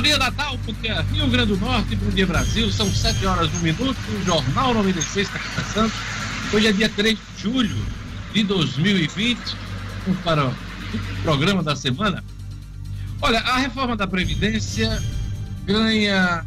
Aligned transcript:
Bom 0.00 0.04
dia, 0.04 0.16
Natal, 0.16 0.58
bom 0.64 0.72
dia 0.80 1.02
Rio 1.12 1.26
Grande 1.26 1.52
do 1.52 1.58
Norte, 1.58 1.94
bom 1.94 2.08
dia 2.08 2.26
Brasil. 2.26 2.72
São 2.72 2.90
7 2.90 3.26
horas, 3.26 3.50
1 3.52 3.58
minuto. 3.58 3.98
O 4.18 4.24
Jornal 4.24 4.72
96 4.72 5.28
está 5.28 5.38
começando. 5.38 5.92
Hoje 6.54 6.68
é 6.68 6.72
dia 6.72 6.88
3 6.88 7.18
de 7.18 7.42
julho 7.42 7.76
de 8.32 8.42
2020. 8.44 9.38
Vamos 10.06 10.22
para 10.22 10.46
o 10.46 10.54
programa 11.22 11.62
da 11.62 11.76
semana. 11.76 12.24
Olha, 13.20 13.40
a 13.40 13.58
reforma 13.58 13.94
da 13.94 14.06
Previdência 14.06 15.02
ganha 15.66 16.46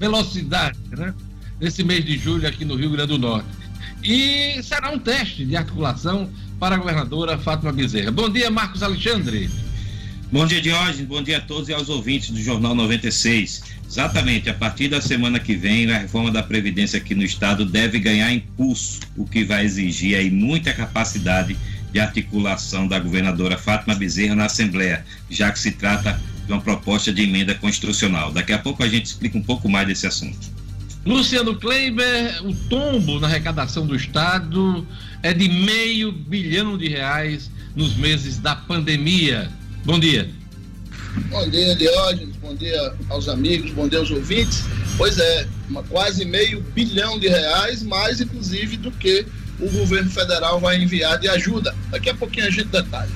velocidade, 0.00 0.76
né? 0.90 1.14
Nesse 1.60 1.84
mês 1.84 2.04
de 2.04 2.18
julho 2.18 2.48
aqui 2.48 2.64
no 2.64 2.74
Rio 2.74 2.90
Grande 2.90 3.12
do 3.12 3.18
Norte. 3.18 3.46
E 4.02 4.60
será 4.64 4.90
um 4.90 4.98
teste 4.98 5.44
de 5.44 5.56
articulação 5.56 6.28
para 6.58 6.74
a 6.74 6.78
governadora 6.78 7.38
Fátima 7.38 7.72
Bezerra. 7.72 8.10
Bom 8.10 8.28
dia, 8.28 8.50
Marcos 8.50 8.82
Alexandre. 8.82 9.48
Bom 10.32 10.44
dia, 10.44 10.60
Diógenes. 10.60 11.06
Bom 11.06 11.22
dia 11.22 11.38
a 11.38 11.40
todos 11.40 11.68
e 11.68 11.72
aos 11.72 11.88
ouvintes 11.88 12.30
do 12.30 12.42
Jornal 12.42 12.74
96. 12.74 13.62
Exatamente, 13.88 14.50
a 14.50 14.54
partir 14.54 14.88
da 14.88 15.00
semana 15.00 15.38
que 15.38 15.54
vem, 15.54 15.88
a 15.88 15.98
reforma 15.98 16.32
da 16.32 16.42
Previdência 16.42 16.98
aqui 16.98 17.14
no 17.14 17.22
Estado 17.22 17.64
deve 17.64 18.00
ganhar 18.00 18.32
impulso, 18.32 19.00
o 19.16 19.24
que 19.24 19.44
vai 19.44 19.64
exigir 19.64 20.18
aí 20.18 20.28
muita 20.28 20.72
capacidade 20.72 21.56
de 21.92 22.00
articulação 22.00 22.88
da 22.88 22.98
governadora 22.98 23.56
Fátima 23.56 23.94
Bezerra 23.94 24.34
na 24.34 24.46
Assembleia, 24.46 25.06
já 25.30 25.52
que 25.52 25.60
se 25.60 25.70
trata 25.70 26.20
de 26.44 26.52
uma 26.52 26.60
proposta 26.60 27.12
de 27.12 27.22
emenda 27.22 27.54
constitucional. 27.54 28.32
Daqui 28.32 28.52
a 28.52 28.58
pouco 28.58 28.82
a 28.82 28.88
gente 28.88 29.06
explica 29.06 29.38
um 29.38 29.42
pouco 29.42 29.68
mais 29.68 29.86
desse 29.86 30.08
assunto. 30.08 30.50
Luciano 31.04 31.54
Kleiber, 31.54 32.44
o 32.44 32.52
tombo 32.52 33.20
na 33.20 33.28
arrecadação 33.28 33.86
do 33.86 33.94
Estado 33.94 34.84
é 35.22 35.32
de 35.32 35.48
meio 35.48 36.10
bilhão 36.10 36.76
de 36.76 36.88
reais 36.88 37.48
nos 37.76 37.94
meses 37.94 38.38
da 38.38 38.56
pandemia. 38.56 39.48
Bom 39.86 40.00
dia. 40.00 40.28
Bom 41.30 41.48
dia, 41.48 41.76
Diógenes. 41.76 42.34
Bom 42.42 42.56
dia 42.56 42.92
aos 43.08 43.28
amigos, 43.28 43.70
bom 43.70 43.86
dia 43.86 44.00
aos 44.00 44.10
ouvintes. 44.10 44.64
Pois 44.98 45.16
é, 45.16 45.46
uma, 45.70 45.80
quase 45.84 46.24
meio 46.24 46.60
bilhão 46.74 47.20
de 47.20 47.28
reais, 47.28 47.84
mais 47.84 48.20
inclusive 48.20 48.76
do 48.78 48.90
que 48.90 49.24
o 49.60 49.70
governo 49.70 50.10
federal 50.10 50.58
vai 50.58 50.82
enviar 50.82 51.20
de 51.20 51.28
ajuda. 51.28 51.72
Daqui 51.88 52.10
a 52.10 52.14
pouquinho 52.14 52.48
a 52.48 52.50
gente 52.50 52.66
detalha. 52.66 53.12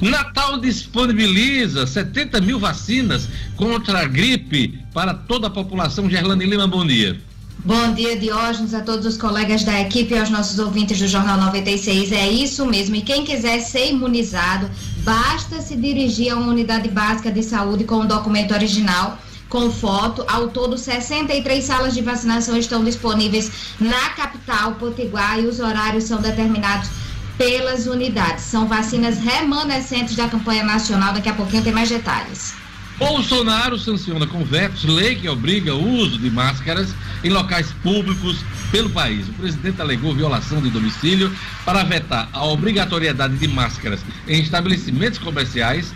Natal 0.00 0.58
disponibiliza 0.58 1.86
70 1.86 2.40
mil 2.40 2.58
vacinas 2.58 3.28
contra 3.54 4.00
a 4.00 4.04
gripe 4.04 4.80
para 4.92 5.14
toda 5.14 5.46
a 5.46 5.50
população. 5.50 6.10
Gerlane 6.10 6.44
Lima, 6.44 6.66
bom 6.66 6.84
dia. 6.84 7.16
Bom 7.64 7.94
dia, 7.94 8.18
Diógenes, 8.18 8.74
a 8.74 8.80
todos 8.80 9.06
os 9.06 9.16
colegas 9.16 9.62
da 9.62 9.80
equipe 9.80 10.12
e 10.12 10.18
aos 10.18 10.30
nossos 10.30 10.58
ouvintes 10.58 10.98
do 10.98 11.06
Jornal 11.06 11.38
96. 11.38 12.10
É 12.10 12.28
isso 12.28 12.66
mesmo. 12.66 12.96
E 12.96 13.02
quem 13.02 13.24
quiser 13.24 13.60
ser 13.60 13.88
imunizado, 13.88 14.68
basta 15.02 15.60
se 15.60 15.76
dirigir 15.76 16.32
a 16.32 16.36
uma 16.36 16.48
unidade 16.48 16.88
básica 16.88 17.30
de 17.30 17.42
saúde 17.42 17.84
com 17.84 17.96
o 17.96 18.06
documento 18.06 18.52
original 18.54 19.18
com 19.48 19.70
foto. 19.70 20.24
Ao 20.26 20.48
todo, 20.48 20.78
63 20.78 21.62
salas 21.62 21.92
de 21.92 22.00
vacinação 22.00 22.56
estão 22.56 22.82
disponíveis 22.82 23.52
na 23.78 24.10
capital 24.10 24.76
potiguar 24.76 25.38
e 25.38 25.46
os 25.46 25.60
horários 25.60 26.04
são 26.04 26.20
determinados 26.22 26.88
pelas 27.36 27.86
unidades. 27.86 28.44
São 28.44 28.66
vacinas 28.66 29.18
remanescentes 29.18 30.16
da 30.16 30.28
campanha 30.28 30.64
nacional. 30.64 31.12
Daqui 31.12 31.28
a 31.28 31.34
pouquinho 31.34 31.62
tem 31.62 31.72
mais 31.72 31.88
detalhes. 31.88 32.61
Bolsonaro 33.02 33.76
sanciona 33.80 34.28
com 34.28 34.44
vetos 34.44 34.84
lei 34.84 35.16
que 35.16 35.28
obriga 35.28 35.74
o 35.74 35.96
uso 35.98 36.18
de 36.18 36.30
máscaras 36.30 36.94
em 37.24 37.30
locais 37.30 37.72
públicos 37.82 38.38
pelo 38.70 38.88
país. 38.90 39.28
O 39.28 39.32
presidente 39.32 39.80
alegou 39.80 40.14
violação 40.14 40.62
de 40.62 40.70
domicílio 40.70 41.32
para 41.64 41.82
vetar 41.82 42.28
a 42.32 42.44
obrigatoriedade 42.44 43.36
de 43.36 43.48
máscaras 43.48 43.98
em 44.28 44.40
estabelecimentos 44.40 45.18
comerciais, 45.18 45.92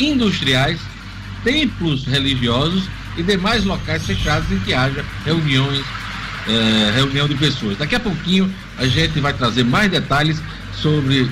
industriais, 0.00 0.80
templos 1.44 2.04
religiosos 2.04 2.84
e 3.16 3.22
demais 3.22 3.64
locais 3.64 4.04
fechados 4.04 4.50
em 4.50 4.58
que 4.58 4.74
haja 4.74 5.04
reuniões, 5.24 5.84
eh, 6.48 6.92
reunião 6.96 7.28
de 7.28 7.36
pessoas. 7.36 7.78
Daqui 7.78 7.94
a 7.94 8.00
pouquinho 8.00 8.52
a 8.76 8.86
gente 8.86 9.20
vai 9.20 9.32
trazer 9.32 9.64
mais 9.64 9.92
detalhes 9.92 10.42
sobre 10.72 11.30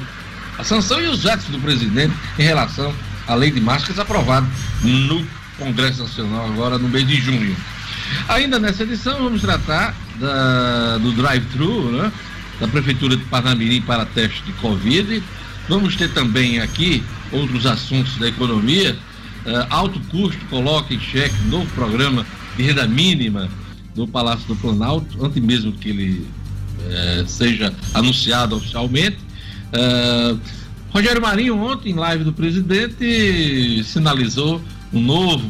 a 0.56 0.62
sanção 0.62 1.00
e 1.00 1.08
os 1.08 1.24
vetos 1.24 1.46
do 1.46 1.58
presidente 1.58 2.14
em 2.38 2.42
relação 2.42 2.94
à 3.26 3.34
lei 3.34 3.50
de 3.50 3.60
máscaras 3.60 3.98
aprovada 3.98 4.46
no 4.82 5.26
Congresso 5.58 6.02
Nacional 6.02 6.46
agora 6.46 6.78
no 6.78 6.88
mês 6.88 7.06
de 7.06 7.16
junho. 7.16 7.56
Ainda 8.28 8.58
nessa 8.58 8.82
edição 8.82 9.18
vamos 9.18 9.40
tratar 9.40 9.94
da, 10.18 10.98
do 10.98 11.12
drive-thru, 11.12 11.92
né? 11.92 12.12
Da 12.60 12.68
Prefeitura 12.68 13.16
de 13.16 13.24
Parnamirim 13.24 13.82
para 13.82 14.06
teste 14.06 14.42
de 14.44 14.52
Covid. 14.52 15.22
Vamos 15.68 15.96
ter 15.96 16.12
também 16.12 16.60
aqui 16.60 17.02
outros 17.32 17.66
assuntos 17.66 18.16
da 18.16 18.28
economia. 18.28 18.96
Uh, 19.44 19.66
alto 19.70 20.00
custo 20.08 20.44
coloca 20.46 20.92
em 20.92 20.98
xeque 20.98 21.36
novo 21.44 21.66
programa 21.74 22.26
de 22.56 22.62
renda 22.64 22.86
mínima 22.86 23.48
do 23.94 24.06
Palácio 24.06 24.46
do 24.48 24.56
Planalto, 24.56 25.24
antes 25.24 25.42
mesmo 25.42 25.72
que 25.72 25.90
ele 25.90 26.26
uh, 26.80 27.26
seja 27.28 27.72
anunciado 27.94 28.56
oficialmente. 28.56 29.18
Uh, 29.72 30.38
Rogério 30.96 31.20
Marinho, 31.20 31.58
ontem, 31.58 31.90
em 31.90 31.94
live 31.94 32.24
do 32.24 32.32
presidente, 32.32 33.84
sinalizou 33.84 34.62
um 34.90 34.98
novo, 34.98 35.46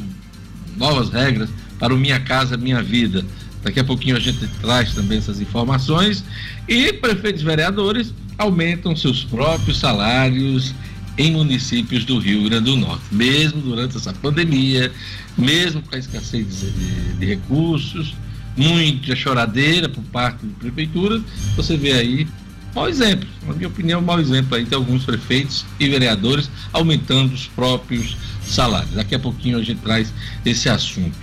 novas 0.77 1.09
regras 1.09 1.49
para 1.79 1.95
o 1.95 1.97
Minha 1.97 2.19
Casa 2.19 2.57
Minha 2.57 2.83
Vida. 2.83 3.25
Daqui 3.63 3.79
a 3.79 3.85
pouquinho 3.85 4.17
a 4.17 4.19
gente 4.19 4.45
traz 4.61 4.93
também 4.93 5.19
essas 5.19 5.41
informações. 5.41 6.25
E 6.67 6.93
prefeitos 6.95 7.43
e 7.43 7.45
vereadores 7.45 8.13
aumentam 8.37 8.97
seus 8.97 9.23
próprios 9.23 9.79
salários 9.79 10.75
em 11.17 11.31
municípios 11.31 12.05
do 12.05 12.19
Rio 12.19 12.43
Grande 12.49 12.65
do 12.65 12.77
Norte, 12.77 13.05
mesmo 13.13 13.63
durante 13.63 13.97
essa 13.97 14.13
pandemia, 14.15 14.91
mesmo 15.39 15.81
com 15.81 15.95
a 15.95 15.99
escassez 15.99 16.61
de, 16.61 17.13
de 17.21 17.25
recursos, 17.25 18.17
muita 18.57 19.15
choradeira 19.15 19.89
por 19.89 20.03
parte 20.07 20.45
da 20.45 20.59
prefeitura, 20.59 21.23
você 21.55 21.77
vê 21.77 21.93
aí 21.93 22.27
mau 22.77 22.91
exemplo, 22.91 23.27
na 23.47 23.55
minha 23.55 23.69
opinião, 23.69 24.03
mau 24.03 24.21
exemplo 24.21 24.55
aí 24.55 24.63
de 24.63 24.75
alguns 24.75 25.03
prefeitos 25.03 25.65
e 25.81 25.89
vereadores 25.89 26.51
aumentando 26.75 27.33
os 27.33 27.47
próprios 27.47 28.15
salários. 28.47 28.93
Daqui 28.93 29.15
a 29.15 29.19
pouquinho 29.19 29.57
a 29.57 29.63
gente 29.63 29.81
traz 29.81 30.13
esse 30.45 30.69
assunto. 30.69 31.17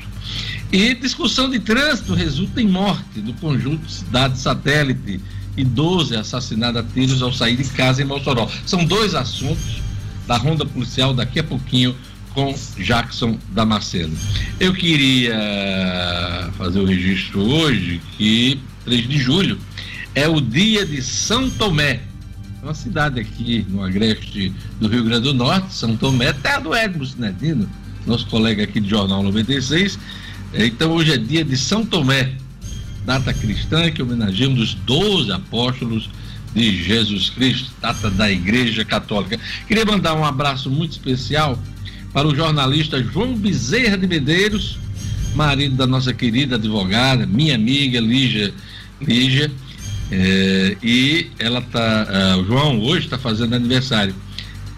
E 0.72 0.96
discussão 0.96 1.48
de 1.48 1.60
trânsito 1.60 2.16
resulta 2.16 2.60
em 2.60 2.68
morte 2.68 3.22
do 3.22 3.34
conjunto 3.34 3.88
Cidade 3.88 4.40
Satélite. 4.40 5.22
Idoso 5.56 6.16
é 6.16 6.18
assassinado 6.18 6.80
a 6.80 6.84
tiros 6.84 7.22
ao 7.22 7.32
sair 7.32 7.56
de 7.56 7.66
casa 7.66 8.02
em 8.02 8.06
Mossoró. 8.06 8.50
São 8.66 8.84
dois 8.84 9.14
assuntos 9.14 9.80
da 10.26 10.38
ronda 10.38 10.66
policial 10.66 11.14
daqui 11.14 11.40
a 11.40 11.44
pouquinho 11.44 11.96
com 12.34 12.56
Jackson 12.80 13.38
Damasceno. 13.52 14.18
Eu 14.60 14.74
queria 14.74 16.50
fazer 16.58 16.80
o 16.80 16.86
registro 16.86 17.42
hoje 17.42 18.02
que 18.18 18.60
3 18.86 19.08
de 19.08 19.20
julho 19.20 19.60
é 20.16 20.28
o 20.28 20.40
dia 20.40 20.86
de 20.86 21.02
São 21.02 21.50
Tomé, 21.50 22.02
uma 22.62 22.74
cidade 22.74 23.20
aqui 23.20 23.66
no 23.70 23.84
agreste 23.84 24.54
do 24.80 24.88
Rio 24.88 25.04
Grande 25.04 25.24
do 25.24 25.34
Norte, 25.34 25.74
São 25.74 25.98
Tomé, 25.98 26.32
terra 26.34 26.60
do 26.60 26.76
Edmo 26.76 27.06
Sinedino, 27.06 27.70
nosso 28.06 28.28
colega 28.28 28.64
aqui 28.64 28.80
do 28.80 28.88
Jornal 28.88 29.24
96, 29.24 29.98
então 30.54 30.92
hoje 30.92 31.14
é 31.14 31.18
dia 31.18 31.44
de 31.44 31.58
São 31.58 31.86
Tomé, 31.86 32.34
data 33.06 33.34
cristã 33.34 33.92
que 33.92 34.02
homenageamos 34.02 34.60
os 34.62 34.74
12 34.74 35.32
apóstolos 35.32 36.10
de 36.54 36.84
Jesus 36.84 37.32
Cristo, 37.32 37.72
data 37.82 38.10
da 38.12 38.32
Igreja 38.32 38.86
Católica. 38.86 39.40
Queria 39.68 39.86
mandar 39.86 40.14
um 40.14 40.24
abraço 40.24 40.70
muito 40.70 40.92
especial 40.92 41.58
para 42.14 42.28
o 42.28 42.36
jornalista 42.36 43.04
João 43.04 43.36
Bezerra 43.36 43.98
de 43.98 44.06
Medeiros, 44.06 44.78
marido 45.34 45.76
da 45.76 45.88
nossa 45.88 46.14
querida 46.14 46.56
advogada, 46.56 47.26
minha 47.26 47.56
amiga 47.56 48.00
Lígia. 48.00 48.54
Lígia 49.02 49.52
é, 50.16 50.78
e 50.84 51.32
ela 51.40 51.60
tá. 51.60 52.08
Uh, 52.38 52.42
o 52.42 52.46
João 52.46 52.80
hoje 52.82 53.06
está 53.06 53.18
fazendo 53.18 53.56
aniversário. 53.56 54.14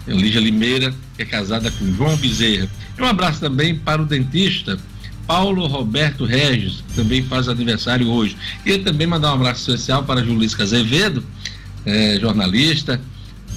Lígia 0.06 0.40
Limeira, 0.40 0.94
que 1.16 1.22
é 1.22 1.24
casada 1.24 1.70
com 1.70 1.92
João 1.94 2.16
Bezerra. 2.16 2.68
E 2.96 3.02
um 3.02 3.04
abraço 3.04 3.40
também 3.40 3.74
para 3.74 4.00
o 4.00 4.06
dentista 4.06 4.78
Paulo 5.26 5.66
Roberto 5.66 6.24
Regis, 6.24 6.84
que 6.88 6.94
também 6.94 7.22
faz 7.24 7.48
aniversário 7.48 8.08
hoje. 8.08 8.36
E 8.64 8.78
também 8.78 9.06
mandar 9.06 9.32
um 9.32 9.34
abraço 9.34 9.68
especial 9.68 10.04
para 10.04 10.24
Julisca 10.24 10.62
Azevedo, 10.62 11.22
é, 11.84 12.18
jornalista, 12.20 13.00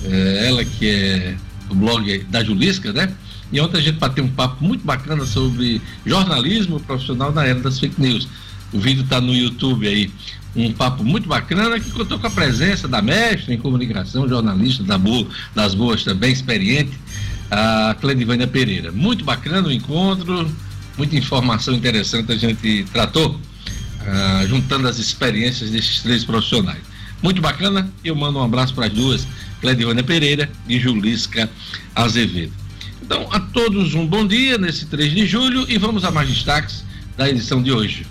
é, 0.03 0.47
ela 0.47 0.65
que 0.65 0.89
é 0.89 1.37
o 1.69 1.75
blog 1.75 2.25
da 2.29 2.43
Julisca, 2.43 2.91
né? 2.91 3.13
E 3.53 3.61
ontem 3.61 3.77
a 3.77 3.81
gente 3.81 3.99
bateu 3.99 4.23
um 4.23 4.29
papo 4.29 4.63
muito 4.63 4.83
bacana 4.83 5.25
sobre 5.25 5.81
jornalismo 6.05 6.79
profissional 6.79 7.31
na 7.31 7.45
era 7.45 7.59
das 7.59 7.79
fake 7.79 8.01
news. 8.01 8.27
O 8.73 8.79
vídeo 8.79 9.03
está 9.03 9.21
no 9.21 9.33
YouTube 9.33 9.87
aí. 9.87 10.11
Um 10.67 10.73
papo 10.73 11.03
muito 11.03 11.27
bacana 11.27 11.79
que 11.79 11.89
contou 11.91 12.19
com 12.19 12.27
a 12.27 12.31
presença 12.31 12.87
da 12.87 13.01
mestra 13.01 13.53
em 13.53 13.57
comunicação, 13.57 14.27
jornalista 14.27 14.83
da 14.83 14.97
boa, 14.97 15.27
das 15.55 15.73
boas 15.73 16.03
também, 16.03 16.31
experiente, 16.31 16.91
a 17.49 17.95
Cledivânia 17.99 18.47
Pereira. 18.47 18.91
Muito 18.91 19.23
bacana 19.23 19.67
o 19.67 19.71
encontro 19.71 20.49
muita 20.99 21.15
informação 21.15 21.73
interessante 21.73 22.29
a 22.33 22.35
gente 22.35 22.85
tratou, 22.91 23.31
uh, 23.31 24.47
juntando 24.47 24.85
as 24.85 24.99
experiências 24.99 25.69
desses 25.69 26.01
três 26.01 26.25
profissionais. 26.25 26.81
Muito 27.23 27.41
bacana, 27.41 27.89
eu 28.03 28.15
mando 28.15 28.37
um 28.37 28.43
abraço 28.43 28.73
para 28.73 28.87
as 28.87 28.91
duas, 28.91 29.25
Cledivânia 29.61 30.03
Pereira 30.03 30.49
e 30.67 30.77
Julisca 30.77 31.49
Azevedo. 31.95 32.51
Então, 33.01 33.27
a 33.31 33.39
todos 33.39 33.95
um 33.95 34.05
bom 34.05 34.27
dia 34.27 34.57
nesse 34.57 34.85
3 34.87 35.13
de 35.13 35.25
julho 35.25 35.65
e 35.69 35.77
vamos 35.77 36.03
a 36.03 36.11
mais 36.11 36.27
destaques 36.27 36.83
da 37.17 37.29
edição 37.29 37.63
de 37.63 37.71
hoje. 37.71 38.05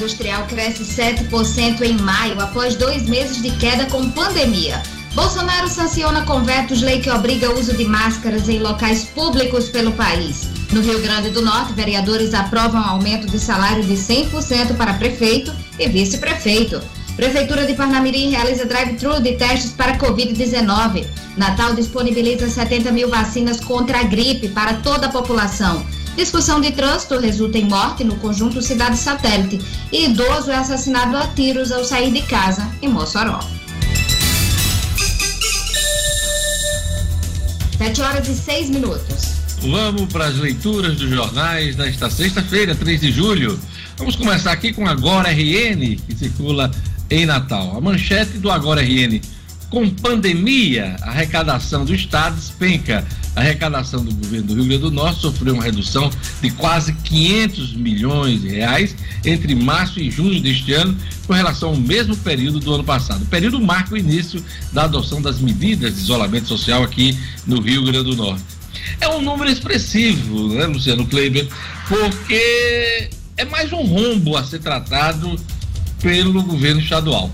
Industrial 0.00 0.46
cresce 0.46 0.82
7% 0.82 1.82
em 1.82 1.98
maio, 1.98 2.40
após 2.40 2.74
dois 2.74 3.02
meses 3.06 3.42
de 3.42 3.50
queda 3.56 3.84
com 3.86 4.10
pandemia. 4.10 4.82
Bolsonaro 5.14 5.68
sanciona 5.68 6.22
convertos 6.24 6.80
lei 6.80 7.00
que 7.00 7.10
obriga 7.10 7.50
o 7.50 7.58
uso 7.58 7.76
de 7.76 7.84
máscaras 7.84 8.48
em 8.48 8.60
locais 8.60 9.04
públicos 9.04 9.68
pelo 9.68 9.92
país. 9.92 10.48
No 10.72 10.80
Rio 10.80 11.02
Grande 11.02 11.30
do 11.30 11.42
Norte, 11.42 11.74
vereadores 11.74 12.32
aprovam 12.32 12.82
aumento 12.82 13.26
de 13.26 13.38
salário 13.38 13.82
de 13.82 13.94
100% 13.94 14.76
para 14.76 14.94
prefeito 14.94 15.52
e 15.78 15.86
vice-prefeito. 15.88 16.80
Prefeitura 17.16 17.66
de 17.66 17.74
Parnamirim 17.74 18.30
realiza 18.30 18.64
drive-thru 18.64 19.20
de 19.20 19.32
testes 19.32 19.72
para 19.72 19.98
Covid-19. 19.98 21.04
Natal 21.36 21.74
disponibiliza 21.74 22.48
70 22.48 22.90
mil 22.92 23.10
vacinas 23.10 23.60
contra 23.60 23.98
a 23.98 24.04
gripe 24.04 24.48
para 24.48 24.74
toda 24.74 25.08
a 25.08 25.10
população. 25.10 25.84
Discussão 26.20 26.60
de 26.60 26.70
trânsito 26.70 27.18
resulta 27.18 27.56
em 27.56 27.64
morte 27.64 28.04
no 28.04 28.14
conjunto 28.16 28.60
Cidade 28.60 28.98
Satélite. 28.98 29.58
E 29.90 30.04
idoso 30.04 30.50
é 30.50 30.54
assassinado 30.54 31.16
a 31.16 31.26
tiros 31.28 31.72
ao 31.72 31.82
sair 31.82 32.12
de 32.12 32.20
casa 32.20 32.70
em 32.82 32.90
Mossoró. 32.90 33.40
7 37.78 38.02
horas 38.02 38.28
e 38.28 38.34
6 38.34 38.68
minutos. 38.68 39.32
Vamos 39.62 40.12
para 40.12 40.26
as 40.26 40.36
leituras 40.36 40.98
dos 40.98 41.08
jornais 41.08 41.74
desta 41.74 42.10
sexta-feira, 42.10 42.74
3 42.74 43.00
de 43.00 43.10
julho. 43.10 43.58
Vamos 43.96 44.14
começar 44.14 44.52
aqui 44.52 44.74
com 44.74 44.86
Agora 44.86 45.30
RN, 45.30 45.96
que 46.06 46.14
circula 46.14 46.70
em 47.08 47.24
Natal. 47.24 47.78
A 47.78 47.80
manchete 47.80 48.36
do 48.36 48.50
Agora 48.50 48.82
RN. 48.82 49.22
Com 49.70 49.88
pandemia, 49.88 50.96
a 51.00 51.10
arrecadação 51.10 51.84
do 51.84 51.94
Estado 51.94 52.34
despenca. 52.34 53.06
A 53.36 53.40
arrecadação 53.40 54.04
do 54.04 54.12
governo 54.12 54.48
do 54.48 54.54
Rio 54.54 54.64
Grande 54.64 54.82
do 54.82 54.90
Norte 54.90 55.20
sofreu 55.20 55.54
uma 55.54 55.62
redução 55.62 56.10
de 56.42 56.50
quase 56.50 56.92
500 56.92 57.74
milhões 57.74 58.42
de 58.42 58.48
reais 58.48 58.96
entre 59.24 59.54
março 59.54 60.00
e 60.00 60.10
junho 60.10 60.40
deste 60.42 60.72
ano, 60.72 60.96
com 61.24 61.32
relação 61.32 61.68
ao 61.68 61.76
mesmo 61.76 62.16
período 62.16 62.58
do 62.58 62.74
ano 62.74 62.82
passado. 62.82 63.22
O 63.22 63.26
período 63.26 63.60
marca 63.60 63.94
o 63.94 63.96
início 63.96 64.44
da 64.72 64.82
adoção 64.82 65.22
das 65.22 65.38
medidas 65.38 65.94
de 65.94 66.00
isolamento 66.00 66.48
social 66.48 66.82
aqui 66.82 67.16
no 67.46 67.60
Rio 67.60 67.84
Grande 67.84 68.10
do 68.10 68.16
Norte. 68.16 68.42
É 69.00 69.08
um 69.08 69.22
número 69.22 69.48
expressivo, 69.48 70.48
né, 70.48 70.66
Luciano 70.66 71.06
Kleiber? 71.06 71.46
Porque 71.88 73.08
é 73.36 73.44
mais 73.44 73.72
um 73.72 73.82
rombo 73.82 74.36
a 74.36 74.42
ser 74.42 74.58
tratado 74.58 75.38
pelo 76.02 76.42
governo 76.42 76.80
estadual. 76.80 77.30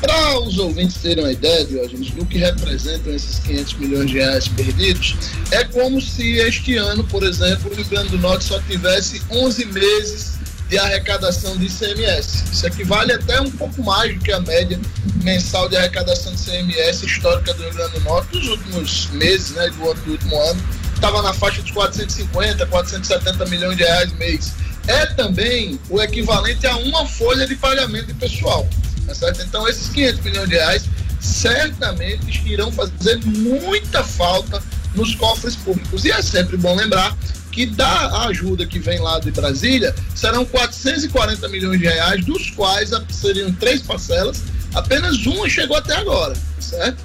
Para 0.00 0.40
os 0.40 0.58
ouvintes 0.58 0.96
terem 0.98 1.24
uma 1.24 1.32
ideia, 1.32 1.64
Diógenes, 1.64 2.10
do 2.10 2.26
que 2.26 2.38
representam 2.38 3.14
esses 3.14 3.38
500 3.40 3.74
milhões 3.74 4.10
de 4.10 4.18
reais 4.18 4.48
perdidos, 4.48 5.16
é 5.50 5.64
como 5.64 6.00
se 6.00 6.36
este 6.38 6.76
ano, 6.76 7.02
por 7.04 7.22
exemplo, 7.22 7.70
o 7.70 7.74
Rio 7.74 7.84
Grande 7.86 8.10
do 8.10 8.18
Norte 8.18 8.44
só 8.44 8.60
tivesse 8.60 9.22
11 9.30 9.64
meses 9.66 10.36
de 10.68 10.78
arrecadação 10.78 11.56
de 11.56 11.66
ICMS. 11.66 12.44
Isso 12.52 12.66
equivale 12.66 13.12
até 13.12 13.40
um 13.40 13.50
pouco 13.50 13.82
mais 13.82 14.14
do 14.14 14.20
que 14.20 14.32
a 14.32 14.40
média 14.40 14.78
mensal 15.22 15.68
de 15.68 15.76
arrecadação 15.76 16.34
de 16.34 16.42
ICMS 16.42 17.06
histórica 17.06 17.54
do 17.54 17.62
Rio 17.62 17.74
Grande 17.74 17.92
do 17.92 18.00
Norte 18.00 18.32
dos 18.32 18.48
últimos 18.48 19.06
meses, 19.12 19.50
né, 19.52 19.70
do, 19.70 19.94
do 19.94 20.12
último 20.12 20.38
ano. 20.40 20.62
Estava 20.94 21.22
na 21.22 21.32
faixa 21.32 21.62
de 21.62 21.72
450, 21.72 22.66
470 22.66 23.46
milhões 23.46 23.76
de 23.76 23.84
reais 23.84 24.12
mês. 24.14 24.52
É 24.86 25.06
também 25.06 25.80
o 25.88 26.00
equivalente 26.00 26.66
a 26.66 26.76
uma 26.76 27.06
folha 27.06 27.46
de 27.46 27.56
pagamento 27.56 28.06
de 28.06 28.14
pessoal. 28.14 28.68
Tá 29.06 29.14
certo? 29.14 29.42
Então, 29.42 29.68
esses 29.68 29.88
500 29.88 30.24
milhões 30.24 30.48
de 30.48 30.54
reais 30.56 30.84
certamente 31.20 32.42
irão 32.46 32.70
fazer 32.72 33.18
muita 33.24 34.02
falta 34.02 34.62
nos 34.94 35.14
cofres 35.14 35.56
públicos. 35.56 36.04
E 36.04 36.10
é 36.10 36.22
sempre 36.22 36.56
bom 36.56 36.74
lembrar 36.74 37.16
que 37.52 37.66
da 37.66 38.24
ajuda 38.26 38.66
que 38.66 38.78
vem 38.78 38.98
lá 38.98 39.18
de 39.18 39.30
Brasília 39.30 39.94
serão 40.14 40.44
440 40.44 41.48
milhões 41.48 41.78
de 41.78 41.86
reais, 41.86 42.24
dos 42.24 42.50
quais 42.50 42.90
seriam 43.10 43.50
três 43.52 43.80
parcelas, 43.80 44.42
apenas 44.74 45.24
uma 45.24 45.48
chegou 45.48 45.76
até 45.76 45.96
agora, 45.96 46.34
tá 46.34 46.60
certo? 46.60 47.02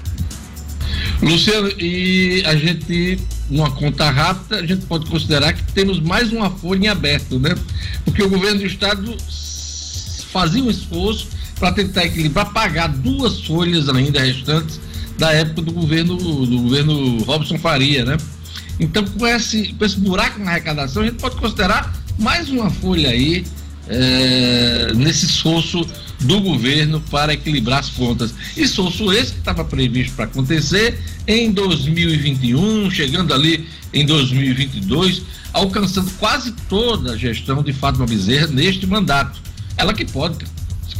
Luciano, 1.22 1.68
e 1.78 2.42
a 2.44 2.54
gente, 2.56 3.18
numa 3.48 3.70
conta 3.70 4.10
rápida, 4.10 4.56
a 4.56 4.66
gente 4.66 4.84
pode 4.86 5.06
considerar 5.06 5.52
que 5.52 5.62
temos 5.72 6.00
mais 6.00 6.32
uma 6.32 6.50
folha 6.50 6.84
em 6.84 6.88
aberto, 6.88 7.38
né? 7.38 7.54
Porque 8.04 8.22
o 8.22 8.28
governo 8.28 8.58
do 8.58 8.66
estado 8.66 9.16
fazia 10.32 10.62
um 10.62 10.70
esforço 10.70 11.28
para 11.62 11.70
tentar 11.70 12.04
equilibrar, 12.04 12.52
pagar 12.52 12.88
duas 12.88 13.42
folhas 13.42 13.88
ainda 13.88 14.20
restantes 14.20 14.80
da 15.16 15.30
época 15.32 15.62
do 15.62 15.70
governo 15.70 16.16
do 16.16 16.58
governo 16.58 17.22
Robson 17.22 17.56
Faria, 17.56 18.04
né? 18.04 18.16
Então, 18.80 19.04
com 19.04 19.24
esse, 19.24 19.72
com 19.74 19.84
esse 19.84 19.96
buraco 20.00 20.40
na 20.40 20.50
arrecadação, 20.50 21.04
a 21.04 21.06
gente 21.06 21.20
pode 21.20 21.36
considerar 21.36 21.94
mais 22.18 22.48
uma 22.48 22.68
folha 22.68 23.10
aí 23.10 23.44
é, 23.86 24.92
nesse 24.96 25.26
esforço 25.26 25.86
do 26.18 26.40
governo 26.40 27.00
para 27.12 27.32
equilibrar 27.32 27.78
as 27.78 27.90
contas. 27.90 28.34
E 28.56 28.62
esforço 28.62 29.12
esse 29.12 29.34
que 29.34 29.38
estava 29.38 29.64
previsto 29.64 30.16
para 30.16 30.24
acontecer 30.24 30.98
em 31.28 31.52
2021, 31.52 32.90
chegando 32.90 33.32
ali 33.32 33.68
em 33.94 34.04
2022, 34.04 35.22
alcançando 35.52 36.10
quase 36.18 36.50
toda 36.68 37.12
a 37.12 37.16
gestão 37.16 37.62
de 37.62 37.72
Fátima 37.72 38.04
Bezerra 38.04 38.48
neste 38.48 38.84
mandato. 38.84 39.40
Ela 39.76 39.94
que 39.94 40.04
pode 40.04 40.44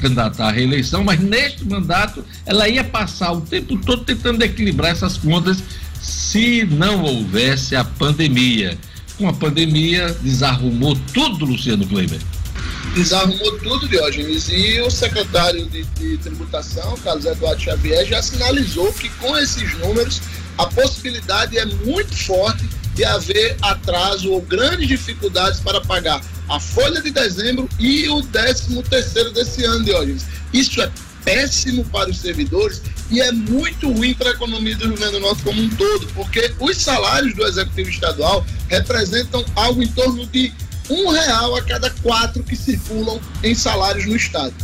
candidatar 0.02 0.49
à 0.49 0.50
reeleição, 0.50 1.04
mas 1.04 1.20
neste 1.20 1.64
mandato 1.64 2.25
ela 2.44 2.69
ia 2.69 2.82
passar 2.82 3.32
o 3.32 3.40
tempo 3.40 3.76
todo 3.78 4.04
tentando 4.04 4.43
equilibrar 4.43 4.90
essas 4.90 5.16
contas 5.16 5.62
se 6.00 6.64
não 6.64 7.02
houvesse 7.02 7.76
a 7.76 7.84
pandemia. 7.84 8.76
Com 9.16 9.28
a 9.28 9.32
pandemia, 9.32 10.14
desarrumou 10.20 10.99
tudo, 11.14 11.44
Luciano 11.44 11.87
Kleiber. 11.87 12.19
Desarrumou 12.94 13.58
tudo, 13.58 13.88
Diógenes. 13.88 14.49
E 14.49 14.81
o 14.81 14.90
secretário 14.90 15.66
de, 15.66 15.84
de 15.84 16.19
Tributação, 16.19 16.96
Carlos 17.04 17.25
Eduardo 17.25 17.62
Xavier, 17.62 18.04
já 18.06 18.20
sinalizou 18.20 18.93
que 18.93 19.08
com 19.10 19.38
esses 19.38 19.78
números 19.78 20.20
a 20.58 20.66
possibilidade 20.66 21.56
é 21.56 21.64
muito 21.64 22.14
forte 22.16 22.66
de 22.94 23.04
haver 23.04 23.56
atraso 23.62 24.30
ou 24.30 24.40
grandes 24.40 24.86
dificuldades 24.86 25.60
para 25.60 25.80
pagar 25.80 26.20
a 26.48 26.60
folha 26.60 27.00
de 27.00 27.10
dezembro 27.10 27.68
e 27.78 28.08
o 28.08 28.22
décimo 28.22 28.82
terceiro 28.82 29.32
desse 29.32 29.64
ano, 29.64 29.84
Diógenes. 29.84 30.26
Isso 30.52 30.80
é 30.82 30.90
péssimo 31.24 31.84
para 31.86 32.11
os 32.11 32.18
servidores 32.18 32.82
e 33.11 33.20
é 33.20 33.30
muito 33.30 33.90
ruim 33.90 34.14
para 34.14 34.30
a 34.30 34.32
economia 34.32 34.76
do 34.76 34.87
Rio 34.87 34.96
Grande 34.96 35.12
do 35.12 35.20
Norte 35.20 35.42
como 35.42 35.62
um 35.62 35.68
todo, 35.70 36.06
porque 36.14 36.52
os 36.58 36.76
salários 36.76 37.34
do 37.34 37.46
Executivo 37.46 37.88
Estadual 37.88 38.44
representam 38.68 39.44
algo 39.54 39.82
em 39.82 39.88
torno 39.88 40.26
de 40.26 40.52
um 40.90 41.08
real 41.08 41.56
a 41.56 41.62
cada 41.62 41.90
quatro 42.02 42.42
que 42.42 42.56
circulam 42.56 43.20
em 43.42 43.54
salários 43.54 44.06
no 44.06 44.16
Estado. 44.16 44.54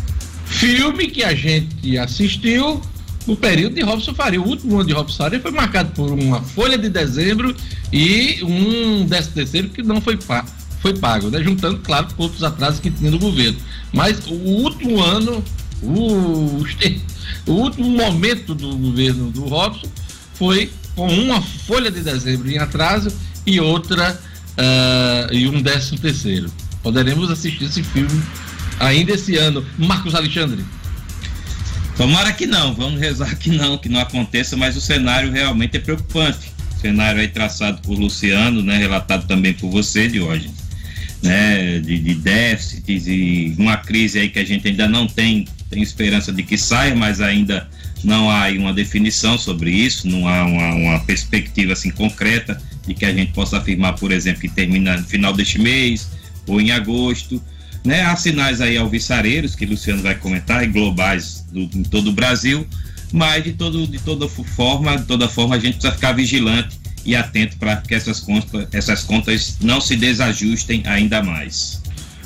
Filme 0.46 1.08
que 1.08 1.22
a 1.22 1.34
gente 1.34 1.96
assistiu 1.98 2.82
no 3.28 3.36
período 3.36 3.74
de 3.74 3.82
Robson 3.82 4.14
Faria. 4.14 4.40
O 4.40 4.48
último 4.48 4.76
ano 4.76 4.86
de 4.86 4.92
Robson 4.94 5.16
Faria 5.16 5.38
foi 5.38 5.52
marcado 5.52 5.90
por 5.92 6.10
uma 6.10 6.42
folha 6.42 6.78
de 6.78 6.88
dezembro 6.88 7.54
e 7.92 8.42
um 8.42 9.04
décimo 9.04 9.34
terceiro 9.34 9.68
que 9.68 9.82
não 9.82 10.00
foi 10.00 10.16
pago 10.16 10.48
foi 10.80 10.94
pago, 10.96 11.28
né? 11.28 11.42
Juntando, 11.42 11.78
claro, 11.80 12.08
com 12.14 12.22
outros 12.22 12.42
atrasos 12.42 12.80
que 12.80 12.90
tinha 12.90 13.10
no 13.10 13.18
governo. 13.18 13.58
Mas 13.92 14.26
o 14.26 14.34
último 14.34 15.02
ano, 15.02 15.44
o, 15.82 16.62
o 17.46 17.52
último 17.52 17.88
momento 17.88 18.54
do 18.54 18.76
governo 18.76 19.30
do 19.30 19.44
Robson 19.44 19.88
foi 20.34 20.70
com 20.94 21.08
uma 21.08 21.42
folha 21.42 21.90
de 21.90 22.00
dezembro 22.00 22.50
em 22.50 22.58
atraso 22.58 23.12
e 23.46 23.60
outra 23.60 24.20
uh, 24.56 25.34
e 25.34 25.48
um 25.48 25.60
décimo 25.60 25.98
terceiro. 25.98 26.50
Poderemos 26.82 27.30
assistir 27.30 27.64
esse 27.64 27.82
filme 27.82 28.22
ainda 28.78 29.12
esse 29.12 29.36
ano. 29.36 29.64
Marcos 29.76 30.14
Alexandre. 30.14 30.64
Tomara 31.98 32.32
que 32.32 32.46
não, 32.46 32.72
vamos 32.72 32.98
rezar 32.98 33.36
que 33.36 33.50
não, 33.50 33.76
que 33.76 33.90
não 33.90 34.00
aconteça, 34.00 34.56
mas 34.56 34.74
o 34.74 34.80
cenário 34.80 35.30
realmente 35.30 35.76
é 35.76 35.80
preocupante. 35.80 36.50
O 36.78 36.80
cenário 36.80 37.20
aí 37.20 37.28
traçado 37.28 37.82
por 37.82 37.98
Luciano, 37.98 38.62
né, 38.62 38.78
relatado 38.78 39.26
também 39.26 39.52
por 39.52 39.68
você, 39.68 40.08
Diógenes 40.08 40.68
né, 41.22 41.80
de, 41.80 41.98
de 41.98 42.14
déficits 42.14 43.06
e 43.06 43.54
uma 43.58 43.76
crise 43.76 44.18
aí 44.18 44.28
que 44.28 44.38
a 44.38 44.44
gente 44.44 44.68
ainda 44.68 44.88
não 44.88 45.06
tem, 45.06 45.46
tem 45.68 45.82
esperança 45.82 46.32
de 46.32 46.42
que 46.42 46.56
saia, 46.56 46.94
mas 46.94 47.20
ainda 47.20 47.68
não 48.04 48.30
há 48.30 48.48
uma 48.50 48.72
definição 48.72 49.36
sobre 49.36 49.70
isso, 49.70 50.08
não 50.08 50.28
há 50.28 50.44
uma, 50.44 50.74
uma, 50.74 51.00
perspectiva 51.00 51.72
assim 51.72 51.90
concreta 51.90 52.60
de 52.86 52.94
que 52.94 53.04
a 53.04 53.12
gente 53.12 53.32
possa 53.32 53.58
afirmar, 53.58 53.94
por 53.94 54.12
exemplo, 54.12 54.40
que 54.40 54.48
termina 54.48 54.96
no 54.96 55.04
final 55.04 55.32
deste 55.32 55.58
mês 55.58 56.08
ou 56.46 56.60
em 56.60 56.70
agosto. 56.70 57.42
Né? 57.84 58.02
Há 58.02 58.16
sinais 58.16 58.60
aí 58.60 58.76
alvissareiros, 58.76 59.54
que 59.54 59.64
Luciano 59.64 60.02
vai 60.02 60.14
comentar, 60.14 60.62
e 60.64 60.66
globais 60.66 61.46
do, 61.52 61.60
em 61.60 61.82
todo 61.82 62.10
o 62.10 62.12
Brasil, 62.12 62.66
mas 63.12 63.44
de, 63.44 63.52
todo, 63.52 63.86
de 63.86 63.98
toda 63.98 64.28
forma, 64.28 64.96
de 64.96 65.04
toda 65.04 65.28
forma, 65.28 65.56
a 65.56 65.58
gente 65.58 65.74
precisa 65.74 65.94
ficar 65.94 66.12
vigilante 66.12 66.78
e 67.04 67.16
atento 67.16 67.56
para 67.56 67.76
que 67.76 67.94
essas 67.94 68.20
contas, 68.20 68.68
essas 68.72 69.02
contas 69.02 69.56
não 69.60 69.80
se 69.80 69.96
desajustem 69.96 70.82
ainda 70.84 71.22
mais. 71.22 71.80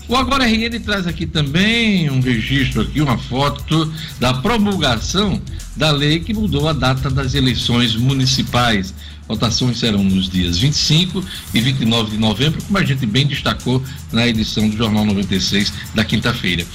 O 0.09 0.17
Agora 0.17 0.45
RN 0.45 0.81
traz 0.81 1.07
aqui 1.07 1.25
também 1.25 2.11
um 2.11 2.21
registro 2.21 2.83
aqui, 2.83 3.01
uma 3.01 3.17
foto 3.17 3.93
da 4.19 4.35
promulgação 4.35 5.41
da 5.77 5.91
lei 5.91 6.21
que 6.21 6.35
mudou 6.35 6.69
a 6.69 6.73
data 6.73 7.09
das 7.09 7.35
eleições 7.35 7.95
municipais. 7.95 8.93
Votações 9.29 9.79
serão 9.79 10.03
nos 10.03 10.29
dias 10.29 10.59
25 10.59 11.25
e 11.55 11.61
29 11.61 12.13
de 12.13 12.19
novembro, 12.19 12.63
como 12.63 12.79
a 12.79 12.85
gente 12.85 13.07
bem 13.07 13.27
destacou 13.27 13.83
na 14.13 14.27
edição 14.27 14.69
do 14.69 14.77
Jornal 14.77 15.05
96 15.07 15.73
da 15.95 16.05
quinta-feira. 16.05 16.67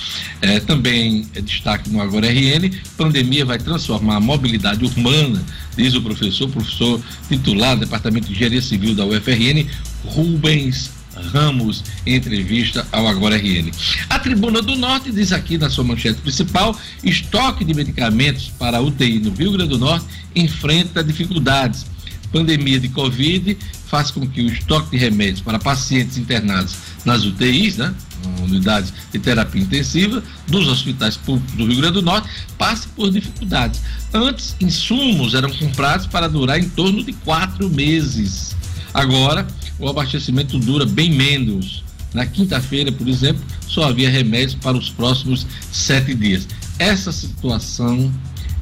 É, 0.42 0.60
também 0.60 1.27
é 1.36 1.42
destaque 1.42 1.89
no 1.89 2.01
Agora 2.01 2.27
RN: 2.27 2.72
pandemia 2.96 3.46
vai 3.46 3.58
transformar 3.58 4.16
a 4.16 4.20
mobilidade 4.20 4.84
urbana, 4.84 5.44
diz 5.75 5.94
o 5.94 6.01
professor, 6.01 6.50
professor 6.50 7.01
titular 7.27 7.75
do 7.75 7.82
Departamento 7.82 8.27
de 8.27 8.34
Engenharia 8.34 8.62
Civil 8.62 8.96
da 8.96 9.06
UFRN, 9.06 9.68
Rubens 10.06 10.92
Ramos, 11.34 11.84
em 12.06 12.16
entrevista 12.16 12.88
ao 12.92 13.08
Agora 13.08 13.38
RN. 13.38 13.72
A 14.10 14.20
Tribuna 14.20 14.62
do 14.62 14.75
Norte 14.75 15.12
diz 15.12 15.32
aqui 15.32 15.58
na 15.58 15.70
sua 15.70 15.84
manchete 15.84 16.22
principal: 16.22 16.80
estoque 17.04 17.66
de 17.66 17.74
medicamentos 17.74 18.51
para 18.58 18.82
UTI 18.82 19.20
no 19.20 19.32
Rio 19.32 19.51
Grande 19.51 19.70
do 19.70 19.77
Norte 19.77 20.06
enfrenta 20.36 21.04
dificuldades 21.04 21.86
pandemia 22.31 22.79
de 22.79 22.89
Covid 22.89 23.57
faz 23.88 24.12
com 24.12 24.27
que 24.27 24.41
o 24.41 24.48
estoque 24.48 24.91
de 24.91 24.98
remédios 24.98 25.41
para 25.41 25.57
pacientes 25.57 26.17
internados 26.17 26.75
nas 27.05 27.24
UTIs, 27.24 27.77
né, 27.77 27.93
unidades 28.41 28.93
de 29.12 29.19
terapia 29.19 29.62
intensiva, 29.62 30.22
dos 30.48 30.67
hospitais 30.67 31.15
públicos 31.15 31.55
do 31.55 31.65
Rio 31.65 31.77
Grande 31.77 31.93
do 31.93 32.01
Norte, 32.01 32.29
passe 32.57 32.88
por 32.89 33.10
dificuldades. 33.10 33.81
Antes, 34.13 34.55
insumos 34.60 35.34
eram 35.34 35.50
comprados 35.50 36.07
para 36.07 36.27
durar 36.27 36.60
em 36.60 36.69
torno 36.69 37.03
de 37.03 37.13
quatro 37.13 37.69
meses. 37.69 38.55
Agora, 38.93 39.48
o 39.79 39.88
abastecimento 39.88 40.57
dura 40.60 40.86
bem 40.86 41.12
menos. 41.12 41.84
Na 42.13 42.25
quinta-feira, 42.25 42.91
por 42.91 43.07
exemplo, 43.07 43.43
só 43.67 43.84
havia 43.84 44.10
remédios 44.10 44.55
para 44.55 44.77
os 44.77 44.89
próximos 44.89 45.46
sete 45.72 46.15
dias. 46.15 46.48
Essa 46.79 47.12
situação 47.12 48.12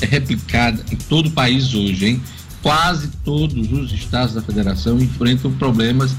é 0.01 0.05
replicada 0.05 0.83
em 0.91 0.95
todo 0.95 1.27
o 1.27 1.31
país 1.31 1.73
hoje, 1.73 2.05
hein? 2.05 2.21
Quase 2.65 3.09
todos 3.23 3.71
os 3.71 3.91
estados 3.91 4.33
da 4.33 4.41
federação 4.41 4.97
enfrentam 4.97 5.51
problemas 5.51 6.15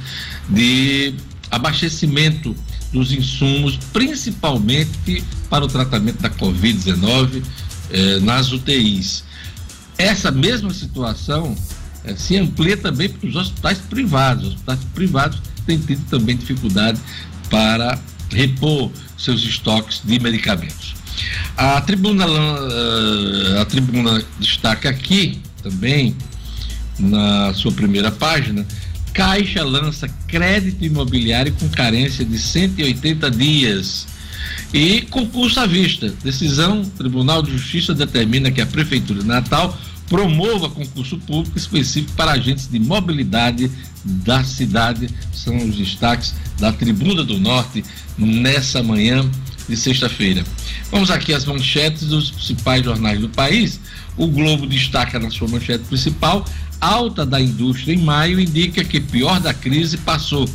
de 0.48 1.12
abastecimento 1.50 2.54
dos 2.92 3.10
insumos, 3.10 3.76
principalmente 3.92 5.24
para 5.50 5.64
o 5.64 5.66
tratamento 5.66 6.22
da 6.22 6.30
Covid-19 6.30 7.42
eh, 7.90 8.20
nas 8.20 8.52
UTIs. 8.52 9.24
Essa 9.98 10.30
mesma 10.30 10.72
situação 10.72 11.52
eh, 12.04 12.14
se 12.14 12.36
amplia 12.36 12.76
também 12.76 13.08
para 13.08 13.28
os 13.28 13.34
hospitais 13.34 13.78
privados. 13.78 14.44
Os 14.46 14.54
hospitais 14.54 14.80
privados 14.94 15.42
têm 15.66 15.78
tido 15.78 16.08
também 16.08 16.36
dificuldade 16.36 17.00
para 17.50 17.98
repor 18.30 18.92
seus 19.18 19.42
estoques 19.42 20.00
de 20.04 20.20
medicamentos. 20.20 20.94
A 21.56 21.80
tribuna, 21.80 22.24
eh, 22.24 23.60
a 23.60 23.64
tribuna 23.64 24.24
destaca 24.38 24.88
aqui 24.88 25.40
também 25.60 26.14
na 26.98 27.52
sua 27.54 27.72
primeira 27.72 28.10
página, 28.10 28.66
Caixa 29.12 29.64
lança 29.64 30.08
crédito 30.28 30.84
imobiliário 30.84 31.52
com 31.54 31.68
carência 31.70 32.24
de 32.24 32.38
180 32.38 33.30
dias. 33.30 34.06
E 34.74 35.02
concurso 35.02 35.58
à 35.58 35.66
vista. 35.66 36.12
Decisão, 36.22 36.84
Tribunal 36.84 37.42
de 37.42 37.50
Justiça 37.52 37.94
determina 37.94 38.50
que 38.50 38.60
a 38.60 38.66
Prefeitura 38.66 39.20
de 39.20 39.26
Natal 39.26 39.76
promova 40.06 40.68
concurso 40.68 41.18
público 41.18 41.56
específico 41.56 42.12
para 42.14 42.32
agentes 42.32 42.68
de 42.68 42.78
mobilidade 42.78 43.70
da 44.04 44.44
cidade. 44.44 45.08
São 45.32 45.56
os 45.56 45.76
destaques 45.76 46.34
da 46.58 46.72
Tribuna 46.72 47.24
do 47.24 47.38
Norte 47.38 47.82
nessa 48.18 48.82
manhã 48.82 49.28
de 49.68 49.76
sexta-feira. 49.76 50.44
Vamos 50.90 51.10
aqui 51.10 51.32
às 51.32 51.44
manchetes 51.44 52.08
dos 52.08 52.30
principais 52.30 52.84
jornais 52.84 53.18
do 53.18 53.28
país. 53.28 53.80
O 54.16 54.26
Globo 54.28 54.66
destaca 54.66 55.18
na 55.18 55.30
sua 55.30 55.48
manchete 55.48 55.84
principal 55.84 56.44
alta 56.80 57.24
da 57.24 57.40
indústria 57.40 57.94
em 57.94 57.98
maio 57.98 58.40
indica 58.40 58.84
que 58.84 59.00
pior 59.00 59.40
da 59.40 59.52
crise 59.54 59.98
passou. 59.98 60.48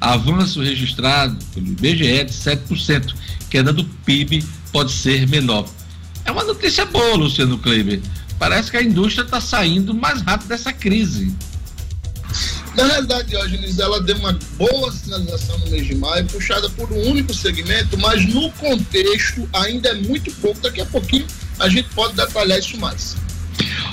Avanço 0.00 0.62
registrado 0.62 1.36
pelo 1.54 1.66
IBGE 1.66 2.24
de 2.24 2.32
7%. 2.32 3.14
Queda 3.50 3.72
do 3.72 3.84
PIB 3.84 4.44
pode 4.72 4.92
ser 4.92 5.28
menor. 5.28 5.68
É 6.24 6.30
uma 6.30 6.44
notícia 6.44 6.86
boa, 6.86 7.16
Luciano 7.16 7.58
Kleber. 7.58 8.00
Parece 8.38 8.70
que 8.70 8.76
a 8.76 8.82
indústria 8.82 9.24
está 9.24 9.40
saindo 9.40 9.92
mais 9.92 10.22
rápido 10.22 10.48
dessa 10.48 10.72
crise. 10.72 11.34
Na 12.76 12.86
realidade, 12.86 13.28
Diógenes, 13.28 13.78
ela 13.78 14.00
deu 14.00 14.16
uma 14.16 14.38
boa 14.56 14.92
sinalização 14.92 15.58
no 15.58 15.70
mês 15.70 15.86
de 15.86 15.94
maio, 15.96 16.24
puxada 16.26 16.70
por 16.70 16.90
um 16.92 17.10
único 17.10 17.34
segmento, 17.34 17.98
mas 17.98 18.24
no 18.26 18.50
contexto 18.52 19.48
ainda 19.52 19.88
é 19.88 19.94
muito 19.94 20.30
pouco. 20.34 20.60
Daqui 20.60 20.80
a 20.80 20.86
pouquinho 20.86 21.26
a 21.58 21.68
gente 21.68 21.88
pode 21.90 22.14
detalhar 22.14 22.58
isso 22.58 22.78
mais. 22.78 23.16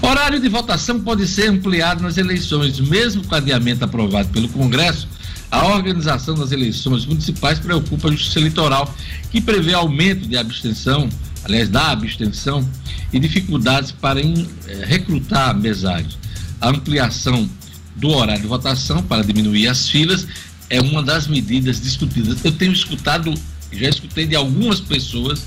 Horário 0.01 0.39
de 0.39 0.47
votação 0.47 0.99
pode 0.99 1.27
ser 1.27 1.49
ampliado 1.49 2.03
nas 2.03 2.17
eleições, 2.17 2.79
mesmo 2.79 3.23
com 3.25 3.35
adiamento 3.35 3.83
aprovado 3.83 4.29
pelo 4.29 4.47
Congresso. 4.49 5.07
A 5.49 5.65
organização 5.67 6.35
das 6.35 6.51
eleições 6.51 7.05
municipais 7.05 7.57
preocupa 7.57 8.09
a 8.09 8.11
Justiça 8.11 8.39
Eleitoral, 8.39 8.93
que 9.31 9.39
prevê 9.39 9.73
aumento 9.73 10.27
de 10.27 10.37
abstenção, 10.37 11.09
aliás, 11.43 11.69
da 11.69 11.91
abstenção, 11.91 12.67
e 13.11 13.19
dificuldades 13.19 13.91
para 13.91 14.21
em, 14.21 14.47
eh, 14.67 14.83
recrutar 14.85 15.57
mesários. 15.57 16.17
A 16.59 16.69
ampliação 16.69 17.49
do 17.95 18.09
horário 18.09 18.41
de 18.41 18.47
votação 18.47 19.01
para 19.01 19.23
diminuir 19.23 19.67
as 19.67 19.89
filas 19.89 20.27
é 20.69 20.81
uma 20.81 21.01
das 21.01 21.27
medidas 21.27 21.79
discutidas. 21.79 22.43
Eu 22.43 22.51
tenho 22.51 22.73
escutado, 22.73 23.33
já 23.71 23.89
escutei 23.89 24.25
de 24.25 24.35
algumas 24.35 24.81
pessoas 24.81 25.45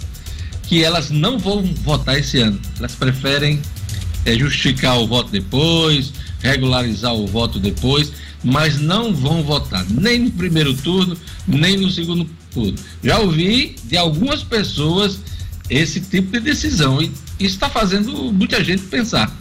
que 0.63 0.83
elas 0.83 1.11
não 1.11 1.39
vão 1.39 1.63
votar 1.83 2.19
esse 2.19 2.39
ano. 2.39 2.59
Elas 2.79 2.95
preferem 2.95 3.61
é, 4.25 4.37
justificar 4.37 4.99
o 4.99 5.07
voto 5.07 5.31
depois, 5.31 6.13
regularizar 6.43 7.15
o 7.15 7.27
voto 7.27 7.59
depois, 7.59 8.13
mas 8.43 8.81
não 8.81 9.15
vão 9.15 9.43
votar 9.43 9.85
nem 9.91 10.19
no 10.19 10.31
primeiro 10.31 10.75
turno, 10.75 11.17
nem 11.47 11.77
no 11.77 11.91
segundo 11.91 12.29
turno. 12.51 12.77
Já 13.03 13.19
ouvi 13.19 13.77
de 13.85 13.97
algumas 13.97 14.43
pessoas 14.43 15.21
esse 15.69 16.01
tipo 16.01 16.33
de 16.33 16.41
decisão 16.41 17.01
e 17.01 17.07
isso 17.39 17.55
está 17.55 17.69
fazendo 17.69 18.33
muita 18.33 18.63
gente 18.65 18.83
pensar. 18.85 19.35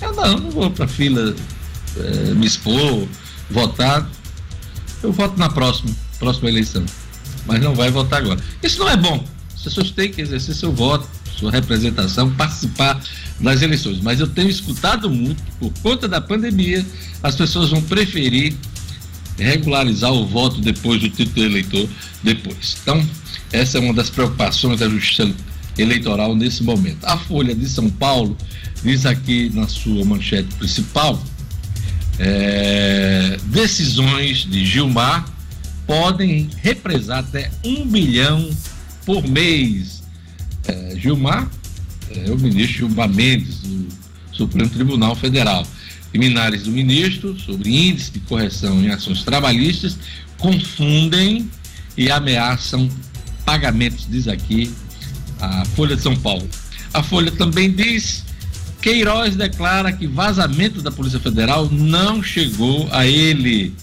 Eu 0.00 0.14
não, 0.14 0.38
não 0.38 0.50
vou 0.50 0.70
para 0.70 0.88
fila 0.88 1.34
é, 1.96 2.34
me 2.34 2.46
expor, 2.46 3.06
votar. 3.50 4.08
Eu 5.02 5.12
voto 5.12 5.38
na 5.38 5.48
próxima, 5.48 5.90
próxima 6.18 6.48
eleição. 6.48 6.84
Mas 7.46 7.60
não 7.60 7.74
vai 7.74 7.90
votar 7.90 8.20
agora. 8.20 8.40
Isso 8.62 8.78
não 8.78 8.88
é 8.88 8.96
bom. 8.96 9.24
As 9.54 9.62
pessoas 9.62 9.90
têm 9.90 10.10
que 10.10 10.20
exercer 10.20 10.54
seu 10.54 10.72
voto 10.72 11.08
sua 11.40 11.50
representação, 11.50 12.30
participar 12.32 13.00
das 13.40 13.62
eleições. 13.62 14.00
Mas 14.00 14.20
eu 14.20 14.26
tenho 14.26 14.48
escutado 14.48 15.08
muito, 15.10 15.42
por 15.58 15.72
conta 15.82 16.06
da 16.06 16.20
pandemia, 16.20 16.84
as 17.22 17.34
pessoas 17.34 17.70
vão 17.70 17.82
preferir 17.82 18.54
regularizar 19.38 20.12
o 20.12 20.26
voto 20.26 20.60
depois 20.60 21.00
do 21.00 21.08
título 21.08 21.46
eleitor 21.46 21.88
depois. 22.22 22.76
Então, 22.82 23.04
essa 23.52 23.78
é 23.78 23.80
uma 23.80 23.94
das 23.94 24.10
preocupações 24.10 24.78
da 24.78 24.88
Justiça 24.88 25.32
Eleitoral 25.78 26.34
nesse 26.36 26.62
momento. 26.62 27.04
A 27.04 27.16
Folha 27.16 27.54
de 27.54 27.68
São 27.68 27.88
Paulo 27.88 28.36
diz 28.82 29.06
aqui 29.06 29.50
na 29.54 29.66
sua 29.66 30.04
manchete 30.04 30.54
principal: 30.56 31.22
é, 32.18 33.38
decisões 33.46 34.38
de 34.44 34.64
Gilmar 34.66 35.24
podem 35.86 36.48
represar 36.58 37.20
até 37.20 37.50
um 37.64 37.86
bilhão 37.86 38.50
por 39.06 39.26
mês 39.26 40.02
é, 40.66 40.94
Gilmar, 40.96 41.48
é, 42.10 42.30
o 42.30 42.38
ministro 42.38 42.88
Gilmar 42.88 43.08
Mendes, 43.08 43.58
do 43.58 43.86
Supremo 44.32 44.68
Tribunal 44.68 45.14
Federal. 45.14 45.66
Liminares 46.12 46.64
do 46.64 46.72
ministro 46.72 47.38
sobre 47.38 47.70
índice 47.70 48.10
de 48.10 48.20
correção 48.20 48.82
em 48.82 48.88
ações 48.88 49.22
trabalhistas 49.22 49.96
confundem 50.38 51.48
e 51.96 52.10
ameaçam 52.10 52.88
pagamentos, 53.44 54.06
diz 54.08 54.26
aqui 54.26 54.72
a 55.40 55.64
Folha 55.66 55.94
de 55.94 56.02
São 56.02 56.16
Paulo. 56.16 56.48
A 56.92 57.02
Folha 57.02 57.30
também 57.30 57.70
diz 57.70 58.24
Queiroz 58.80 59.36
declara 59.36 59.92
que 59.92 60.06
vazamento 60.06 60.80
da 60.80 60.90
Polícia 60.90 61.20
Federal 61.20 61.68
não 61.70 62.22
chegou 62.22 62.88
a 62.90 63.06
ele. 63.06 63.74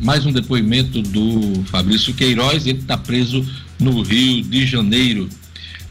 Mais 0.00 0.24
um 0.24 0.32
depoimento 0.32 1.02
do 1.02 1.62
Fabrício 1.66 2.14
Queiroz, 2.14 2.66
ele 2.66 2.80
está 2.80 2.96
preso 2.96 3.46
no 3.78 4.02
Rio 4.02 4.42
de 4.42 4.66
Janeiro. 4.66 5.28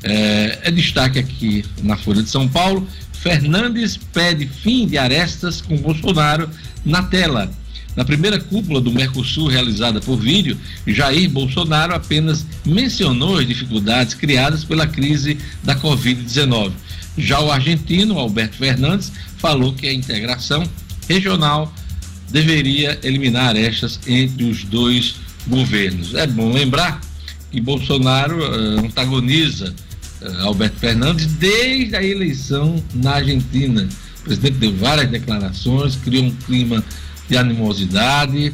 É, 0.03 0.59
é 0.63 0.71
destaque 0.71 1.19
aqui 1.19 1.63
na 1.83 1.95
Folha 1.95 2.23
de 2.23 2.29
São 2.29 2.47
Paulo. 2.47 2.87
Fernandes 3.13 3.97
pede 3.97 4.47
fim 4.47 4.87
de 4.87 4.97
arestas 4.97 5.61
com 5.61 5.77
Bolsonaro 5.77 6.49
na 6.83 7.03
tela. 7.03 7.51
Na 7.95 8.05
primeira 8.05 8.39
cúpula 8.39 8.79
do 8.79 8.91
Mercosul 8.91 9.47
realizada 9.47 9.99
por 9.99 10.17
vídeo, 10.17 10.57
Jair 10.87 11.29
Bolsonaro 11.29 11.93
apenas 11.93 12.45
mencionou 12.65 13.37
as 13.37 13.45
dificuldades 13.45 14.13
criadas 14.13 14.63
pela 14.63 14.87
crise 14.87 15.37
da 15.61 15.75
Covid-19. 15.75 16.71
Já 17.17 17.41
o 17.41 17.51
argentino, 17.51 18.17
Alberto 18.17 18.55
Fernandes, 18.55 19.11
falou 19.37 19.73
que 19.73 19.87
a 19.87 19.93
integração 19.93 20.63
regional 21.07 21.73
deveria 22.29 22.97
eliminar 23.03 23.49
arestas 23.49 23.99
entre 24.07 24.45
os 24.45 24.63
dois 24.63 25.15
governos. 25.47 26.15
É 26.15 26.25
bom 26.25 26.51
lembrar 26.51 27.01
que 27.51 27.59
Bolsonaro 27.59 28.39
uh, 28.39 28.85
antagoniza 28.85 29.75
Alberto 30.41 30.77
Fernandes 30.79 31.25
desde 31.25 31.95
a 31.95 32.03
eleição 32.03 32.81
na 32.93 33.13
Argentina. 33.15 33.87
O 34.19 34.23
presidente 34.23 34.57
deu 34.57 34.75
várias 34.75 35.09
declarações, 35.09 35.95
criou 35.95 36.25
um 36.25 36.31
clima 36.31 36.83
de 37.27 37.37
animosidade, 37.37 38.53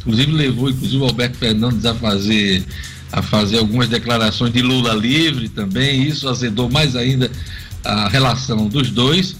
inclusive 0.00 0.32
levou 0.32 0.70
inclusive 0.70 1.02
o 1.02 1.06
Alberto 1.06 1.38
Fernandes 1.38 1.84
a 1.84 1.94
fazer 1.94 2.64
a 3.12 3.22
fazer 3.22 3.58
algumas 3.58 3.88
declarações 3.88 4.52
de 4.52 4.60
Lula 4.60 4.92
livre 4.92 5.48
também, 5.48 6.02
isso 6.02 6.28
azedou 6.28 6.68
mais 6.68 6.96
ainda 6.96 7.30
a 7.84 8.08
relação 8.08 8.66
dos 8.66 8.90
dois. 8.90 9.36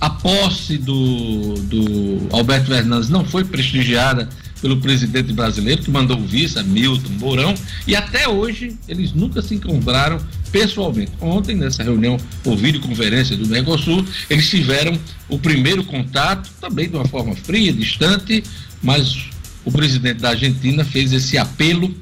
A 0.00 0.08
posse 0.08 0.78
do, 0.78 1.54
do 1.54 2.28
Alberto 2.30 2.66
Fernandes 2.66 3.08
não 3.08 3.24
foi 3.24 3.44
prestigiada 3.44 4.28
pelo 4.60 4.78
presidente 4.78 5.32
brasileiro, 5.32 5.82
que 5.82 5.90
mandou 5.90 6.18
o 6.18 6.26
vice, 6.26 6.62
Milton 6.62 7.10
Mourão, 7.18 7.54
e 7.86 7.94
até 7.94 8.28
hoje 8.28 8.76
eles 8.88 9.12
nunca 9.12 9.42
se 9.42 9.54
encontraram 9.54 10.18
pessoalmente. 10.50 11.12
Ontem, 11.20 11.54
nessa 11.54 11.82
reunião 11.82 12.16
por 12.42 12.56
videoconferência 12.56 13.36
do 13.36 13.46
Mercosul, 13.46 14.04
eles 14.30 14.48
tiveram 14.48 14.98
o 15.28 15.38
primeiro 15.38 15.84
contato, 15.84 16.50
também 16.60 16.88
de 16.88 16.96
uma 16.96 17.06
forma 17.06 17.34
fria, 17.34 17.72
distante, 17.72 18.42
mas 18.82 19.28
o 19.64 19.70
presidente 19.70 20.20
da 20.20 20.30
Argentina 20.30 20.84
fez 20.84 21.12
esse 21.12 21.36
apelo 21.36 21.94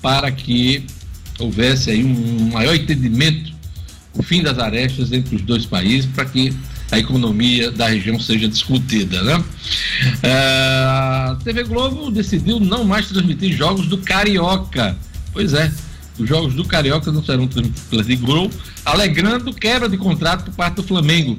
para 0.00 0.30
que 0.30 0.84
houvesse 1.38 1.90
aí 1.90 2.04
um 2.04 2.50
maior 2.52 2.74
entendimento, 2.74 3.52
o 4.14 4.22
fim 4.22 4.42
das 4.42 4.58
arestas 4.58 5.12
entre 5.12 5.36
os 5.36 5.42
dois 5.42 5.66
países, 5.66 6.08
para 6.14 6.24
que 6.24 6.52
a 6.90 6.98
economia 6.98 7.70
da 7.70 7.88
região 7.88 8.18
seja 8.18 8.48
discutida, 8.48 9.22
né? 9.22 9.44
É, 10.22 10.32
a 10.32 11.38
TV 11.44 11.64
Globo 11.64 12.10
decidiu 12.10 12.58
não 12.58 12.84
mais 12.84 13.08
transmitir 13.08 13.52
jogos 13.52 13.86
do 13.86 13.98
Carioca. 13.98 14.96
Pois 15.32 15.54
é, 15.54 15.72
os 16.18 16.28
jogos 16.28 16.54
do 16.54 16.64
Carioca 16.64 17.12
não 17.12 17.22
serão 17.22 17.46
transmitidos 17.46 17.88
pela 17.88 18.02
TV 18.02 18.16
Globo, 18.16 18.54
alegrando 18.84 19.52
quebra 19.54 19.88
de 19.88 19.96
contrato 19.96 20.44
por 20.44 20.54
parte 20.54 20.76
do 20.76 20.82
Flamengo 20.82 21.38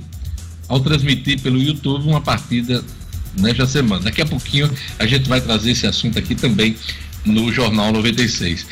ao 0.68 0.80
transmitir 0.80 1.40
pelo 1.42 1.60
YouTube 1.60 2.08
uma 2.08 2.22
partida 2.22 2.82
nesta 3.38 3.66
semana. 3.66 4.04
Daqui 4.04 4.22
a 4.22 4.26
pouquinho 4.26 4.72
a 4.98 5.06
gente 5.06 5.28
vai 5.28 5.42
trazer 5.42 5.72
esse 5.72 5.86
assunto 5.86 6.18
aqui 6.18 6.34
também 6.34 6.76
no 7.26 7.52
Jornal 7.52 7.92
96. 7.92 8.66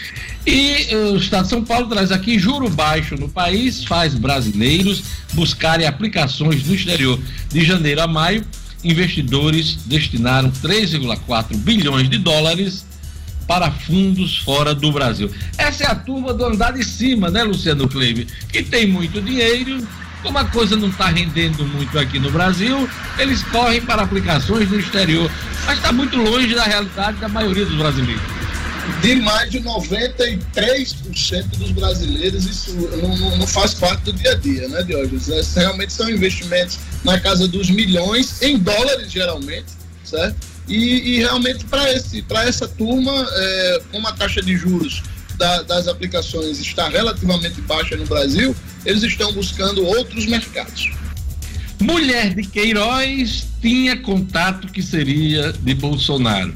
E 0.46 0.88
uh, 0.96 1.13
o 1.13 1.18
Estado 1.18 1.44
de 1.44 1.50
São 1.50 1.63
Paulo 1.63 1.88
traz 1.88 2.12
aqui 2.12 2.39
juro 2.39 2.70
baixo 2.70 3.15
no 3.15 3.29
país, 3.29 3.84
faz 3.84 4.15
brasileiros 4.15 5.03
buscarem 5.34 5.86
aplicações 5.86 6.65
no 6.65 6.74
exterior. 6.74 7.20
De 7.50 7.63
janeiro 7.63 8.01
a 8.01 8.08
maio, 8.08 8.44
investidores 8.84 9.77
destinaram 9.86 10.51
3,4 10.51 11.56
bilhões 11.58 12.10
de 12.10 12.18
dólares 12.18 12.86
para 13.48 13.72
fundos 13.72 14.38
fora 14.39 14.74
do 14.75 14.91
Brasil. 14.91 15.32
Essa 15.58 15.84
é 15.84 15.88
a 15.88 15.96
turma 15.96 16.34
do 16.34 16.46
andar 16.46 16.74
de 16.74 16.84
cima, 16.84 17.29
né, 17.29 17.44
Luciano 17.44 17.88
Kleber? 17.88 18.27
Que 18.51 18.62
tem 18.62 18.88
muito 18.88 19.22
dinheiro, 19.22 19.86
como 20.22 20.38
a 20.38 20.46
coisa 20.46 20.75
não 20.75 20.89
está 20.89 21.08
rendendo 21.08 21.65
muito 21.65 21.98
aqui 21.98 22.20
no 22.20 22.29
Brasil, 22.29 22.88
eles 23.18 23.41
correm 23.44 23.82
para 23.82 24.03
aplicações 24.03 24.70
no 24.70 24.79
exterior. 24.79 25.32
Mas 25.65 25.77
está 25.77 25.91
muito 25.91 26.15
longe 26.18 26.53
da 26.53 26.63
realidade 26.63 27.18
da 27.18 27.27
maioria 27.27 27.65
dos 27.65 27.75
brasileiros 27.75 28.38
de 29.01 29.15
mais 29.15 29.50
de 29.51 29.60
93% 29.62 30.39
dos 31.58 31.72
brasileiros, 31.72 32.46
isso 32.46 32.74
não, 32.74 33.38
não, 33.38 33.48
faz 33.48 33.74
parte 33.74 34.03
do 34.03 34.13
dia 34.13 34.31
a 34.31 34.36
dia, 34.36 34.67
né, 34.67 34.84
Diógenes? 34.84 35.29
É, 35.29 35.41
realmente 35.60 35.93
são 35.93 36.10
investimentos 36.10 36.79
na 37.03 37.19
casa 37.19 37.48
dos 37.48 37.69
milhões, 37.69 38.41
em 38.41 38.58
dólares 38.58 39.12
geralmente, 39.12 39.67
certo? 40.03 40.36
E, 40.67 41.15
e 41.15 41.17
realmente 41.17 41.65
para 41.65 42.43
essa 42.43 42.67
turma, 42.67 43.27
é, 43.31 43.81
como 43.91 44.08
a 44.08 44.12
taxa 44.12 44.41
de 44.41 44.55
juros 44.55 45.01
da, 45.36 45.63
das 45.63 45.88
aplicações 45.88 46.60
está 46.60 46.89
relativamente 46.89 47.60
baixa 47.62 47.96
no 47.96 48.05
Brasil, 48.05 48.55
eles 48.86 49.01
estão 49.03 49.31
buscando 49.34 49.84
outros 49.86 50.25
mercados. 50.25 50.91
Mulher 51.81 52.36
de 52.36 52.43
Queiroz 52.43 53.48
tinha 53.61 53.98
contato 53.98 54.68
que 54.68 54.83
seria 54.83 55.53
de 55.53 55.74
Bolsonaro. 55.74 56.53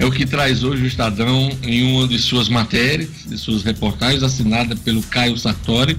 É 0.00 0.06
o 0.06 0.10
que 0.10 0.24
traz 0.24 0.64
hoje 0.64 0.82
o 0.82 0.86
Estadão 0.86 1.50
em 1.62 1.92
uma 1.92 2.08
de 2.08 2.18
suas 2.18 2.48
matérias, 2.48 3.10
de 3.26 3.36
suas 3.36 3.62
reportagens, 3.62 4.22
assinada 4.22 4.74
pelo 4.74 5.02
Caio 5.02 5.36
Sartori. 5.36 5.94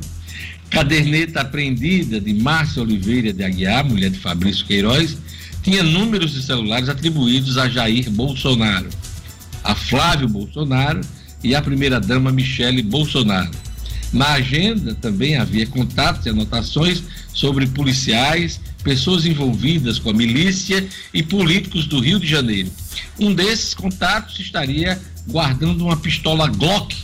Caderneta 0.71 1.41
apreendida 1.41 2.19
de 2.19 2.33
Márcia 2.33 2.81
Oliveira 2.81 3.31
de 3.31 3.43
Aguiar, 3.43 3.85
mulher 3.85 4.09
de 4.09 4.17
Fabrício 4.17 4.65
Queiroz, 4.65 5.19
tinha 5.61 5.83
números 5.83 6.33
de 6.33 6.41
celulares 6.41 6.89
atribuídos 6.89 7.59
a 7.59 7.69
Jair 7.69 8.09
Bolsonaro, 8.09 8.89
a 9.63 9.75
Flávio 9.75 10.27
Bolsonaro 10.27 11.01
e 11.43 11.53
a 11.53 11.61
primeira-dama 11.61 12.31
Michele 12.31 12.81
Bolsonaro. 12.81 13.51
Na 14.11 14.31
agenda 14.31 14.95
também 14.95 15.37
havia 15.37 15.67
contatos 15.67 16.25
e 16.25 16.29
anotações 16.29 17.03
sobre 17.35 17.67
policiais, 17.67 18.59
pessoas 18.83 19.25
envolvidas 19.25 19.99
com 19.99 20.09
a 20.09 20.13
milícia 20.13 20.87
e 21.13 21.21
políticos 21.23 21.85
do 21.85 21.99
Rio 21.99 22.19
de 22.19 22.27
Janeiro. 22.27 22.71
Um 23.19 23.33
desses 23.33 23.73
contatos 23.73 24.39
estaria 24.39 24.99
guardando 25.27 25.81
uma 25.85 25.97
pistola 25.97 26.47
Glock 26.47 26.95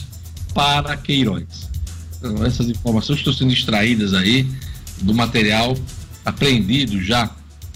para 0.53 0.97
Queiroz. 0.97 1.69
Então, 2.17 2.43
essas 2.45 2.67
informações 2.69 3.19
estão 3.19 3.33
sendo 3.33 3.53
extraídas 3.53 4.13
aí 4.13 4.49
do 5.01 5.13
material 5.13 5.77
apreendido 6.25 7.01
já 7.01 7.29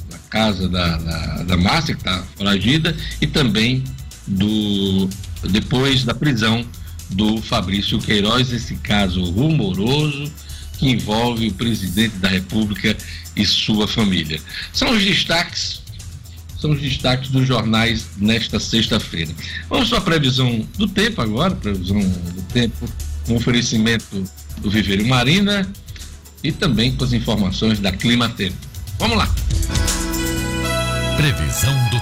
na 0.10 0.18
casa 0.30 0.68
da, 0.68 0.98
da, 0.98 1.44
da 1.44 1.58
Márcia, 1.58 1.94
que 1.94 2.02
está 2.02 2.24
foragida, 2.36 2.96
e 3.22 3.28
também 3.28 3.84
do 4.28 5.10
depois 5.50 6.04
da 6.04 6.14
prisão 6.14 6.66
do 7.10 7.42
Fabrício 7.42 8.00
Queiroz, 8.00 8.52
esse 8.52 8.76
caso 8.76 9.24
rumoroso 9.32 10.32
que 10.82 10.90
envolve 10.90 11.48
o 11.48 11.54
presidente 11.54 12.16
da 12.18 12.28
República 12.28 12.98
e 13.36 13.46
sua 13.46 13.88
família. 13.88 14.42
São 14.74 14.90
os 14.92 15.04
destaques, 15.04 15.84
são 16.60 16.72
os 16.72 16.82
destaques 16.82 17.30
dos 17.30 17.48
jornais 17.48 18.08
nesta 18.18 18.60
sexta-feira. 18.60 19.32
Vamos 19.70 19.90
para 19.90 20.00
a 20.00 20.02
previsão 20.02 20.68
do 20.80 20.88
tempo 20.88 21.22
agora, 21.22 21.56
previsão 21.56 22.00
do 22.00 22.42
tempo, 22.52 22.90
com 23.28 23.36
oferecimento 23.36 24.24
do 24.58 24.72
Viveiro 24.72 25.06
Marina 25.06 25.72
e 26.44 26.52
também 26.52 26.96
com 26.96 27.04
as 27.04 27.14
informações 27.14 27.80
da 27.80 27.92
Clima 27.92 28.28
Tempo. 28.30 28.58
Vamos 28.98 29.18
lá. 29.18 29.32
Previsão 31.16 31.90
do 31.92 32.01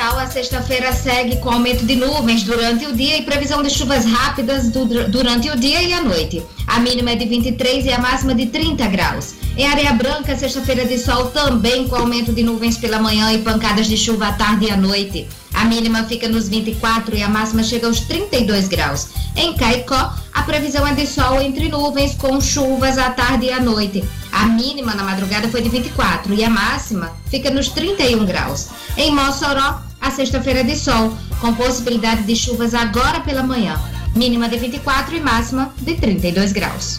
a 0.00 0.28
sexta-feira 0.28 0.92
segue 0.92 1.38
com 1.38 1.50
aumento 1.50 1.84
de 1.84 1.96
nuvens 1.96 2.44
durante 2.44 2.86
o 2.86 2.94
dia 2.94 3.18
e 3.18 3.22
previsão 3.22 3.64
de 3.64 3.70
chuvas 3.70 4.04
rápidas 4.04 4.70
do, 4.70 4.84
durante 5.08 5.50
o 5.50 5.56
dia 5.56 5.82
e 5.82 5.92
a 5.92 6.00
noite. 6.00 6.40
A 6.68 6.78
mínima 6.78 7.10
é 7.10 7.16
de 7.16 7.26
23 7.26 7.84
e 7.84 7.92
a 7.92 7.98
máxima 7.98 8.32
de 8.32 8.46
30 8.46 8.86
graus. 8.86 9.34
Em 9.56 9.66
Areia 9.66 9.92
Branca, 9.92 10.36
sexta-feira 10.36 10.84
de 10.84 10.98
sol 10.98 11.30
também 11.30 11.88
com 11.88 11.96
aumento 11.96 12.32
de 12.32 12.44
nuvens 12.44 12.76
pela 12.76 13.00
manhã 13.00 13.32
e 13.32 13.38
pancadas 13.38 13.88
de 13.88 13.96
chuva 13.96 14.28
à 14.28 14.32
tarde 14.32 14.66
e 14.66 14.70
à 14.70 14.76
noite. 14.76 15.26
A 15.52 15.64
mínima 15.64 16.04
fica 16.04 16.28
nos 16.28 16.48
24 16.48 17.16
e 17.16 17.22
a 17.22 17.28
máxima 17.28 17.64
chega 17.64 17.88
aos 17.88 17.98
32 17.98 18.68
graus. 18.68 19.08
Em 19.34 19.54
Caicó, 19.54 20.14
a 20.32 20.42
previsão 20.42 20.86
é 20.86 20.94
de 20.94 21.08
sol 21.08 21.40
entre 21.40 21.68
nuvens 21.68 22.14
com 22.14 22.40
chuvas 22.40 22.98
à 22.98 23.10
tarde 23.10 23.46
e 23.46 23.52
à 23.52 23.60
noite. 23.60 24.04
A 24.30 24.46
mínima 24.46 24.94
na 24.94 25.02
madrugada 25.02 25.48
foi 25.48 25.60
de 25.60 25.68
24 25.68 26.32
e 26.34 26.44
a 26.44 26.50
máxima 26.50 27.10
fica 27.28 27.50
nos 27.50 27.68
31 27.70 28.24
graus. 28.24 28.68
Em 28.96 29.12
Mossoró, 29.12 29.87
a 30.00 30.10
sexta-feira 30.10 30.64
de 30.64 30.76
sol, 30.76 31.16
com 31.40 31.54
possibilidade 31.54 32.22
de 32.22 32.36
chuvas 32.36 32.74
agora 32.74 33.20
pela 33.20 33.42
manhã. 33.42 33.80
Mínima 34.14 34.48
de 34.48 34.56
24 34.56 35.16
e 35.16 35.20
máxima 35.20 35.72
de 35.80 35.94
32 35.94 36.52
graus. 36.52 36.98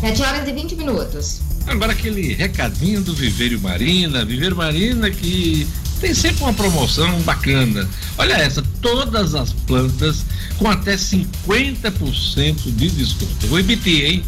7 0.00 0.22
horas 0.22 0.48
e 0.48 0.52
20 0.52 0.76
minutos. 0.76 1.40
Agora 1.66 1.92
aquele 1.92 2.32
recadinho 2.32 3.02
do 3.02 3.14
Viveiro 3.14 3.60
Marina, 3.60 4.24
Viveiro 4.24 4.56
Marina 4.56 5.10
que 5.10 5.66
tem 6.00 6.14
sempre 6.14 6.42
uma 6.42 6.54
promoção 6.54 7.20
bacana. 7.20 7.88
Olha 8.16 8.34
essa, 8.34 8.62
todas 8.80 9.34
as 9.34 9.52
plantas 9.52 10.24
com 10.56 10.68
até 10.68 10.96
50% 10.96 12.74
de 12.74 12.90
desconto. 12.90 13.36
Eu 13.42 13.48
vou 13.50 13.58
repetir, 13.58 14.04
hein? 14.04 14.24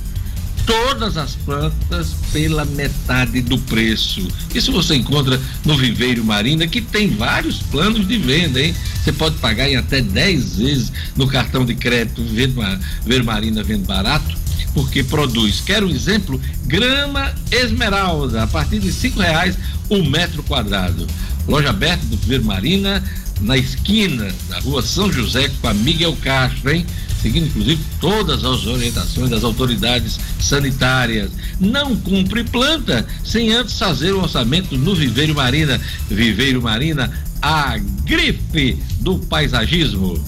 Todas 0.66 1.16
as 1.16 1.34
plantas 1.34 2.14
pela 2.32 2.64
metade 2.64 3.40
do 3.40 3.58
preço. 3.58 4.26
Isso 4.54 4.72
você 4.72 4.94
encontra 4.94 5.40
no 5.64 5.76
Viveiro 5.76 6.24
Marina, 6.24 6.66
que 6.66 6.80
tem 6.80 7.08
vários 7.10 7.58
planos 7.58 8.06
de 8.06 8.16
venda, 8.18 8.60
hein? 8.60 8.74
Você 9.02 9.12
pode 9.12 9.36
pagar 9.38 9.68
em 9.68 9.76
até 9.76 10.00
10 10.00 10.56
vezes 10.56 10.92
no 11.16 11.26
cartão 11.26 11.64
de 11.64 11.74
crédito 11.74 12.22
Viveiro 12.22 13.24
Marina 13.24 13.62
Vendo 13.62 13.86
Barato 13.86 14.42
porque 14.74 15.02
produz. 15.02 15.60
Quero 15.60 15.86
um 15.86 15.90
exemplo? 15.90 16.40
Grama 16.64 17.32
esmeralda, 17.50 18.42
a 18.42 18.46
partir 18.46 18.78
de 18.78 18.92
cinco 18.92 19.20
reais 19.20 19.56
o 19.88 20.02
metro 20.02 20.42
quadrado. 20.42 21.06
Loja 21.46 21.70
aberta 21.70 22.04
do 22.06 22.16
Viver 22.16 22.42
Marina, 22.42 23.02
na 23.40 23.56
esquina 23.56 24.32
da 24.48 24.60
rua 24.60 24.82
São 24.82 25.12
José 25.12 25.50
com 25.60 25.68
a 25.68 25.74
Miguel 25.74 26.16
Castro, 26.22 26.70
hein? 26.70 26.86
Seguindo 27.22 27.46
inclusive 27.46 27.80
todas 28.00 28.44
as 28.44 28.66
orientações 28.66 29.30
das 29.30 29.44
autoridades 29.44 30.18
sanitárias. 30.40 31.30
Não 31.60 31.96
cumpre 31.96 32.42
planta 32.42 33.06
sem 33.24 33.52
antes 33.52 33.78
fazer 33.78 34.12
o 34.12 34.22
orçamento 34.22 34.76
no 34.76 34.94
Viveiro 34.94 35.34
Marina. 35.34 35.80
Viveiro 36.10 36.60
Marina, 36.60 37.10
a 37.40 37.78
grife 38.04 38.76
do 38.98 39.18
paisagismo. 39.20 40.22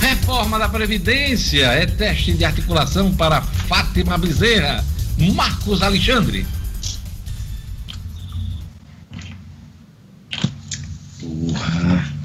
Reforma 0.00 0.58
da 0.58 0.68
Previdência 0.68 1.66
é 1.66 1.84
teste 1.84 2.32
de 2.32 2.44
articulação 2.44 3.12
para 3.12 3.42
Fátima 3.42 4.16
Bezerra. 4.16 4.84
Marcos 5.34 5.82
Alexandre. 5.82 6.46
Porra. 11.38 12.18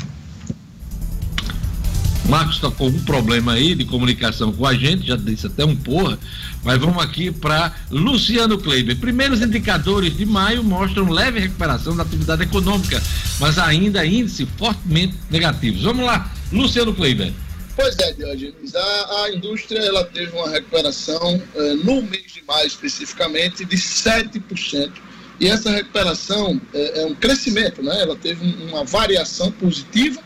Marcos 2.27 2.55
está 2.55 2.71
com 2.71 2.87
um 2.87 3.03
problema 3.03 3.53
aí 3.53 3.75
de 3.75 3.85
comunicação 3.85 4.51
com 4.51 4.65
a 4.65 4.73
gente, 4.73 5.05
já 5.05 5.15
disse 5.15 5.45
até 5.45 5.63
um 5.65 5.75
porra, 5.75 6.17
mas 6.63 6.79
vamos 6.79 7.03
aqui 7.03 7.31
para 7.31 7.75
Luciano 7.91 8.57
Kleiber. 8.57 8.97
Primeiros 8.97 9.41
indicadores 9.41 10.15
de 10.15 10.25
maio 10.25 10.63
mostram 10.63 11.09
leve 11.09 11.41
recuperação 11.41 11.95
da 11.95 12.03
atividade 12.03 12.43
econômica, 12.43 13.01
mas 13.39 13.59
ainda 13.59 14.05
índice 14.05 14.47
fortemente 14.57 15.15
negativos. 15.29 15.83
Vamos 15.83 16.05
lá, 16.05 16.31
Luciano 16.51 16.93
Kleiber. 16.93 17.31
Pois 17.75 17.97
é, 17.99 18.13
Diogenes, 18.13 18.73
a, 18.73 19.23
a 19.23 19.31
indústria 19.31 19.79
ela 19.79 20.05
teve 20.05 20.31
uma 20.35 20.49
recuperação 20.49 21.41
eh, 21.55 21.73
no 21.83 22.01
mês 22.03 22.31
de 22.33 22.43
maio 22.47 22.67
especificamente 22.67 23.65
de 23.65 23.75
7%. 23.75 24.91
E 25.39 25.47
essa 25.47 25.71
recuperação 25.71 26.61
é, 26.73 27.01
é 27.01 27.05
um 27.05 27.15
crescimento, 27.15 27.81
né? 27.81 28.01
ela 28.01 28.15
teve 28.15 28.45
uma 28.69 28.83
variação 28.83 29.51
positiva, 29.51 30.21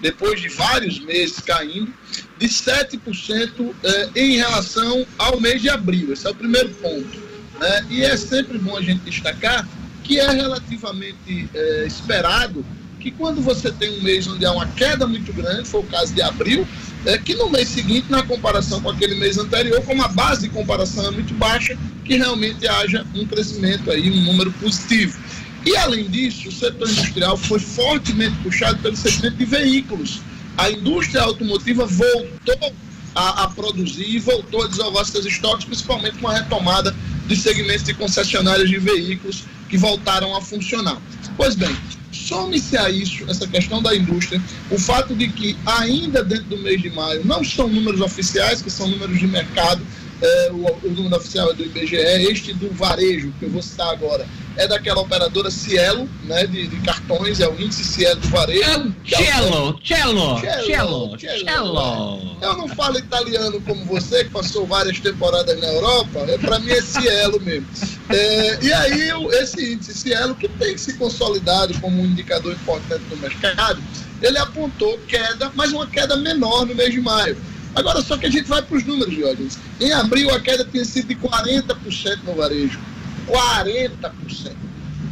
depois 0.00 0.40
de 0.40 0.48
vários 0.48 1.00
meses 1.00 1.40
caindo, 1.40 1.92
de 2.38 2.46
7% 2.46 3.74
eh, 3.82 4.10
em 4.14 4.36
relação 4.36 5.04
ao 5.18 5.40
mês 5.40 5.60
de 5.60 5.68
abril. 5.68 6.12
Esse 6.12 6.26
é 6.26 6.30
o 6.30 6.34
primeiro 6.34 6.68
ponto. 6.70 7.18
Né? 7.58 7.86
E 7.90 8.02
é 8.04 8.16
sempre 8.16 8.58
bom 8.58 8.76
a 8.76 8.82
gente 8.82 9.00
destacar 9.00 9.66
que 10.04 10.20
é 10.20 10.30
relativamente 10.30 11.48
eh, 11.52 11.84
esperado 11.86 12.64
que 12.98 13.10
quando 13.10 13.40
você 13.40 13.70
tem 13.70 13.98
um 13.98 14.02
mês 14.02 14.26
onde 14.26 14.44
há 14.44 14.52
uma 14.52 14.66
queda 14.66 15.06
muito 15.06 15.32
grande, 15.32 15.68
foi 15.68 15.80
o 15.80 15.84
caso 15.84 16.14
de 16.14 16.22
abril, 16.22 16.66
é 17.06 17.16
que 17.16 17.34
no 17.34 17.48
mês 17.48 17.68
seguinte, 17.68 18.06
na 18.10 18.22
comparação 18.22 18.80
com 18.80 18.90
aquele 18.90 19.14
mês 19.14 19.38
anterior, 19.38 19.80
como 19.82 20.02
a 20.02 20.08
base 20.08 20.42
de 20.42 20.48
comparação 20.48 21.06
é 21.06 21.10
muito 21.10 21.32
baixa, 21.34 21.78
que 22.08 22.16
realmente 22.16 22.66
haja 22.66 23.06
um 23.14 23.26
crescimento 23.26 23.90
aí, 23.90 24.10
um 24.10 24.24
número 24.24 24.50
positivo. 24.52 25.18
E 25.66 25.76
além 25.76 26.08
disso, 26.08 26.48
o 26.48 26.52
setor 26.52 26.88
industrial 26.88 27.36
foi 27.36 27.58
fortemente 27.58 28.34
puxado 28.42 28.78
pelo 28.78 28.96
segmento 28.96 29.36
de 29.36 29.44
veículos. 29.44 30.22
A 30.56 30.70
indústria 30.70 31.22
automotiva 31.22 31.84
voltou 31.84 32.72
a, 33.14 33.44
a 33.44 33.48
produzir 33.48 34.08
e 34.08 34.18
voltou 34.18 34.64
a 34.64 34.66
desovar 34.66 35.04
seus 35.04 35.26
estoques, 35.26 35.66
principalmente 35.66 36.16
com 36.18 36.28
a 36.28 36.34
retomada 36.34 36.96
dos 37.26 37.40
segmentos 37.40 37.84
de 37.84 37.92
concessionárias 37.92 38.70
de 38.70 38.78
veículos 38.78 39.44
que 39.68 39.76
voltaram 39.76 40.34
a 40.34 40.40
funcionar. 40.40 40.96
Pois 41.36 41.54
bem, 41.54 41.76
Some-se 42.10 42.76
a 42.76 42.88
isso, 42.88 43.24
essa 43.28 43.46
questão 43.46 43.82
da 43.82 43.94
indústria, 43.94 44.40
o 44.70 44.78
fato 44.78 45.14
de 45.14 45.28
que 45.28 45.56
ainda 45.66 46.24
dentro 46.24 46.44
do 46.44 46.58
mês 46.58 46.80
de 46.80 46.90
maio 46.90 47.24
não 47.24 47.44
são 47.44 47.68
números 47.68 48.00
oficiais, 48.00 48.62
que 48.62 48.70
são 48.70 48.88
números 48.88 49.18
de 49.18 49.26
mercado, 49.26 49.82
é, 50.20 50.50
o, 50.52 50.88
o, 50.88 50.90
número 50.90 51.16
oficial 51.16 51.50
é 51.50 51.54
do 51.54 51.64
IBGE, 51.64 51.96
este 51.96 52.52
do 52.52 52.70
varejo, 52.70 53.32
que 53.38 53.44
eu 53.44 53.50
vou 53.50 53.62
citar 53.62 53.88
agora, 53.90 54.26
é 54.56 54.66
daquela 54.66 55.00
operadora 55.00 55.50
Cielo, 55.50 56.08
né, 56.24 56.46
de, 56.46 56.66
de 56.66 56.76
cartões, 56.80 57.38
é 57.38 57.48
o 57.48 57.54
índice 57.60 57.84
Cielo 57.84 58.20
do 58.20 58.28
varejo. 58.28 58.94
É 59.12 59.16
Cielo, 59.16 59.80
Cielo, 59.84 60.40
Cielo, 60.40 61.18
Cielo. 61.18 62.36
Eu 62.42 62.56
não 62.56 62.68
falo 62.68 62.98
italiano 62.98 63.60
como 63.60 63.84
você, 63.84 64.24
que 64.24 64.30
passou 64.30 64.66
várias 64.66 64.98
temporadas 64.98 65.58
na 65.60 65.68
Europa, 65.68 66.18
é, 66.28 66.36
para 66.38 66.58
mim 66.58 66.70
é 66.70 66.82
Cielo 66.82 67.40
mesmo. 67.40 67.66
É, 68.10 68.58
e 68.64 68.72
aí, 68.72 69.10
esse 69.40 69.74
índice 69.74 69.94
Cielo, 69.94 70.34
que 70.34 70.48
tem 70.48 70.76
se 70.76 70.94
consolidado 70.94 71.78
como 71.80 72.02
um 72.02 72.06
indicador 72.06 72.52
importante 72.52 73.04
no 73.08 73.16
mercado, 73.18 73.80
ele 74.20 74.38
apontou 74.38 74.98
queda, 75.06 75.52
mas 75.54 75.72
uma 75.72 75.86
queda 75.86 76.16
menor 76.16 76.66
no 76.66 76.74
mês 76.74 76.92
de 76.92 77.00
maio. 77.00 77.36
Agora, 77.74 78.02
só 78.02 78.16
que 78.16 78.26
a 78.26 78.30
gente 78.30 78.48
vai 78.48 78.62
para 78.62 78.76
os 78.76 78.84
números, 78.84 79.14
Jorge. 79.14 79.48
Em 79.80 79.92
abril, 79.92 80.30
a 80.30 80.40
queda 80.40 80.64
tinha 80.64 80.84
sido 80.84 81.08
de 81.08 81.16
40% 81.16 82.22
no 82.24 82.34
varejo. 82.34 82.78
40%. 83.26 84.52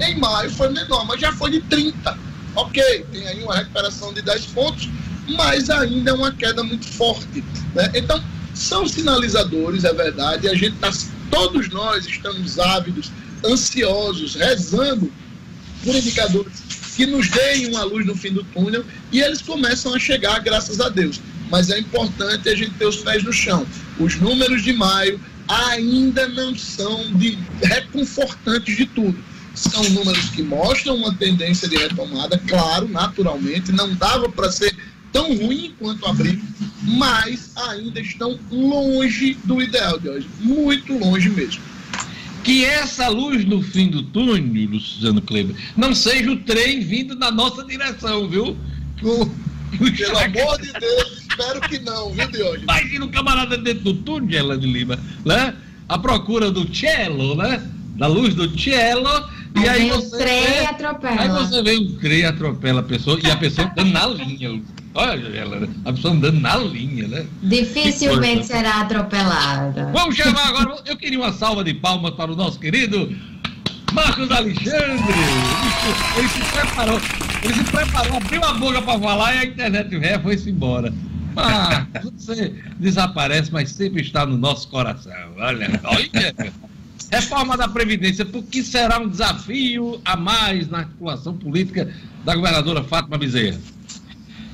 Em 0.01 0.19
maio 0.19 0.51
foi 0.51 0.71
menor, 0.71 1.07
mas 1.07 1.21
já 1.21 1.33
foi 1.33 1.51
de 1.51 1.61
30%. 1.63 2.17
Ok, 2.55 3.07
tem 3.13 3.27
aí 3.29 3.43
uma 3.43 3.55
recuperação 3.55 4.15
de 4.15 4.23
10 4.23 4.47
pontos, 4.47 4.89
mas 5.29 5.69
ainda 5.69 6.11
é 6.11 6.15
uma 6.15 6.33
queda 6.33 6.63
muito 6.65 6.87
forte. 6.87 7.45
Né? 7.75 7.91
Então, 7.95 8.23
são 8.55 8.89
sinalizadores, 8.89 9.85
é 9.85 9.93
verdade, 9.93 10.49
a 10.49 10.55
gente 10.55 10.75
está, 10.75 10.91
todos 11.31 11.69
nós 11.69 12.07
estamos 12.07 12.59
ávidos, 12.59 13.13
ansiosos, 13.45 14.35
rezando 14.35 15.13
por 15.85 15.95
indicadores 15.95 16.66
que 16.97 17.07
nos 17.07 17.29
deem 17.29 17.67
uma 17.67 17.85
luz 17.85 18.07
no 18.07 18.17
fim 18.17 18.33
do 18.33 18.43
túnel 18.43 18.85
e 19.13 19.21
eles 19.21 19.43
começam 19.43 19.95
a 19.95 19.99
chegar, 19.99 20.41
graças 20.41 20.81
a 20.81 20.89
Deus. 20.89 21.21
Mas 21.51 21.71
é 21.71 21.79
importante 21.79 22.49
a 22.49 22.55
gente 22.55 22.73
ter 22.73 22.87
os 22.87 22.97
pés 22.97 23.23
no 23.23 23.33
chão. 23.33 23.67
Os 24.01 24.17
números 24.17 24.65
de 24.65 24.73
maio 24.73 25.21
ainda 25.47 26.27
não 26.29 26.57
são 26.57 27.13
de 27.13 27.39
reconfortantes 27.63 28.77
de 28.77 28.87
tudo. 28.87 29.17
São 29.55 29.83
números 29.91 30.31
que 30.31 30.43
mostram 30.43 30.97
uma 30.97 31.15
tendência 31.15 31.69
de 31.69 31.77
retomada, 31.77 32.41
claro, 32.47 32.89
naturalmente, 32.89 33.73
não 33.73 33.95
dava 33.95 34.29
para 34.29 34.51
ser 34.51 34.75
tão 35.13 35.35
ruim 35.35 35.75
quanto 35.79 36.05
abril, 36.05 36.41
mas 36.83 37.53
ainda 37.57 38.01
estão 38.01 38.39
longe 38.51 39.39
do 39.45 39.63
ideal 39.63 39.99
de 39.99 40.09
hoje, 40.09 40.29
muito 40.41 40.97
longe 40.99 41.31
mesmo. 41.31 41.63
Que 42.47 42.65
essa 42.65 43.09
luz 43.09 43.45
no 43.45 43.61
fim 43.61 43.89
do 43.89 44.05
túnel, 44.05 44.69
Luciano 44.71 45.21
Kleber, 45.21 45.57
não 45.77 45.93
seja 45.93 46.31
o 46.31 46.37
trem 46.37 46.79
vindo 46.79 47.17
na 47.17 47.33
nossa 47.33 47.65
direção, 47.65 48.29
viu? 48.29 48.57
O, 49.03 49.27
Pelo 49.77 50.17
amor 50.17 50.61
de 50.61 50.73
Deus, 50.73 51.27
espero 51.29 51.61
que 51.63 51.81
não, 51.81 52.13
viu, 52.13 52.31
Diogo? 52.31 52.59
Imagina 52.59 53.05
um 53.05 53.09
camarada 53.09 53.59
dentro 53.59 53.83
do 53.83 53.95
túnel, 53.95 54.57
de 54.57 54.65
Lima, 54.65 54.97
né? 55.25 55.57
A 55.89 55.99
procura 55.99 56.49
do 56.49 56.73
cello, 56.73 57.35
né? 57.35 57.69
Da 57.97 58.07
luz 58.07 58.35
do 58.35 58.59
cello. 58.59 59.29
E 59.55 59.69
aí, 59.69 59.83
aí 59.83 59.91
você. 59.91 60.25
Vê, 60.25 60.67
atropela. 60.67 61.21
Aí 61.21 61.29
você 61.29 61.63
vê 61.63 61.77
o 61.77 61.93
trem 61.99 62.25
atropela 62.25 62.81
a 62.81 62.85
pessoa 62.85 63.19
e 63.23 63.31
a 63.31 63.37
pessoa 63.37 63.69
andando 63.69 63.93
na 63.93 64.07
linha. 64.07 64.63
Olha, 64.95 65.29
ela, 65.29 65.69
a 65.85 65.93
pessoa 65.93 66.15
andando 66.15 66.41
na 66.41 66.57
linha, 66.57 67.09
né? 67.09 67.27
Dificilmente 67.43 68.47
será 68.47 68.81
atropelada. 68.81 69.91
Vamos 69.93 70.17
chamar 70.17 70.49
agora. 70.49 70.77
Eu 70.87 70.97
queria 70.97 71.19
uma 71.19 71.33
salva 71.33 71.65
de 71.65 71.75
palmas 71.75 72.13
para 72.15 72.33
o 72.33 72.37
nosso 72.37 72.59
querido 72.59 73.15
Marcos 73.93 74.31
Alexandre. 74.31 75.15
Ele 76.17 76.29
se 76.29 76.41
preparou. 76.53 77.01
Ele 77.43 77.55
se 77.55 77.65
preparou, 77.65 78.17
abriu 78.17 78.45
a 78.45 78.53
boca 78.55 78.83
para 78.83 78.99
falar 78.99 79.35
e 79.35 79.39
a 79.39 79.45
internet 79.45 79.99
ré 79.99 80.19
foi-se 80.19 80.51
embora. 80.51 80.93
Ah, 81.37 81.87
você 82.15 82.55
desaparece, 82.79 83.53
mas 83.53 83.71
sempre 83.71 84.01
está 84.01 84.25
no 84.25 84.39
nosso 84.39 84.69
coração. 84.69 85.13
Olha, 85.39 85.81
olha. 85.85 86.35
Reforma 87.11 87.57
da 87.57 87.69
Previdência, 87.69 88.25
por 88.25 88.43
que 88.45 88.63
será 88.63 88.99
um 88.99 89.09
desafio 89.09 90.01
a 90.05 90.17
mais 90.17 90.69
na 90.69 90.79
articulação 90.79 91.37
política 91.37 91.93
da 92.25 92.35
governadora 92.35 92.83
Fátima 92.83 93.17
Bezerra? 93.17 93.61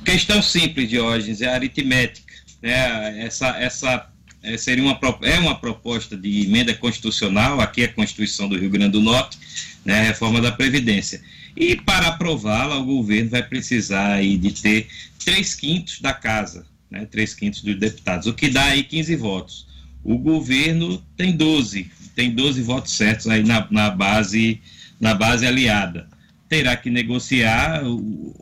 Questão 0.05 0.41
simples, 0.41 0.89
Diógenes, 0.89 1.41
é 1.41 1.47
aritmética. 1.47 2.33
Né? 2.61 3.25
Essa, 3.25 3.47
essa 3.57 4.07
é, 4.43 4.57
seria 4.57 4.83
uma, 4.83 4.99
é 5.21 5.39
uma 5.39 5.55
proposta 5.55 6.15
de 6.17 6.41
emenda 6.41 6.73
constitucional, 6.73 7.61
aqui 7.61 7.81
é 7.81 7.85
a 7.85 7.93
Constituição 7.93 8.47
do 8.49 8.57
Rio 8.57 8.69
Grande 8.69 8.91
do 8.91 9.01
Norte, 9.01 9.37
né, 9.85 10.01
a 10.01 10.03
reforma 10.03 10.41
da 10.41 10.51
Previdência. 10.51 11.21
E 11.55 11.75
para 11.75 12.07
aprová-la, 12.07 12.77
o 12.77 12.85
governo 12.85 13.29
vai 13.29 13.43
precisar 13.43 14.13
aí 14.13 14.37
de 14.37 14.51
ter 14.61 14.87
três 15.23 15.55
quintos 15.55 16.01
da 16.01 16.13
casa, 16.13 16.65
né, 16.91 17.05
três 17.05 17.33
quintos 17.33 17.61
dos 17.61 17.79
deputados, 17.79 18.27
o 18.27 18.33
que 18.33 18.49
dá 18.49 18.65
aí 18.65 18.83
15 18.83 19.15
votos. 19.15 19.67
O 20.03 20.17
governo 20.17 21.01
tem 21.15 21.35
12, 21.35 21.89
tem 22.15 22.31
12 22.31 22.61
votos 22.61 22.93
certos 22.93 23.27
aí 23.27 23.43
na, 23.43 23.67
na, 23.69 23.89
base, 23.89 24.61
na 24.99 25.13
base 25.13 25.45
aliada. 25.45 26.07
Terá 26.47 26.75
que 26.75 26.89
negociar 26.89 27.81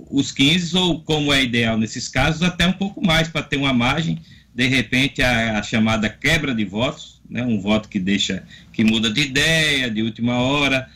os 0.09 0.31
15, 0.31 0.77
ou 0.77 1.01
como 1.01 1.31
é 1.31 1.43
ideal 1.43 1.77
nesses 1.77 2.07
casos, 2.07 2.43
até 2.43 2.67
um 2.67 2.73
pouco 2.73 3.05
mais, 3.05 3.27
para 3.27 3.43
ter 3.43 3.57
uma 3.57 3.73
margem. 3.73 4.19
De 4.53 4.67
repente 4.67 5.21
a, 5.21 5.59
a, 5.59 5.63
chamada 5.63 6.09
quebra 6.09 6.53
de 6.53 6.65
votos, 6.65 7.21
né, 7.29 7.43
um 7.43 7.59
voto 7.59 7.87
que 7.87 7.99
deixa, 7.99 8.43
que 8.73 8.83
muda 8.83 9.09
de 9.09 9.21
ideia, 9.21 9.89
de 9.89 10.01
última 10.01 10.35
hora, 10.35 10.89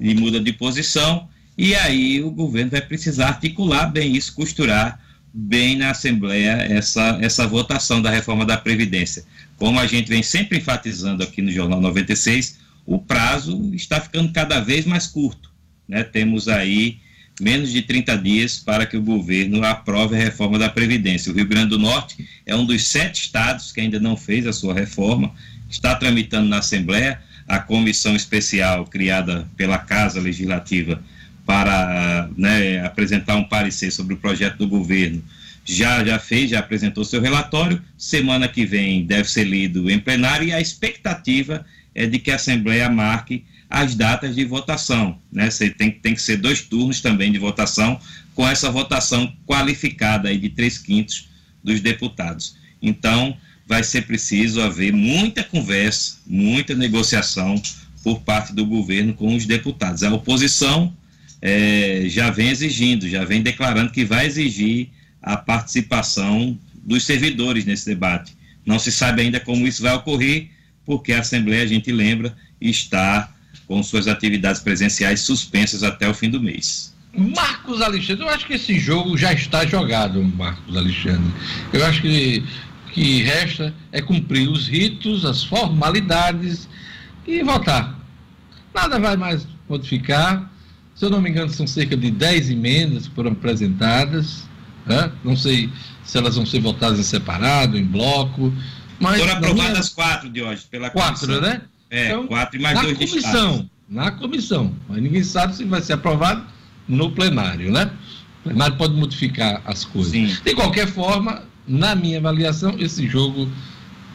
e 0.00 0.14
muda 0.14 0.40
de 0.40 0.52
posição, 0.52 1.28
e 1.56 1.74
aí 1.74 2.22
o 2.22 2.30
governo 2.30 2.70
vai 2.70 2.80
precisar 2.80 3.28
articular 3.28 3.86
bem 3.86 4.16
isso, 4.16 4.34
costurar 4.34 4.98
bem 5.32 5.76
na 5.76 5.90
Assembleia 5.90 6.52
essa, 6.70 7.18
essa 7.20 7.46
votação 7.46 8.02
da 8.02 8.10
reforma 8.10 8.44
da 8.44 8.56
Previdência. 8.56 9.24
Como 9.56 9.78
a 9.78 9.86
gente 9.86 10.08
vem 10.08 10.22
sempre 10.22 10.58
enfatizando 10.58 11.22
aqui 11.22 11.40
no 11.40 11.50
Jornal 11.50 11.80
96, 11.80 12.58
o 12.84 12.98
prazo 12.98 13.70
está 13.74 14.00
ficando 14.00 14.32
cada 14.32 14.60
vez 14.60 14.84
mais 14.84 15.06
curto. 15.06 15.50
Né? 15.88 16.02
Temos 16.02 16.48
aí 16.48 16.98
menos 17.40 17.72
de 17.72 17.82
30 17.82 18.18
dias 18.18 18.58
para 18.58 18.84
que 18.84 18.96
o 18.96 19.02
governo 19.02 19.64
aprove 19.64 20.14
a 20.14 20.18
reforma 20.18 20.58
da 20.58 20.68
Previdência. 20.68 21.32
O 21.32 21.34
Rio 21.34 21.46
Grande 21.46 21.70
do 21.70 21.78
Norte 21.78 22.28
é 22.44 22.54
um 22.54 22.64
dos 22.64 22.86
sete 22.86 23.22
estados 23.22 23.72
que 23.72 23.80
ainda 23.80 23.98
não 23.98 24.16
fez 24.16 24.46
a 24.46 24.52
sua 24.52 24.74
reforma, 24.74 25.32
está 25.70 25.94
tramitando 25.94 26.48
na 26.48 26.58
Assembleia 26.58 27.20
a 27.48 27.58
comissão 27.58 28.14
especial 28.14 28.84
criada 28.86 29.48
pela 29.56 29.78
Casa 29.78 30.20
Legislativa 30.20 31.02
para 31.44 32.28
né, 32.36 32.84
apresentar 32.84 33.36
um 33.36 33.44
parecer 33.44 33.90
sobre 33.90 34.14
o 34.14 34.16
projeto 34.16 34.58
do 34.58 34.68
governo. 34.68 35.22
Já, 35.64 36.04
já 36.04 36.18
fez, 36.18 36.50
já 36.50 36.58
apresentou 36.58 37.04
seu 37.04 37.20
relatório. 37.20 37.80
Semana 37.96 38.48
que 38.48 38.64
vem 38.64 39.04
deve 39.04 39.28
ser 39.28 39.44
lido 39.44 39.90
em 39.90 39.98
plenário 39.98 40.48
e 40.48 40.52
a 40.52 40.60
expectativa 40.60 41.64
é 41.94 42.06
de 42.06 42.18
que 42.18 42.30
a 42.30 42.36
Assembleia 42.36 42.88
marque 42.88 43.44
as 43.68 43.94
datas 43.94 44.34
de 44.34 44.44
votação. 44.44 45.18
Né? 45.32 45.48
Tem, 45.78 45.90
tem 45.90 46.14
que 46.14 46.20
ser 46.22 46.36
dois 46.36 46.60
turnos 46.60 47.00
também 47.00 47.32
de 47.32 47.38
votação, 47.38 47.98
com 48.34 48.46
essa 48.46 48.70
votação 48.70 49.32
qualificada 49.46 50.28
aí 50.28 50.38
de 50.38 50.50
três 50.50 50.78
quintos 50.78 51.28
dos 51.62 51.80
deputados. 51.80 52.56
Então, 52.80 53.36
vai 53.66 53.82
ser 53.82 54.02
preciso 54.02 54.60
haver 54.60 54.92
muita 54.92 55.42
conversa, 55.42 56.18
muita 56.26 56.74
negociação 56.74 57.60
por 58.02 58.20
parte 58.20 58.52
do 58.52 58.66
governo 58.66 59.14
com 59.14 59.34
os 59.34 59.46
deputados. 59.46 60.02
A 60.02 60.12
oposição 60.12 60.94
é, 61.42 62.04
já 62.06 62.30
vem 62.30 62.48
exigindo, 62.48 63.08
já 63.08 63.24
vem 63.24 63.42
declarando 63.42 63.90
que 63.90 64.04
vai 64.04 64.26
exigir 64.26 64.88
a 65.20 65.36
participação 65.36 66.58
dos 66.84 67.04
servidores 67.04 67.64
nesse 67.64 67.84
debate. 67.86 68.34
Não 68.64 68.78
se 68.78 68.90
sabe 68.90 69.22
ainda 69.22 69.40
como 69.40 69.66
isso 69.66 69.82
vai 69.82 69.92
ocorrer, 69.94 70.48
porque 70.86 71.12
a 71.12 71.20
Assembleia, 71.20 71.64
a 71.64 71.66
gente 71.66 71.90
lembra, 71.92 72.34
está 72.60 73.32
com 73.66 73.82
suas 73.82 74.08
atividades 74.08 74.60
presenciais 74.60 75.20
suspensas 75.20 75.82
até 75.82 76.08
o 76.08 76.14
fim 76.14 76.30
do 76.30 76.40
mês. 76.40 76.94
Marcos 77.14 77.82
Alexandre, 77.82 78.24
eu 78.24 78.28
acho 78.28 78.46
que 78.46 78.54
esse 78.54 78.78
jogo 78.78 79.18
já 79.18 79.32
está 79.32 79.66
jogado, 79.66 80.22
Marcos 80.22 80.76
Alexandre. 80.76 81.30
Eu 81.72 81.84
acho 81.84 82.00
que 82.00 82.42
que 82.92 83.22
resta 83.22 83.74
é 83.90 84.00
cumprir 84.00 84.48
os 84.48 84.68
ritos, 84.68 85.24
as 85.24 85.42
formalidades 85.42 86.68
e 87.26 87.42
votar. 87.42 87.98
Nada 88.74 88.98
vai 89.00 89.16
mais 89.16 89.46
modificar. 89.68 90.51
Se 90.94 91.04
eu 91.04 91.10
não 91.10 91.20
me 91.20 91.30
engano, 91.30 91.50
são 91.50 91.66
cerca 91.66 91.96
de 91.96 92.10
10 92.10 92.50
emendas 92.50 93.08
que 93.08 93.14
foram 93.14 93.32
apresentadas. 93.32 94.44
Né? 94.86 95.10
Não 95.24 95.36
sei 95.36 95.70
se 96.04 96.18
elas 96.18 96.36
vão 96.36 96.44
ser 96.44 96.60
votadas 96.60 96.98
em 96.98 97.02
separado, 97.02 97.78
em 97.78 97.84
bloco. 97.84 98.52
Mas 99.00 99.20
foram 99.20 99.32
aprovadas 99.34 99.94
minha... 99.94 99.94
quatro 99.94 100.28
de 100.28 100.42
hoje, 100.42 100.64
pela 100.70 100.90
quatro, 100.90 101.26
comissão. 101.26 101.40
né? 101.40 101.62
É, 101.90 102.06
então, 102.06 102.26
quatro 102.26 102.58
e 102.58 102.62
mais 102.62 102.74
na 102.74 102.82
dois 102.82 102.96
comissão, 102.98 103.70
Na 103.88 104.10
comissão. 104.10 104.74
Mas 104.88 105.02
ninguém 105.02 105.22
sabe 105.22 105.54
se 105.54 105.64
vai 105.64 105.82
ser 105.82 105.94
aprovado 105.94 106.44
no 106.88 107.10
plenário, 107.12 107.70
né? 107.70 107.90
O 108.40 108.48
plenário 108.48 108.76
pode 108.76 108.94
modificar 108.94 109.60
as 109.64 109.84
coisas. 109.84 110.12
Sim. 110.12 110.36
De 110.44 110.54
qualquer 110.54 110.86
forma, 110.88 111.42
na 111.66 111.94
minha 111.94 112.18
avaliação, 112.18 112.74
esse 112.78 113.06
jogo 113.06 113.48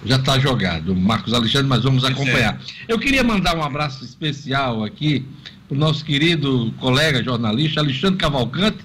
já 0.06 0.16
está 0.16 0.40
jogado. 0.40 0.96
Marcos 0.96 1.34
Alexandre, 1.34 1.68
mas 1.68 1.84
vamos 1.84 2.04
acompanhar. 2.04 2.60
Eu 2.88 3.00
queria 3.00 3.24
mandar 3.24 3.56
um 3.58 3.64
abraço 3.64 4.04
especial 4.04 4.84
aqui 4.84 5.26
para 5.68 5.76
o 5.76 5.80
nosso 5.80 6.04
querido 6.06 6.74
colega 6.80 7.24
jornalista 7.24 7.80
Alexandre 7.80 8.18
Cavalcante, 8.18 8.80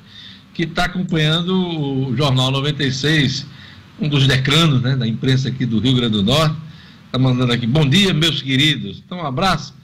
que 0.55 0.65
está 0.65 0.85
acompanhando 0.85 1.55
o 1.55 2.17
Jornal 2.17 2.51
96, 2.51 3.47
um 4.01 4.09
dos 4.09 4.27
decranos 4.27 4.83
né, 4.83 4.97
da 4.97 5.07
imprensa 5.07 5.49
aqui 5.49 5.65
do 5.65 5.79
Rio 5.79 5.95
Grande 5.95 6.13
do 6.13 6.23
Norte. 6.23 6.57
Está 7.07 7.19
mandando 7.19 7.53
aqui, 7.53 7.67
bom 7.67 7.89
dia, 7.89 8.13
meus 8.13 8.43
queridos. 8.43 9.03
Então, 9.05 9.19
um 9.19 9.27
abraço. 9.27 9.75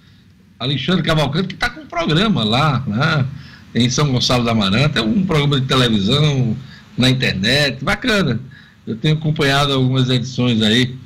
Alexandre 0.59 1.03
Cavalcante, 1.03 1.49
que 1.49 1.55
está 1.55 1.71
com 1.71 1.83
um 1.83 1.87
programa 1.87 2.43
lá, 2.43 2.83
né, 2.87 3.27
em 3.75 3.89
São 3.89 4.11
Gonçalo 4.11 4.45
da 4.45 4.51
Amaranta, 4.51 4.99
é 4.99 5.03
um 5.03 5.25
programa 5.25 5.61
de 5.61 5.67
televisão, 5.67 6.57
na 6.99 7.09
internet, 7.09 7.83
bacana. 7.83 8.41
Eu 8.87 8.97
tenho 8.97 9.15
acompanhado 9.15 9.73
algumas 9.73 10.11
edições 10.11 10.61
aí, 10.61 10.97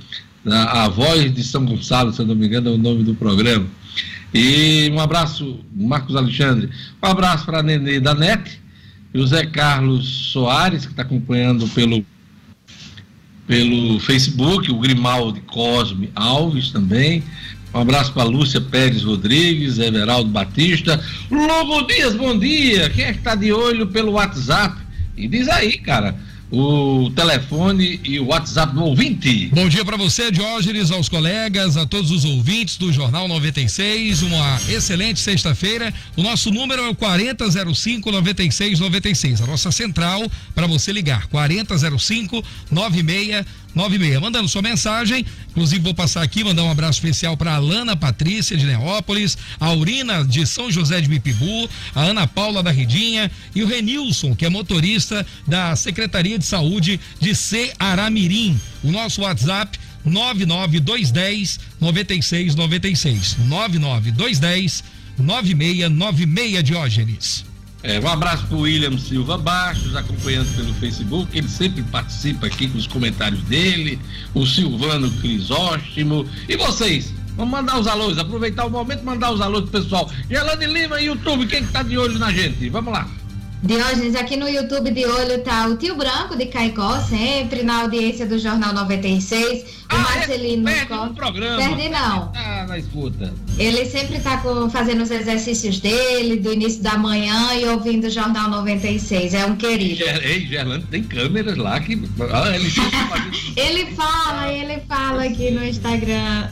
a 0.46 0.88
Voz 0.88 1.32
de 1.32 1.44
São 1.44 1.64
Gonçalo, 1.64 2.12
se 2.12 2.20
eu 2.20 2.26
não 2.26 2.34
me 2.34 2.46
engano, 2.46 2.70
é 2.70 2.72
o 2.72 2.78
nome 2.78 3.04
do 3.04 3.14
programa. 3.14 3.66
E 4.34 4.90
um 4.92 4.98
abraço, 4.98 5.60
Marcos 5.74 6.16
Alexandre. 6.16 6.70
Um 7.02 7.06
abraço 7.06 7.44
para 7.44 7.58
a 7.58 7.62
Nenê 7.62 8.00
da 8.00 8.14
NET, 8.14 8.60
o 9.14 9.26
Zé 9.26 9.46
Carlos 9.46 10.32
Soares, 10.32 10.86
que 10.86 10.92
está 10.92 11.02
acompanhando 11.02 11.68
pelo, 11.68 12.04
pelo 13.46 14.00
Facebook, 14.00 14.70
o 14.70 14.78
Grimaldi 14.78 15.40
Cosme 15.42 16.10
Alves 16.14 16.70
também. 16.70 17.22
Um 17.74 17.80
abraço 17.80 18.12
para 18.12 18.24
Lúcia 18.24 18.60
Pérez 18.60 19.02
Rodrigues, 19.02 19.78
Everaldo 19.78 20.30
Batista. 20.30 21.02
Lobo 21.30 21.86
Dias, 21.86 22.14
bom 22.14 22.38
dia. 22.38 22.90
Quem 22.90 23.04
é 23.04 23.12
que 23.12 23.18
está 23.18 23.34
de 23.34 23.52
olho 23.52 23.86
pelo 23.86 24.12
WhatsApp? 24.12 24.76
E 25.16 25.28
diz 25.28 25.48
aí, 25.48 25.78
cara 25.78 26.16
o 26.52 27.10
telefone 27.16 27.98
e 28.04 28.20
o 28.20 28.26
WhatsApp 28.26 28.74
do 28.74 28.84
ouvinte. 28.84 29.48
Bom 29.54 29.70
dia 29.70 29.86
para 29.86 29.96
você, 29.96 30.30
Diógenes, 30.30 30.90
aos 30.90 31.08
colegas, 31.08 31.78
a 31.78 31.86
todos 31.86 32.10
os 32.10 32.26
ouvintes 32.26 32.76
do 32.76 32.92
Jornal 32.92 33.26
96. 33.26 34.20
Uma 34.20 34.60
excelente 34.68 35.18
sexta-feira. 35.18 35.92
O 36.14 36.22
nosso 36.22 36.50
número 36.50 36.82
é 36.82 36.88
o 36.90 36.94
4005 36.94 38.12
9696. 38.12 39.40
A 39.40 39.46
nossa 39.46 39.72
central 39.72 40.30
para 40.54 40.66
você 40.66 40.92
ligar 40.92 41.26
4005 41.28 42.44
9696. 42.70 43.61
96. 43.74 44.20
Mandando 44.20 44.48
sua 44.48 44.62
mensagem, 44.62 45.24
inclusive 45.50 45.82
vou 45.82 45.94
passar 45.94 46.22
aqui, 46.22 46.44
mandar 46.44 46.62
um 46.64 46.70
abraço 46.70 46.98
especial 46.98 47.36
para 47.36 47.54
Alana 47.54 47.96
Patrícia 47.96 48.56
de 48.56 48.66
Neópolis, 48.66 49.36
a 49.58 49.66
Aurina 49.66 50.24
de 50.24 50.46
São 50.46 50.70
José 50.70 51.00
de 51.00 51.08
Mipibu, 51.08 51.68
a 51.94 52.02
Ana 52.02 52.26
Paula 52.26 52.62
da 52.62 52.70
Ridinha 52.70 53.30
e 53.54 53.62
o 53.62 53.66
Renilson, 53.66 54.34
que 54.34 54.44
é 54.44 54.50
motorista 54.50 55.26
da 55.46 55.74
Secretaria 55.76 56.38
de 56.38 56.44
Saúde 56.44 57.00
de 57.20 57.34
Cearamirim. 57.34 58.60
O 58.82 58.90
nosso 58.90 59.22
WhatsApp 59.22 59.78
99210 60.04 61.60
9696. 61.80 63.36
99210 63.48 64.84
9696 65.18 66.62
Diógenes. 66.64 67.51
É, 67.82 67.98
um 67.98 68.08
abraço 68.08 68.46
para 68.46 68.56
o 68.56 68.60
William 68.60 68.96
Silva 68.96 69.36
Baixos, 69.36 69.96
acompanhando 69.96 70.54
pelo 70.54 70.72
Facebook. 70.74 71.36
Ele 71.36 71.48
sempre 71.48 71.82
participa 71.82 72.46
aqui 72.46 72.68
com 72.68 72.78
os 72.78 72.86
comentários 72.86 73.42
dele. 73.42 73.98
O 74.32 74.46
Silvano 74.46 75.10
Crisóstomo. 75.20 76.26
E 76.48 76.56
vocês? 76.56 77.12
Vamos 77.36 77.50
mandar 77.50 77.80
os 77.80 77.86
alôs, 77.86 78.18
aproveitar 78.18 78.66
o 78.66 78.70
momento 78.70 79.02
mandar 79.02 79.32
os 79.32 79.40
alôs 79.40 79.68
pro 79.68 79.80
pessoal. 79.80 80.10
Gelane 80.28 80.66
Lima, 80.66 81.00
YouTube, 81.00 81.46
quem 81.46 81.64
que 81.64 81.72
tá 81.72 81.82
de 81.82 81.96
olho 81.96 82.18
na 82.18 82.30
gente? 82.30 82.68
Vamos 82.68 82.92
lá. 82.92 83.08
Diógenes, 83.62 84.16
aqui 84.16 84.36
no 84.36 84.48
YouTube 84.48 84.90
de 84.90 85.06
olho 85.06 85.38
tá 85.44 85.68
o 85.68 85.76
Tio 85.76 85.94
Branco 85.94 86.36
de 86.36 86.46
Caicó, 86.46 86.98
sempre 86.98 87.62
na 87.62 87.82
audiência 87.82 88.26
do 88.26 88.36
Jornal 88.36 88.74
96. 88.74 89.64
Ah, 89.88 89.94
o 89.94 89.98
Marcelino 90.00 90.68
é, 90.68 90.84
perde 90.84 90.94
no 90.94 91.14
programa. 91.14 91.56
Perde 91.58 91.88
não. 91.88 92.32
Ah, 92.34 92.66
na 92.68 92.78
escuta. 92.78 93.32
Ele 93.56 93.84
sempre 93.84 94.18
tá 94.18 94.38
com, 94.38 94.68
fazendo 94.68 95.04
os 95.04 95.12
exercícios 95.12 95.78
dele, 95.78 96.40
do 96.40 96.52
início 96.52 96.82
da 96.82 96.98
manhã 96.98 97.54
e 97.54 97.64
ouvindo 97.66 98.08
o 98.08 98.10
Jornal 98.10 98.50
96. 98.50 99.32
É 99.32 99.46
um 99.46 99.54
querido. 99.54 100.02
Ei, 100.24 100.44
Gerlando, 100.44 100.84
tem 100.88 101.04
câmeras 101.04 101.56
lá 101.56 101.78
que. 101.78 102.02
Ah, 102.32 102.56
ele, 102.56 102.68
ele 103.56 103.94
fala, 103.94 104.52
ele 104.52 104.82
fala 104.88 105.22
aqui 105.22 105.52
no 105.52 105.64
Instagram. 105.64 106.48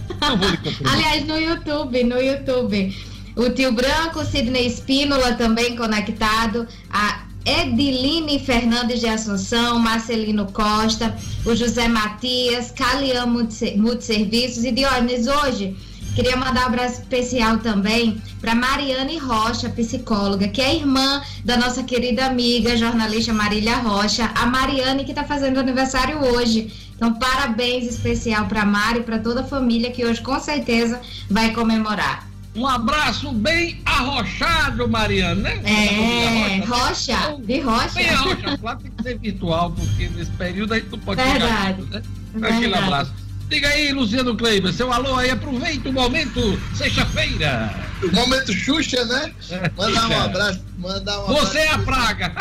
Aliás, 0.84 1.26
no 1.26 1.36
YouTube, 1.36 2.04
no 2.04 2.20
YouTube. 2.20 3.09
O 3.40 3.48
tio 3.48 3.72
Branco, 3.72 4.22
Sidney 4.22 4.66
Espínola 4.66 5.32
também 5.32 5.74
conectado, 5.74 6.68
a 6.90 7.22
Ediline 7.42 8.38
Fernandes 8.38 9.00
de 9.00 9.06
Assunção, 9.06 9.78
Marcelino 9.78 10.52
Costa, 10.52 11.16
o 11.46 11.56
José 11.56 11.88
Matias, 11.88 12.70
Calian 12.70 13.24
Multiserviços 13.24 14.62
e 14.62 14.70
Diógenes 14.70 15.26
hoje. 15.26 15.74
Queria 16.14 16.36
mandar 16.36 16.64
um 16.64 16.66
abraço 16.66 17.00
especial 17.00 17.56
também 17.60 18.20
para 18.42 18.54
Mariane 18.54 19.16
Rocha, 19.16 19.70
psicóloga, 19.70 20.46
que 20.46 20.60
é 20.60 20.76
irmã 20.76 21.22
da 21.42 21.56
nossa 21.56 21.82
querida 21.82 22.26
amiga 22.26 22.76
jornalista 22.76 23.32
Marília 23.32 23.76
Rocha, 23.76 24.30
a 24.34 24.44
Mariane 24.44 25.04
que 25.04 25.12
está 25.12 25.24
fazendo 25.24 25.58
aniversário 25.58 26.18
hoje. 26.18 26.90
Então, 26.94 27.14
parabéns 27.14 27.86
especial 27.86 28.44
para 28.48 28.66
Mari 28.66 28.98
e 28.98 29.02
para 29.02 29.18
toda 29.18 29.40
a 29.40 29.44
família 29.44 29.90
que 29.90 30.04
hoje 30.04 30.20
com 30.20 30.38
certeza 30.38 31.00
vai 31.30 31.54
comemorar. 31.54 32.29
Um 32.54 32.66
abraço 32.66 33.32
bem 33.32 33.80
arrochado, 33.84 34.88
Mariana, 34.88 35.40
né? 35.40 35.60
É, 35.64 36.64
rocha, 36.64 37.36
de 37.38 37.60
rocha. 37.60 37.94
Bem 37.94 38.10
arrochado, 38.10 38.58
claro 38.58 38.78
tem 38.80 38.90
que 38.90 39.02
ser 39.02 39.18
virtual, 39.18 39.70
porque 39.70 40.08
nesse 40.08 40.30
período 40.32 40.74
a 40.74 40.78
gente 40.78 40.90
não 40.90 40.98
pode 40.98 41.22
Verdade. 41.22 41.82
Ficar, 41.82 42.02
né? 42.34 42.48
Aquele 42.48 42.74
abraço. 42.74 43.12
Diga 43.48 43.68
aí, 43.68 43.92
Luciano 43.92 44.36
Kleiber, 44.36 44.72
seu 44.72 44.92
alô 44.92 45.16
aí, 45.16 45.30
aproveita 45.30 45.88
o 45.88 45.92
momento, 45.92 46.60
sexta-feira. 46.74 47.72
O 48.02 48.14
momento 48.14 48.52
Xuxa, 48.52 49.04
né? 49.04 49.32
Mandar 49.76 50.08
um 50.08 50.20
abraço, 50.20 50.60
mandar 50.78 51.20
um 51.20 51.24
abraço. 51.24 51.46
Você 51.46 51.58
é 51.58 51.72
a 51.72 51.78
praga. 51.78 52.32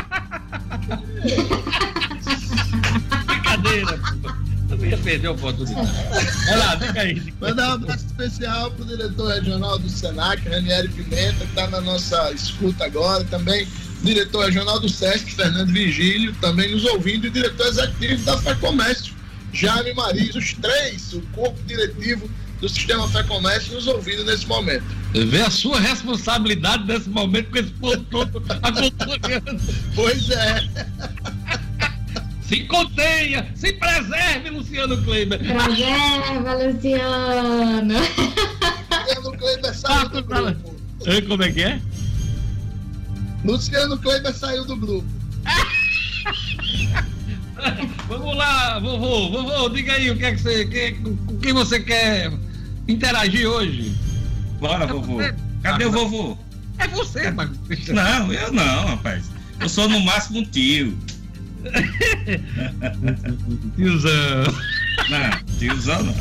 Brincadeira, 3.26 4.00
pô. 4.22 4.49
Eu 4.70 4.86
ia 4.86 4.98
perder 4.98 5.28
a 5.28 5.32
oportunidade. 5.32 5.90
Olha 6.48 6.58
lá, 6.58 6.80
fica 6.80 7.02
aí. 7.02 7.34
Mandar 7.40 7.70
um 7.70 7.74
abraço 7.74 8.06
especial 8.06 8.72
para 8.72 8.84
o 8.84 8.88
diretor 8.88 9.34
regional 9.34 9.80
do 9.80 9.90
Senac, 9.90 10.48
Ranieri 10.48 10.88
Pimenta, 10.90 11.38
que 11.38 11.44
está 11.46 11.68
na 11.68 11.82
nossa 11.82 12.32
escuta 12.32 12.86
agora. 12.86 13.24
Também 13.26 13.68
diretor 14.04 14.46
regional 14.46 14.80
do 14.80 14.88
SESC, 14.88 15.32
Fernando 15.36 15.72
Vigílio, 15.72 16.34
também 16.40 16.72
nos 16.72 16.86
ouvindo, 16.86 17.28
e 17.28 17.30
diretor 17.30 17.68
executivo 17.68 18.24
da 18.24 18.38
FEComércio, 18.38 19.14
Jaime 19.52 19.94
Mariz, 19.94 20.36
os 20.36 20.54
três, 20.54 21.14
o 21.14 21.22
corpo 21.34 21.60
diretivo 21.66 22.30
do 22.62 22.70
sistema 22.70 23.08
FEComércio 23.08 23.74
nos 23.74 23.88
ouvindo 23.88 24.24
nesse 24.26 24.46
momento. 24.46 24.84
Vê 25.14 25.42
a 25.42 25.50
sua 25.50 25.80
responsabilidade 25.80 26.86
nesse 26.86 27.10
momento 27.10 27.50
com 27.50 27.58
esse 27.58 27.72
povo 27.72 28.04
todo 28.12 28.44
acompanhando. 28.62 29.62
Pois 29.96 30.30
é. 30.30 30.70
Se 32.50 32.62
contenha, 32.62 33.46
se 33.54 33.72
preserve, 33.74 34.50
Luciano 34.50 34.98
Kleber. 35.04 35.38
Preserva, 35.38 36.56
Luciano. 36.56 37.94
Luciano 37.94 39.38
Kleber 39.38 39.76
saiu 39.76 40.10
do 40.10 40.24
grupo. 40.24 40.76
Como 41.28 41.44
é 41.44 41.52
que 41.52 41.62
é? 41.62 41.80
Luciano 43.46 44.00
Kleber 44.00 44.34
saiu 44.34 44.66
do 44.66 44.76
grupo. 44.76 45.08
Vamos 48.08 48.36
lá, 48.36 48.80
vovô, 48.80 49.30
vovô, 49.30 49.70
diga 49.70 49.94
aí 49.94 50.10
o 50.10 50.18
que 50.18 50.26
é 50.26 50.34
que 50.34 50.42
você, 50.42 50.66
que, 50.66 50.94
com 50.94 51.38
quem 51.38 51.54
você 51.54 51.80
quer 51.80 52.32
interagir 52.88 53.48
hoje? 53.48 53.94
Bora, 54.60 54.88
vovô. 54.88 55.20
Cadê 55.62 55.86
o 55.86 55.92
vovô? 55.92 56.36
É 56.80 56.88
você, 56.88 57.30
mas... 57.30 57.52
Não, 57.90 58.34
eu 58.34 58.52
não, 58.52 58.88
rapaz. 58.88 59.30
Eu 59.60 59.70
sou 59.70 59.88
no 59.88 60.00
máximo 60.00 60.40
um 60.40 60.46
tio. 60.46 60.98
Tiozão. 63.76 64.56
Não, 65.10 65.58
tiozão 65.58 66.04
não. 66.04 66.16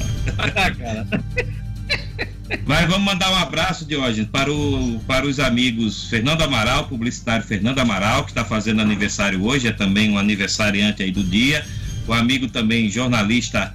Mas 2.67 2.89
vamos 2.89 3.05
mandar 3.05 3.31
um 3.31 3.37
abraço, 3.37 3.85
Diógenes, 3.85 4.29
para, 4.31 4.53
o, 4.53 5.01
para 5.07 5.27
os 5.27 5.39
amigos 5.39 6.09
Fernando 6.09 6.43
Amaral, 6.43 6.89
publicitário 6.89 7.45
Fernando 7.45 7.79
Amaral, 7.79 8.25
que 8.25 8.31
está 8.31 8.45
fazendo 8.45 8.81
aniversário 8.81 9.45
hoje, 9.45 9.69
é 9.69 9.73
também 9.73 10.11
um 10.11 10.19
aniversariante 10.19 11.03
aí 11.03 11.11
do 11.11 11.23
dia. 11.23 11.65
O 12.07 12.13
amigo 12.13 12.49
também 12.49 12.89
jornalista 12.89 13.75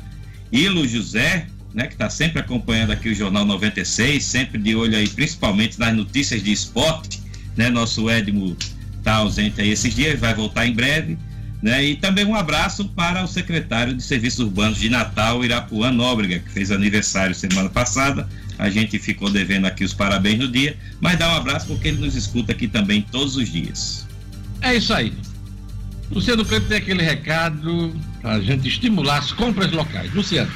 Ilo 0.51 0.87
José, 0.87 1.47
né, 1.73 1.87
que 1.87 1.93
está 1.93 2.09
sempre 2.09 2.39
acompanhando 2.39 2.91
aqui 2.91 3.09
o 3.09 3.15
Jornal 3.15 3.45
96, 3.45 4.23
sempre 4.23 4.59
de 4.59 4.75
olho 4.75 4.97
aí, 4.97 5.07
principalmente 5.07 5.79
nas 5.79 5.95
notícias 5.95 6.41
de 6.41 6.51
esporte. 6.51 7.21
Né? 7.55 7.69
Nosso 7.69 8.09
Edmo 8.09 8.57
está 8.97 9.15
ausente 9.15 9.61
aí 9.61 9.69
esses 9.69 9.93
dias, 9.93 10.19
vai 10.19 10.33
voltar 10.33 10.65
em 10.65 10.73
breve. 10.73 11.17
Né? 11.63 11.81
E 11.85 11.95
também 11.95 12.25
um 12.25 12.35
abraço 12.35 12.89
para 12.89 13.23
o 13.23 13.27
secretário 13.27 13.93
de 13.93 14.03
Serviços 14.03 14.41
Urbanos 14.41 14.77
de 14.77 14.89
Natal, 14.89 15.45
Irapuã 15.45 15.91
Nóbrega, 15.91 16.39
que 16.39 16.51
fez 16.51 16.71
aniversário 16.71 17.33
semana 17.33 17.69
passada. 17.69 18.27
A 18.59 18.69
gente 18.69 18.99
ficou 18.99 19.29
devendo 19.29 19.65
aqui 19.65 19.85
os 19.85 19.93
parabéns 19.93 20.39
no 20.39 20.49
dia, 20.49 20.75
mas 20.99 21.17
dá 21.17 21.31
um 21.31 21.37
abraço 21.37 21.67
porque 21.67 21.87
ele 21.87 21.99
nos 21.99 22.15
escuta 22.15 22.51
aqui 22.51 22.67
também 22.67 23.01
todos 23.01 23.37
os 23.37 23.49
dias. 23.49 24.05
É 24.59 24.75
isso 24.75 24.93
aí. 24.93 25.13
Luciano 26.11 26.43
Cleber 26.43 26.67
tem 26.67 26.77
aquele 26.79 27.01
recado 27.01 27.95
para 28.21 28.33
a 28.33 28.41
gente 28.41 28.67
estimular 28.67 29.19
as 29.19 29.31
compras 29.31 29.71
locais. 29.71 30.13
Luciano. 30.13 30.51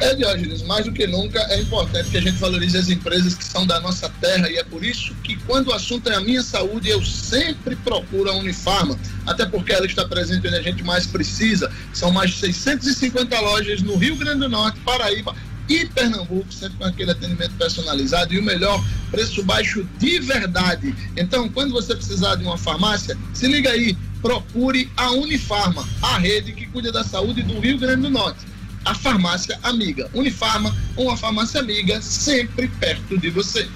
É, 0.00 0.14
Diógenes, 0.14 0.62
mais 0.62 0.84
do 0.84 0.92
que 0.92 1.06
nunca 1.06 1.38
é 1.50 1.60
importante 1.60 2.10
que 2.10 2.16
a 2.16 2.20
gente 2.20 2.36
valorize 2.38 2.76
as 2.76 2.88
empresas 2.88 3.34
que 3.34 3.44
são 3.44 3.64
da 3.64 3.80
nossa 3.80 4.08
terra 4.20 4.50
e 4.50 4.56
é 4.56 4.64
por 4.64 4.84
isso 4.84 5.14
que 5.22 5.36
quando 5.46 5.68
o 5.68 5.72
assunto 5.72 6.10
é 6.10 6.16
a 6.16 6.20
minha 6.20 6.42
saúde, 6.42 6.88
eu 6.88 7.04
sempre 7.04 7.76
procuro 7.76 8.28
a 8.28 8.36
Unifarma, 8.36 8.98
até 9.24 9.46
porque 9.46 9.72
ela 9.72 9.86
está 9.86 10.04
presente 10.04 10.46
onde 10.46 10.56
a 10.56 10.62
gente 10.62 10.82
mais 10.82 11.06
precisa. 11.06 11.70
São 11.92 12.10
mais 12.10 12.30
de 12.30 12.38
650 12.38 13.40
lojas 13.40 13.82
no 13.82 13.96
Rio 13.96 14.16
Grande 14.16 14.40
do 14.40 14.48
Norte, 14.48 14.80
Paraíba, 14.80 15.34
e 15.68 15.86
Pernambuco, 15.86 16.52
sempre 16.52 16.76
com 16.76 16.84
aquele 16.84 17.12
atendimento 17.12 17.54
personalizado 17.54 18.34
e 18.34 18.38
o 18.38 18.42
melhor 18.42 18.84
preço 19.10 19.42
baixo 19.44 19.86
de 19.98 20.18
verdade. 20.18 20.94
Então, 21.16 21.48
quando 21.48 21.72
você 21.72 21.94
precisar 21.94 22.34
de 22.34 22.44
uma 22.44 22.58
farmácia, 22.58 23.16
se 23.32 23.46
liga 23.46 23.70
aí, 23.70 23.96
procure 24.20 24.90
a 24.96 25.12
Unifarma, 25.12 25.88
a 26.02 26.18
rede 26.18 26.52
que 26.52 26.66
cuida 26.66 26.92
da 26.92 27.04
saúde 27.04 27.42
do 27.42 27.58
Rio 27.60 27.78
Grande 27.78 28.02
do 28.02 28.10
Norte 28.10 28.53
a 28.84 28.94
farmácia 28.94 29.58
amiga. 29.62 30.10
Unifarma, 30.14 30.74
uma 30.96 31.16
farmácia 31.16 31.60
amiga, 31.60 32.00
sempre 32.00 32.68
perto 32.68 33.18
de 33.18 33.30
você. 33.30 33.68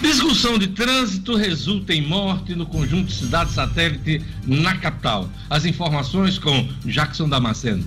Discussão 0.00 0.58
de 0.58 0.68
trânsito 0.68 1.36
resulta 1.36 1.92
em 1.92 2.06
morte 2.06 2.54
no 2.54 2.66
conjunto 2.66 3.12
Cidade 3.12 3.52
Satélite 3.52 4.24
na 4.46 4.76
capital. 4.76 5.28
As 5.48 5.64
informações 5.64 6.38
com 6.38 6.68
Jackson 6.84 7.28
Damasceno. 7.28 7.86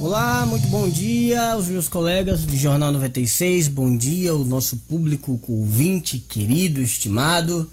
Olá, 0.00 0.46
muito 0.46 0.66
bom 0.68 0.88
dia 0.88 1.52
aos 1.52 1.68
meus 1.68 1.86
colegas 1.86 2.40
do 2.46 2.56
Jornal 2.56 2.90
96, 2.90 3.68
bom 3.68 3.94
dia 3.94 4.30
ao 4.30 4.38
nosso 4.38 4.78
público 4.78 5.38
ouvinte, 5.46 6.18
querido, 6.18 6.80
estimado. 6.80 7.70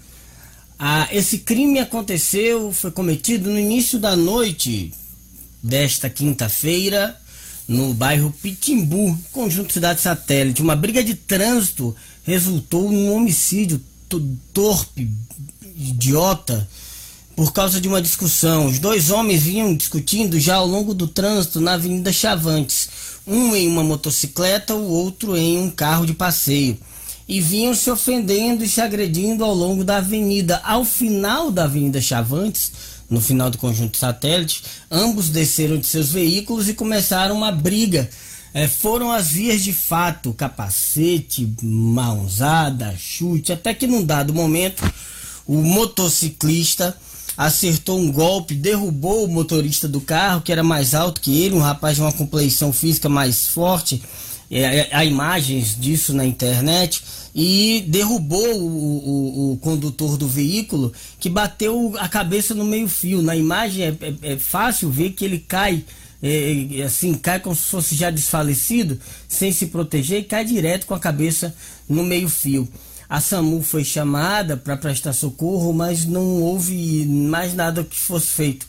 Ah, 0.78 1.08
esse 1.10 1.38
crime 1.38 1.78
aconteceu, 1.78 2.70
foi 2.70 2.90
cometido 2.90 3.48
no 3.48 3.58
início 3.58 3.98
da 3.98 4.14
noite 4.14 4.92
por 17.38 17.52
causa 17.52 17.80
de 17.80 17.86
uma 17.86 18.02
discussão. 18.02 18.66
Os 18.66 18.80
dois 18.80 19.10
homens 19.10 19.44
vinham 19.44 19.72
discutindo 19.72 20.40
já 20.40 20.56
ao 20.56 20.66
longo 20.66 20.92
do 20.92 21.06
trânsito 21.06 21.60
na 21.60 21.74
Avenida 21.74 22.12
Chavantes, 22.12 22.88
um 23.24 23.54
em 23.54 23.68
uma 23.68 23.84
motocicleta, 23.84 24.74
o 24.74 24.90
outro 24.90 25.36
em 25.36 25.56
um 25.56 25.70
carro 25.70 26.04
de 26.04 26.14
passeio. 26.14 26.76
E 27.28 27.40
vinham 27.40 27.76
se 27.76 27.88
ofendendo 27.92 28.64
e 28.64 28.68
se 28.68 28.80
agredindo 28.80 29.44
ao 29.44 29.54
longo 29.54 29.84
da 29.84 29.98
avenida. 29.98 30.60
Ao 30.64 30.84
final 30.84 31.52
da 31.52 31.62
Avenida 31.62 32.00
Chavantes, 32.00 32.72
no 33.08 33.20
final 33.20 33.50
do 33.50 33.58
conjunto 33.58 33.96
satélite, 33.96 34.64
ambos 34.90 35.28
desceram 35.28 35.78
de 35.78 35.86
seus 35.86 36.10
veículos 36.10 36.68
e 36.68 36.74
começaram 36.74 37.36
uma 37.36 37.52
briga. 37.52 38.10
É, 38.52 38.66
foram 38.66 39.12
as 39.12 39.28
vias 39.28 39.62
de 39.62 39.72
fato, 39.72 40.32
capacete, 40.32 41.48
mãozada, 41.62 42.96
chute, 42.98 43.52
até 43.52 43.72
que 43.72 43.86
num 43.86 44.04
dado 44.04 44.34
momento 44.34 44.82
o 45.46 45.62
motociclista 45.62 46.98
acertou 47.38 48.00
um 48.00 48.10
golpe, 48.10 48.52
derrubou 48.52 49.24
o 49.24 49.28
motorista 49.28 49.86
do 49.86 50.00
carro, 50.00 50.40
que 50.40 50.50
era 50.50 50.64
mais 50.64 50.92
alto 50.92 51.20
que 51.20 51.40
ele, 51.40 51.54
um 51.54 51.60
rapaz 51.60 51.94
de 51.94 52.02
uma 52.02 52.12
compleição 52.12 52.72
física 52.72 53.08
mais 53.08 53.46
forte. 53.46 54.02
É, 54.50 54.88
há 54.90 55.04
imagens 55.04 55.78
disso 55.78 56.12
na 56.12 56.24
internet 56.24 57.04
e 57.34 57.84
derrubou 57.86 58.60
o, 58.60 58.66
o, 58.66 59.52
o, 59.52 59.56
condutor 59.58 60.16
do 60.16 60.26
veículo 60.26 60.92
que 61.20 61.28
bateu 61.28 61.94
a 61.98 62.08
cabeça 62.08 62.54
no 62.54 62.64
meio 62.64 62.88
fio. 62.88 63.22
Na 63.22 63.36
imagem 63.36 63.84
é, 63.84 63.96
é, 64.00 64.32
é 64.32 64.38
fácil 64.38 64.90
ver 64.90 65.10
que 65.10 65.24
ele 65.24 65.38
cai, 65.38 65.84
é, 66.20 66.82
assim, 66.84 67.14
cai 67.14 67.38
como 67.38 67.54
se 67.54 67.64
fosse 67.64 67.94
já 67.94 68.10
desfalecido, 68.10 68.98
sem 69.28 69.52
se 69.52 69.66
proteger 69.66 70.20
e 70.20 70.24
cai 70.24 70.44
direto 70.44 70.86
com 70.86 70.94
a 70.94 70.98
cabeça 70.98 71.54
no 71.88 72.02
meio 72.02 72.28
fio. 72.28 72.66
A 73.08 73.20
SAMU 73.20 73.62
foi 73.62 73.84
chamada 73.84 74.54
para 74.54 74.76
prestar 74.76 75.14
socorro, 75.14 75.72
mas 75.72 76.04
não 76.04 76.42
houve 76.42 77.06
mais 77.06 77.54
nada 77.54 77.82
que 77.82 77.96
fosse 77.96 78.26
feito. 78.26 78.66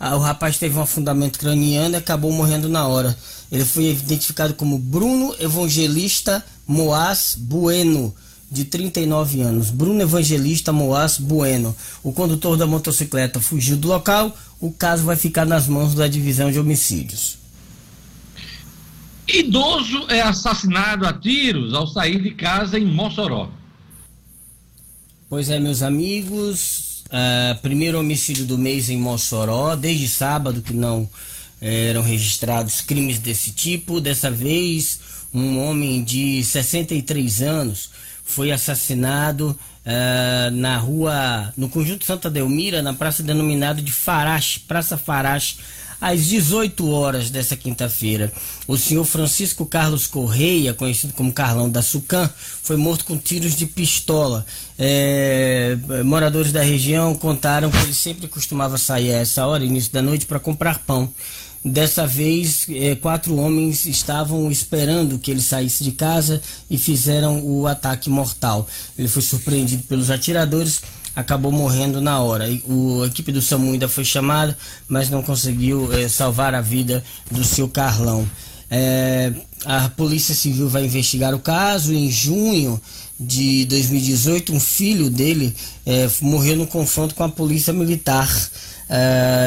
O 0.00 0.18
rapaz 0.18 0.56
teve 0.56 0.78
um 0.78 0.82
afundamento 0.82 1.38
craniano 1.38 1.94
e 1.94 1.98
acabou 1.98 2.32
morrendo 2.32 2.70
na 2.70 2.86
hora. 2.86 3.16
Ele 3.50 3.66
foi 3.66 3.90
identificado 3.90 4.54
como 4.54 4.78
Bruno 4.78 5.34
Evangelista 5.38 6.42
Moaz 6.66 7.36
Bueno, 7.38 8.14
de 8.50 8.64
39 8.64 9.42
anos. 9.42 9.68
Bruno 9.68 10.00
Evangelista 10.00 10.72
Moaz 10.72 11.18
Bueno. 11.18 11.76
O 12.02 12.12
condutor 12.12 12.56
da 12.56 12.66
motocicleta 12.66 13.40
fugiu 13.40 13.76
do 13.76 13.88
local. 13.88 14.34
O 14.58 14.72
caso 14.72 15.04
vai 15.04 15.16
ficar 15.16 15.44
nas 15.44 15.68
mãos 15.68 15.94
da 15.94 16.08
divisão 16.08 16.50
de 16.50 16.58
homicídios. 16.58 17.36
Idoso 19.28 20.06
é 20.08 20.22
assassinado 20.22 21.06
a 21.06 21.12
tiros 21.12 21.74
ao 21.74 21.86
sair 21.86 22.22
de 22.22 22.30
casa 22.30 22.78
em 22.78 22.86
Mossoró. 22.86 23.50
Pois 25.32 25.48
é, 25.48 25.58
meus 25.58 25.80
amigos, 25.80 27.04
uh, 27.06 27.58
primeiro 27.62 27.98
homicídio 27.98 28.44
do 28.44 28.58
mês 28.58 28.90
em 28.90 28.98
Mossoró, 28.98 29.74
desde 29.74 30.06
sábado 30.06 30.60
que 30.60 30.74
não 30.74 31.08
eh, 31.58 31.86
eram 31.88 32.02
registrados 32.02 32.82
crimes 32.82 33.18
desse 33.18 33.50
tipo. 33.50 33.98
Dessa 33.98 34.30
vez, 34.30 35.00
um 35.32 35.58
homem 35.58 36.04
de 36.04 36.44
63 36.44 37.40
anos 37.40 37.88
foi 38.22 38.52
assassinado 38.52 39.58
uh, 39.86 40.50
na 40.50 40.76
rua, 40.76 41.50
no 41.56 41.70
conjunto 41.70 42.04
Santa 42.04 42.28
Delmira, 42.28 42.82
na 42.82 42.92
praça 42.92 43.22
denominada 43.22 43.80
de 43.80 43.90
Farache, 43.90 44.60
Praça 44.60 44.98
Farache, 44.98 45.56
às 46.02 46.24
18 46.26 46.90
horas 46.90 47.30
dessa 47.30 47.54
quinta-feira. 47.54 48.32
O 48.66 48.76
senhor 48.76 49.04
Francisco 49.04 49.64
Carlos 49.64 50.08
Correia, 50.08 50.74
conhecido 50.74 51.12
como 51.12 51.32
Carlão 51.32 51.70
da 51.70 51.80
Sucan, 51.80 52.28
foi 52.60 52.76
morto 52.76 53.04
com 53.04 53.16
tiros 53.16 53.54
de 53.54 53.66
pistola. 53.66 54.44
É, 54.76 55.78
moradores 56.04 56.50
da 56.50 56.60
região 56.60 57.14
contaram 57.14 57.70
que 57.70 57.76
ele 57.76 57.94
sempre 57.94 58.26
costumava 58.26 58.76
sair 58.78 59.14
a 59.14 59.18
essa 59.18 59.46
hora, 59.46 59.64
início 59.64 59.92
da 59.92 60.02
noite, 60.02 60.26
para 60.26 60.40
comprar 60.40 60.80
pão. 60.80 61.08
Dessa 61.64 62.04
vez, 62.04 62.66
é, 62.70 62.96
quatro 62.96 63.36
homens 63.36 63.86
estavam 63.86 64.50
esperando 64.50 65.20
que 65.20 65.30
ele 65.30 65.40
saísse 65.40 65.84
de 65.84 65.92
casa 65.92 66.42
e 66.68 66.76
fizeram 66.76 67.40
o 67.44 67.68
ataque 67.68 68.10
mortal. 68.10 68.66
Ele 68.98 69.06
foi 69.06 69.22
surpreendido 69.22 69.84
pelos 69.84 70.10
atiradores 70.10 70.82
acabou 71.14 71.52
morrendo 71.52 72.00
na 72.00 72.20
hora. 72.20 72.46
O, 72.66 73.02
a 73.02 73.06
equipe 73.06 73.32
do 73.32 73.42
SAMU 73.42 73.72
ainda 73.72 73.88
foi 73.88 74.04
chamada, 74.04 74.56
mas 74.88 75.10
não 75.10 75.22
conseguiu 75.22 75.92
é, 75.92 76.08
salvar 76.08 76.54
a 76.54 76.60
vida 76.60 77.04
do 77.30 77.44
seu 77.44 77.68
Carlão. 77.68 78.28
É, 78.70 79.32
a 79.64 79.88
Polícia 79.90 80.34
Civil 80.34 80.68
vai 80.68 80.84
investigar 80.84 81.34
o 81.34 81.38
caso. 81.38 81.92
Em 81.92 82.10
junho 82.10 82.80
de 83.20 83.66
2018, 83.66 84.52
um 84.52 84.60
filho 84.60 85.10
dele 85.10 85.54
é, 85.84 86.08
morreu 86.20 86.56
no 86.56 86.66
confronto 86.66 87.14
com 87.14 87.22
a 87.22 87.28
Polícia 87.28 87.72
Militar. 87.72 88.30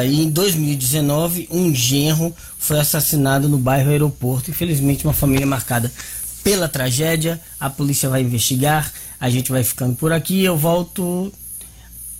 e 0.08 0.22
em 0.22 0.30
2019, 0.30 1.48
um 1.50 1.74
genro 1.74 2.34
foi 2.58 2.78
assassinado 2.78 3.48
no 3.48 3.58
bairro 3.58 3.90
Aeroporto. 3.90 4.50
Infelizmente, 4.50 5.04
uma 5.04 5.12
família 5.12 5.46
marcada 5.46 5.92
pela 6.46 6.68
tragédia. 6.68 7.40
A 7.58 7.68
polícia 7.68 8.08
vai 8.08 8.22
investigar. 8.22 8.92
A 9.18 9.28
gente 9.28 9.50
vai 9.50 9.64
ficando 9.64 9.96
por 9.96 10.12
aqui. 10.12 10.44
Eu 10.44 10.56
volto 10.56 11.32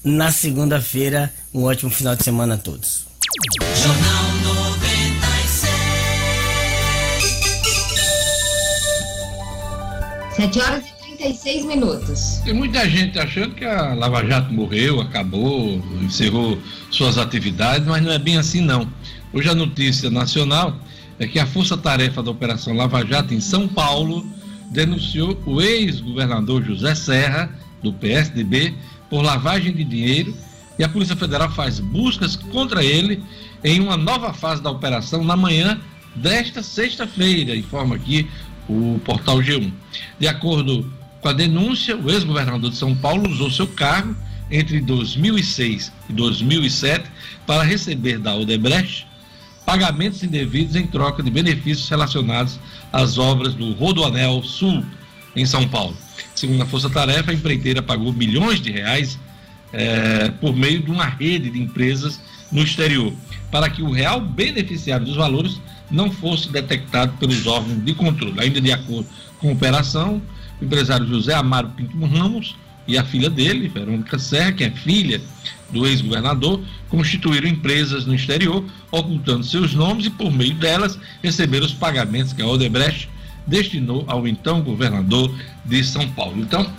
na 0.07 0.31
segunda-feira. 0.31 1.35
Um 1.53 1.65
ótimo 1.65 1.91
final 1.91 2.15
de 2.15 2.23
semana 2.23 2.55
a 2.55 2.59
todos. 2.59 3.05
Jornal 3.75 4.33
96. 4.45 5.75
7 10.37 10.61
horas 10.61 10.85
e 10.87 11.17
36 11.17 11.65
minutos. 11.65 12.41
Tem 12.45 12.55
muita 12.55 12.89
gente 12.89 13.19
achando 13.19 13.57
que 13.57 13.65
a 13.65 13.95
Lava 13.95 14.25
Jato 14.25 14.53
morreu, 14.53 15.01
acabou, 15.01 15.83
encerrou 16.01 16.57
suas 16.91 17.19
atividades, 17.19 17.89
mas 17.89 18.01
não 18.01 18.13
é 18.13 18.19
bem 18.19 18.39
assim 18.39 18.61
não. 18.61 18.89
Hoje 19.33 19.49
a 19.49 19.55
notícia 19.55 20.09
nacional 20.09 20.77
é 21.19 21.27
que 21.27 21.41
a 21.41 21.47
Força 21.47 21.77
Tarefa 21.77 22.23
da 22.23 22.31
Operação 22.31 22.75
Lava 22.75 23.05
Jato 23.05 23.35
em 23.35 23.41
São 23.41 23.67
Paulo 23.67 24.25
denunciou 24.71 25.37
o 25.47 25.61
ex-governador 25.61 26.63
José 26.63 26.95
Serra, 26.95 27.51
do 27.83 27.93
PSDB, 27.93 28.73
por 29.09 29.23
lavagem 29.23 29.73
de 29.73 29.85
dinheiro 29.85 30.37
e 30.79 30.85
a 30.85 30.89
Polícia 30.89 31.17
Federal 31.17 31.51
faz 31.51 31.81
buscas 31.81 32.37
contra 32.37 32.85
ele 32.85 33.23
em 33.65 33.81
uma 33.81 33.97
nova 33.97 34.33
fase 34.33 34.63
da 34.63 34.71
operação 34.71 35.25
na 35.25 35.37
manhã 35.37 35.81
desta 36.15 36.63
sexta-feira, 36.63 37.55
informa 37.57 37.97
aqui 37.97 38.29
o 38.69 39.01
portal 39.05 39.39
G1. 39.39 39.73
De 40.19 40.29
acordo 40.29 40.91
com 41.21 41.29
a 41.29 41.33
denúncia, 41.33 41.97
o 41.97 42.11
ex-governador 42.11 42.71
de 42.71 42.77
São 42.77 42.95
Paulo 42.95 43.29
usou 43.29 43.51
seu 43.51 43.67
cargo 43.67 44.15
entre 44.51 44.81
2006 44.81 45.93
e 46.09 46.13
2007 46.13 47.11
para 47.47 47.63
receber 47.63 48.19
da 48.19 48.35
Odebrecht 48.35 49.07
pagamentos 49.65 50.23
indevidos 50.23 50.77
em 50.77 50.87
troca 50.87 51.23
de 51.23 51.31
benefícios 51.31 51.89
relacionados 51.89 52.61
às 52.93 53.19
obras 53.19 53.55
do 53.55 53.73
Rodoanel 53.73 54.43
Sul 54.45 54.85
em 55.35 55.45
São 55.45 55.67
Paulo. 55.69 55.97
Segundo 56.35 56.63
a 56.63 56.67
Força 56.67 56.91
Tarefa, 56.91 57.31
a 57.31 57.35
empreiteira 57.35 57.83
pagou 57.83 58.13
milhões 58.13 58.61
de 58.61 58.71
reais 58.71 59.19
é, 59.73 60.31
por 60.41 60.55
meio 60.55 60.83
de 60.83 60.91
uma 60.91 61.07
rede 61.07 61.51
de 61.51 61.61
empresas 61.61 62.21
no 62.51 62.63
exterior, 62.63 63.13
para 63.51 63.69
que 63.69 63.83
o 63.83 63.91
real 63.91 64.21
beneficiário 64.21 65.05
dos 65.05 65.17
valores 65.17 65.61
não 65.91 66.11
fosse 66.11 66.51
detectado 66.51 67.13
pelos 67.19 67.47
órgãos 67.47 67.85
de 67.85 67.95
controle. 67.95 68.41
Ainda 68.41 68.61
de 68.61 68.73
acordo 68.73 69.07
com 69.39 69.51
a 69.51 69.53
operação, 69.53 70.23
o 70.61 70.65
empresário 70.65 71.07
José 71.07 71.35
Amaro 71.35 71.69
Pinto 71.71 71.99
Ramos 72.05 72.57
e 72.87 72.97
a 72.97 73.05
filha 73.05 73.29
dele, 73.29 73.69
Verônica 73.69 74.19
Serra, 74.19 74.53
que 74.53 74.65
é 74.65 74.71
filha 74.71 75.21
do 75.71 75.87
ex-governador, 75.87 76.61
constituíram 76.89 77.49
empresas 77.49 78.07
no 78.07 78.15
exterior, 78.15 78.65
ocultando 78.91 79.45
seus 79.45 79.75
nomes 79.75 80.07
e, 80.07 80.11
por 80.11 80.33
meio 80.33 80.55
delas, 80.55 80.99
receberam 81.23 81.67
os 81.67 81.75
pagamentos 81.75 82.33
que 82.33 82.43
a 82.43 82.47
Odebrecht 82.47 83.09
destinou 83.47 84.05
ao 84.09 84.27
então 84.27 84.63
governador 84.63 85.33
de 85.65 85.85
São 85.85 86.09
Paulo. 86.11 86.41
Então, 86.41 86.71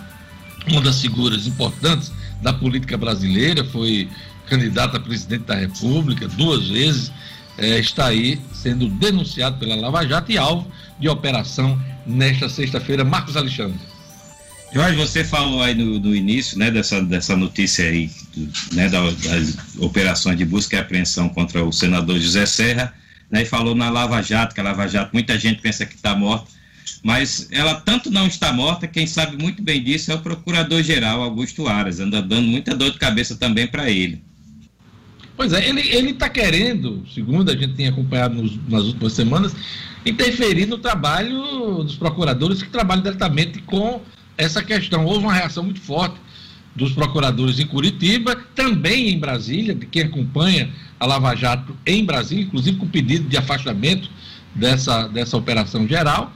uma 0.66 0.80
das 0.80 1.00
figuras 1.00 1.46
importantes 1.46 2.12
da 2.42 2.52
política 2.52 2.96
brasileira 2.96 3.64
foi 3.64 4.08
candidata 4.46 4.96
a 4.96 5.00
presidente 5.00 5.44
da 5.44 5.54
República 5.54 6.26
duas 6.28 6.68
vezes, 6.68 7.12
é, 7.56 7.78
está 7.78 8.06
aí 8.06 8.40
sendo 8.52 8.88
denunciado 8.88 9.58
pela 9.58 9.74
Lava 9.74 10.06
Jato 10.06 10.30
e 10.30 10.38
alvo 10.38 10.70
de 10.98 11.08
operação 11.08 11.80
nesta 12.06 12.48
sexta-feira. 12.48 13.04
Marcos 13.04 13.36
Alexandre. 13.36 13.78
Jorge, 14.72 14.96
você 14.96 15.24
falou 15.24 15.62
aí 15.62 15.74
no, 15.74 15.98
no, 15.98 16.14
início 16.14 16.58
né, 16.58 16.70
dessa, 16.70 17.02
dessa 17.02 17.34
notícia 17.34 17.86
aí, 17.86 18.10
né, 18.72 18.88
das, 18.88 19.16
das 19.16 19.56
operações 19.78 20.36
de 20.36 20.44
busca 20.44 20.76
e 20.76 20.78
apreensão 20.78 21.28
contra 21.28 21.64
o 21.64 21.72
senador 21.72 22.18
José 22.18 22.44
Serra, 22.44 22.92
né, 23.30 23.42
e 23.42 23.46
falou 23.46 23.74
na 23.74 23.88
Lava 23.88 24.20
Jato, 24.22 24.54
que 24.54 24.60
a 24.60 24.64
Lava 24.64 24.86
Jato, 24.86 25.10
muita 25.14 25.38
gente 25.38 25.62
pensa 25.62 25.86
que 25.86 25.94
está 25.94 26.14
morta, 26.14 26.50
mas 27.02 27.48
ela 27.50 27.74
tanto 27.80 28.10
não 28.10 28.26
está 28.26 28.52
morta, 28.52 28.86
quem 28.86 29.06
sabe 29.06 29.40
muito 29.40 29.62
bem 29.62 29.82
disso 29.82 30.10
é 30.12 30.14
o 30.14 30.20
procurador-geral 30.20 31.22
Augusto 31.22 31.66
Aras, 31.66 32.00
anda 32.00 32.20
dando 32.20 32.48
muita 32.48 32.74
dor 32.74 32.90
de 32.90 32.98
cabeça 32.98 33.36
também 33.36 33.66
para 33.66 33.90
ele. 33.90 34.22
Pois 35.36 35.52
é, 35.52 35.68
ele 35.68 36.10
está 36.10 36.28
querendo, 36.28 37.04
segundo 37.14 37.50
a 37.50 37.56
gente 37.56 37.74
tem 37.74 37.86
acompanhado 37.86 38.34
nos, 38.34 38.58
nas 38.68 38.82
últimas 38.84 39.12
semanas, 39.12 39.54
interferir 40.04 40.66
no 40.66 40.78
trabalho 40.78 41.84
dos 41.84 41.94
procuradores 41.94 42.60
que 42.60 42.68
trabalham 42.68 43.02
diretamente 43.04 43.60
com 43.62 44.02
essa 44.36 44.62
questão. 44.64 45.04
Houve 45.04 45.24
uma 45.24 45.32
reação 45.32 45.62
muito 45.62 45.80
forte 45.80 46.16
dos 46.74 46.92
procuradores 46.92 47.58
em 47.58 47.66
Curitiba, 47.66 48.36
também 48.54 49.10
em 49.10 49.18
Brasília, 49.18 49.74
de 49.74 49.86
quem 49.86 50.02
acompanha 50.02 50.70
a 50.98 51.06
Lava 51.06 51.34
Jato 51.34 51.76
em 51.86 52.04
Brasília, 52.04 52.44
inclusive 52.44 52.76
com 52.76 52.88
pedido 52.88 53.28
de 53.28 53.36
afastamento 53.36 54.10
dessa, 54.54 55.08
dessa 55.08 55.36
operação 55.36 55.86
geral. 55.86 56.32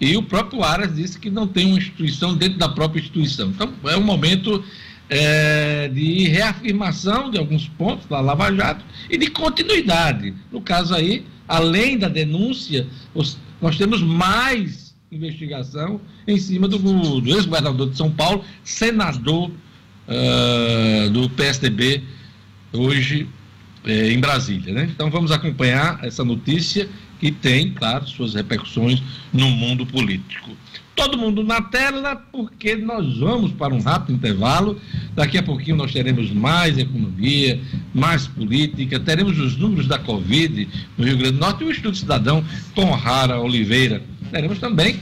E 0.00 0.16
o 0.16 0.22
próprio 0.22 0.62
Aras 0.62 0.94
disse 0.94 1.18
que 1.18 1.30
não 1.30 1.46
tem 1.46 1.66
uma 1.66 1.78
instituição 1.78 2.34
dentro 2.34 2.58
da 2.58 2.68
própria 2.68 3.00
instituição. 3.00 3.48
Então, 3.48 3.72
é 3.84 3.96
um 3.96 4.02
momento 4.02 4.62
é, 5.08 5.88
de 5.88 6.28
reafirmação 6.28 7.30
de 7.30 7.38
alguns 7.38 7.68
pontos 7.68 8.06
da 8.06 8.20
Lava 8.20 8.54
Jato 8.54 8.84
e 9.08 9.16
de 9.16 9.28
continuidade. 9.28 10.34
No 10.52 10.60
caso 10.60 10.94
aí, 10.94 11.24
além 11.48 11.96
da 11.98 12.08
denúncia, 12.08 12.86
nós 13.60 13.76
temos 13.78 14.02
mais 14.02 14.94
investigação 15.10 16.00
em 16.26 16.36
cima 16.36 16.68
do, 16.68 16.78
do 17.20 17.30
ex-governador 17.30 17.90
de 17.90 17.96
São 17.96 18.10
Paulo, 18.10 18.44
senador 18.64 19.50
uh, 19.50 21.10
do 21.10 21.30
PSDB, 21.30 22.02
hoje 22.72 23.28
é, 23.84 24.10
em 24.10 24.18
Brasília. 24.18 24.74
Né? 24.74 24.90
Então 24.92 25.10
vamos 25.10 25.30
acompanhar 25.30 26.00
essa 26.04 26.24
notícia 26.24 26.88
que 27.20 27.30
tem, 27.30 27.72
claro, 27.72 28.06
suas 28.06 28.34
repercussões 28.34 29.02
no 29.32 29.50
mundo 29.50 29.86
político. 29.86 30.50
Todo 30.94 31.18
mundo 31.18 31.44
na 31.44 31.60
tela, 31.60 32.16
porque 32.32 32.74
nós 32.74 33.18
vamos 33.18 33.52
para 33.52 33.74
um 33.74 33.80
rápido 33.80 34.14
intervalo. 34.14 34.80
Daqui 35.14 35.36
a 35.36 35.42
pouquinho 35.42 35.76
nós 35.76 35.92
teremos 35.92 36.30
mais 36.30 36.78
economia, 36.78 37.60
mais 37.94 38.26
política, 38.26 38.98
teremos 38.98 39.38
os 39.38 39.56
números 39.56 39.86
da 39.86 39.98
Covid 39.98 40.66
no 40.96 41.04
Rio 41.04 41.18
Grande 41.18 41.34
do 41.34 41.40
Norte 41.40 41.64
e 41.64 41.66
o 41.66 41.70
Estudo 41.70 41.96
Cidadão 41.96 42.42
com 42.74 42.90
Rara 42.92 43.38
Oliveira. 43.38 44.02
Teremos 44.30 44.58
também 44.58 44.98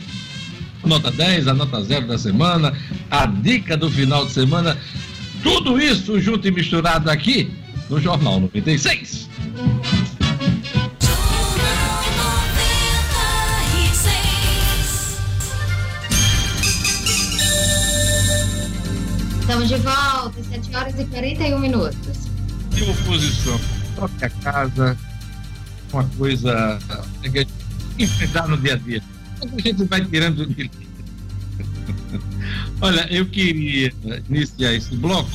nota 0.85 1.11
10, 1.11 1.49
a 1.49 1.55
nota 1.55 1.83
0 1.83 2.07
da 2.07 2.19
semana, 2.19 2.73
a 3.11 3.27
dica 3.27 3.77
do 3.77 3.91
final 3.91 4.27
de 4.27 4.33
semana. 4.33 4.77
Tudo 5.43 5.81
isso 5.81 6.21
junto 6.21 6.47
e 6.49 6.51
misturado 6.51 7.11
aqui 7.11 7.51
no 7.89 8.01
Jornal 8.01 8.41
96. 8.41 9.29
Estamos 19.55 19.69
de 19.69 19.77
volta, 19.77 20.43
7 20.43 20.75
horas 20.75 20.99
e 20.99 21.05
41 21.05 21.61
minutos. 21.61 22.29
E 22.77 22.83
oposição? 22.91 23.61
Troque 23.95 24.25
a 24.25 24.31
casa, 24.31 24.99
uma 25.93 26.03
coisa 26.19 26.77
que 27.23 27.47
enfrentar 27.97 28.49
no 28.49 28.57
dia 28.57 28.73
a 28.73 28.77
dia. 28.77 29.01
A 29.41 29.61
gente 29.61 29.85
vai 29.85 30.05
tirando 30.05 30.45
de 30.45 30.69
Olha, 32.81 33.07
eu 33.15 33.27
queria 33.27 33.95
iniciar 34.29 34.75
esse 34.75 34.97
bloco 34.97 35.31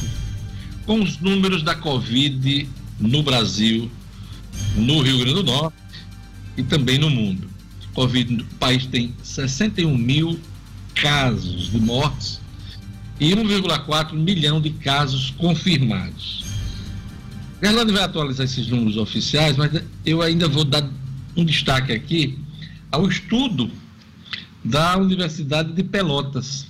com 0.85 1.01
os 1.01 1.17
números 1.19 1.63
da 1.63 1.75
Covid 1.75 2.69
no 2.99 3.23
Brasil, 3.23 3.89
no 4.75 5.01
Rio 5.01 5.19
Grande 5.19 5.35
do 5.35 5.43
Norte 5.43 5.77
e 6.57 6.63
também 6.63 6.97
no 6.97 7.09
mundo. 7.09 7.49
Covid, 7.93 8.41
o 8.41 8.55
país 8.55 8.85
tem 8.85 9.15
61 9.23 9.97
mil 9.97 10.37
casos 10.93 11.71
de 11.71 11.79
mortes 11.79 12.41
e 13.19 13.31
1,4 13.31 14.13
milhão 14.13 14.61
de 14.61 14.69
casos 14.69 15.31
confirmados. 15.31 16.45
Gerlane 17.61 17.91
vai 17.91 18.03
atualizar 18.03 18.45
esses 18.45 18.67
números 18.67 18.95
oficiais, 18.95 19.57
mas 19.57 19.83
eu 20.05 20.21
ainda 20.21 20.47
vou 20.47 20.63
dar 20.63 20.89
um 21.35 21.43
destaque 21.43 21.91
aqui 21.91 22.39
ao 22.91 23.07
estudo 23.07 23.69
da 24.63 24.97
Universidade 24.97 25.73
de 25.73 25.83
Pelotas, 25.83 26.67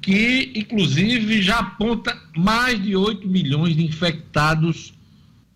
que 0.00 0.52
inclusive 0.54 1.42
já 1.42 1.58
aponta 1.58 2.16
mais 2.36 2.80
de 2.80 2.94
8 2.94 3.26
milhões 3.28 3.74
de 3.74 3.84
infectados 3.84 4.92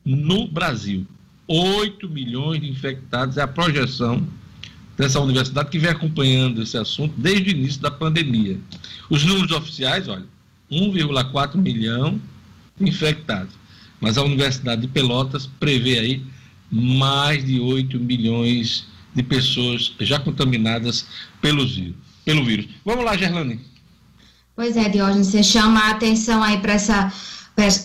no 0.04 0.48
Brasil. 0.48 1.06
8 1.46 2.08
milhões 2.08 2.60
de 2.60 2.68
infectados 2.68 3.36
é 3.36 3.42
a 3.42 3.48
projeção 3.48 4.26
dessa 5.00 5.18
universidade 5.18 5.70
que 5.70 5.78
vem 5.78 5.90
acompanhando 5.90 6.62
esse 6.62 6.76
assunto 6.76 7.14
desde 7.16 7.48
o 7.48 7.56
início 7.56 7.80
da 7.80 7.90
pandemia. 7.90 8.60
Os 9.08 9.24
números 9.24 9.50
oficiais, 9.50 10.06
olha, 10.08 10.26
1,4 10.70 11.56
milhão 11.56 12.20
infectados. 12.78 13.54
Mas 13.98 14.18
a 14.18 14.22
Universidade 14.22 14.82
de 14.82 14.88
Pelotas 14.88 15.48
prevê 15.58 15.98
aí 15.98 16.22
mais 16.70 17.42
de 17.42 17.58
8 17.58 17.98
milhões 17.98 18.86
de 19.14 19.22
pessoas 19.22 19.94
já 20.00 20.20
contaminadas 20.20 21.06
pelos, 21.40 21.80
pelo 22.22 22.44
vírus. 22.44 22.66
Vamos 22.84 23.02
lá, 23.02 23.16
Gerlane. 23.16 23.58
Pois 24.54 24.76
é, 24.76 24.86
Diógenes, 24.90 25.28
você 25.28 25.42
chama 25.42 25.80
a 25.80 25.90
atenção 25.92 26.42
aí 26.42 26.58
para 26.58 26.74
essa 26.74 27.10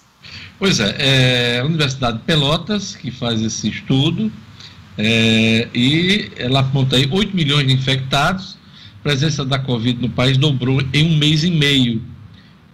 Pois 0.57 0.79
é, 0.79 0.95
é 0.99 1.59
a 1.59 1.65
Universidade 1.65 2.17
de 2.17 2.23
Pelotas 2.23 2.95
que 2.95 3.11
faz 3.11 3.39
esse 3.41 3.69
estudo 3.69 4.31
é, 5.01 5.69
e 5.73 6.29
ela 6.35 6.59
aponta 6.59 6.97
aí 6.97 7.07
8 7.09 7.33
milhões 7.33 7.65
de 7.65 7.73
infectados, 7.73 8.57
a 8.99 9.03
presença 9.03 9.45
da 9.45 9.57
Covid 9.57 10.01
no 10.01 10.09
país 10.09 10.37
dobrou 10.37 10.81
em 10.93 11.13
um 11.13 11.17
mês 11.17 11.45
e 11.45 11.49
meio, 11.49 12.03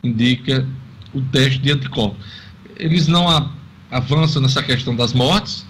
indica 0.04 0.68
o 1.14 1.22
teste 1.22 1.60
de 1.60 1.72
anticorpos. 1.72 2.18
Eles 2.78 3.08
não 3.08 3.28
avançam 3.92 4.42
nessa 4.42 4.64
questão 4.64 4.96
das 4.96 5.14
mortes, 5.14 5.64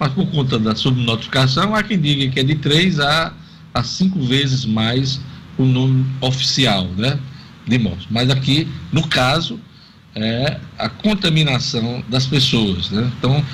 mas 0.00 0.14
por 0.14 0.26
conta 0.30 0.58
da 0.58 0.74
subnotificação, 0.74 1.74
há 1.74 1.82
quem 1.82 2.00
diga 2.00 2.32
que 2.32 2.40
é 2.40 2.42
de 2.42 2.54
três 2.54 2.98
a, 2.98 3.34
a 3.74 3.82
cinco 3.82 4.18
vezes 4.22 4.64
mais 4.64 5.20
o 5.58 5.64
número 5.66 6.08
oficial 6.22 6.86
né, 6.96 7.20
de 7.68 7.78
mortes. 7.78 8.06
Mas 8.10 8.30
aqui, 8.30 8.66
no 8.90 9.06
caso, 9.06 9.60
é 10.14 10.58
a 10.78 10.88
contaminação 10.88 12.02
das 12.08 12.26
pessoas. 12.26 12.90
Né? 12.90 13.12
Então, 13.18 13.44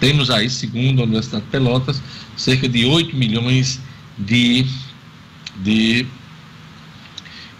temos 0.00 0.30
aí, 0.30 0.48
segundo 0.48 1.02
a 1.02 1.04
Universidade 1.04 1.44
de 1.44 1.50
Pelotas, 1.50 2.02
cerca 2.34 2.66
de 2.66 2.86
8 2.86 3.14
milhões 3.14 3.78
de, 4.18 4.64
de, 5.62 6.06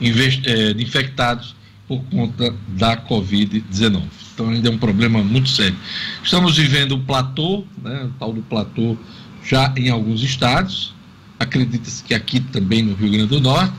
é, 0.01 0.73
de 0.73 0.83
infectados 0.83 1.55
por 1.87 2.03
conta 2.05 2.55
da 2.69 2.97
Covid-19. 2.97 4.03
Então 4.41 4.51
ainda 4.51 4.71
é 4.71 4.73
um 4.73 4.79
problema 4.79 5.23
muito 5.23 5.51
sério. 5.51 5.77
Estamos 6.25 6.57
vivendo 6.57 6.93
o 6.93 7.01
platô, 7.01 7.63
né, 7.83 8.05
o 8.05 8.19
tal 8.19 8.33
do 8.33 8.41
platô 8.41 8.97
já 9.45 9.71
em 9.77 9.91
alguns 9.91 10.23
estados, 10.23 10.95
acredita-se 11.39 12.03
que 12.03 12.15
aqui 12.15 12.41
também 12.41 12.83
no 12.83 12.95
Rio 12.95 13.11
Grande 13.11 13.27
do 13.27 13.41
Norte, 13.41 13.75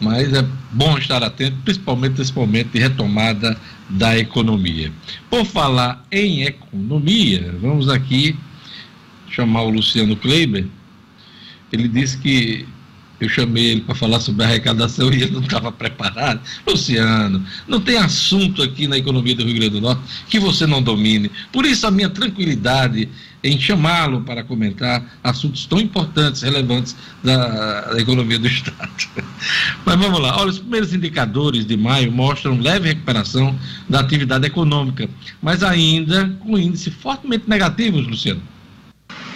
mas 0.00 0.32
é 0.32 0.44
bom 0.72 0.98
estar 0.98 1.22
atento, 1.22 1.56
principalmente 1.64 2.18
nesse 2.18 2.34
momento 2.34 2.72
de 2.72 2.80
retomada 2.80 3.56
da 3.88 4.18
economia. 4.18 4.92
Por 5.30 5.44
falar 5.44 6.04
em 6.10 6.42
economia, 6.42 7.54
vamos 7.62 7.88
aqui 7.88 8.36
chamar 9.30 9.62
o 9.62 9.70
Luciano 9.70 10.16
Kleiber. 10.16 10.66
Ele 11.72 11.86
disse 11.86 12.18
que 12.18 12.66
eu 13.24 13.28
chamei 13.28 13.72
ele 13.72 13.80
para 13.80 13.94
falar 13.94 14.20
sobre 14.20 14.44
arrecadação 14.44 15.12
e 15.12 15.22
ele 15.22 15.32
não 15.32 15.40
estava 15.40 15.72
preparado. 15.72 16.40
Luciano, 16.66 17.44
não 17.66 17.80
tem 17.80 17.96
assunto 17.96 18.62
aqui 18.62 18.86
na 18.86 18.98
economia 18.98 19.34
do 19.34 19.44
Rio 19.44 19.54
Grande 19.54 19.70
do 19.70 19.80
Norte 19.80 20.02
que 20.28 20.38
você 20.38 20.66
não 20.66 20.82
domine. 20.82 21.30
Por 21.52 21.64
isso 21.64 21.86
a 21.86 21.90
minha 21.90 22.10
tranquilidade 22.10 23.08
em 23.42 23.60
chamá-lo 23.60 24.22
para 24.22 24.42
comentar 24.42 25.04
assuntos 25.22 25.66
tão 25.66 25.78
importantes, 25.78 26.40
relevantes 26.40 26.96
da, 27.22 27.82
da, 27.92 28.00
economia 28.00 28.38
do 28.38 28.46
Estado. 28.48 28.90
Mas 29.84 29.96
vamos 29.98 30.18
lá. 30.18 30.36
Olha, 30.38 30.50
os 30.50 30.58
primeiros 30.58 30.94
indicadores 30.94 31.66
de 31.66 31.76
maio 31.76 32.10
mostram 32.10 32.58
leve 32.58 32.88
recuperação 32.88 33.54
da 33.88 34.00
atividade 34.00 34.46
econômica, 34.46 35.08
mas 35.42 35.62
ainda 35.62 36.26
com 36.40 36.58
índices 36.58 36.94
fortemente 36.94 37.44
negativos, 37.46 38.06
Luciano. 38.06 38.53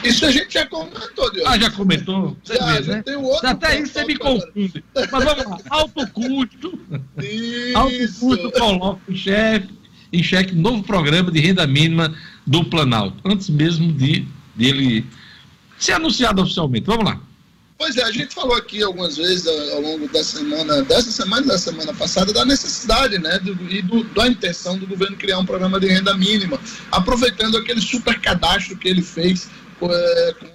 Isso 0.05 0.25
a 0.27 0.31
gente 0.31 0.53
já 0.53 0.67
comentou, 0.67 1.33
Deus. 1.33 1.47
Ah, 1.47 1.59
já 1.59 1.71
comentou? 1.71 2.37
Você 2.43 2.57
já, 2.57 2.81
vê, 2.81 2.89
né? 2.89 3.03
Tem 3.03 3.17
outro 3.17 3.47
Até 3.47 3.81
isso 3.81 3.93
você 3.93 4.05
me 4.05 4.17
confunde. 4.17 4.85
Mas 4.95 5.25
vamos 5.25 5.45
lá. 5.45 5.59
Alto 5.71 6.07
custo. 6.09 6.79
Isso. 7.19 7.77
Alto 7.77 8.21
custo 8.21 8.53
coloca 8.53 9.01
o 9.09 9.17
chefe 9.17 9.69
em 10.13 10.23
xeque 10.23 10.55
novo 10.55 10.83
programa 10.83 11.31
de 11.31 11.41
renda 11.41 11.67
mínima 11.67 12.15
do 12.47 12.65
Planalto, 12.65 13.17
antes 13.25 13.51
mesmo 13.51 13.93
de 13.93 14.27
dele 14.55 15.05
ser 15.79 15.93
anunciado 15.93 16.43
oficialmente. 16.43 16.87
Vamos 16.87 17.05
lá. 17.05 17.21
Pois 17.77 17.97
é, 17.97 18.03
a 18.03 18.11
gente 18.11 18.35
falou 18.35 18.57
aqui 18.57 18.83
algumas 18.83 19.17
vezes 19.17 19.47
ao 19.47 19.81
longo 19.81 20.09
da 20.09 20.25
semana, 20.25 20.83
dessa 20.83 21.13
semana 21.13 21.45
e 21.45 21.49
da 21.49 21.59
semana 21.59 21.95
passada, 21.95 22.33
da 22.33 22.45
necessidade 22.45 23.17
né, 23.19 23.39
do, 23.39 23.53
e 23.71 23.81
do, 23.83 24.03
da 24.03 24.27
intenção 24.27 24.77
do 24.77 24.85
governo 24.85 25.17
criar 25.17 25.39
um 25.39 25.45
programa 25.45 25.79
de 25.79 25.87
renda 25.87 26.13
mínima, 26.17 26.59
aproveitando 26.91 27.57
aquele 27.57 27.81
super 27.81 28.21
cadastro 28.21 28.77
que 28.77 28.89
ele 28.89 29.01
fez 29.01 29.49
é, 29.87 30.35
com 30.39 30.47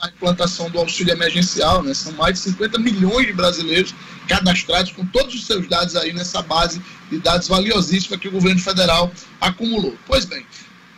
a 0.00 0.08
implantação 0.08 0.70
do 0.70 0.78
auxílio 0.78 1.12
emergencial, 1.12 1.82
né? 1.82 1.92
São 1.92 2.12
mais 2.12 2.34
de 2.34 2.40
50 2.40 2.78
milhões 2.78 3.26
de 3.26 3.32
brasileiros 3.32 3.94
cadastrados 4.26 4.92
com 4.92 5.04
todos 5.06 5.34
os 5.34 5.46
seus 5.46 5.68
dados 5.68 5.96
aí 5.96 6.12
nessa 6.12 6.40
base 6.40 6.80
de 7.10 7.18
dados 7.18 7.48
valiosíssima 7.48 8.16
que 8.16 8.28
o 8.28 8.32
governo 8.32 8.60
federal 8.60 9.12
acumulou. 9.40 9.96
Pois 10.06 10.24
bem, 10.24 10.46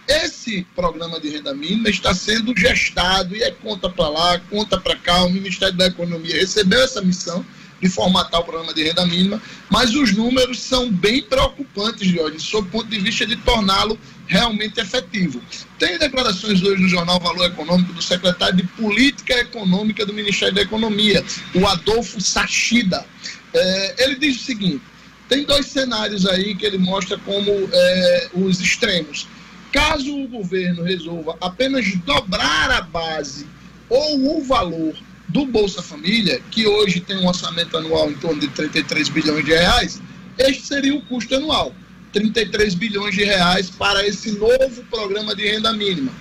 esse 0.07 0.66
programa 0.74 1.20
de 1.20 1.30
renda 1.30 1.55
mínima 1.55 1.89
está 1.89 2.14
sendo 2.14 2.57
gestado 2.57 3.35
e 3.35 3.43
é 3.43 3.51
conta 3.51 3.89
para 3.89 4.09
lá, 4.09 4.39
conta 4.51 4.78
para 4.78 4.97
cá. 4.97 5.24
O 5.24 5.30
Ministério 5.30 5.76
da 5.76 5.87
Economia 5.87 6.35
recebeu 6.35 6.83
essa 6.83 7.01
missão 7.01 7.45
de 7.80 7.89
formatar 7.89 8.41
o 8.41 8.45
programa 8.45 8.72
de 8.72 8.85
renda 8.85 9.05
mínima, 9.05 9.43
mas 9.68 9.95
os 9.95 10.12
números 10.12 10.61
são 10.61 10.89
bem 10.91 11.20
preocupantes, 11.22 12.07
Jorge, 12.09 12.39
sob 12.39 12.68
o 12.68 12.70
ponto 12.70 12.89
de 12.89 13.01
vista 13.01 13.26
de 13.26 13.37
torná-lo 13.37 13.99
realmente 14.33 14.80
efetivo. 14.80 15.41
Tem 15.78 15.99
declarações 15.99 16.62
hoje 16.62 16.83
no 16.83 16.89
jornal 16.89 17.20
Valor 17.20 17.47
Econômico 17.47 17.93
do 17.93 18.03
secretário 18.03 18.57
de 18.57 18.62
Política 18.62 19.35
Econômica 19.35 20.07
do 20.07 20.14
Ministério 20.14 20.55
da 20.55 20.62
Economia, 20.62 21.22
o 21.55 21.66
Adolfo 21.66 22.20
Sachida. 22.20 23.05
É, 23.53 24.05
ele 24.05 24.16
diz 24.16 24.37
o 24.41 24.45
seguinte: 24.45 24.83
tem 25.28 25.45
dois 25.45 25.66
cenários 25.66 26.26
aí 26.26 26.55
que 26.55 26.64
ele 26.64 26.78
mostra 26.78 27.18
como 27.18 27.51
é, 27.70 28.30
os 28.33 28.61
extremos. 28.61 29.28
Caso 29.70 30.14
o 30.14 30.28
governo 30.28 30.83
resolva 30.83 31.37
apenas 31.41 31.95
dobrar 32.05 32.70
a 32.70 32.80
base 32.83 33.47
ou 33.89 34.39
o 34.39 34.45
valor 34.45 34.95
do 35.28 35.47
Bolsa 35.47 35.83
Família, 35.83 36.41
que 36.51 36.66
hoje 36.66 37.01
tem 37.01 37.16
um 37.18 37.26
orçamento 37.26 37.76
anual 37.76 38.11
em 38.11 38.14
torno 38.14 38.41
de 38.41 38.49
33 38.49 39.09
bilhões 39.09 39.45
de 39.45 39.51
reais, 39.53 40.03
este 40.39 40.66
seria 40.66 40.95
o 40.95 41.03
custo 41.03 41.35
anual. 41.35 41.74
33 42.13 42.75
bilhões 42.75 43.15
de 43.15 43.25
reais 43.25 43.71
para 43.71 44.07
esse 44.07 44.33
novo 44.33 44.85
programa 44.91 45.35
de 45.35 45.49
renda 45.49 45.73
mínima. 45.73 46.13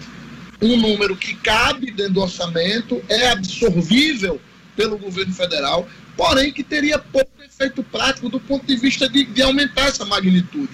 Um 0.62 0.78
número 0.78 1.16
que 1.16 1.36
cabe 1.36 1.92
dentro 1.92 2.14
do 2.14 2.22
orçamento, 2.22 3.02
é 3.10 3.30
absorvível 3.30 4.40
pelo 4.76 4.98
governo 4.98 5.34
federal, 5.34 5.88
porém 6.16 6.52
que 6.52 6.64
teria 6.64 7.00
pouco 7.00 7.32
efeito 7.44 7.84
prático 7.84 8.30
do 8.30 8.40
ponto 8.40 8.66
de 8.66 8.76
vista 8.76 9.08
de, 9.10 9.26
de 9.26 9.42
aumentar 9.42 9.88
essa 9.88 10.06
magnitude. 10.06 10.72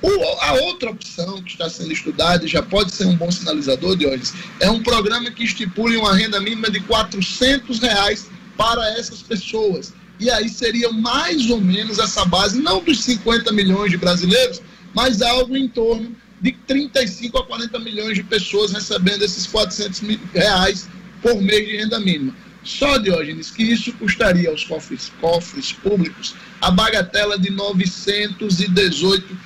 O, 0.00 0.42
a 0.42 0.52
outra 0.52 0.90
opção 0.90 1.42
que 1.42 1.50
está 1.50 1.68
sendo 1.68 1.92
estudada, 1.92 2.44
e 2.44 2.48
já 2.48 2.62
pode 2.62 2.92
ser 2.92 3.06
um 3.06 3.16
bom 3.16 3.30
sinalizador, 3.30 3.96
Diogenes, 3.96 4.32
é 4.60 4.70
um 4.70 4.82
programa 4.82 5.30
que 5.30 5.44
estipule 5.44 5.96
uma 5.96 6.14
renda 6.14 6.40
mínima 6.40 6.70
de 6.70 6.80
400 6.80 7.80
reais 7.80 8.28
para 8.56 8.88
essas 8.98 9.22
pessoas. 9.22 9.92
E 10.18 10.30
aí 10.30 10.48
seria 10.48 10.90
mais 10.92 11.48
ou 11.50 11.60
menos 11.60 11.98
essa 11.98 12.24
base, 12.24 12.60
não 12.60 12.82
dos 12.82 13.02
50 13.04 13.52
milhões 13.52 13.90
de 13.90 13.96
brasileiros, 13.96 14.60
mas 14.94 15.22
algo 15.22 15.56
em 15.56 15.68
torno 15.68 16.14
de 16.40 16.52
35 16.66 17.38
a 17.38 17.46
40 17.46 17.78
milhões 17.78 18.14
de 18.14 18.22
pessoas 18.22 18.72
recebendo 18.72 19.22
esses 19.22 19.46
400 19.46 20.00
mil 20.02 20.20
reais 20.32 20.88
por 21.22 21.40
mês 21.40 21.66
de 21.66 21.76
renda 21.76 22.00
mínima. 22.00 22.34
Só, 22.62 22.98
Diógenes, 22.98 23.50
que 23.50 23.62
isso 23.62 23.92
custaria 23.94 24.50
aos 24.50 24.64
cofres, 24.64 25.12
cofres 25.20 25.72
públicos 25.72 26.34
a 26.60 26.70
bagatela 26.70 27.38
de 27.38 27.50
918 27.50 29.36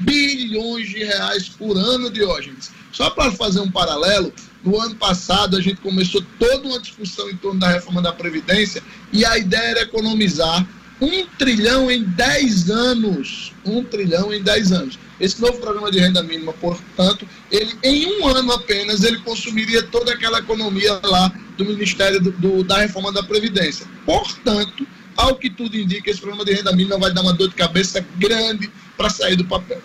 bilhões 0.00 0.88
de 0.88 1.04
reais 1.04 1.48
por 1.48 1.76
ano, 1.76 2.10
Diógenes. 2.10 2.70
Só 2.92 3.10
para 3.10 3.32
fazer 3.32 3.60
um 3.60 3.70
paralelo, 3.70 4.32
no 4.64 4.80
ano 4.80 4.94
passado 4.94 5.56
a 5.56 5.60
gente 5.60 5.80
começou 5.80 6.22
toda 6.38 6.68
uma 6.68 6.80
discussão 6.80 7.28
em 7.28 7.36
torno 7.36 7.60
da 7.60 7.68
reforma 7.68 8.00
da 8.00 8.12
Previdência 8.12 8.82
e 9.12 9.24
a 9.24 9.36
ideia 9.36 9.70
era 9.70 9.82
economizar 9.82 10.66
um 11.00 11.26
trilhão 11.36 11.90
em 11.90 12.04
10 12.04 12.70
anos. 12.70 13.52
Um 13.64 13.82
trilhão 13.82 14.32
em 14.32 14.40
10 14.40 14.72
anos. 14.72 14.98
Esse 15.18 15.40
novo 15.40 15.58
programa 15.58 15.90
de 15.90 15.98
renda 15.98 16.22
mínima, 16.22 16.52
portanto, 16.52 17.26
ele 17.50 17.76
em 17.82 18.06
um 18.06 18.28
ano 18.28 18.52
apenas 18.52 19.02
ele 19.02 19.18
consumiria 19.18 19.82
toda 19.82 20.12
aquela 20.12 20.38
economia 20.38 21.00
lá 21.02 21.32
do 21.56 21.64
Ministério 21.64 22.20
do, 22.20 22.30
do, 22.32 22.64
da 22.64 22.78
Reforma 22.78 23.12
da 23.12 23.22
Previdência. 23.22 23.86
Portanto, 24.06 24.86
ao 25.16 25.36
que 25.36 25.50
tudo 25.50 25.76
indica, 25.76 26.10
esse 26.10 26.20
programa 26.20 26.44
de 26.44 26.54
renda 26.54 26.72
mínima 26.72 26.98
vai 26.98 27.12
dar 27.12 27.22
uma 27.22 27.32
dor 27.32 27.48
de 27.48 27.54
cabeça 27.54 28.04
grande 28.16 28.70
para 28.96 29.10
sair 29.10 29.36
do 29.36 29.44
papel. 29.44 29.82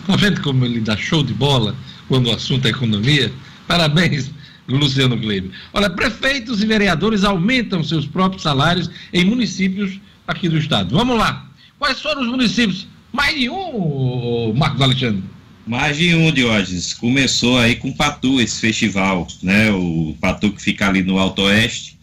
Está 0.00 0.16
vendo 0.16 0.40
como 0.42 0.64
ele 0.64 0.80
dá 0.80 0.96
show 0.96 1.22
de 1.22 1.34
bola 1.34 1.76
quando 2.08 2.28
o 2.28 2.34
assunto 2.34 2.66
é 2.66 2.70
economia? 2.70 3.32
Parabéns, 3.70 4.32
Luciano 4.66 5.16
Gleib. 5.16 5.52
Olha, 5.72 5.88
prefeitos 5.88 6.60
e 6.60 6.66
vereadores 6.66 7.22
aumentam 7.22 7.84
seus 7.84 8.04
próprios 8.04 8.42
salários 8.42 8.90
em 9.12 9.24
municípios 9.24 10.00
aqui 10.26 10.48
do 10.48 10.58
estado. 10.58 10.96
Vamos 10.96 11.16
lá. 11.16 11.48
Quais 11.78 12.00
foram 12.00 12.22
os 12.22 12.26
municípios? 12.26 12.88
Mais 13.12 13.38
de 13.38 13.48
um, 13.48 14.52
Marcos 14.56 14.80
Alexandre? 14.80 15.22
Mais 15.64 15.96
de 15.96 16.12
um, 16.16 16.32
Diógenes. 16.32 16.94
Começou 16.94 17.60
aí 17.60 17.76
com 17.76 17.92
Patu, 17.92 18.40
esse 18.40 18.60
festival, 18.60 19.28
né? 19.40 19.70
O 19.70 20.16
Patu 20.20 20.50
que 20.50 20.60
fica 20.60 20.88
ali 20.88 21.04
no 21.04 21.16
Alto 21.16 21.42
Oeste, 21.42 21.96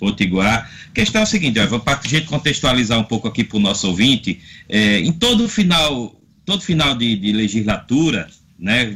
Potiguar. 0.00 0.68
A 0.88 0.92
questão 0.92 1.20
é 1.20 1.24
o 1.24 1.28
seguinte, 1.28 1.60
para 1.84 2.00
a 2.04 2.08
gente 2.08 2.26
contextualizar 2.26 2.98
um 2.98 3.04
pouco 3.04 3.28
aqui 3.28 3.44
para 3.44 3.58
o 3.58 3.60
nosso 3.60 3.86
ouvinte, 3.86 4.40
é, 4.68 4.98
em 4.98 5.12
todo 5.12 5.48
final, 5.48 6.20
todo 6.44 6.62
final 6.62 6.96
de, 6.96 7.14
de 7.14 7.30
legislatura, 7.30 8.28
né? 8.58 8.92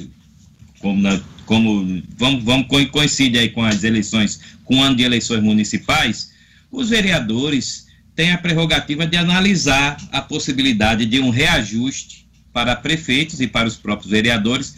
Como, 0.86 1.02
na, 1.02 1.20
como 1.46 2.02
vamos, 2.16 2.44
vamos 2.44 2.66
coincide 2.92 3.38
aí 3.38 3.48
com 3.48 3.64
as 3.64 3.82
eleições, 3.82 4.40
com 4.64 4.76
o 4.76 4.82
ano 4.82 4.94
de 4.94 5.02
eleições 5.02 5.42
municipais, 5.42 6.30
os 6.70 6.90
vereadores 6.90 7.88
têm 8.14 8.30
a 8.30 8.38
prerrogativa 8.38 9.04
de 9.04 9.16
analisar 9.16 9.96
a 10.12 10.22
possibilidade 10.22 11.04
de 11.04 11.18
um 11.18 11.30
reajuste 11.30 12.24
para 12.52 12.76
prefeitos 12.76 13.40
e 13.40 13.48
para 13.48 13.66
os 13.66 13.76
próprios 13.76 14.10
vereadores 14.10 14.76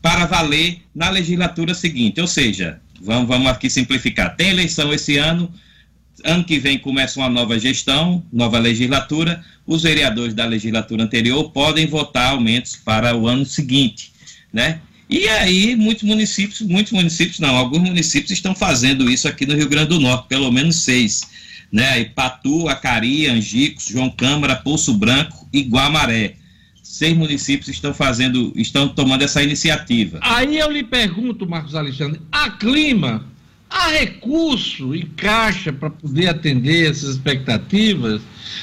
para 0.00 0.26
valer 0.26 0.80
na 0.94 1.10
legislatura 1.10 1.74
seguinte. 1.74 2.20
Ou 2.20 2.28
seja, 2.28 2.80
vamos, 3.02 3.26
vamos 3.26 3.48
aqui 3.48 3.68
simplificar. 3.68 4.36
Tem 4.36 4.50
eleição 4.50 4.94
esse 4.94 5.18
ano, 5.18 5.52
ano 6.24 6.44
que 6.44 6.60
vem 6.60 6.78
começa 6.78 7.18
uma 7.18 7.28
nova 7.28 7.58
gestão, 7.58 8.24
nova 8.32 8.60
legislatura. 8.60 9.44
Os 9.66 9.82
vereadores 9.82 10.34
da 10.34 10.46
legislatura 10.46 11.02
anterior 11.02 11.50
podem 11.50 11.86
votar 11.88 12.30
aumentos 12.30 12.76
para 12.76 13.16
o 13.16 13.26
ano 13.26 13.44
seguinte, 13.44 14.12
né? 14.52 14.80
E 15.08 15.26
aí, 15.28 15.74
muitos 15.74 16.02
municípios, 16.02 16.60
muitos 16.60 16.92
municípios, 16.92 17.38
não, 17.38 17.56
alguns 17.56 17.80
municípios 17.80 18.30
estão 18.30 18.54
fazendo 18.54 19.10
isso 19.10 19.26
aqui 19.26 19.46
no 19.46 19.54
Rio 19.54 19.68
Grande 19.68 19.88
do 19.88 20.00
Norte, 20.00 20.28
pelo 20.28 20.52
menos 20.52 20.82
seis. 20.82 21.22
Né? 21.72 22.04
Patu, 22.06 22.68
Acari, 22.68 23.26
Angicos, 23.26 23.86
João 23.86 24.10
Câmara, 24.10 24.56
Poço 24.56 24.92
Branco 24.94 25.48
e 25.52 25.62
Guamaré. 25.62 26.34
Seis 26.82 27.16
municípios 27.16 27.68
estão 27.68 27.94
fazendo, 27.94 28.52
estão 28.54 28.88
tomando 28.88 29.22
essa 29.22 29.42
iniciativa. 29.42 30.18
Aí 30.20 30.58
eu 30.58 30.70
lhe 30.70 30.82
pergunto, 30.82 31.48
Marcos 31.48 31.74
Alexandre, 31.74 32.20
a 32.30 32.50
clima, 32.50 33.24
há 33.70 33.88
recurso 33.88 34.94
e 34.94 35.04
caixa 35.04 35.72
para 35.72 35.90
poder 35.90 36.28
atender 36.28 36.90
essas 36.90 37.10
expectativas? 37.10 38.20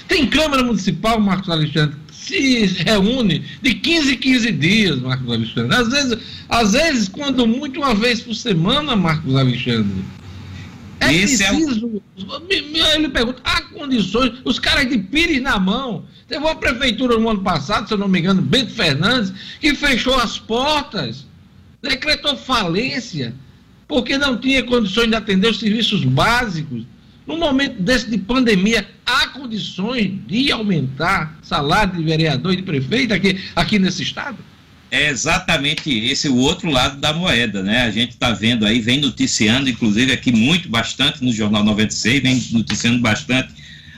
Tem 0.08 0.28
Câmara 0.28 0.64
Municipal, 0.64 1.20
Marcos 1.20 1.50
Alexandre, 1.50 1.96
se 2.26 2.66
reúne 2.84 3.44
de 3.62 3.76
15 3.76 4.14
em 4.14 4.18
15 4.18 4.52
dias, 4.52 5.00
Marcos 5.00 5.32
Alexandre. 5.32 5.76
Às 5.76 5.90
vezes, 5.90 6.18
às 6.50 6.72
vezes, 6.74 7.10
quando 7.10 7.46
muito, 7.48 7.80
uma 7.80 7.94
vez 7.94 8.22
por 8.22 8.34
semana, 8.34 8.96
Marcos 8.96 9.36
Alexandre. 9.36 10.04
É 11.00 11.14
Esse 11.14 11.44
preciso. 11.44 12.02
É. 12.18 12.96
Ele 12.96 13.10
pergunta: 13.10 13.42
há 13.44 13.62
condições? 13.62 14.34
Os 14.44 14.60
caras 14.60 14.90
de 14.90 14.98
pires 14.98 15.42
na 15.42 15.60
mão. 15.60 16.06
Teve 16.28 16.44
uma 16.44 16.56
prefeitura 16.56 17.20
no 17.20 17.30
ano 17.30 17.42
passado, 17.42 17.88
se 17.88 17.94
eu 17.94 18.00
não 18.00 18.08
me 18.08 18.20
engano, 18.20 18.42
Bento 18.42 18.72
Fernandes, 18.72 19.32
que 19.62 19.76
fechou 19.76 20.16
as 20.16 20.40
portas, 20.40 21.28
decretou 21.84 22.36
falência, 22.36 23.36
porque 23.88 24.18
não 24.18 24.36
tinha 24.36 24.64
condições 24.64 25.10
de 25.10 25.16
atender 25.16 25.52
os 25.52 25.60
serviços 25.60 26.04
básicos. 26.04 26.84
No 27.28 27.38
momento 27.38 27.82
desse 27.82 28.10
de 28.10 28.20
pandemia, 28.20 28.88
há 29.06 29.28
condições 29.30 30.12
de 30.28 30.52
aumentar 30.52 31.40
salário 31.42 31.96
de 31.96 32.04
vereador 32.04 32.54
e 32.54 32.58
de 32.58 32.64
prefeito 32.64 33.14
aqui, 33.14 33.40
aqui 33.56 33.80
nesse 33.80 34.04
estado? 34.04 34.38
É 34.92 35.10
exatamente 35.10 35.90
esse 35.90 36.30
o 36.30 36.36
outro 36.36 36.70
lado 36.70 37.02
da 37.02 37.12
moeda, 37.12 37.64
né? 37.64 37.82
A 37.82 37.92
gente 37.92 38.12
está 38.12 38.32
vendo 38.32 38.66
aí, 38.66 38.80
vem 38.80 39.00
noticiando, 39.00 39.70
inclusive 39.70 40.12
aqui 40.12 40.32
muito, 40.32 40.70
bastante 40.70 41.24
no 41.24 41.34
Jornal 41.34 41.64
96, 41.64 42.22
vem 42.22 42.44
noticiando 42.52 43.00
bastante 43.00 43.54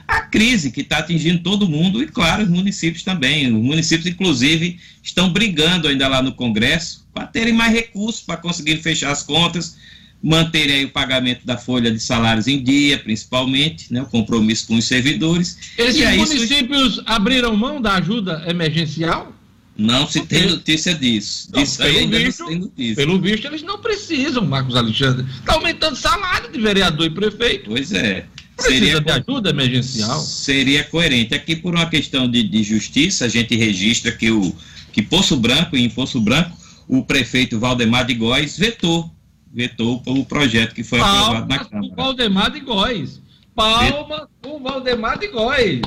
a 0.08 0.22
crise 0.22 0.70
que 0.70 0.80
está 0.80 0.98
atingindo 0.98 1.42
todo 1.42 1.68
mundo 1.68 2.02
e, 2.02 2.06
claro, 2.06 2.42
os 2.42 2.48
municípios 2.48 3.02
também. 3.02 3.46
Os 3.54 3.62
municípios, 3.62 4.06
inclusive, 4.06 4.80
estão 5.02 5.30
brigando 5.30 5.86
ainda 5.86 6.08
lá 6.08 6.22
no 6.22 6.32
Congresso 6.32 7.06
para 7.12 7.26
terem 7.26 7.52
mais 7.52 7.74
recursos 7.74 8.22
para 8.22 8.38
conseguir 8.38 8.78
fechar 8.78 9.10
as 9.10 9.22
contas 9.22 9.76
manterem 10.22 10.76
aí 10.76 10.84
o 10.84 10.90
pagamento 10.90 11.46
da 11.46 11.56
folha 11.56 11.90
de 11.90 12.00
salários 12.00 12.48
em 12.48 12.62
dia, 12.62 12.98
principalmente, 12.98 13.92
né, 13.92 14.02
o 14.02 14.06
compromisso 14.06 14.66
com 14.66 14.76
os 14.76 14.84
servidores. 14.84 15.58
Esses 15.76 16.16
municípios 16.16 16.92
isso... 16.94 17.02
abriram 17.06 17.56
mão 17.56 17.80
da 17.80 17.94
ajuda 17.94 18.44
emergencial? 18.48 19.32
Não 19.76 20.08
se 20.08 20.26
tem 20.26 20.46
notícia 20.46 20.92
disso. 20.92 21.48
Não, 21.52 21.62
disso 21.62 21.78
pelo, 21.78 22.08
visto, 22.08 22.72
pelo 22.96 23.20
visto, 23.20 23.46
eles 23.46 23.62
não 23.62 23.78
precisam, 23.78 24.44
Marcos 24.44 24.74
Alexandre. 24.74 25.24
Está 25.38 25.54
aumentando 25.54 25.94
salário 25.94 26.50
de 26.50 26.60
vereador 26.60 27.06
e 27.06 27.10
prefeito. 27.10 27.70
Pois 27.70 27.92
é. 27.92 28.26
Precisa 28.56 28.80
seria, 28.80 29.00
de 29.00 29.10
ajuda 29.12 29.50
emergencial? 29.50 30.20
Seria 30.20 30.82
coerente. 30.82 31.32
Aqui, 31.32 31.54
por 31.54 31.76
uma 31.76 31.86
questão 31.86 32.28
de, 32.28 32.42
de 32.42 32.64
justiça, 32.64 33.24
a 33.24 33.28
gente 33.28 33.54
registra 33.54 34.10
que, 34.10 34.32
o, 34.32 34.52
que 34.92 35.00
Poço 35.00 35.36
Branco, 35.36 35.76
em 35.76 35.88
Poço 35.88 36.20
Branco, 36.20 36.58
o 36.88 37.04
prefeito 37.04 37.60
Valdemar 37.60 38.04
de 38.04 38.14
Góes 38.14 38.58
vetou 38.58 39.08
vetou 39.52 40.02
o 40.06 40.24
projeto 40.24 40.74
que 40.74 40.84
foi 40.84 40.98
Palmas 40.98 41.22
aprovado 41.22 41.48
na 41.48 41.58
Câmara. 41.64 41.88
Com 41.88 41.94
Valdemar 41.96 42.50
de 42.50 42.60
Góes. 42.60 43.20
Palmas 43.54 44.28
com 44.42 44.60
Valdemar 44.60 45.18
de 45.18 45.28
Góes. 45.28 45.80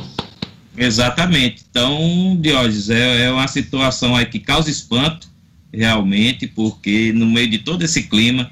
Exatamente. 0.77 1.63
Então, 1.69 2.37
Diógenes, 2.39 2.89
é, 2.89 3.25
é 3.25 3.31
uma 3.31 3.47
situação 3.47 4.15
aí 4.15 4.25
que 4.25 4.39
causa 4.39 4.69
espanto, 4.69 5.27
realmente, 5.73 6.47
porque 6.47 7.11
no 7.13 7.25
meio 7.25 7.49
de 7.49 7.59
todo 7.59 7.83
esse 7.83 8.03
clima, 8.03 8.49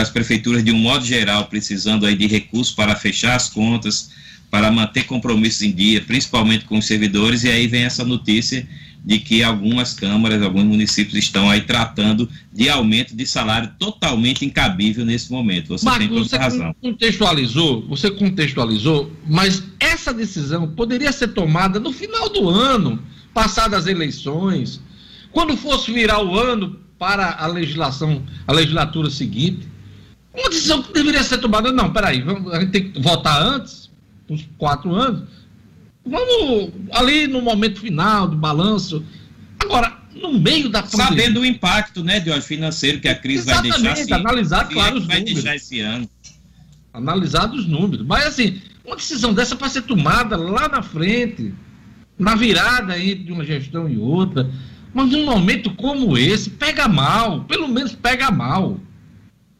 as 0.00 0.10
prefeituras, 0.10 0.64
de 0.64 0.72
um 0.72 0.78
modo 0.78 1.04
geral, 1.04 1.46
precisando 1.46 2.06
aí 2.06 2.16
de 2.16 2.26
recursos 2.26 2.74
para 2.74 2.94
fechar 2.96 3.36
as 3.36 3.48
contas, 3.48 4.10
para 4.50 4.70
manter 4.70 5.04
compromissos 5.04 5.62
em 5.62 5.70
dia, 5.70 6.00
principalmente 6.00 6.64
com 6.64 6.78
os 6.78 6.86
servidores, 6.86 7.44
e 7.44 7.50
aí 7.50 7.66
vem 7.66 7.84
essa 7.84 8.04
notícia 8.04 8.66
de 9.04 9.18
que 9.18 9.42
algumas 9.42 9.94
câmaras, 9.94 10.42
alguns 10.42 10.64
municípios 10.64 11.16
estão 11.16 11.48
aí 11.48 11.62
tratando 11.62 12.28
de 12.52 12.68
aumento 12.68 13.16
de 13.16 13.26
salário 13.26 13.70
totalmente 13.78 14.44
incabível 14.44 15.04
nesse 15.04 15.32
momento. 15.32 15.68
Você 15.68 15.84
Marcos, 15.84 16.06
tem 16.06 16.16
toda 16.16 16.28
você 16.28 16.36
razão. 16.36 16.74
contextualizou, 16.80 17.86
você 17.88 18.10
contextualizou, 18.10 19.10
mas 19.26 19.62
essa 19.78 20.12
decisão 20.12 20.68
poderia 20.68 21.12
ser 21.12 21.28
tomada 21.28 21.80
no 21.80 21.92
final 21.92 22.28
do 22.28 22.48
ano, 22.48 23.02
passadas 23.32 23.80
as 23.80 23.86
eleições, 23.86 24.80
quando 25.32 25.56
fosse 25.56 25.92
virar 25.92 26.22
o 26.22 26.38
ano 26.38 26.78
para 26.98 27.36
a 27.38 27.46
legislação, 27.46 28.22
a 28.46 28.52
legislatura 28.52 29.08
seguinte. 29.08 29.66
Uma 30.34 30.50
decisão 30.50 30.82
que 30.82 30.92
deveria 30.92 31.22
ser 31.24 31.38
tomada, 31.38 31.72
não, 31.72 31.92
peraí, 31.92 32.20
vamos, 32.20 32.52
a 32.52 32.60
gente 32.60 32.70
tem 32.70 32.92
que 32.92 33.00
votar 33.00 33.42
antes, 33.42 33.90
uns 34.28 34.46
quatro 34.58 34.94
anos, 34.94 35.22
vamos 36.04 36.72
ali 36.92 37.26
no 37.26 37.40
momento 37.40 37.80
final 37.80 38.28
do 38.28 38.36
balanço. 38.36 39.04
Agora, 39.58 40.00
no 40.14 40.38
meio 40.38 40.68
da 40.68 40.82
pandemia. 40.82 41.06
Sabendo 41.06 41.40
o 41.40 41.46
impacto, 41.46 42.02
né, 42.02 42.20
de 42.20 42.40
financeiro 42.40 43.00
que 43.00 43.08
a 43.08 43.14
crise 43.14 43.42
Exatamente, 43.42 43.70
vai 43.70 43.94
deixar. 43.94 44.02
Assim, 44.02 44.12
analisar, 44.12 44.68
claro, 44.68 44.98
os 44.98 45.06
vai 45.06 45.18
números. 45.18 45.42
deixar 45.42 45.56
esse 45.56 45.80
ano. 45.80 46.08
Analisar 46.92 47.50
os 47.52 47.66
números. 47.66 48.06
Mas, 48.06 48.26
assim, 48.26 48.60
uma 48.84 48.96
decisão 48.96 49.32
dessa 49.32 49.54
para 49.54 49.68
ser 49.68 49.82
tomada 49.82 50.36
lá 50.36 50.68
na 50.68 50.82
frente, 50.82 51.54
na 52.18 52.34
virada 52.34 52.98
entre 52.98 53.32
uma 53.32 53.44
gestão 53.44 53.88
e 53.88 53.96
outra. 53.96 54.50
Mas 54.92 55.10
num 55.10 55.24
momento 55.24 55.72
como 55.74 56.18
esse, 56.18 56.50
pega 56.50 56.88
mal, 56.88 57.44
pelo 57.44 57.68
menos 57.68 57.94
pega 57.94 58.30
mal. 58.30 58.80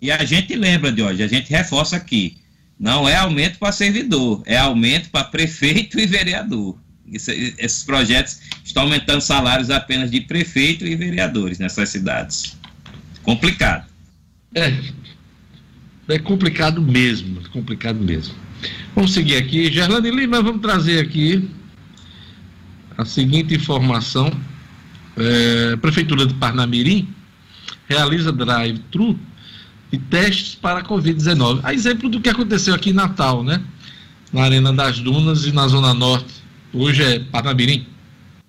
E 0.03 0.11
a 0.11 0.25
gente 0.25 0.57
lembra, 0.57 0.91
de 0.91 1.03
hoje, 1.03 1.23
a 1.23 1.29
gente 1.29 1.51
reforça 1.51 1.97
aqui. 1.97 2.37
Não 2.81 3.07
é 3.07 3.15
aumento 3.15 3.59
para 3.59 3.73
servidor, 3.73 4.43
é 4.47 4.57
aumento 4.57 5.11
para 5.11 5.25
prefeito 5.25 6.01
e 6.01 6.07
vereador. 6.07 6.79
Isso, 7.07 7.31
esses 7.31 7.85
projetos 7.85 8.41
estão 8.65 8.85
aumentando 8.85 9.21
salários 9.21 9.69
apenas 9.69 10.11
de 10.11 10.23
prefeito 10.23 10.87
e 10.87 10.97
vereadores 10.97 11.59
nessas 11.59 11.91
cidades. 11.91 12.57
Complicado. 13.23 13.87
É, 14.55 14.75
é 16.09 16.19
complicado 16.19 16.81
mesmo, 16.81 17.47
complicado 17.51 18.01
mesmo. 18.01 18.35
Vamos 18.95 19.13
seguir 19.13 19.37
aqui. 19.37 19.71
Gerlane 19.71 20.11
Lima, 20.11 20.43
vamos 20.43 20.63
trazer 20.63 21.01
aqui 21.01 21.51
a 22.97 23.05
seguinte 23.05 23.55
informação. 23.55 24.33
É, 25.19 25.77
Prefeitura 25.77 26.25
de 26.25 26.33
Parnamirim 26.33 27.07
realiza 27.87 28.33
drive-thru 28.33 29.19
de 29.91 29.99
testes 29.99 30.55
para 30.55 30.81
a 30.81 30.85
Covid-19. 30.85 31.61
A 31.63 31.75
exemplo 31.75 32.09
do 32.09 32.21
que 32.21 32.29
aconteceu 32.29 32.75
aqui 32.75 32.91
em 32.91 32.95
Natal, 32.95 33.43
né? 33.43 33.61
Na 34.33 34.45
Arena 34.45 34.73
das 34.73 34.99
Dunas 35.01 35.45
e 35.45 35.53
na 35.53 35.67
Zona 35.67 35.93
Norte. 35.93 36.35
Hoje 36.73 37.03
é 37.03 37.19
Parnamirim. 37.19 37.87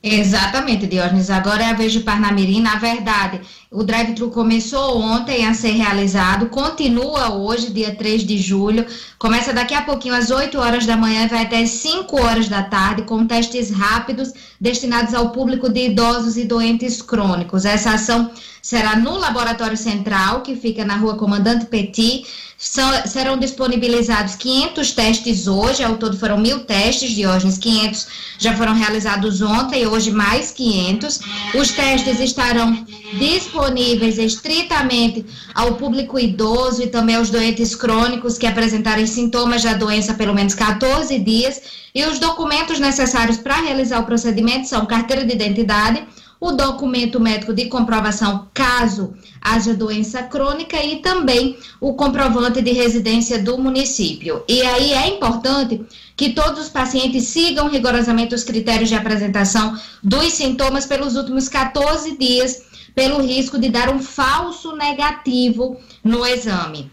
Exatamente, 0.04 0.88
Diógenes. 0.88 1.30
Agora 1.30 1.62
é 1.62 1.68
a 1.68 1.74
vez 1.74 1.94
de 1.94 2.00
Parnamirim. 2.00 2.60
Na 2.60 2.78
verdade, 2.78 3.40
o 3.70 3.84
drive-thru 3.84 4.32
começou 4.32 4.98
ontem 5.00 5.46
a 5.46 5.54
ser 5.54 5.74
realizado, 5.74 6.48
continua 6.48 7.32
hoje, 7.32 7.72
dia 7.72 7.94
3 7.94 8.24
de 8.24 8.40
julho. 8.40 8.84
Começa 9.20 9.54
daqui 9.54 9.76
a 9.76 9.84
pouquinho, 9.84 10.16
às 10.16 10.32
8 10.32 10.58
horas 10.58 10.88
da 10.88 10.98
manhã, 10.98 11.26
e 11.26 11.28
vai 11.28 11.44
até 11.44 11.64
5 11.68 12.20
horas 12.20 12.50
da 12.50 12.64
tarde, 12.64 13.04
com 13.04 13.28
testes 13.28 13.70
rápidos 13.70 14.34
destinados 14.60 15.14
ao 15.14 15.30
público 15.30 15.70
de 15.70 15.86
idosos 15.86 16.36
e 16.36 16.46
doentes 16.46 17.00
crônicos. 17.00 17.64
Essa 17.64 17.92
ação 17.92 18.32
será 18.60 18.96
no 18.96 19.18
Laboratório 19.18 19.78
Central, 19.78 20.42
que 20.42 20.56
fica 20.56 20.84
na 20.84 20.96
rua 20.96 21.16
Comandante 21.16 21.66
Petit. 21.66 22.26
São, 22.64 23.08
serão 23.08 23.40
disponibilizados 23.40 24.36
500 24.36 24.92
testes 24.92 25.48
hoje, 25.48 25.84
ao 25.84 25.98
todo 25.98 26.16
foram 26.16 26.38
mil 26.38 26.60
testes, 26.60 27.10
Diógenes, 27.10 27.58
500 27.58 28.08
já 28.38 28.56
foram 28.56 28.76
realizados 28.76 29.42
ontem, 29.42 29.88
hoje 29.88 30.12
mais 30.12 30.52
500. 30.52 31.22
Os 31.56 31.72
testes 31.72 32.20
estarão 32.20 32.86
disponíveis 33.18 34.20
estritamente 34.20 35.26
ao 35.56 35.74
público 35.74 36.20
idoso 36.20 36.84
e 36.84 36.88
também 36.88 37.16
aos 37.16 37.32
doentes 37.32 37.74
crônicos 37.74 38.38
que 38.38 38.46
apresentarem 38.46 39.08
sintomas 39.08 39.64
da 39.64 39.74
doença 39.74 40.14
pelo 40.14 40.36
menos 40.36 40.54
14 40.54 41.18
dias. 41.18 41.60
E 41.96 42.06
os 42.06 42.20
documentos 42.20 42.80
necessários 42.80 43.38
para 43.38 43.60
realizar 43.60 44.00
o 44.02 44.06
procedimento 44.06 44.68
são 44.68 44.86
carteira 44.86 45.26
de 45.26 45.34
identidade, 45.34 46.04
o 46.42 46.52
documento 46.52 47.20
médico 47.20 47.54
de 47.54 47.68
comprovação 47.68 48.50
caso 48.52 49.14
haja 49.40 49.76
doença 49.76 50.24
crônica 50.24 50.76
e 50.84 50.98
também 50.98 51.56
o 51.80 51.94
comprovante 51.94 52.64
de 52.64 52.72
residência 52.72 53.38
do 53.38 53.60
município. 53.60 54.44
E 54.48 54.64
aí 54.64 54.92
é 54.92 55.08
importante 55.08 55.86
que 56.18 56.34
todos 56.34 56.60
os 56.60 56.70
pacientes 56.70 57.26
sigam 57.28 57.70
rigorosamente 57.70 58.34
os 58.34 58.44
critérios 58.44 58.90
de 58.90 58.96
apresentação 58.96 59.80
dos 60.04 60.34
sintomas 60.34 60.88
pelos 60.88 61.16
últimos 61.16 61.48
14 61.48 62.18
dias, 62.18 62.64
pelo 62.96 63.22
risco 63.22 63.60
de 63.60 63.70
dar 63.70 63.94
um 63.94 64.00
falso 64.00 64.76
negativo 64.76 65.80
no 66.04 66.26
exame. 66.26 66.92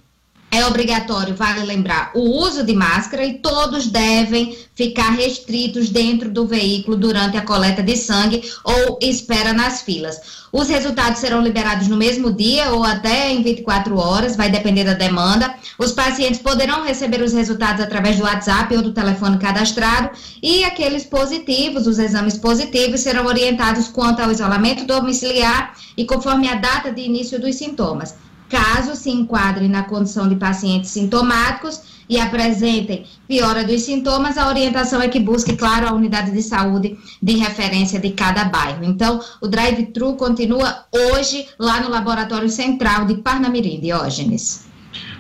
É 0.51 0.65
obrigatório, 0.65 1.35
vale 1.35 1.63
lembrar, 1.63 2.11
o 2.15 2.21
uso 2.21 2.65
de 2.65 2.73
máscara 2.73 3.23
e 3.23 3.35
todos 3.35 3.89
devem 3.89 4.57
ficar 4.75 5.11
restritos 5.11 5.91
dentro 5.91 6.31
do 6.31 6.47
veículo 6.47 6.97
durante 6.97 7.37
a 7.37 7.43
coleta 7.43 7.83
de 7.83 7.95
sangue 7.97 8.43
ou 8.65 8.99
espera 9.03 9.53
nas 9.53 9.83
filas. 9.83 10.39
Os 10.51 10.69
resultados 10.69 11.19
serão 11.19 11.43
liberados 11.43 11.89
no 11.89 11.99
mesmo 11.99 12.33
dia 12.33 12.71
ou 12.71 12.83
até 12.83 13.31
em 13.31 13.43
24 13.43 13.95
horas, 13.99 14.37
vai 14.37 14.49
depender 14.49 14.85
da 14.85 14.95
demanda. 14.95 15.55
Os 15.79 15.93
pacientes 15.93 16.41
poderão 16.41 16.83
receber 16.83 17.21
os 17.21 17.35
resultados 17.35 17.85
através 17.85 18.17
do 18.17 18.25
WhatsApp 18.25 18.75
ou 18.75 18.83
do 18.83 18.93
telefone 18.93 19.37
cadastrado 19.37 20.11
e 20.43 20.65
aqueles 20.65 21.05
positivos, 21.05 21.87
os 21.87 21.99
exames 21.99 22.39
positivos, 22.39 23.01
serão 23.01 23.27
orientados 23.27 23.89
quanto 23.89 24.23
ao 24.23 24.33
isolamento 24.33 24.87
domiciliar 24.87 25.75
e 25.95 26.07
conforme 26.07 26.49
a 26.49 26.55
data 26.55 26.91
de 26.91 27.03
início 27.03 27.39
dos 27.39 27.55
sintomas. 27.57 28.15
Caso 28.49 28.95
se 28.95 29.11
enquadre 29.11 29.69
na 29.69 29.83
condição 29.83 30.29
de 30.29 30.37
pacientes 30.37 30.91
sintomáticos 30.91 31.83
e 32.09 32.19
apresentem 32.19 33.05
piora 33.27 33.63
dos 33.63 33.83
sintomas, 33.83 34.39
a 34.39 34.49
orientação 34.49 35.03
é 35.03 35.09
que 35.09 35.21
busque, 35.21 35.55
claro, 35.55 35.87
a 35.87 35.93
unidade 35.93 36.31
de 36.31 36.43
saúde 36.43 36.97
de 37.23 37.37
referência 37.37 38.01
de 38.01 38.11
cada 38.11 38.45
bairro. 38.45 38.83
Então, 38.83 39.21
o 39.43 39.47
drive-thru 39.47 40.15
continua 40.15 40.87
hoje 40.91 41.47
lá 41.59 41.81
no 41.83 41.91
Laboratório 41.91 42.49
Central 42.49 43.05
de 43.05 43.19
Parnamirim, 43.19 43.81
Diógenes. 43.81 44.67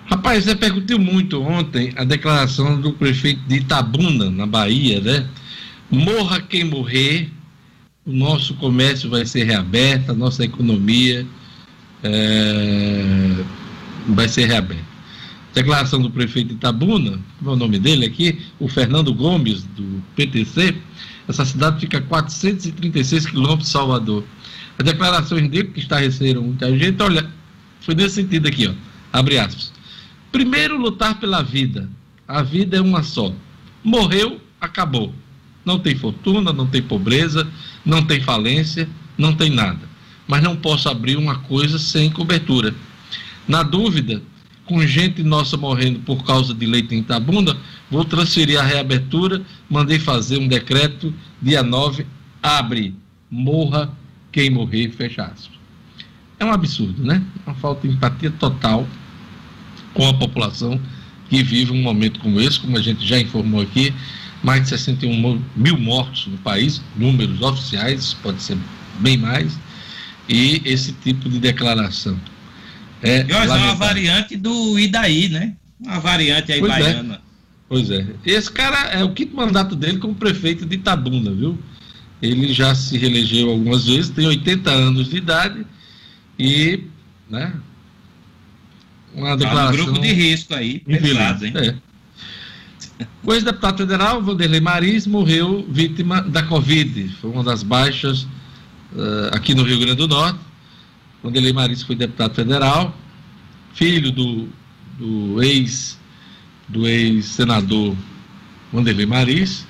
Rapaz, 0.07 0.45
você 0.45 0.57
perguntou 0.57 0.99
muito 0.99 1.43
ontem 1.43 1.93
a 1.95 2.05
declaração 2.05 2.81
do 2.81 2.95
prefeito 2.95 3.43
de 3.47 3.57
Itabuna, 3.57 4.31
na 4.31 4.47
Bahia, 4.47 5.03
né? 5.03 5.29
Morra 5.91 6.41
quem 6.41 6.65
morrer, 6.65 7.31
o 8.07 8.13
nosso 8.13 8.55
comércio 8.55 9.11
vai 9.11 9.27
ser 9.27 9.45
reaberto, 9.45 10.13
a 10.13 10.15
nossa 10.15 10.43
economia 10.43 11.27
é, 12.03 13.45
vai 14.09 14.29
ser 14.29 14.47
reaberto. 14.47 14.85
Declaração 15.55 16.01
do 16.01 16.11
prefeito 16.11 16.55
Itabuna, 16.55 17.19
como 17.39 17.51
é 17.51 17.55
o 17.55 17.57
nome 17.57 17.79
dele 17.79 18.07
aqui, 18.07 18.39
o 18.61 18.69
Fernando 18.69 19.13
Gomes, 19.13 19.65
do 19.65 20.03
PTC, 20.15 20.77
essa 21.27 21.45
cidade 21.45 21.81
fica 21.81 21.99
a 21.99 22.03
436 22.03 23.27
quilômetros 23.27 23.67
de 23.67 23.73
Salvador. 23.73 24.25
As 24.79 24.85
declarações 24.85 25.49
dele, 25.49 25.69
que 25.69 25.81
estarreceram 25.81 26.43
muita 26.43 26.77
gente, 26.79 27.03
olha, 27.03 27.29
foi 27.81 27.95
nesse 27.95 28.17
sentido 28.17 28.47
aqui, 28.47 28.69
ó, 28.69 28.73
abre 29.13 29.39
aspas. 29.39 29.73
Primeiro, 30.31 30.77
lutar 30.79 31.19
pela 31.19 31.43
vida. 31.43 31.89
A 32.27 32.43
vida 32.43 32.77
é 32.77 32.81
uma 32.81 33.03
só. 33.03 33.35
Morreu, 33.83 34.41
acabou. 34.61 35.13
Não 35.65 35.79
tem 35.79 35.97
fortuna, 35.97 36.53
não 36.53 36.67
tem 36.67 36.83
pobreza, 36.83 37.49
não 37.85 38.05
tem 38.05 38.21
falência, 38.21 38.89
não 39.17 39.35
tem 39.35 39.51
nada 39.51 39.88
mas 40.29 40.43
não 40.43 40.55
posso 40.55 40.89
abrir 40.89 41.17
uma 41.17 41.39
coisa 41.41 41.79
sem 41.79 42.11
cobertura. 42.11 42.75
Na 43.49 43.63
dúvida, 43.63 44.23
com 44.67 44.87
gente 44.87 45.23
nossa 45.23 45.57
morrendo 45.57 46.01
por 46.01 46.23
causa 46.25 46.53
de 46.55 46.67
leite 46.67 46.95
em 46.95 46.99
Itabunda, 46.99 47.57
vou 47.91 48.05
transferir 48.05 48.61
a 48.61 48.63
reabertura, 48.63 49.43
mandei 49.69 49.99
fazer 49.99 50.39
um 50.39 50.47
decreto, 50.47 51.13
dia 51.41 51.63
9, 51.63 52.07
abre, 52.43 52.95
morra 53.31 53.91
quem 54.31 54.51
morrer, 54.51 54.91
fecha 54.91 55.23
aspas. 55.23 55.59
É 56.39 56.45
um 56.45 56.53
absurdo, 56.53 57.03
né? 57.03 57.23
Uma 57.47 57.55
falta 57.55 57.89
de 57.89 57.95
empatia 57.95 58.31
total 58.31 58.87
com 59.95 60.07
a 60.07 60.15
população 60.15 60.79
que 61.29 61.43
vive 61.43 61.73
um 61.73 61.83
momento 61.83 62.21
como 62.21 62.41
esse, 62.41 62.61
como 62.61 62.77
a 62.77 62.81
gente 62.81 63.05
já 63.07 63.19
informou 63.19 63.61
aqui, 63.61 63.93
mais 64.43 64.63
de 64.63 64.69
61 64.69 65.43
mil 65.57 65.79
mortos 65.79 66.27
no 66.27 66.39
país, 66.39 66.81
números 66.97 67.41
oficiais, 67.41 68.15
pode 68.23 68.43
ser 68.43 68.57
bem 69.01 69.17
mais, 69.17 69.59
e 70.29 70.61
esse 70.65 70.93
tipo 70.93 71.29
de 71.29 71.39
declaração. 71.39 72.19
É, 73.03 73.21
e 73.23 73.33
hoje 73.33 73.51
é 73.51 73.55
uma 73.55 73.75
variante 73.75 74.37
do 74.37 74.79
Idaí, 74.79 75.29
né? 75.29 75.55
Uma 75.81 76.01
variante 76.01 76.53
aí 76.53 76.61
pois 76.61 76.73
é. 76.73 76.81
baiana. 76.81 77.15
É. 77.15 77.19
Pois 77.69 77.91
é. 77.91 78.07
Esse 78.25 78.51
cara 78.51 78.91
é 78.91 79.05
o 79.05 79.13
quinto 79.13 79.37
mandato 79.37 79.77
dele 79.77 79.99
como 79.99 80.15
prefeito 80.15 80.67
de 80.67 80.77
Itabuna, 80.77 81.31
viu? 81.33 81.59
Ele 82.21 82.53
já 82.53 82.75
se 82.75 82.99
reelegeu 82.99 83.51
algumas 83.51 83.87
vezes, 83.87 84.11
tem 84.11 84.27
80 84.27 84.71
anos 84.71 85.09
de 85.09 85.17
idade 85.17 85.65
e, 86.39 86.85
né? 87.31 87.55
Uma 89.15 89.37
declaração. 89.37 89.77
Tá 89.77 89.83
um 89.83 89.85
grupo 89.85 90.01
de 90.01 90.13
risco 90.13 90.55
aí, 90.55 90.81
pesado, 90.81 91.47
hein? 91.47 91.53
É. 91.57 91.75
O 93.23 93.33
ex-deputado 93.33 93.79
federal, 93.79 94.23
Vanderlei 94.23 94.61
Maris, 94.61 95.07
morreu 95.07 95.65
vítima 95.71 96.21
da 96.23 96.43
Covid. 96.43 97.09
Foi 97.21 97.31
uma 97.31 97.45
das 97.45 97.63
baixas 97.63 98.27
uh, 98.93 99.35
aqui 99.35 99.55
no 99.55 99.63
Rio 99.63 99.79
Grande 99.79 99.97
do 99.97 100.09
Norte. 100.09 100.39
Vanderlei 101.23 101.53
Maris 101.53 101.83
foi 101.83 101.97
deputado 101.97 102.35
federal, 102.35 102.97
filho 103.75 104.13
do, 104.13 104.49
do 104.99 105.43
ex 105.43 105.99
do 106.69 106.87
ex-senador 106.87 107.97
Vanderlei 108.73 109.07
Maris, 109.07 109.67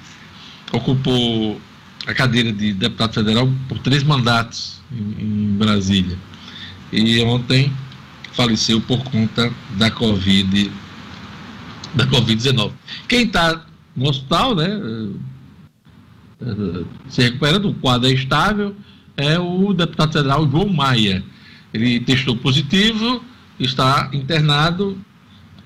ocupou 0.73 1.61
a 2.07 2.12
cadeira 2.12 2.53
de 2.53 2.73
deputado 2.73 3.14
federal 3.14 3.49
por 3.69 3.79
três 3.79 4.03
mandatos 4.03 4.81
em, 4.91 5.25
em 5.25 5.57
Brasília. 5.57 6.19
E 6.93 7.23
ontem 7.23 7.73
faleceu 8.33 8.81
por 8.81 9.03
conta 9.05 9.53
da 9.77 9.91
Covid 9.91 10.71
da 11.95 12.07
Covid-19. 12.07 12.73
Quem 13.09 13.25
está 13.25 13.64
no 13.97 14.09
hospital, 14.09 14.55
né, 14.55 14.69
eh, 14.69 16.47
eh, 16.47 16.85
se 17.09 17.23
recuperando, 17.23 17.71
o 17.71 17.75
quadro 17.75 18.09
é 18.09 18.12
estável, 18.12 18.77
é 19.19 19.39
o 19.39 19.75
deputado 19.75 20.12
federal 20.12 20.49
João 20.49 20.69
Maia. 20.69 21.23
Ele 21.75 22.01
testou 22.01 22.37
positivo, 22.37 23.23
está 23.59 24.09
internado, 24.12 24.97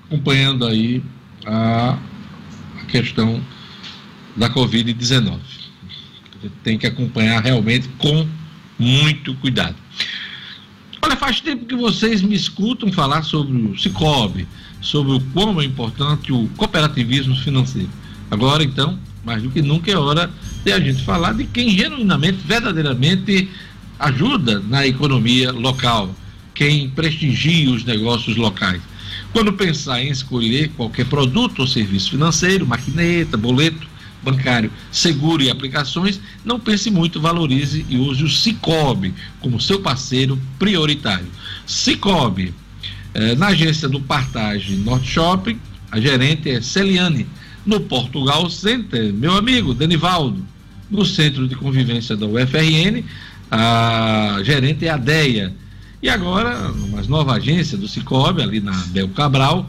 acompanhando 0.05 0.65
aí 0.65 1.01
a, 1.45 1.97
questão 2.89 3.41
da 4.35 4.49
Covid-19. 4.49 5.39
Tem 6.63 6.77
que 6.77 6.85
acompanhar 6.85 7.41
realmente 7.41 7.87
com 7.97 8.27
muito 8.77 9.33
cuidado. 9.35 9.75
Olha, 11.01 11.15
faz 11.15 11.39
tempo 11.39 11.65
que 11.65 11.75
vocês 11.75 12.21
me 12.21 12.35
escutam 12.35 12.91
falar 12.91 13.23
sobre 13.23 13.55
o 13.55 13.77
Cicobi, 13.77 14.47
sobre 14.81 15.13
o 15.13 15.19
como 15.31 15.61
é 15.61 15.65
importante 15.65 16.31
o 16.31 16.47
cooperativismo 16.57 17.35
financeiro. 17.35 17.89
Agora, 18.29 18.63
então, 18.63 18.99
mais 19.23 19.41
do 19.41 19.49
que 19.49 19.61
nunca 19.61 19.91
é 19.91 19.97
hora 19.97 20.29
de 20.63 20.71
a 20.71 20.79
gente 20.79 21.03
falar 21.03 21.33
de 21.33 21.45
quem 21.45 21.69
genuinamente, 21.69 22.39
verdadeiramente 22.45 23.49
ajuda 23.99 24.59
na 24.59 24.85
economia 24.85 25.51
local, 25.51 26.13
quem 26.53 26.89
prestigia 26.89 27.71
os 27.71 27.83
negócios 27.83 28.35
locais. 28.35 28.81
Quando 29.31 29.53
pensar 29.53 30.01
em 30.01 30.09
escolher 30.09 30.69
qualquer 30.69 31.05
produto 31.05 31.59
ou 31.59 31.67
serviço 31.67 32.11
financeiro, 32.11 32.67
maquineta, 32.67 33.37
boleto 33.37 33.93
bancário, 34.23 34.71
seguro 34.91 35.43
e 35.43 35.49
aplicações, 35.49 36.19
não 36.45 36.59
pense 36.59 36.89
muito, 36.89 37.19
valorize 37.19 37.85
e 37.89 37.97
use 37.97 38.23
o 38.23 38.29
Cicobi 38.29 39.13
como 39.41 39.59
seu 39.59 39.81
parceiro 39.81 40.39
prioritário. 40.57 41.27
Cicobi, 41.65 42.53
eh, 43.13 43.35
na 43.35 43.47
agência 43.47 43.89
do 43.89 43.99
Partage 43.99 44.75
Norte 44.77 45.07
Shopping, 45.07 45.59
a 45.91 45.99
gerente 45.99 46.49
é 46.49 46.61
Celiane. 46.61 47.27
No 47.65 47.79
Portugal 47.79 48.49
Center, 48.49 49.13
meu 49.13 49.35
amigo 49.35 49.73
Danivaldo. 49.73 50.43
No 50.91 51.05
Centro 51.05 51.47
de 51.47 51.55
Convivência 51.55 52.15
da 52.15 52.27
UFRN, 52.27 53.03
a 53.49 54.39
gerente 54.43 54.85
é 54.85 54.89
a 54.89 54.97
Deia. 54.97 55.53
E 56.01 56.09
agora, 56.09 56.67
numa 56.69 57.01
nova 57.03 57.33
agência 57.33 57.77
do 57.77 57.87
Cicobi, 57.87 58.41
ali 58.41 58.59
na 58.59 58.73
Bel 58.87 59.07
Cabral, 59.09 59.67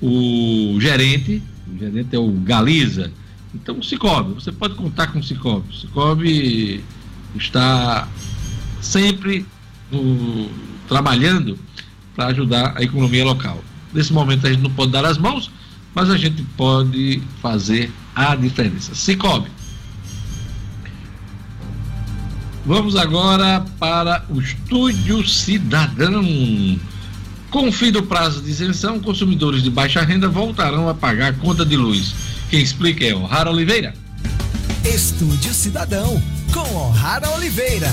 o 0.00 0.76
gerente, 0.78 1.42
o 1.66 1.78
gerente 1.78 2.14
é 2.14 2.18
o 2.18 2.30
Galiza. 2.30 3.10
Então, 3.54 3.78
o 3.78 3.82
Cicobi, 3.82 4.34
você 4.34 4.52
pode 4.52 4.74
contar 4.74 5.08
com 5.08 5.18
o 5.18 5.22
Cicobi. 5.22 5.70
O 5.70 5.74
Cicobi 5.74 6.84
está 7.34 8.06
sempre 8.80 9.46
no, 9.90 10.50
trabalhando 10.86 11.58
para 12.14 12.26
ajudar 12.26 12.74
a 12.76 12.82
economia 12.82 13.24
local. 13.24 13.64
Nesse 13.92 14.12
momento 14.12 14.46
a 14.46 14.50
gente 14.50 14.62
não 14.62 14.70
pode 14.70 14.92
dar 14.92 15.04
as 15.04 15.18
mãos, 15.18 15.50
mas 15.94 16.10
a 16.10 16.16
gente 16.16 16.42
pode 16.56 17.22
fazer 17.40 17.92
a 18.14 18.34
diferença. 18.34 18.94
Cicobi. 18.94 19.50
Vamos 22.64 22.94
agora 22.94 23.64
para 23.78 24.24
o 24.28 24.40
Estúdio 24.40 25.26
Cidadão. 25.26 26.78
Com 27.50 27.68
o 27.68 27.72
fim 27.72 27.90
do 27.90 28.02
prazo 28.02 28.42
de 28.42 28.50
isenção, 28.50 29.00
consumidores 29.00 29.62
de 29.62 29.70
baixa 29.70 30.02
renda 30.02 30.28
voltarão 30.28 30.88
a 30.88 30.94
pagar 30.94 31.30
a 31.30 31.32
conta 31.32 31.64
de 31.64 31.76
luz. 31.76 32.14
Quem 32.48 32.60
explica 32.60 33.04
é 33.04 33.14
o 33.14 33.24
Rara 33.24 33.50
Oliveira. 33.50 33.94
Estúdio 34.84 35.52
Cidadão, 35.52 36.22
com 36.52 36.76
O'Hara 36.76 37.30
Oliveira. 37.30 37.90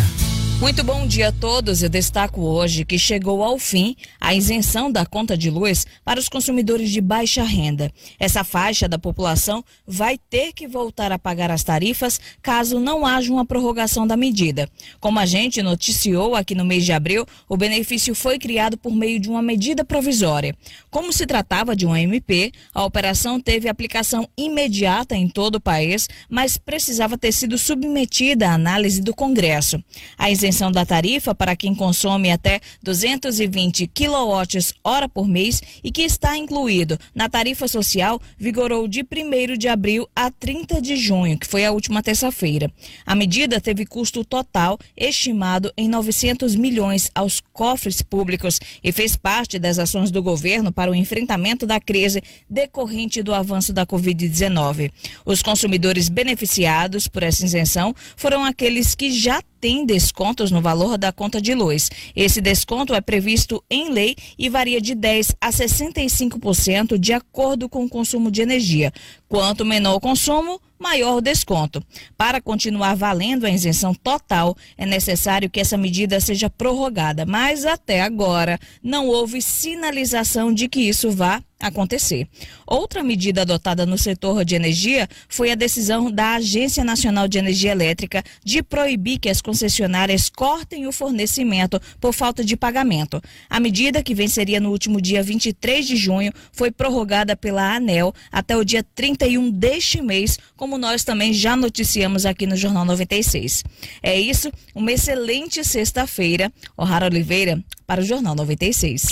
Muito 0.59 0.83
bom 0.83 1.05
dia 1.05 1.27
a 1.27 1.31
todos. 1.31 1.83
Eu 1.83 1.89
destaco 1.89 2.41
hoje 2.41 2.83
que 2.83 2.97
chegou 2.97 3.43
ao 3.43 3.59
fim 3.59 3.95
a 4.19 4.33
isenção 4.33 4.91
da 4.91 5.05
conta 5.05 5.37
de 5.37 5.51
luz 5.51 5.85
para 6.03 6.19
os 6.19 6.27
consumidores 6.27 6.89
de 6.89 6.99
baixa 6.99 7.43
renda. 7.43 7.91
Essa 8.19 8.43
faixa 8.43 8.87
da 8.87 8.97
população 8.97 9.63
vai 9.85 10.17
ter 10.17 10.53
que 10.53 10.67
voltar 10.67 11.11
a 11.11 11.19
pagar 11.19 11.51
as 11.51 11.63
tarifas 11.63 12.19
caso 12.41 12.79
não 12.79 13.05
haja 13.05 13.31
uma 13.31 13.45
prorrogação 13.45 14.07
da 14.07 14.17
medida. 14.17 14.67
Como 14.99 15.19
a 15.19 15.27
gente 15.27 15.61
noticiou 15.61 16.35
aqui 16.35 16.55
no 16.55 16.65
mês 16.65 16.83
de 16.83 16.91
abril, 16.91 17.23
o 17.47 17.55
benefício 17.55 18.15
foi 18.15 18.39
criado 18.39 18.79
por 18.79 18.95
meio 18.95 19.19
de 19.19 19.29
uma 19.29 19.43
medida 19.43 19.85
provisória. 19.85 20.55
Como 20.89 21.13
se 21.13 21.27
tratava 21.27 21.75
de 21.75 21.85
um 21.85 21.95
MP, 21.95 22.51
a 22.73 22.83
operação 22.83 23.39
teve 23.39 23.69
aplicação 23.69 24.27
imediata 24.35 25.15
em 25.15 25.29
todo 25.29 25.57
o 25.57 25.61
país, 25.61 26.09
mas 26.27 26.57
precisava 26.57 27.15
ter 27.15 27.31
sido 27.31 27.59
submetida 27.59 28.49
à 28.49 28.53
análise 28.55 29.03
do 29.03 29.13
Congresso. 29.13 29.79
A 30.17 30.31
isenção 30.31 30.46
isenção 30.47 30.71
da 30.71 30.85
tarifa 30.85 31.35
para 31.35 31.55
quem 31.57 31.75
consome 31.75 32.31
até 32.31 32.61
220 32.81 33.87
kWh 33.87 35.09
por 35.13 35.27
mês 35.27 35.61
e 35.83 35.91
que 35.91 36.03
está 36.03 36.37
incluído 36.37 36.97
na 37.13 37.27
tarifa 37.27 37.67
social 37.67 38.19
vigorou 38.37 38.87
de 38.87 39.01
1 39.01 39.57
de 39.57 39.67
abril 39.67 40.07
a 40.15 40.31
30 40.31 40.81
de 40.81 40.95
junho, 40.95 41.37
que 41.37 41.45
foi 41.45 41.65
a 41.65 41.71
última 41.71 42.01
terça-feira. 42.01 42.71
A 43.05 43.13
medida 43.13 43.59
teve 43.59 43.85
custo 43.85 44.23
total 44.23 44.79
estimado 44.95 45.71
em 45.75 45.89
900 45.89 46.55
milhões 46.55 47.11
aos 47.13 47.41
cofres 47.51 48.01
públicos 48.01 48.59
e 48.81 48.91
fez 48.93 49.17
parte 49.17 49.59
das 49.59 49.77
ações 49.79 50.11
do 50.11 50.23
governo 50.23 50.71
para 50.71 50.91
o 50.91 50.95
enfrentamento 50.95 51.65
da 51.65 51.79
crise 51.79 52.23
decorrente 52.49 53.21
do 53.21 53.33
avanço 53.33 53.73
da 53.73 53.85
Covid-19. 53.85 54.91
Os 55.25 55.41
consumidores 55.41 56.07
beneficiados 56.07 57.07
por 57.07 57.23
essa 57.23 57.43
isenção 57.43 57.93
foram 58.15 58.45
aqueles 58.45 58.95
que 58.95 59.11
já 59.11 59.41
tem 59.59 59.85
descontos 59.85 60.51
no 60.51 60.61
valor 60.61 60.97
da 60.97 61.11
conta 61.11 61.41
de 61.41 61.53
luz. 61.53 61.89
Esse 62.15 62.41
desconto 62.41 62.93
é 62.93 63.01
previsto 63.01 63.63
em 63.69 63.89
lei 63.89 64.15
e 64.37 64.49
varia 64.49 64.81
de 64.81 64.95
10 64.95 65.35
a 65.41 65.49
65% 65.49 66.97
de 66.97 67.13
acordo 67.13 67.67
com 67.67 67.85
o 67.85 67.89
consumo 67.89 68.31
de 68.31 68.41
energia. 68.41 68.91
Quanto 69.27 69.65
menor 69.65 69.95
o 69.95 69.99
consumo, 69.99 70.61
maior 70.79 71.15
o 71.15 71.21
desconto. 71.21 71.83
Para 72.17 72.41
continuar 72.41 72.95
valendo 72.95 73.45
a 73.45 73.49
isenção 73.49 73.93
total, 73.93 74.55
é 74.77 74.85
necessário 74.85 75.49
que 75.49 75.59
essa 75.59 75.77
medida 75.77 76.19
seja 76.19 76.49
prorrogada, 76.49 77.25
mas 77.25 77.65
até 77.65 78.01
agora 78.01 78.59
não 78.81 79.07
houve 79.07 79.41
sinalização 79.41 80.53
de 80.53 80.67
que 80.67 80.81
isso 80.81 81.11
vá 81.11 81.41
acontecer. 81.59 82.27
Outra 82.65 83.03
medida 83.03 83.41
adotada 83.41 83.85
no 83.85 83.97
setor 83.97 84.45
de 84.45 84.55
energia 84.55 85.07
foi 85.27 85.51
a 85.51 85.55
decisão 85.55 86.11
da 86.11 86.35
Agência 86.35 86.83
Nacional 86.83 87.27
de 87.27 87.37
Energia 87.37 87.71
Elétrica 87.71 88.23
de 88.43 88.61
proibir 88.61 89.19
que 89.19 89.29
as 89.29 89.41
concessionárias 89.41 90.29
cortem 90.29 90.85
o 90.85 90.91
fornecimento 90.91 91.81
por 91.99 92.13
falta 92.13 92.43
de 92.43 92.55
pagamento. 92.55 93.21
A 93.49 93.59
medida, 93.59 94.03
que 94.03 94.13
venceria 94.13 94.59
no 94.59 94.69
último 94.69 95.01
dia 95.01 95.23
23 95.23 95.87
de 95.87 95.95
junho, 95.95 96.31
foi 96.51 96.69
prorrogada 96.69 97.35
pela 97.35 97.75
ANEL 97.75 98.13
até 98.31 98.55
o 98.55 98.63
dia 98.63 98.83
31 98.95 99.49
deste 99.49 100.01
mês, 100.01 100.37
como 100.67 100.77
nós 100.77 101.05
também 101.05 101.31
já 101.31 101.55
noticiamos 101.55 102.25
aqui 102.25 102.45
no 102.45 102.57
Jornal 102.57 102.83
96. 102.83 103.63
É 104.03 104.19
isso, 104.19 104.51
uma 104.75 104.91
excelente 104.91 105.63
sexta-feira. 105.63 106.51
O'Hara 106.75 107.05
Oliveira 107.05 107.63
para 107.85 108.01
o 108.01 108.03
Jornal 108.03 108.35
96. 108.35 109.03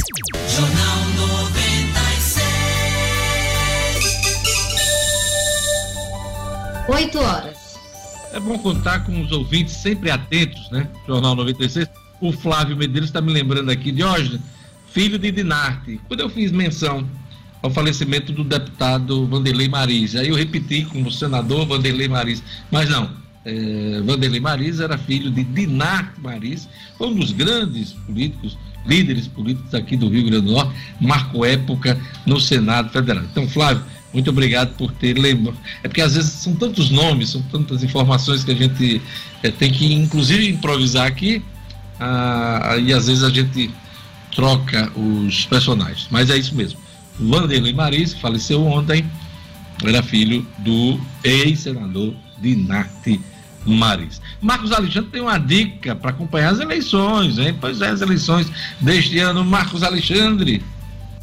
Jornal 0.53 1.06
8 6.89 7.18
horas. 7.20 7.58
É 8.34 8.39
bom 8.39 8.60
contar 8.60 9.06
com 9.06 9.22
os 9.22 9.32
ouvintes 9.32 9.76
sempre 9.76 10.12
atentos, 10.12 10.70
né? 10.72 10.89
Jornal 11.08 11.38
96. 11.38 11.88
O 12.20 12.34
Flávio 12.34 12.76
Medeiros 12.76 13.10
está 13.10 13.22
me 13.22 13.32
lembrando 13.32 13.72
aqui 13.72 13.93
de 13.93 14.03
hoje, 14.03 14.41
filho 14.91 15.18
de 15.18 15.32
Dinarte. 15.32 16.01
Quando 16.10 16.20
eu 16.20 16.30
fiz 16.30 16.51
menção 16.51 17.10
ao 17.66 17.72
falecimento 17.72 18.32
do 18.32 18.43
deputado 18.43 19.26
Vanderlei 19.26 19.68
Maris, 19.68 20.16
aí 20.16 20.30
eu 20.30 20.36
repeti 20.36 20.86
como 20.86 21.11
senador 21.11 21.66
Vanderlei 21.66 22.07
Maris, 22.07 22.43
mas 22.72 22.88
não. 22.88 23.09
É, 23.43 24.01
Vanderlei 24.05 24.39
Maris 24.39 24.80
era 24.80 24.99
filho 24.99 25.32
de 25.32 25.43
Dinarte 25.43 26.22
Maris, 26.22 26.70
um 26.99 27.11
dos 27.13 27.32
grandes 27.32 27.93
políticos, 27.93 28.55
líderes 28.86 29.28
políticos 29.28 29.74
aqui 29.74 29.97
do 29.97 30.09
Rio 30.09 30.26
Grande 30.26 30.45
do 30.45 30.51
Norte, 30.51 30.76
marcou 31.01 31.43
época 31.43 31.99
no 32.24 32.39
Senado 32.39 32.91
Federal. 32.91 33.24
Então, 33.24 33.49
Flávio, 33.49 33.84
muito 34.13 34.30
obrigado 34.30 34.76
por 34.78 34.91
ter 34.91 35.18
lembrado. 35.18 35.57
É 35.82 35.88
porque 35.88 36.01
às 36.01 36.13
vezes 36.13 36.32
são 36.34 36.55
tantos 36.55 36.91
nomes, 36.91 37.30
são 37.30 37.41
tantas 37.51 37.84
informações 37.84 38.43
que 38.43 38.51
a 38.51 38.55
gente 38.55 39.01
é, 39.41 39.49
tem 39.49 39.72
que, 39.72 39.91
inclusive, 39.91 40.49
improvisar 40.49 41.07
aqui, 41.07 41.41
ah, 41.99 42.78
e 42.80 42.93
às 42.93 43.07
vezes 43.07 43.24
a 43.24 43.30
gente 43.32 43.72
troca 44.36 44.91
os 44.95 45.45
personagens. 45.45 46.07
Mas 46.11 46.30
é 46.30 46.38
isso 46.38 46.53
mesmo. 46.53 46.85
Vanderlei 47.20 47.74
Maris, 47.74 48.13
que 48.13 48.22
faleceu 48.22 48.66
ontem, 48.66 49.05
era 49.84 50.03
filho 50.03 50.45
do 50.59 50.99
ex-senador 51.24 52.13
Dinarte 52.41 53.20
Maris. 53.66 54.22
Marcos 54.41 54.72
Alexandre 54.72 55.09
tem 55.11 55.22
uma 55.22 55.38
dica 55.38 55.95
para 55.95 56.11
acompanhar 56.11 56.51
as 56.51 56.59
eleições, 56.59 57.38
hein? 57.38 57.57
Pois 57.59 57.82
é, 57.82 57.89
as 57.89 58.01
eleições 58.01 58.47
deste 58.80 59.20
ano. 59.20 59.43
Marcos 59.43 59.84
Alexandre. 59.84 60.63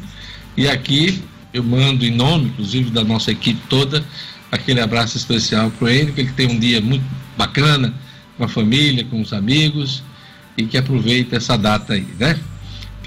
E 0.57 0.69
aqui 0.69 1.21
eu 1.53 1.65
mando 1.65 2.05
em 2.05 2.13
nome, 2.13 2.47
inclusive, 2.47 2.91
da 2.91 3.03
nossa 3.03 3.33
equipe 3.33 3.61
toda, 3.69 4.05
aquele 4.53 4.81
abraço 4.81 5.17
especial 5.17 5.69
para 5.73 5.85
o 5.85 5.89
Enio, 5.89 6.13
que 6.13 6.21
ele 6.21 6.31
tem 6.31 6.49
um 6.49 6.61
dia 6.61 6.81
muito 6.81 7.05
bacana 7.37 7.93
com 8.39 8.45
a 8.45 8.49
família, 8.49 9.05
com 9.05 9.21
os 9.21 9.33
amigos, 9.33 10.01
e 10.57 10.67
que 10.67 10.79
aproveite 10.79 11.35
essa 11.35 11.59
data 11.59 11.95
aí, 11.95 12.07
né? 12.21 12.39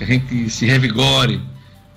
Que 0.06 0.12
a 0.12 0.16
gente 0.16 0.50
se 0.50 0.66
revigore 0.66 1.40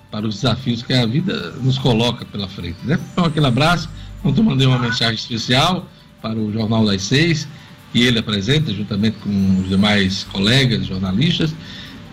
para 0.09 0.25
os 0.25 0.35
desafios 0.35 0.81
que 0.81 0.93
a 0.93 1.05
vida 1.05 1.51
nos 1.61 1.77
coloca 1.77 2.25
pela 2.25 2.47
frente, 2.47 2.77
né? 2.83 2.99
Então, 3.11 3.25
aquele 3.25 3.45
abraço. 3.45 3.89
Ontem 4.23 4.41
mandei 4.41 4.65
uma 4.65 4.79
mensagem 4.79 5.15
especial 5.15 5.87
para 6.21 6.37
o 6.37 6.51
Jornal 6.51 6.85
das 6.85 7.03
Seis, 7.03 7.47
que 7.91 8.03
ele 8.03 8.19
apresenta 8.19 8.73
juntamente 8.73 9.17
com 9.17 9.59
os 9.61 9.69
demais 9.69 10.23
colegas 10.25 10.85
jornalistas. 10.85 11.53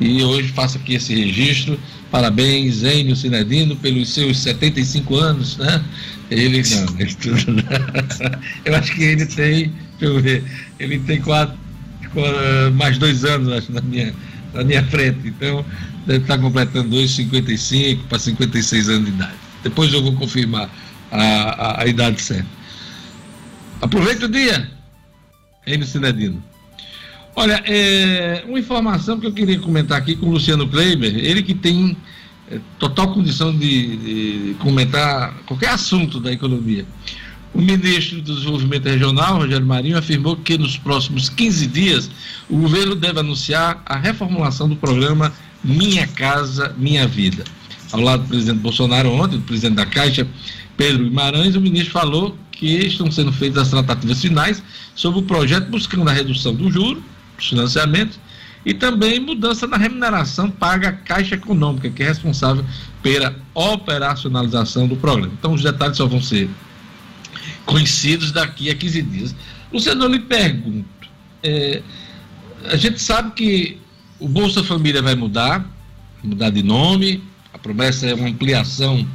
E 0.01 0.23
hoje 0.23 0.49
faço 0.49 0.79
aqui 0.79 0.95
esse 0.95 1.15
registro. 1.15 1.79
Parabéns, 2.11 2.83
Enio 2.83 3.17
Sinedino, 3.17 3.77
pelos 3.77 4.09
seus 4.13 4.39
75 4.39 5.17
anos, 5.17 5.57
né? 5.57 5.83
Ele 6.31 6.63
não, 6.63 7.01
ele 7.01 7.15
tudo, 7.15 7.65
eu 8.65 8.75
acho 8.75 8.95
que 8.95 9.03
ele 9.03 9.27
tem, 9.27 9.73
deixa 9.99 10.15
eu 10.15 10.23
ver, 10.23 10.43
ele 10.81 10.99
tem 11.01 11.21
quatro, 11.21 11.57
mais 12.75 12.97
dois 12.97 13.25
anos 13.25 13.53
acho, 13.53 13.71
na 13.71 13.83
minha, 13.83 14.15
na 14.55 14.65
minha 14.65 14.85
frente. 14.85 15.29
Então, 15.29 15.65
deve 16.07 16.23
estar 16.23 16.39
completando 16.39 16.91
dois, 16.91 17.11
55 17.11 18.05
para 18.05 18.19
56 18.19 18.89
anos 18.89 19.05
de 19.07 19.11
idade. 19.11 19.35
Depois 19.63 19.93
eu 19.93 20.03
vou 20.03 20.13
confirmar 20.15 20.71
a, 21.11 21.23
a, 21.23 21.83
a 21.83 21.87
idade 21.87 22.21
certa. 22.21 22.47
Aproveita 23.81 24.27
o 24.27 24.29
dia, 24.29 24.71
Enio 25.67 25.87
Sinedino. 25.87 26.43
Olha, 27.37 27.63
é, 27.67 28.45
uma 28.47 28.59
informação 28.59 29.19
que 29.19 29.27
eu 29.27 29.33
queria 29.33 29.59
comentar 29.59 29.99
aqui 29.99 30.15
com 30.15 30.27
o 30.27 30.31
Luciano 30.31 30.69
Kleiber, 30.69 31.17
ele 31.17 31.43
que 31.43 31.53
tem 31.53 31.97
é, 32.51 32.61
total 32.79 33.13
condição 33.13 33.57
de, 33.57 33.97
de, 33.97 34.55
comentar 34.61 35.35
qualquer 35.47 35.71
assunto 35.71 36.21
da 36.21 36.33
economia. 36.33 36.87
O 37.55 37.63
ministro 37.63 38.21
do 38.21 38.35
Desenvolvimento 38.35 38.87
Regional, 38.87 39.37
Rogério 39.37 39.65
Marinho, 39.65 39.97
afirmou 39.97 40.35
que 40.35 40.59
nos 40.59 40.77
próximos 40.77 41.29
15 41.29 41.69
dias 41.69 42.11
o 42.51 42.57
governo 42.57 42.97
deve 42.97 43.21
anunciar 43.21 43.81
a 43.87 43.97
reformulação 43.97 44.69
do 44.69 44.75
programa 44.75 45.33
Minha 45.63 46.05
Casa 46.09 46.75
Minha 46.77 47.07
Vida. 47.07 47.45
Ao 47.93 48.01
lado 48.01 48.25
do 48.25 48.29
presidente 48.29 48.59
Bolsonaro 48.59 49.09
ontem, 49.13 49.37
do 49.37 49.45
presidente 49.45 49.77
da 49.77 49.87
Caixa, 49.87 50.27
Pedro 50.77 51.05
Guimarães, 51.05 51.55
o 51.55 51.61
ministro 51.61 51.93
falou 51.93 52.37
que 52.51 52.67
estão 52.67 53.09
sendo 53.09 53.33
feitas 53.33 53.63
as 53.63 53.71
tratativas 53.71 54.21
finais 54.21 54.61
sobre 54.97 55.21
o 55.21 55.23
projeto 55.23 55.71
buscando 55.71 56.11
a 56.11 56.13
redução 56.13 56.53
do 56.53 56.69
juro, 56.73 57.01
dos 57.37 57.49
financiamentos, 57.49 58.19
e 58.67 58.75
também 58.75 59.21
mudança 59.21 59.65
na 59.69 59.77
remuneração 59.77 60.51
paga 60.51 60.89
à 60.89 60.93
Caixa 60.93 61.37
Econômica, 61.37 61.89
que 61.89 62.03
é 62.03 62.07
responsável 62.07 62.65
pela 63.01 63.37
operacionalização 63.55 64.89
do 64.89 64.97
programa. 64.97 65.33
Então, 65.39 65.53
os 65.53 65.63
detalhes 65.63 65.97
só 65.97 66.07
vão 66.07 66.21
ser 66.21 66.51
conhecidos 67.65 68.33
daqui 68.33 68.71
a 68.71 68.75
15 68.75 69.03
dias. 69.03 69.35
Luciano, 69.73 70.05
eu 70.05 70.09
lhe 70.09 70.21
pergunto: 70.21 71.09
é, 71.43 71.83
a 72.67 72.77
gente 72.77 73.01
sabe 73.01 73.33
que 73.33 73.79
o 74.19 74.29
Bolsa 74.29 74.63
Família 74.63 75.03
vai 75.03 75.15
mudar, 75.15 75.69
mudar 76.23 76.51
de 76.51 76.63
nome, 76.63 77.23
a 77.53 77.59
promessa 77.59 78.07
é 78.07 78.15
uma 78.15 78.29
ampliação 78.29 79.07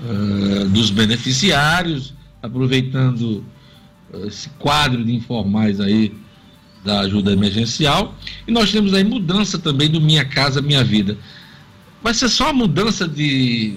uh, 0.00 0.68
dos 0.68 0.90
beneficiários, 0.90 2.12
aproveitando 2.42 3.44
eh, 4.12 4.26
esse 4.26 4.48
quadro 4.50 5.04
de 5.04 5.14
informais 5.14 5.80
aí 5.80 6.14
da 6.84 7.00
ajuda 7.00 7.32
emergencial. 7.32 8.14
E 8.46 8.50
nós 8.50 8.72
temos 8.72 8.94
aí 8.94 9.04
mudança 9.04 9.58
também 9.58 9.90
do 9.90 10.00
Minha 10.00 10.24
Casa 10.24 10.62
Minha 10.62 10.82
Vida. 10.82 11.18
Vai 12.02 12.14
ser 12.14 12.28
só 12.28 12.52
mudança 12.52 13.06
de, 13.06 13.76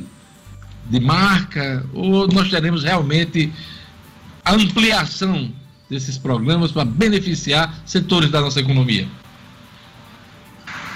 de 0.90 1.00
marca 1.00 1.86
ou 1.94 2.28
nós 2.28 2.50
teremos 2.50 2.84
realmente 2.84 3.52
a 4.44 4.54
ampliação 4.54 5.52
desses 5.90 6.18
programas 6.18 6.72
para 6.72 6.86
beneficiar 6.86 7.82
setores 7.86 8.30
da 8.30 8.42
nossa 8.42 8.60
economia? 8.60 9.08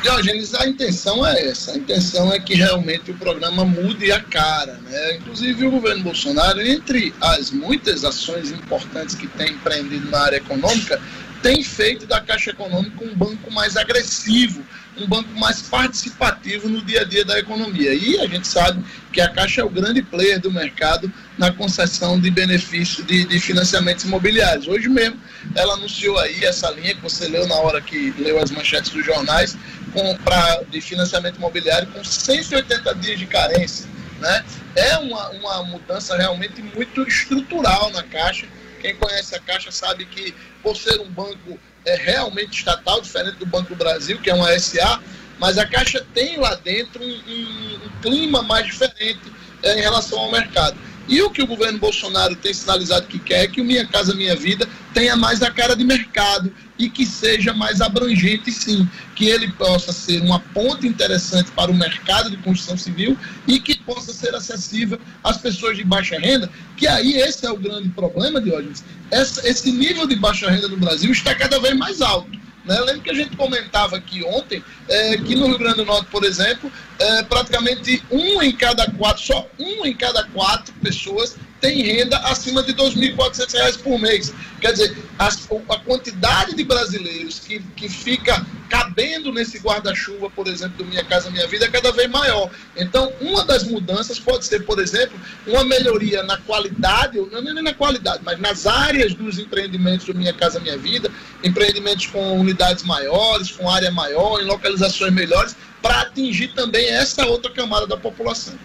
Diógenes, 0.01 0.53
a 0.53 0.67
intenção 0.67 1.25
é 1.25 1.47
essa. 1.47 1.71
A 1.71 1.77
intenção 1.77 2.31
é 2.31 2.39
que 2.39 2.53
realmente 2.53 3.11
o 3.11 3.15
programa 3.15 3.65
mude 3.65 4.11
a 4.11 4.21
cara. 4.21 4.73
Né? 4.83 5.17
Inclusive, 5.17 5.65
o 5.65 5.71
governo 5.71 6.03
Bolsonaro, 6.03 6.61
entre 6.61 7.13
as 7.19 7.51
muitas 7.51 8.05
ações 8.05 8.51
importantes 8.51 9.15
que 9.15 9.27
tem 9.27 9.51
empreendido 9.51 10.09
na 10.09 10.19
área 10.19 10.37
econômica, 10.37 11.01
tem 11.41 11.63
feito 11.63 12.05
da 12.05 12.21
Caixa 12.21 12.51
Econômica 12.51 13.03
um 13.03 13.15
banco 13.15 13.51
mais 13.51 13.75
agressivo, 13.75 14.63
um 14.99 15.07
banco 15.07 15.29
mais 15.39 15.61
participativo 15.61 16.67
no 16.67 16.81
dia 16.81 17.01
a 17.01 17.03
dia 17.03 17.23
da 17.23 17.37
economia. 17.39 17.93
E 17.93 18.19
a 18.19 18.27
gente 18.27 18.47
sabe 18.47 18.83
que 19.11 19.21
a 19.21 19.29
Caixa 19.29 19.61
é 19.61 19.63
o 19.63 19.69
grande 19.69 20.01
player 20.01 20.39
do 20.39 20.51
mercado 20.51 21.11
na 21.37 21.51
concessão 21.51 22.19
de 22.19 22.29
benefícios 22.31 23.05
de, 23.05 23.25
de 23.25 23.39
financiamentos 23.39 24.03
imobiliários. 24.03 24.67
Hoje 24.67 24.89
mesmo, 24.89 25.19
ela 25.55 25.73
anunciou 25.73 26.17
aí 26.19 26.43
essa 26.43 26.69
linha 26.71 26.95
que 26.95 27.01
você 27.01 27.27
leu 27.27 27.47
na 27.47 27.55
hora 27.55 27.81
que 27.81 28.13
leu 28.17 28.39
as 28.39 28.51
manchetes 28.51 28.91
dos 28.91 29.05
jornais, 29.05 29.57
com, 29.93 30.15
pra, 30.17 30.61
de 30.69 30.81
financiamento 30.81 31.37
imobiliário 31.37 31.87
com 31.89 32.03
180 32.03 32.95
dias 32.95 33.19
de 33.19 33.25
carência. 33.25 33.87
Né? 34.19 34.45
É 34.75 34.97
uma, 34.97 35.29
uma 35.29 35.63
mudança 35.63 36.17
realmente 36.17 36.61
muito 36.61 37.03
estrutural 37.03 37.91
na 37.91 38.03
Caixa. 38.03 38.47
Quem 38.81 38.95
conhece 38.95 39.35
a 39.35 39.39
Caixa 39.39 39.71
sabe 39.71 40.05
que, 40.05 40.33
por 40.61 40.75
ser 40.75 40.99
um 40.99 41.09
banco 41.09 41.59
é, 41.87 41.95
realmente 41.95 42.57
estatal, 42.57 43.01
diferente 43.01 43.37
do 43.37 43.45
Banco 43.45 43.69
do 43.69 43.75
Brasil, 43.75 44.19
que 44.19 44.29
é 44.29 44.33
uma 44.33 44.57
SA, 44.59 44.99
mas 45.39 45.57
a 45.57 45.65
Caixa 45.65 46.05
tem 46.13 46.37
lá 46.37 46.53
dentro 46.55 47.01
um, 47.01 47.07
um, 47.07 47.79
um 47.85 48.01
clima 48.01 48.43
mais 48.43 48.65
diferente 48.65 49.21
é, 49.63 49.79
em 49.79 49.81
relação 49.81 50.19
ao 50.19 50.31
mercado. 50.31 50.77
E 51.07 51.21
o 51.21 51.29
que 51.29 51.41
o 51.41 51.47
governo 51.47 51.79
Bolsonaro 51.79 52.35
tem 52.35 52.53
sinalizado 52.53 53.07
que 53.07 53.17
quer 53.17 53.45
é 53.45 53.47
que 53.47 53.61
o 53.61 53.63
Minha 53.63 53.87
Casa 53.87 54.13
Minha 54.13 54.35
Vida 54.35 54.67
tenha 54.93 55.15
mais 55.15 55.41
a 55.41 55.49
cara 55.49 55.75
de 55.75 55.85
mercado 55.85 56.53
e 56.77 56.89
que 56.89 57.05
seja 57.05 57.53
mais 57.53 57.81
abrangente, 57.81 58.51
sim. 58.51 58.87
Que 59.15 59.27
ele 59.27 59.51
possa 59.51 59.91
ser 59.91 60.21
uma 60.21 60.39
ponte 60.39 60.87
interessante 60.87 61.51
para 61.51 61.71
o 61.71 61.73
mercado 61.73 62.29
de 62.29 62.37
construção 62.37 62.77
civil 62.77 63.17
e 63.47 63.59
que 63.59 63.77
possa 63.79 64.13
ser 64.13 64.35
acessível 64.35 64.99
às 65.23 65.37
pessoas 65.37 65.77
de 65.77 65.83
baixa 65.83 66.19
renda, 66.19 66.49
que 66.75 66.87
aí 66.87 67.13
esse 67.13 67.45
é 67.45 67.51
o 67.51 67.57
grande 67.57 67.89
problema, 67.89 68.41
Diógenes. 68.41 68.83
Essa, 69.09 69.47
esse 69.47 69.71
nível 69.71 70.07
de 70.07 70.15
baixa 70.15 70.49
renda 70.49 70.67
no 70.67 70.77
Brasil 70.77 71.11
está 71.11 71.33
cada 71.33 71.59
vez 71.59 71.75
mais 71.75 72.01
alto. 72.01 72.37
Né? 72.67 72.77
Lembro 72.81 73.01
que 73.01 73.09
a 73.09 73.13
gente 73.13 73.35
comentava 73.37 73.95
aqui 73.95 74.23
ontem 74.25 74.61
é, 74.89 75.17
que 75.17 75.35
no 75.35 75.47
Rio 75.47 75.57
Grande 75.57 75.77
do 75.77 75.85
Norte, 75.85 76.07
por 76.11 76.25
exemplo, 76.25 76.69
é, 76.99 77.23
praticamente 77.23 78.03
um 78.11 78.41
em 78.41 78.51
cada 78.51 78.91
quatro, 78.91 79.23
só 79.23 79.47
um 79.57 79.85
em 79.85 79.95
cada 79.95 80.25
quatro 80.25 80.73
pessoas 80.83 81.37
tem 81.59 81.81
renda 81.81 82.17
acima 82.19 82.63
de 82.63 82.71
R$ 82.71 82.77
2.400 82.77 83.79
por 83.79 83.99
mês. 83.99 84.33
Quer 84.59 84.71
dizer, 84.71 84.97
a, 85.17 85.27
a 85.27 85.79
quantidade 85.79 86.55
de 86.55 86.63
brasileiros 86.63 87.39
que, 87.39 87.59
que 87.75 87.89
fica 87.89 88.45
cabendo 88.69 89.31
nesse 89.31 89.59
guarda-chuva, 89.59 90.29
por 90.29 90.47
exemplo, 90.47 90.77
do 90.77 90.85
Minha 90.85 91.03
Casa 91.03 91.29
Minha 91.29 91.47
Vida, 91.47 91.65
é 91.65 91.69
cada 91.69 91.91
vez 91.91 92.09
maior. 92.09 92.49
Então, 92.75 93.11
uma 93.21 93.43
das 93.45 93.63
mudanças 93.63 94.19
pode 94.19 94.45
ser, 94.45 94.65
por 94.65 94.79
exemplo, 94.79 95.19
uma 95.45 95.63
melhoria 95.63 96.23
na 96.23 96.37
qualidade, 96.37 97.17
não 97.31 97.41
nem 97.41 97.63
na 97.63 97.73
qualidade, 97.73 98.21
mas 98.23 98.39
nas 98.39 98.67
áreas 98.67 99.13
dos 99.13 99.39
empreendimentos 99.39 100.05
do 100.05 100.15
Minha 100.15 100.33
Casa 100.33 100.59
Minha 100.59 100.77
Vida, 100.77 101.11
empreendimentos 101.43 102.07
com 102.07 102.39
unidades 102.39 102.83
maiores, 102.83 103.51
com 103.51 103.69
área 103.69 103.91
maior, 103.91 104.41
em 104.41 104.45
localizações 104.45 105.13
melhores, 105.13 105.55
para 105.81 106.01
atingir 106.01 106.49
também 106.49 106.87
essa 106.87 107.25
outra 107.25 107.51
camada 107.51 107.87
da 107.87 107.97
população. 107.97 108.55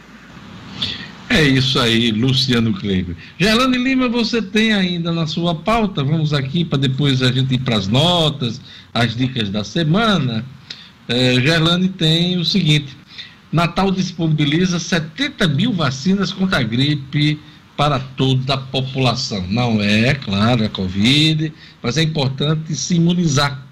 É 1.32 1.48
isso 1.48 1.80
aí, 1.80 2.10
Luciano 2.10 2.74
Kleber. 2.74 3.16
Gerlane 3.38 3.78
Lima, 3.78 4.06
você 4.06 4.42
tem 4.42 4.74
ainda 4.74 5.10
na 5.10 5.26
sua 5.26 5.54
pauta, 5.54 6.04
vamos 6.04 6.34
aqui 6.34 6.62
para 6.62 6.76
depois 6.76 7.22
a 7.22 7.32
gente 7.32 7.54
ir 7.54 7.60
para 7.60 7.74
as 7.74 7.88
notas, 7.88 8.60
as 8.92 9.16
dicas 9.16 9.48
da 9.48 9.64
semana. 9.64 10.44
É, 11.08 11.40
Gerlane 11.40 11.88
tem 11.88 12.36
o 12.36 12.44
seguinte: 12.44 12.94
Natal 13.50 13.90
disponibiliza 13.90 14.78
70 14.78 15.48
mil 15.48 15.72
vacinas 15.72 16.30
contra 16.34 16.58
a 16.58 16.62
gripe 16.62 17.40
para 17.78 17.98
toda 17.98 18.52
a 18.52 18.58
população. 18.58 19.42
Não 19.48 19.80
é, 19.80 20.14
claro, 20.14 20.66
a 20.66 20.68
Covid, 20.68 21.50
mas 21.82 21.96
é 21.96 22.02
importante 22.02 22.74
se 22.74 22.96
imunizar 22.96 23.66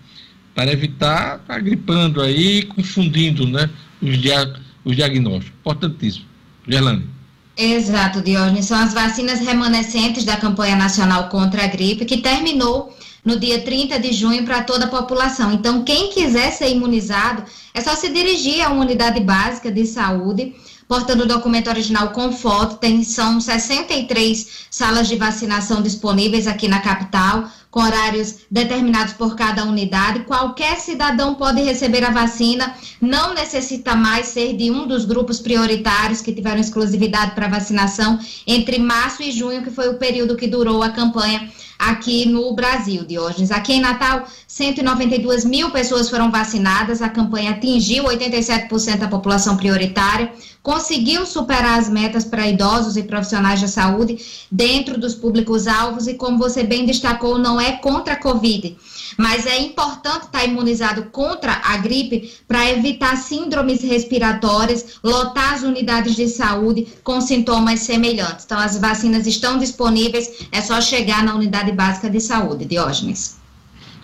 para 0.55 0.73
evitar 0.73 1.37
estar 1.37 1.55
tá 1.55 1.59
gripando 1.59 2.23
aí, 2.23 2.63
confundindo 2.63 3.47
né, 3.47 3.69
os, 4.01 4.17
dia, 4.17 4.51
os 4.83 4.97
diagnósticos. 4.97 5.53
Importantíssimo. 5.61 6.25
Gerlane. 6.67 7.20
Exato, 7.63 8.23
Diógenes. 8.23 8.65
São 8.65 8.79
as 8.79 8.95
vacinas 8.95 9.41
remanescentes 9.41 10.25
da 10.25 10.35
campanha 10.35 10.77
nacional 10.77 11.29
contra 11.29 11.63
a 11.63 11.67
gripe, 11.67 12.07
que 12.07 12.17
terminou 12.17 12.97
no 13.23 13.39
dia 13.39 13.61
30 13.61 14.01
de 14.01 14.15
junho 14.15 14.47
para 14.47 14.63
toda 14.63 14.87
a 14.87 14.89
população. 14.89 15.53
Então, 15.53 15.85
quem 15.85 16.09
quiser 16.09 16.53
ser 16.53 16.71
imunizado, 16.71 17.45
é 17.75 17.83
só 17.83 17.95
se 17.95 18.09
dirigir 18.09 18.65
a 18.65 18.71
uma 18.71 18.81
unidade 18.83 19.21
básica 19.21 19.71
de 19.71 19.85
saúde, 19.85 20.57
portando 20.89 21.25
o 21.25 21.29
documento 21.29 21.69
original 21.69 22.13
com 22.13 22.33
foto. 22.33 22.77
Tem, 22.77 23.05
são 23.05 23.39
63 23.39 24.67
salas 24.71 25.07
de 25.07 25.17
vacinação 25.17 25.83
disponíveis 25.83 26.47
aqui 26.47 26.67
na 26.67 26.81
capital 26.81 27.47
com 27.71 27.81
horários 27.81 28.41
determinados 28.51 29.13
por 29.15 29.37
cada 29.37 29.65
unidade. 29.65 30.25
Qualquer 30.25 30.77
cidadão 30.77 31.35
pode 31.35 31.63
receber 31.63 32.05
a 32.05 32.11
vacina, 32.11 32.75
não 33.01 33.33
necessita 33.33 33.95
mais 33.95 34.27
ser 34.27 34.57
de 34.57 34.71
um 34.71 34.87
dos 34.87 35.05
grupos 35.05 35.39
prioritários 35.39 36.21
que 36.21 36.33
tiveram 36.33 36.61
exclusividade 36.61 37.35
para 37.35 37.49
vacinação 37.49 38.19
entre 38.47 38.79
março 38.79 39.23
e 39.23 39.31
junho, 39.31 39.63
que 39.63 39.71
foi 39.71 39.89
o 39.89 39.99
período 39.99 40.37
que 40.37 40.49
durou 40.49 40.83
a 40.83 40.91
campanha 40.91 41.49
aqui 41.81 42.27
no 42.27 42.53
Brasil, 42.55 43.05
Diógenes. 43.07 43.51
Aqui 43.51 43.73
em 43.73 43.81
Natal, 43.81 44.27
192 44.47 45.47
mil 45.47 45.71
pessoas 45.71 46.11
foram 46.11 46.31
vacinadas, 46.31 47.01
a 47.01 47.09
campanha 47.09 47.53
atingiu 47.53 48.05
87% 48.05 48.99
da 48.99 49.09
população 49.09 49.57
prioritária, 49.57 50.31
conseguiu 50.63 51.25
superar 51.25 51.79
as 51.79 51.89
metas 51.89 52.25
para 52.25 52.47
idosos 52.47 52.99
e 52.99 53.03
profissionais 53.03 53.63
da 53.63 53.69
saúde 53.69 54.19
dentro 54.53 55.01
dos 55.01 55.15
públicos-alvos 55.15 56.07
e, 56.07 56.15
como 56.15 56.37
você 56.37 56.63
bem 56.63 56.85
destacou, 56.85 57.39
não 57.39 57.59
é 57.61 57.73
contra 57.73 58.15
a 58.15 58.17
Covid, 58.17 58.77
mas 59.17 59.47
é 59.47 59.59
importante 59.61 60.25
estar 60.25 60.45
imunizado 60.45 61.05
contra 61.05 61.61
a 61.65 61.77
gripe 61.77 62.33
para 62.47 62.71
evitar 62.71 63.17
síndromes 63.17 63.83
respiratórias, 63.83 64.99
lotar 65.03 65.55
as 65.55 65.63
unidades 65.63 66.17
de 66.17 66.29
saúde 66.29 66.87
com 67.03 67.21
sintomas 67.21 67.81
semelhantes. 67.81 68.45
Então, 68.45 68.59
as 68.59 68.79
vacinas 68.79 69.27
estão 69.27 69.59
disponíveis, 69.59 70.47
é 70.51 70.61
só 70.61 70.81
chegar 70.81 71.25
na 71.25 71.35
unidade 71.35 71.73
básica 71.73 72.09
de 72.09 72.21
saúde, 72.21 72.65
Diógenes. 72.65 73.39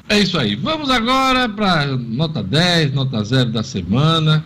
É 0.09 0.20
isso 0.20 0.38
aí. 0.38 0.54
Vamos 0.54 0.88
agora 0.88 1.48
para 1.48 1.96
nota 1.96 2.42
10, 2.42 2.92
nota 2.92 3.24
0 3.24 3.50
da 3.50 3.62
semana. 3.62 4.44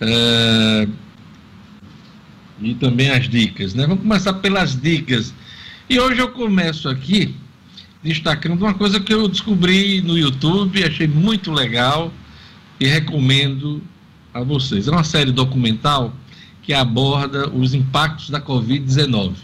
É... 0.00 0.86
E 2.60 2.74
também 2.74 3.10
as 3.10 3.26
dicas, 3.26 3.72
né? 3.72 3.86
Vamos 3.86 4.02
começar 4.02 4.34
pelas 4.34 4.78
dicas. 4.78 5.32
E 5.88 5.98
hoje 5.98 6.20
eu 6.20 6.30
começo 6.32 6.88
aqui 6.88 7.34
destacando 8.02 8.62
uma 8.62 8.74
coisa 8.74 8.98
que 8.98 9.12
eu 9.12 9.28
descobri 9.28 10.00
no 10.00 10.16
YouTube, 10.16 10.82
achei 10.84 11.06
muito 11.06 11.52
legal 11.52 12.12
e 12.78 12.86
recomendo 12.86 13.82
a 14.32 14.42
vocês. 14.42 14.88
É 14.88 14.90
uma 14.90 15.04
série 15.04 15.32
documental 15.32 16.12
que 16.62 16.72
aborda 16.72 17.48
os 17.50 17.74
impactos 17.74 18.30
da 18.30 18.40
Covid-19 18.40 19.34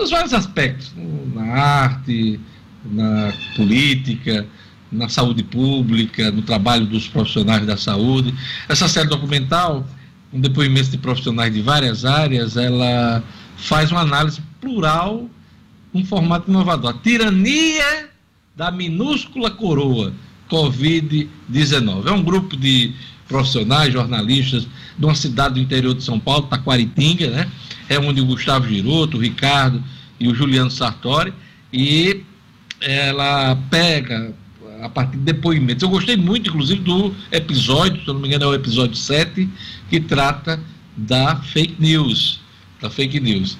nos 0.00 0.10
vários 0.10 0.32
aspectos, 0.32 0.92
na 1.34 1.42
arte, 1.42 2.40
na 2.84 3.32
política, 3.54 4.46
na 4.90 5.08
saúde 5.08 5.42
pública, 5.42 6.30
no 6.30 6.42
trabalho 6.42 6.86
dos 6.86 7.06
profissionais 7.06 7.66
da 7.66 7.76
saúde. 7.76 8.34
Essa 8.68 8.88
série 8.88 9.08
documental, 9.08 9.86
um 10.32 10.40
depoimento 10.40 10.90
de 10.90 10.98
profissionais 10.98 11.52
de 11.52 11.60
várias 11.60 12.04
áreas, 12.04 12.56
ela 12.56 13.22
faz 13.56 13.92
uma 13.92 14.00
análise 14.00 14.40
plural 14.60 15.28
um 15.92 16.04
formato 16.04 16.50
inovador. 16.50 16.90
A 16.90 16.94
tirania 16.94 18.08
da 18.56 18.70
minúscula 18.70 19.50
coroa 19.50 20.12
Covid-19. 20.50 22.06
É 22.06 22.12
um 22.12 22.22
grupo 22.22 22.56
de 22.56 22.92
profissionais, 23.28 23.92
jornalistas 23.92 24.66
de 24.98 25.04
uma 25.04 25.14
cidade 25.14 25.54
do 25.54 25.60
interior 25.60 25.94
de 25.94 26.02
São 26.02 26.18
Paulo, 26.18 26.46
Taquaritinga, 26.48 27.30
né? 27.30 27.50
É 27.88 27.98
onde 27.98 28.20
o 28.20 28.26
Gustavo 28.26 28.68
Giroto, 28.68 29.16
o 29.16 29.20
Ricardo 29.20 29.82
e 30.18 30.28
o 30.28 30.34
Juliano 30.34 30.70
Sartori, 30.70 31.32
e 31.72 32.22
ela 32.80 33.56
pega 33.70 34.34
a 34.82 34.88
partir 34.88 35.16
de 35.16 35.24
depoimentos. 35.24 35.82
Eu 35.82 35.88
gostei 35.88 36.16
muito, 36.16 36.50
inclusive, 36.50 36.80
do 36.80 37.14
episódio, 37.30 38.02
se 38.02 38.08
eu 38.08 38.14
não 38.14 38.20
me 38.20 38.28
engano, 38.28 38.44
é 38.44 38.48
o 38.48 38.54
episódio 38.54 38.96
7, 38.96 39.48
que 39.88 40.00
trata 40.00 40.60
da 40.96 41.36
fake 41.36 41.76
news. 41.78 42.40
Da 42.80 42.90
fake 42.90 43.20
news 43.20 43.56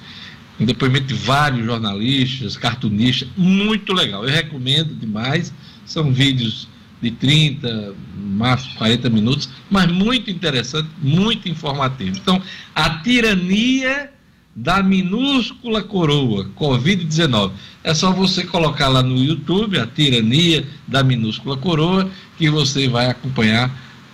um 0.61 0.65
depoimento 0.65 1.07
de 1.07 1.15
vários 1.15 1.65
jornalistas, 1.65 2.55
cartunistas, 2.55 3.27
muito 3.35 3.93
legal. 3.93 4.23
Eu 4.23 4.29
recomendo 4.29 4.93
demais. 4.93 5.51
São 5.85 6.13
vídeos 6.13 6.67
de 7.01 7.09
30, 7.09 7.95
máximo 8.15 8.75
40 8.75 9.09
minutos, 9.09 9.49
mas 9.71 9.91
muito 9.91 10.29
interessante, 10.29 10.87
muito 11.01 11.49
informativo. 11.49 12.15
Então, 12.15 12.39
a 12.75 12.89
tirania 12.99 14.11
da 14.55 14.83
minúscula 14.83 15.81
coroa, 15.81 16.45
Covid-19. 16.57 17.51
É 17.83 17.93
só 17.93 18.11
você 18.11 18.43
colocar 18.43 18.89
lá 18.89 19.01
no 19.01 19.17
YouTube 19.17 19.79
a 19.79 19.87
tirania 19.87 20.67
da 20.87 21.03
minúscula 21.03 21.57
coroa, 21.57 22.09
que 22.37 22.49
você 22.49 22.87
vai 22.87 23.09
acompanhar 23.09 23.73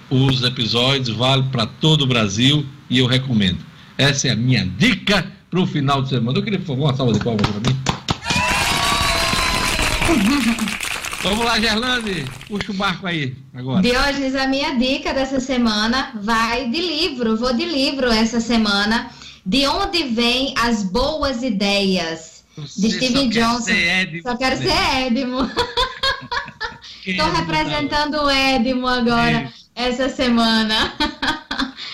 os 0.10 0.44
episódios, 0.44 1.10
vale 1.10 1.44
para 1.52 1.66
todo 1.66 2.04
o 2.04 2.08
Brasil 2.08 2.66
e 2.90 3.00
eu 3.00 3.08
recomendo. 3.08 3.58
Essa 3.98 4.30
é 4.30 4.32
a 4.32 4.36
minha 4.36 4.66
dica 4.78 5.37
para 5.50 5.60
o 5.60 5.68
final 5.68 6.02
de 6.02 6.10
semana. 6.10 6.38
Eu 6.38 6.44
queria, 6.44 6.60
uma 6.68 6.96
salva 6.96 7.14
de 7.14 7.20
palmas 7.20 7.48
para 7.48 7.60
mim. 7.60 7.78
Vamos 11.24 11.46
lá, 11.46 11.60
Gerlande, 11.60 12.26
puxa 12.48 12.72
o 12.72 12.76
barco 12.76 13.08
aí 13.08 13.36
agora. 13.54 13.82
Diógenes, 13.82 14.36
a 14.36 14.48
minha 14.48 14.76
dica 14.76 15.14
dessa 15.14 15.40
semana 15.40 16.12
vai 16.22 16.70
de 16.70 16.80
livro. 16.80 17.36
Vou 17.36 17.54
de 17.54 17.66
livro 17.66 18.08
essa 18.08 18.40
semana. 18.40 19.10
De 19.46 19.66
onde 19.68 20.04
vêm 20.04 20.54
as 20.58 20.84
boas 20.84 21.42
ideias? 21.44 22.44
Você 22.56 22.82
de 22.82 22.92
Steve 22.94 23.28
Johnson. 23.30 23.72
só 24.24 24.36
quero 24.36 24.58
ser 24.58 25.06
Edmo. 25.06 25.40
Estou 27.06 27.32
representando 27.32 28.16
o 28.16 28.30
Edmo 28.30 28.88
agora. 28.88 29.52
Essa 29.78 30.10
semana. 30.10 30.94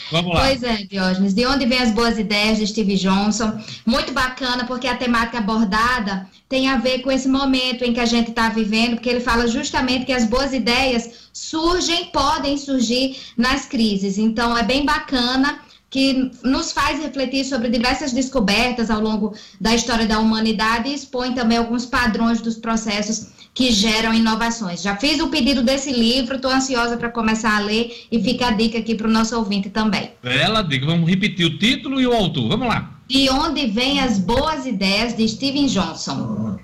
Vamos 0.10 0.34
lá. 0.34 0.42
Pois 0.42 0.64
é, 0.64 0.78
Diógenes. 0.84 1.34
De 1.34 1.46
onde 1.46 1.66
vêm 1.66 1.80
as 1.80 1.92
boas 1.92 2.18
ideias 2.18 2.58
de 2.58 2.66
Steve 2.66 2.96
Johnson? 2.96 3.60
Muito 3.86 4.14
bacana, 4.14 4.66
porque 4.66 4.88
a 4.88 4.96
temática 4.96 5.40
abordada 5.40 6.28
tem 6.48 6.70
a 6.70 6.78
ver 6.78 7.00
com 7.00 7.12
esse 7.12 7.28
momento 7.28 7.84
em 7.84 7.94
que 7.94 8.00
a 8.00 8.06
gente 8.06 8.30
está 8.30 8.48
vivendo, 8.48 8.96
porque 8.96 9.10
ele 9.10 9.20
fala 9.20 9.48
justamente 9.48 10.06
que 10.06 10.14
as 10.14 10.26
boas 10.26 10.54
ideias 10.54 11.30
surgem, 11.34 12.06
podem 12.06 12.58
surgir 12.58 13.18
nas 13.36 13.66
crises. 13.66 14.18
Então, 14.18 14.58
é 14.58 14.64
bem 14.64 14.86
bacana 14.86 15.60
que 15.90 16.32
nos 16.44 16.72
faz 16.72 17.00
refletir 17.00 17.44
sobre 17.44 17.70
diversas 17.70 18.14
descobertas 18.14 18.90
ao 18.90 19.00
longo 19.00 19.36
da 19.60 19.76
história 19.76 20.08
da 20.08 20.20
humanidade 20.20 20.90
e 20.90 20.94
expõe 20.96 21.34
também 21.34 21.58
alguns 21.58 21.86
padrões 21.86 22.42
dos 22.42 22.58
processos 22.58 23.28
que 23.54 23.72
geram 23.72 24.14
inovações. 24.14 24.82
Já 24.82 24.96
fiz 24.96 25.20
o 25.20 25.28
pedido 25.28 25.62
desse 25.62 25.92
livro, 25.92 26.36
estou 26.36 26.52
ansiosa 26.52 26.98
para 26.98 27.10
começar 27.10 27.56
a 27.56 27.60
ler 27.60 28.08
e 28.12 28.22
fica 28.24 28.48
a 28.48 28.52
dica 28.52 28.80
aqui 28.80 28.96
para 28.96 29.08
o 29.08 29.12
nosso 29.12 29.38
ouvinte 29.38 29.70
também. 29.70 30.12
Bela 30.24 30.64
dica, 30.64 30.86
vamos 30.86 31.08
repetir 31.08 31.46
o 31.46 31.58
título 31.58 32.02
e 32.02 32.08
o 32.08 32.14
autor, 32.14 32.50
vamos 32.50 32.68
lá. 32.68 33.00
De 33.08 33.30
onde 33.30 33.68
vêm 33.68 34.00
as 34.00 34.18
boas 34.18 34.66
ideias 34.66 35.16
de 35.16 35.28
Steven 35.28 35.68
Johnson? 35.68 36.58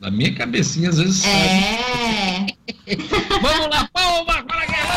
Na 0.00 0.10
minha 0.10 0.32
cabecinha, 0.32 0.90
às 0.90 0.98
vezes. 0.98 1.24
É. 1.24 2.46
vamos 3.42 3.66
lá, 3.68 3.88
palma 3.92 4.44
para 4.44 4.62
a 4.62 4.66
guerra 4.66 4.87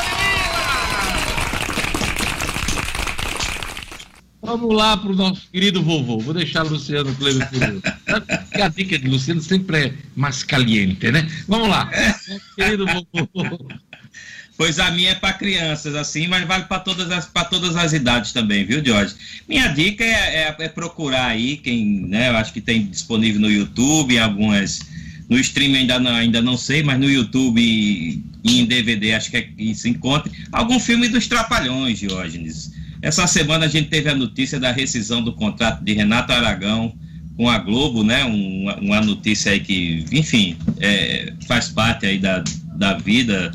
Vamos 4.42 4.76
lá 4.76 4.98
para 4.98 5.12
o 5.12 5.16
nosso 5.16 5.48
querido 5.52 5.84
vovô. 5.84 6.20
Vou 6.20 6.34
deixar 6.34 6.64
Luciano 6.64 7.14
Cleber 7.16 7.48
Porque 8.50 8.62
a 8.62 8.68
dica 8.68 8.98
de 8.98 9.08
Luciano 9.08 9.42
sempre 9.42 9.78
é 9.78 9.94
mais 10.16 10.42
caliente, 10.44 11.12
né? 11.12 11.30
Vamos 11.48 11.70
lá. 11.70 11.90
Nosso 12.28 12.56
querido 12.56 12.86
vovô. 12.86 13.68
Pois 14.58 14.80
a 14.80 14.92
minha 14.92 15.12
é 15.12 15.16
para 15.16 15.34
crianças, 15.34 15.96
assim, 15.96 16.28
mas 16.28 16.46
vale 16.46 16.66
para 16.66 16.80
todas, 16.80 17.10
as, 17.10 17.28
todas 17.50 17.76
as 17.76 17.94
idades 17.94 18.32
também, 18.32 18.64
viu, 18.64 18.86
Jorge? 18.86 19.16
Minha 19.48 19.68
dica 19.70 20.04
é, 20.04 20.10
é, 20.10 20.56
é, 20.60 20.70
procurar 20.70 21.26
aí, 21.28 21.58
quem, 21.58 22.02
né, 22.02 22.30
eu 22.30 22.38
acho 22.38 22.54
que 22.54 22.62
tem 22.62 22.86
disponível 22.86 23.42
no 23.42 23.50
YouTube, 23.50 24.20
algumas. 24.20 24.82
No 25.28 25.40
stream 25.40 25.74
ainda 25.74 25.98
não, 25.98 26.14
ainda 26.14 26.42
não 26.44 26.58
sei, 26.58 26.84
mas 26.84 27.00
no 27.00 27.10
YouTube 27.10 27.60
e 27.60 28.22
em 28.44 28.66
DVD 28.66 29.14
acho 29.14 29.32
que, 29.32 29.38
é, 29.38 29.42
que 29.42 29.74
se 29.74 29.90
encontre. 29.90 30.32
Algum 30.52 30.80
filme 30.80 31.08
dos 31.08 31.26
Trapalhões, 31.26 31.98
Diógenes. 31.98 32.72
Essa 33.02 33.26
semana 33.26 33.66
a 33.66 33.70
gente 33.70 33.90
teve 33.90 34.10
a 34.10 34.16
notícia 34.16 34.60
da 34.60 34.72
rescisão 34.72 35.24
do 35.24 35.34
contrato 35.34 35.84
de 35.84 35.94
Renato 35.94 36.32
Aragão 36.32 36.94
com 37.36 37.50
a 37.50 37.58
Globo, 37.58 38.04
né? 38.04 38.24
Uma, 38.24 38.76
uma 38.76 39.02
notícia 39.02 39.52
aí 39.52 39.60
que, 39.60 40.06
enfim, 40.12 40.56
é, 40.80 41.34
faz 41.48 41.70
parte 41.70 42.06
aí 42.06 42.20
da, 42.20 42.44
da 42.76 42.94
vida 42.94 43.52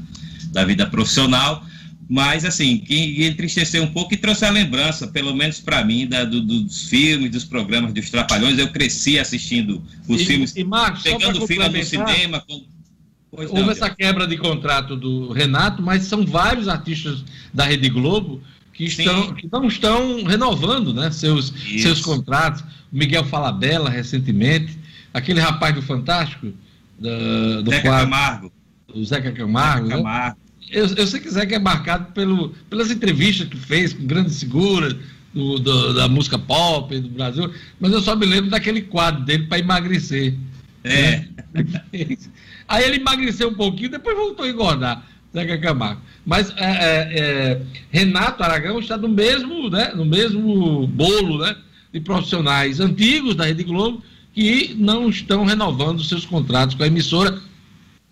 da 0.50 0.64
vida 0.64 0.86
profissional, 0.86 1.62
mas 2.08 2.44
assim, 2.44 2.78
que 2.78 3.26
entristeceu 3.26 3.82
um 3.82 3.88
pouco 3.88 4.14
e 4.14 4.16
trouxe 4.16 4.44
a 4.46 4.50
lembrança, 4.50 5.06
pelo 5.08 5.34
menos 5.34 5.60
para 5.60 5.84
mim, 5.84 6.06
da, 6.06 6.24
do, 6.24 6.40
dos 6.40 6.88
filmes, 6.88 7.30
dos 7.30 7.44
programas 7.44 7.92
dos 7.92 8.08
Trapalhões. 8.08 8.58
Eu 8.58 8.68
cresci 8.68 9.18
assistindo 9.18 9.82
os 10.08 10.22
e, 10.22 10.24
filmes, 10.24 10.56
e 10.56 10.64
Marcos, 10.64 11.02
pegando 11.02 11.46
filme 11.46 11.68
no 11.68 11.84
cinema. 11.84 12.40
Com... 12.40 12.64
Houve 13.32 13.52
não, 13.52 13.70
essa 13.70 13.90
quebra 13.90 14.26
de 14.26 14.38
contrato 14.38 14.96
do 14.96 15.30
Renato, 15.32 15.82
mas 15.82 16.04
são 16.04 16.24
vários 16.24 16.68
artistas 16.68 17.22
da 17.52 17.64
Rede 17.64 17.90
Globo 17.90 18.40
que, 18.76 18.84
estão, 18.84 19.34
que 19.34 19.48
não 19.50 19.66
estão 19.66 20.24
renovando 20.24 20.92
né, 20.92 21.10
seus, 21.10 21.52
seus 21.80 22.00
contratos. 22.02 22.60
O 22.92 22.96
Miguel 22.96 23.24
Falabella, 23.24 23.88
recentemente, 23.88 24.78
aquele 25.14 25.40
rapaz 25.40 25.74
do 25.74 25.80
Fantástico, 25.80 26.52
da, 26.98 27.62
do 27.62 27.70
Zeca 27.70 27.88
quadro, 27.88 28.10
Camargo. 28.10 28.52
O 28.94 29.04
Zeca 29.04 29.32
Camargo. 29.32 29.86
Zeca 29.86 29.96
Camargo. 29.96 30.28
Né? 30.28 30.34
eu, 30.70 30.86
eu 30.86 31.06
sei 31.06 31.20
que 31.20 31.30
Zeca 31.30 31.56
é 31.56 31.58
marcado 31.58 32.12
pelo, 32.12 32.50
pelas 32.68 32.90
entrevistas 32.90 33.48
que 33.48 33.56
fez 33.56 33.94
com 33.94 34.06
grandes 34.06 34.38
figuras 34.40 34.94
do, 35.32 35.58
do, 35.58 35.94
da 35.94 36.06
música 36.08 36.38
pop 36.38 36.98
do 36.98 37.08
Brasil, 37.08 37.52
mas 37.80 37.92
eu 37.92 38.00
só 38.02 38.14
me 38.14 38.26
lembro 38.26 38.50
daquele 38.50 38.82
quadro 38.82 39.24
dele 39.24 39.46
para 39.46 39.58
emagrecer. 39.58 40.34
É. 40.84 41.24
Aí 42.68 42.84
ele 42.84 42.96
emagreceu 42.96 43.48
um 43.48 43.54
pouquinho, 43.54 43.90
depois 43.90 44.16
voltou 44.16 44.44
a 44.44 44.48
engordar. 44.48 45.06
Zeca 45.36 45.58
Camargo. 45.58 46.00
Mas 46.24 46.50
é, 46.56 46.64
é, 46.64 47.18
é, 47.18 47.62
Renato 47.90 48.42
Aragão 48.42 48.78
está 48.78 48.96
no 48.96 49.08
mesmo, 49.08 49.68
né, 49.68 49.92
no 49.94 50.06
mesmo 50.06 50.86
bolo 50.86 51.38
né, 51.38 51.54
de 51.92 52.00
profissionais 52.00 52.80
antigos 52.80 53.34
da 53.34 53.44
Rede 53.44 53.62
Globo 53.62 54.02
que 54.32 54.74
não 54.78 55.10
estão 55.10 55.44
renovando 55.44 56.02
seus 56.02 56.24
contratos 56.24 56.74
com 56.74 56.82
a 56.82 56.86
emissora 56.86 57.38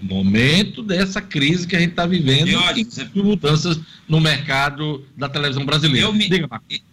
momento 0.03 0.83
dessa 0.83 1.21
crise 1.21 1.67
que 1.67 1.77
a 1.77 1.81
gente 1.81 1.91
está 1.91 2.05
vivendo 2.05 2.49
e 2.49 2.85
de 2.85 3.23
mudanças 3.23 3.81
no 4.09 4.21
mercado 4.21 5.05
da 5.17 5.29
televisão 5.29 5.65
brasileira. 5.65 6.07
Eu 6.07 6.13
me, 6.13 6.29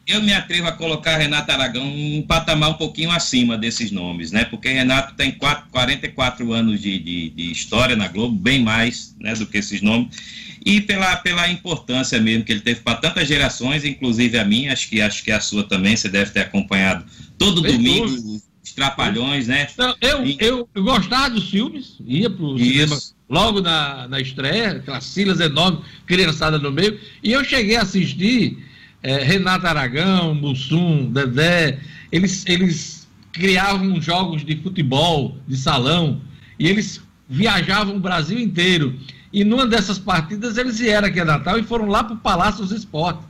eu 0.08 0.22
me 0.22 0.34
atrevo 0.34 0.68
a 0.68 0.72
colocar 0.72 1.18
Renato 1.18 1.52
Aragão 1.52 1.84
um 1.84 2.24
patamar 2.28 2.70
um 2.70 2.76
pouquinho 2.76 3.12
acima 3.12 3.58
desses 3.58 3.92
nomes, 3.92 4.32
né? 4.32 4.46
Porque 4.46 4.70
Renato 4.70 5.16
tem 5.16 5.32
4, 5.32 5.70
44 5.72 6.54
anos 6.54 6.82
de, 6.82 7.00
de, 7.00 7.30
de, 7.32 7.52
história 7.52 7.96
na 7.96 8.08
Globo, 8.08 8.38
bem 8.38 8.62
mais 8.62 9.16
né, 9.20 9.34
do 9.34 9.46
que 9.46 9.58
esses 9.58 9.82
nomes, 9.82 10.16
e 10.64 10.80
pela, 10.80 11.16
pela 11.18 11.50
importância 11.50 12.20
mesmo 12.20 12.46
que 12.46 12.52
ele 12.52 12.62
teve 12.62 12.82
para 12.82 12.98
tantas 12.98 13.28
gerações, 13.28 13.84
inclusive 13.84 14.38
a 14.38 14.46
minha, 14.46 14.72
acho 14.72 14.88
que, 14.88 15.02
acho 15.02 15.24
que 15.24 15.32
a 15.32 15.40
sua 15.40 15.64
também, 15.64 15.98
você 15.98 16.08
deve 16.08 16.32
ter 16.32 16.42
acompanhado 16.42 17.04
todo 17.38 17.62
Bem 17.62 17.74
domingo 17.74 18.42
os 18.64 18.74
Trapalhões, 18.74 19.48
né? 19.48 19.68
Então, 19.74 19.96
eu, 20.02 20.26
e... 20.26 20.38
eu, 20.40 20.70
eu, 20.74 20.84
gostava 20.84 21.32
dos 21.32 21.50
filmes, 21.50 21.96
ia 22.06 22.30
pro 22.30 22.56
Isso. 22.56 22.66
cinema 22.66 22.98
logo 23.30 23.62
na, 23.62 24.08
na 24.08 24.20
estreia, 24.20 24.74
aquelas 24.74 25.14
filas 25.14 25.40
enormes, 25.40 25.82
criançada 26.06 26.58
no 26.60 26.72
meio, 26.72 27.00
e 27.24 27.32
eu 27.32 27.44
cheguei 27.44 27.78
a 27.78 27.82
assistir 27.82 28.58
é, 29.02 29.24
Renato 29.24 29.66
Aragão, 29.66 30.36
Mussum, 30.36 31.10
Dedé, 31.12 31.80
eles, 32.12 32.46
eles 32.46 33.08
criavam 33.32 34.02
jogos 34.02 34.44
de 34.44 34.58
futebol, 34.58 35.38
de 35.48 35.56
salão, 35.56 36.22
e 36.60 36.68
eles 36.68 37.02
viajavam 37.28 37.96
o 37.96 38.00
Brasil 38.00 38.38
inteiro. 38.38 39.00
E 39.32 39.44
numa 39.44 39.66
dessas 39.66 39.98
partidas 39.98 40.58
eles 40.58 40.80
vieram 40.80 41.08
aqui 41.08 41.20
a 41.20 41.26
Natal 41.26 41.58
e 41.58 41.64
foram 41.64 41.88
lá 41.88 42.04
para 42.04 42.16
o 42.16 42.20
Palácio 42.20 42.64
dos 42.64 42.72
Esportes. 42.72 43.26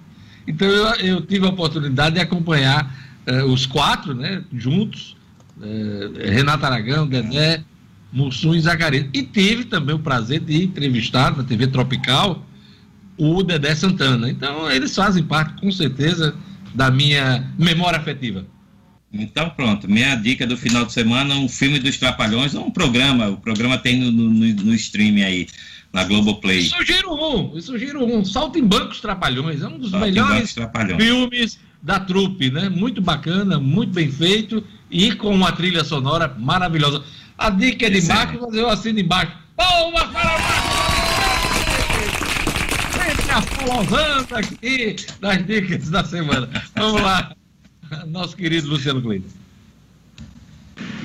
Então 0.48 0.68
eu, 0.68 0.86
eu, 0.96 1.22
tive 1.22 1.46
a 1.46 1.50
oportunidade 1.50 2.16
de 2.16 2.22
acompanhar 2.22 2.92
uh, 3.28 3.46
os 3.46 3.68
quatro, 3.68 4.16
né, 4.16 4.44
juntos, 4.52 5.16
é, 5.64 6.32
Renato 6.32 6.66
Aragão, 6.66 7.08
Dedé, 7.08 7.64
Mussum 8.12 8.54
e 8.54 8.62
Zacarias. 8.62 9.08
E 9.14 9.24
tive 9.24 9.66
também 9.66 9.96
o 9.96 10.00
prazer 10.00 10.40
de 10.40 10.64
entrevistar 10.64 11.36
na 11.36 11.44
TV 11.44 11.68
Tropical 11.68 12.46
o 13.18 13.44
Dedé 13.44 13.76
Santana. 13.76 14.30
Então, 14.30 14.70
eles 14.72 14.96
fazem 14.96 15.24
parte, 15.24 15.60
com 15.62 15.72
certeza, 15.72 16.36
da 16.74 16.90
minha 16.90 17.52
memória 17.58 18.00
afetiva. 18.00 18.46
Então, 19.14 19.50
pronto. 19.50 19.90
Minha 19.90 20.16
dica 20.16 20.48
do 20.48 20.58
final 20.58 20.86
de 20.86 20.94
semana: 20.94 21.36
um 21.36 21.48
filme 21.48 21.80
dos 21.80 21.98
Trapalhões, 21.98 22.56
um 22.56 22.72
programa. 22.72 23.28
O 23.30 23.38
programa 23.38 23.78
tem 23.78 24.00
no, 24.00 24.12
no, 24.12 24.30
no 24.30 24.74
streaming 24.74 25.24
aí, 25.24 25.48
na 25.92 26.04
Globoplay. 26.06 26.64
Sugiro 26.64 27.14
um, 27.14 27.62
sugiro 27.62 28.06
um. 28.06 28.24
Salto 28.24 28.58
em 28.58 28.66
Bancos 28.66 29.02
Trapalhões. 29.02 29.62
É 29.62 29.68
um 29.68 29.78
dos 29.78 29.92
Salto 29.92 30.06
melhores 30.06 30.56
filmes 30.98 31.60
da 31.84 32.00
trupe, 32.00 32.50
né? 32.50 32.70
Muito 32.70 33.02
bacana, 33.02 33.60
muito 33.60 33.92
bem 33.92 34.10
feito 34.10 34.64
e 34.92 35.16
com 35.16 35.34
uma 35.34 35.52
trilha 35.54 35.84
sonora 35.84 36.36
maravilhosa. 36.38 37.04
A 37.38 37.50
dica 37.50 37.88
é 37.88 37.90
de 37.90 38.02
Marcos, 38.04 38.40
mas 38.42 38.54
eu 38.54 38.70
assino 38.70 39.00
embaixo. 39.00 39.32
Palmas 39.56 40.04
para 40.12 40.38
Marcos! 40.38 40.72
aqui 44.34 44.96
nas 45.22 45.46
dicas 45.46 45.90
da 45.90 46.04
semana. 46.04 46.50
Vamos 46.76 47.02
lá, 47.02 47.36
nosso 48.08 48.36
querido 48.36 48.68
Luciano 48.68 49.02
Cleiton. 49.02 49.30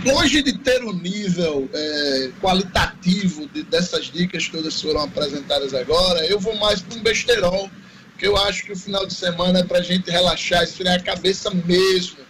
Longe 0.04 0.42
de 0.42 0.56
ter 0.58 0.84
o 0.84 0.90
um 0.90 0.92
nível 0.92 1.68
é, 1.72 2.30
qualitativo 2.40 3.48
de, 3.48 3.62
dessas 3.64 4.06
dicas 4.06 4.48
todas 4.48 4.76
que 4.76 4.82
foram 4.82 5.02
apresentadas 5.02 5.74
agora, 5.74 6.24
eu 6.26 6.38
vou 6.38 6.56
mais 6.56 6.80
para 6.80 6.96
um 6.96 7.02
besterol, 7.02 7.68
porque 8.12 8.26
eu 8.26 8.36
acho 8.36 8.64
que 8.64 8.72
o 8.72 8.76
final 8.76 9.04
de 9.04 9.14
semana 9.14 9.60
é 9.60 9.64
para 9.64 9.78
a 9.78 9.82
gente 9.82 10.10
relaxar, 10.10 10.62
esfriar 10.62 10.96
a 10.96 11.02
cabeça 11.02 11.50
mesmo 11.50 12.25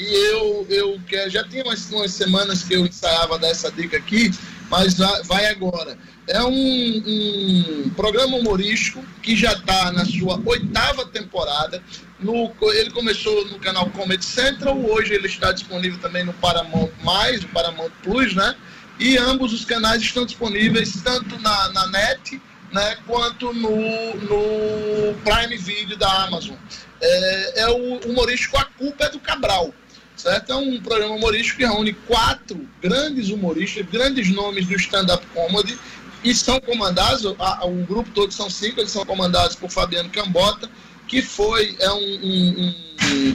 e 0.00 0.14
eu, 0.32 0.66
eu 0.70 1.00
já 1.28 1.44
tinha 1.44 1.62
umas, 1.62 1.90
umas 1.90 2.10
semanas 2.12 2.62
que 2.62 2.72
eu 2.72 2.86
ensaiava 2.86 3.38
dessa 3.38 3.70
dica 3.70 3.98
aqui, 3.98 4.30
mas 4.70 4.96
vai 5.24 5.46
agora. 5.46 5.98
É 6.26 6.42
um, 6.42 6.52
um 6.54 7.90
programa 7.90 8.38
humorístico 8.38 9.04
que 9.22 9.36
já 9.36 9.52
está 9.52 9.92
na 9.92 10.06
sua 10.06 10.40
oitava 10.46 11.04
temporada. 11.04 11.82
No, 12.18 12.50
ele 12.72 12.90
começou 12.90 13.44
no 13.48 13.58
canal 13.58 13.90
Comedy 13.90 14.24
Central, 14.24 14.78
hoje 14.78 15.12
ele 15.12 15.26
está 15.26 15.52
disponível 15.52 15.98
também 15.98 16.24
no 16.24 16.32
Paramount+, 16.32 16.90
Mais, 17.04 17.42
no 17.42 17.48
Paramount 17.48 17.90
Plus, 18.02 18.34
né? 18.34 18.56
E 18.98 19.18
ambos 19.18 19.52
os 19.52 19.66
canais 19.66 20.00
estão 20.00 20.24
disponíveis 20.24 20.94
tanto 21.02 21.38
na, 21.40 21.68
na 21.72 21.86
net, 21.88 22.40
né, 22.72 22.96
quanto 23.06 23.52
no, 23.52 23.70
no 23.70 25.14
Prime 25.24 25.56
Video 25.58 25.96
da 25.98 26.24
Amazon. 26.24 26.56
É, 27.02 27.60
é 27.62 27.68
o 27.68 27.98
humorístico 28.06 28.56
A 28.56 28.64
Culpa 28.64 29.04
é 29.04 29.10
do 29.10 29.18
Cabral 29.18 29.74
certo? 30.20 30.52
É 30.52 30.56
um 30.56 30.80
programa 30.80 31.14
humorístico 31.14 31.58
que 31.58 31.66
reúne 31.66 31.92
quatro 31.92 32.68
grandes 32.80 33.28
humoristas, 33.30 33.86
grandes 33.86 34.28
nomes 34.30 34.66
do 34.66 34.74
stand-up 34.76 35.24
comedy, 35.34 35.78
e 36.22 36.34
são 36.34 36.60
comandados, 36.60 37.24
a, 37.38 37.66
o 37.66 37.84
grupo 37.84 38.10
todo 38.10 38.32
são 38.32 38.50
cinco, 38.50 38.80
eles 38.80 38.90
são 38.90 39.04
comandados 39.06 39.56
por 39.56 39.70
Fabiano 39.70 40.10
Cambota, 40.10 40.68
que 41.08 41.22
foi, 41.22 41.74
é 41.80 41.90
um, 41.90 42.18
um, 42.22 42.74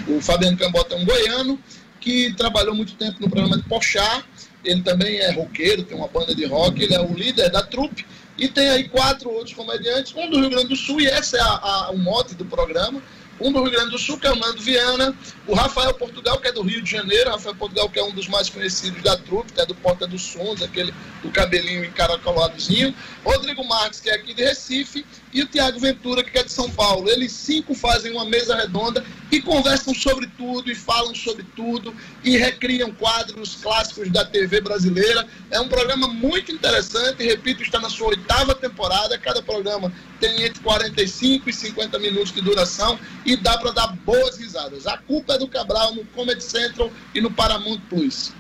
um, 0.09 0.17
o 0.17 0.21
Fabiano 0.21 0.57
Cambota 0.57 0.95
é 0.95 0.97
um 0.97 1.05
goiano, 1.05 1.59
que 1.99 2.31
trabalhou 2.33 2.75
muito 2.75 2.93
tempo 2.93 3.17
no 3.19 3.29
programa 3.29 3.57
de 3.57 3.63
Pochá, 3.63 4.23
ele 4.63 4.81
também 4.81 5.17
é 5.17 5.31
roqueiro, 5.31 5.83
tem 5.83 5.97
uma 5.97 6.07
banda 6.07 6.35
de 6.35 6.45
rock, 6.45 6.81
ele 6.81 6.93
é 6.93 7.01
o 7.01 7.13
líder 7.13 7.49
da 7.49 7.63
trupe, 7.63 8.05
e 8.37 8.47
tem 8.47 8.69
aí 8.69 8.87
quatro 8.87 9.29
outros 9.31 9.55
comediantes, 9.55 10.13
um 10.15 10.29
do 10.29 10.39
Rio 10.39 10.49
Grande 10.49 10.67
do 10.67 10.75
Sul, 10.75 11.01
e 11.01 11.07
esse 11.07 11.35
é 11.35 11.41
a, 11.41 11.45
a, 11.45 11.91
o 11.91 11.97
mote 11.97 12.35
do 12.35 12.45
programa, 12.45 13.01
um 13.39 13.51
do 13.51 13.61
Rio 13.61 13.71
Grande 13.71 13.91
do 13.91 13.97
Sul, 13.97 14.17
que 14.17 14.27
é 14.27 14.31
o 14.31 14.35
Nando 14.35 14.61
Viana, 14.61 15.15
o 15.47 15.53
Rafael 15.53 15.93
Portugal, 15.93 16.39
que 16.39 16.47
é 16.47 16.51
do 16.51 16.61
Rio 16.61 16.81
de 16.81 16.89
Janeiro, 16.89 17.29
Rafael 17.29 17.55
Portugal, 17.55 17.89
que 17.89 17.99
é 17.99 18.03
um 18.03 18.11
dos 18.11 18.27
mais 18.27 18.49
conhecidos 18.49 19.01
da 19.03 19.17
trupe, 19.17 19.53
que 19.53 19.61
é 19.61 19.65
do 19.65 19.75
Porta 19.75 20.07
dos 20.07 20.21
Sons, 20.21 20.61
aquele 20.61 20.93
do 21.21 21.29
cabelinho 21.31 21.83
encaracoladozinho, 21.83 22.95
Rodrigo 23.23 23.63
Marques, 23.67 23.99
que 23.99 24.09
é 24.09 24.15
aqui 24.15 24.33
de 24.33 24.43
Recife, 24.43 25.05
e 25.35 25.41
o 25.41 25.45
Tiago 25.45 25.77
Ventura, 25.77 26.23
que 26.23 26.37
é 26.39 26.43
de 26.43 26.51
São 26.51 26.71
Paulo. 26.71 27.09
Eles 27.09 27.33
cinco 27.33 27.75
fazem 27.75 28.13
uma 28.13 28.23
mesa 28.23 28.55
redonda 28.55 29.03
e 29.29 29.41
conversam 29.41 29.93
sobre 29.93 30.27
tudo 30.27 30.71
e 30.71 30.75
falam 30.75 31.13
sobre 31.13 31.43
tudo 31.57 31.93
e 32.23 32.37
recriam 32.37 32.89
quadros 32.93 33.55
clássicos 33.61 34.09
da 34.09 34.23
TV 34.23 34.61
brasileira. 34.61 35.27
É 35.51 35.59
um 35.59 35.67
programa 35.67 36.07
muito 36.07 36.53
interessante, 36.53 37.21
repito, 37.21 37.61
está 37.61 37.81
na 37.81 37.89
sua 37.89 38.07
oitava 38.07 38.55
temporada. 38.55 39.17
Cada 39.17 39.43
programa 39.43 39.91
tem 40.21 40.41
entre 40.43 40.63
45 40.63 41.49
e 41.49 41.53
50 41.53 41.99
minutos 41.99 42.31
de 42.31 42.39
duração 42.39 42.97
e 43.25 43.35
dá 43.35 43.57
para 43.57 43.71
dar 43.71 43.87
boas 43.87 44.37
risadas. 44.37 44.87
A 44.87 44.97
culpa 44.97 45.33
é 45.33 45.37
do 45.37 45.49
Cabral 45.49 45.93
no 45.93 46.05
Comedy 46.05 46.45
Central 46.45 46.89
e 47.13 47.19
no 47.19 47.29
Paramount 47.29 47.81
Plus. 47.89 48.31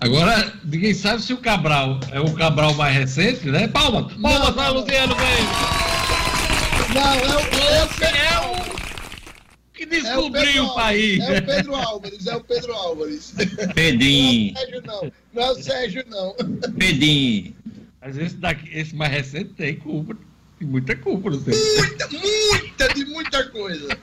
Agora, 0.00 0.52
ninguém 0.64 0.92
sabe 0.92 1.22
se 1.22 1.32
o 1.32 1.38
Cabral 1.38 2.00
é 2.10 2.20
o 2.20 2.34
Cabral 2.34 2.74
mais 2.74 2.96
recente, 2.96 3.46
né? 3.46 3.68
Palma, 3.68 4.10
palma 4.20 4.52
para 4.52 4.70
Luciano, 4.70 5.14
vem! 5.14 5.95
Não, 6.96 7.12
é 7.12 7.16
o, 7.16 7.30
é 7.30 7.84
o, 7.84 8.04
é 8.04 8.62
o 8.72 8.76
que 9.76 9.84
descobriu 9.84 10.42
é 10.42 10.60
o, 10.62 10.66
o, 10.66 10.74
país. 10.74 11.20
É 11.20 11.38
o 11.38 11.44
Pedro 11.44 11.74
Álvares, 11.74 12.26
é 12.26 12.36
o 12.36 12.40
Pedro 12.40 12.72
Álvares. 12.72 13.34
Pedinho. 13.74 14.54
Não 14.54 14.62
é 14.62 14.70
o 14.70 14.74
Sérgio, 14.74 14.82
não. 14.86 15.12
Não 15.34 15.42
é 15.42 15.50
o 15.50 15.54
Sérgio, 15.62 16.04
não. 16.08 16.72
Pedinho. 16.78 17.54
Às 18.00 18.16
vezes 18.16 18.34
daqui, 18.34 18.70
esse 18.72 18.94
mais 18.94 19.12
recente 19.12 19.50
tem 19.54 19.76
culpa, 19.76 20.16
tem 20.58 20.66
muita 20.66 20.96
culpa, 20.96 21.30
não 21.30 21.42
tem? 21.42 21.54
Muita, 21.54 22.08
muita, 22.08 22.94
de 22.94 23.04
muita 23.04 23.44
coisa. 23.50 23.98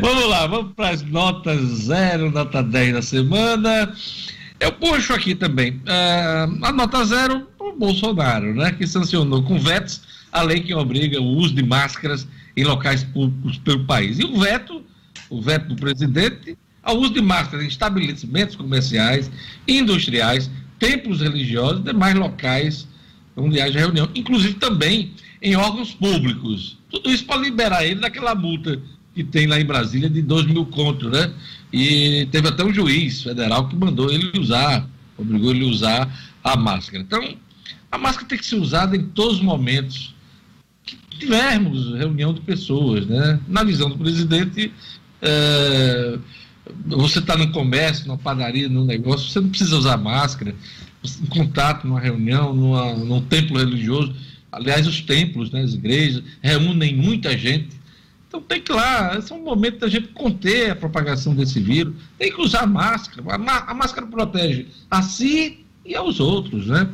vamos 0.00 0.28
lá, 0.28 0.46
vamos 0.46 0.74
para 0.74 0.90
as 0.90 1.02
notas 1.02 1.60
0, 1.60 2.30
nota 2.30 2.62
10 2.62 2.94
da 2.94 3.02
semana. 3.02 3.94
Eu 4.58 4.72
puxo 4.72 5.12
aqui 5.12 5.34
também 5.34 5.82
uh, 5.86 6.64
a 6.64 6.72
nota 6.72 7.04
zero 7.04 7.40
para 7.58 7.66
o 7.68 7.76
Bolsonaro, 7.76 8.54
né, 8.54 8.72
que 8.72 8.86
sancionou 8.86 9.42
com 9.42 9.58
vetos 9.58 10.13
a 10.34 10.42
lei 10.42 10.60
que 10.60 10.74
obriga 10.74 11.20
o 11.20 11.36
uso 11.36 11.54
de 11.54 11.62
máscaras 11.62 12.26
em 12.56 12.64
locais 12.64 13.04
públicos 13.04 13.56
pelo 13.58 13.84
país. 13.84 14.18
E 14.18 14.24
o 14.24 14.40
veto, 14.40 14.82
o 15.30 15.40
veto 15.40 15.68
do 15.68 15.76
presidente, 15.76 16.58
ao 16.82 16.98
uso 16.98 17.14
de 17.14 17.22
máscaras 17.22 17.64
em 17.64 17.68
estabelecimentos 17.68 18.56
comerciais, 18.56 19.30
industriais, 19.66 20.50
templos 20.78 21.20
religiosos 21.20 21.80
e 21.80 21.84
demais 21.84 22.16
locais 22.16 22.88
onde 23.36 23.60
haja 23.60 23.78
reunião, 23.78 24.08
inclusive 24.14 24.54
também 24.54 25.12
em 25.40 25.54
órgãos 25.54 25.94
públicos. 25.94 26.78
Tudo 26.90 27.10
isso 27.10 27.24
para 27.24 27.40
liberar 27.40 27.84
ele 27.84 28.00
daquela 28.00 28.34
multa 28.34 28.80
que 29.14 29.22
tem 29.22 29.46
lá 29.46 29.60
em 29.60 29.64
Brasília 29.64 30.10
de 30.10 30.20
2 30.20 30.46
mil 30.46 30.66
contos, 30.66 31.10
né? 31.12 31.32
E 31.72 32.26
teve 32.32 32.48
até 32.48 32.64
um 32.64 32.74
juiz 32.74 33.22
federal 33.22 33.68
que 33.68 33.76
mandou 33.76 34.10
ele 34.10 34.32
usar, 34.38 34.88
obrigou 35.16 35.52
ele 35.52 35.64
a 35.64 35.68
usar 35.68 36.34
a 36.42 36.56
máscara. 36.56 37.02
Então, 37.02 37.36
a 37.90 37.98
máscara 37.98 38.28
tem 38.28 38.38
que 38.38 38.46
ser 38.46 38.56
usada 38.56 38.96
em 38.96 39.04
todos 39.06 39.36
os 39.36 39.42
momentos 39.42 40.13
tivermos 41.18 41.94
reunião 41.94 42.32
de 42.32 42.40
pessoas, 42.40 43.06
né? 43.06 43.40
Na 43.48 43.62
visão 43.62 43.88
do 43.88 43.98
presidente, 43.98 44.72
é, 45.22 46.18
você 46.86 47.18
está 47.18 47.36
no 47.36 47.50
comércio, 47.52 48.06
numa 48.06 48.18
padaria, 48.18 48.68
num 48.68 48.84
negócio, 48.84 49.28
você 49.28 49.40
não 49.40 49.48
precisa 49.48 49.76
usar 49.76 49.96
máscara. 49.96 50.54
Em 51.22 51.26
contato, 51.26 51.86
numa 51.86 52.00
reunião, 52.00 52.54
numa, 52.54 52.94
num 52.94 53.20
templo 53.20 53.58
religioso. 53.58 54.14
Aliás, 54.50 54.86
os 54.86 55.00
templos, 55.00 55.50
né, 55.50 55.62
as 55.62 55.74
igrejas, 55.74 56.22
reúnem 56.40 56.94
muita 56.96 57.36
gente 57.36 57.84
então 58.34 58.42
tem 58.42 58.60
que 58.60 58.72
lá, 58.72 59.16
esse 59.16 59.32
é 59.32 59.36
um 59.36 59.44
momento 59.44 59.78
da 59.78 59.88
gente 59.88 60.08
conter 60.08 60.72
a 60.72 60.74
propagação 60.74 61.36
desse 61.36 61.60
vírus. 61.60 61.94
Tem 62.18 62.32
que 62.32 62.40
usar 62.40 62.66
máscara. 62.66 63.22
A, 63.32 63.70
a 63.70 63.74
máscara 63.74 64.08
protege 64.08 64.66
a 64.90 65.02
si 65.02 65.64
e 65.84 65.94
aos 65.94 66.18
outros, 66.18 66.66
né? 66.66 66.88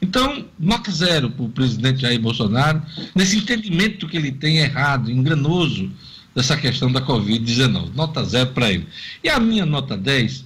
Então, 0.00 0.44
nota 0.58 0.90
zero 0.90 1.30
para 1.30 1.44
o 1.44 1.48
presidente 1.48 2.02
Jair 2.02 2.20
Bolsonaro, 2.20 2.82
nesse 3.14 3.38
entendimento 3.38 4.06
que 4.06 4.16
ele 4.16 4.30
tem 4.30 4.58
errado, 4.58 5.10
enganoso, 5.10 5.90
dessa 6.34 6.56
questão 6.56 6.92
da 6.92 7.00
Covid-19. 7.00 7.94
Nota 7.94 8.22
zero 8.24 8.50
para 8.50 8.70
ele. 8.70 8.86
E 9.24 9.28
a 9.30 9.40
minha 9.40 9.64
nota 9.64 9.96
10 9.96 10.44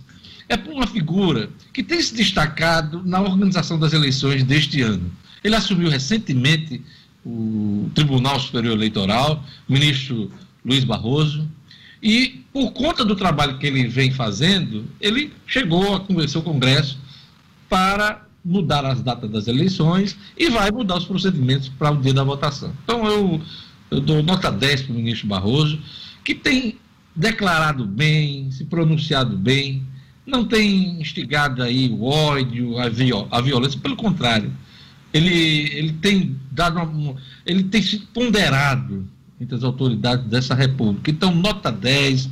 é 0.49 0.57
para 0.57 0.73
uma 0.73 0.87
figura 0.87 1.51
que 1.73 1.83
tem 1.83 2.01
se 2.01 2.15
destacado 2.15 3.03
na 3.05 3.21
organização 3.21 3.79
das 3.79 3.93
eleições 3.93 4.45
deste 4.45 4.83
ano. 4.83 5.11
Ele 5.43 5.57
assumiu 5.57 5.91
recentemente 5.91 6.81
o 7.27 7.91
Tribunal 7.95 8.39
Superior 8.39 8.75
Eleitoral, 8.75 9.45
o 9.69 9.73
ministro 9.73 10.31
Luiz 10.65 10.85
Barroso, 10.85 11.49
e 12.03 12.45
por 12.53 12.73
conta 12.73 13.05
do 13.05 13.15
trabalho 13.15 13.59
que 13.59 13.67
ele 13.67 13.87
vem 13.89 14.11
fazendo, 14.11 14.87
ele 15.01 15.33
chegou 15.47 15.95
a 15.95 16.01
convencer 16.01 16.41
o 16.41 16.45
Congresso 16.45 16.99
para 17.69 18.27
mudar 18.45 18.85
as 18.85 19.03
datas 19.03 19.31
das 19.31 19.47
eleições 19.47 20.17
e 20.37 20.49
vai 20.49 20.71
mudar 20.71 20.97
os 20.97 21.05
procedimentos 21.05 21.69
para 21.69 21.91
o 21.91 22.01
dia 22.01 22.15
da 22.15 22.25
votação. 22.25 22.73
Então 22.85 23.07
eu, 23.07 23.41
eu 23.91 24.01
dou 24.01 24.23
nota 24.23 24.51
10 24.51 24.83
para 24.83 24.93
o 24.93 24.97
ministro 24.97 25.29
Barroso, 25.29 25.79
que 26.25 26.35
tem 26.35 26.79
declarado 27.15 27.85
bem, 27.85 28.51
se 28.51 28.65
pronunciado 28.65 29.37
bem, 29.37 29.83
não 30.27 30.45
tem 30.45 31.01
instigado 31.01 31.63
aí 31.63 31.89
o 31.89 32.05
ódio, 32.05 32.79
a, 32.79 32.89
viol 32.89 33.27
a 33.31 33.41
violência, 33.41 33.81
pelo 33.81 33.97
contrário, 33.97 34.53
ele, 35.13 35.35
ele 35.77 35.93
tem 35.95 36.37
dado 36.51 36.81
uma, 36.81 37.17
ele 37.45 37.65
tem 37.65 37.83
se 37.83 37.99
ponderado 37.99 39.07
entre 39.41 39.57
as 39.57 39.65
autoridades 39.65 40.27
dessa 40.27 40.55
república. 40.55 41.11
Então, 41.11 41.35
nota 41.35 41.73
10 41.73 42.29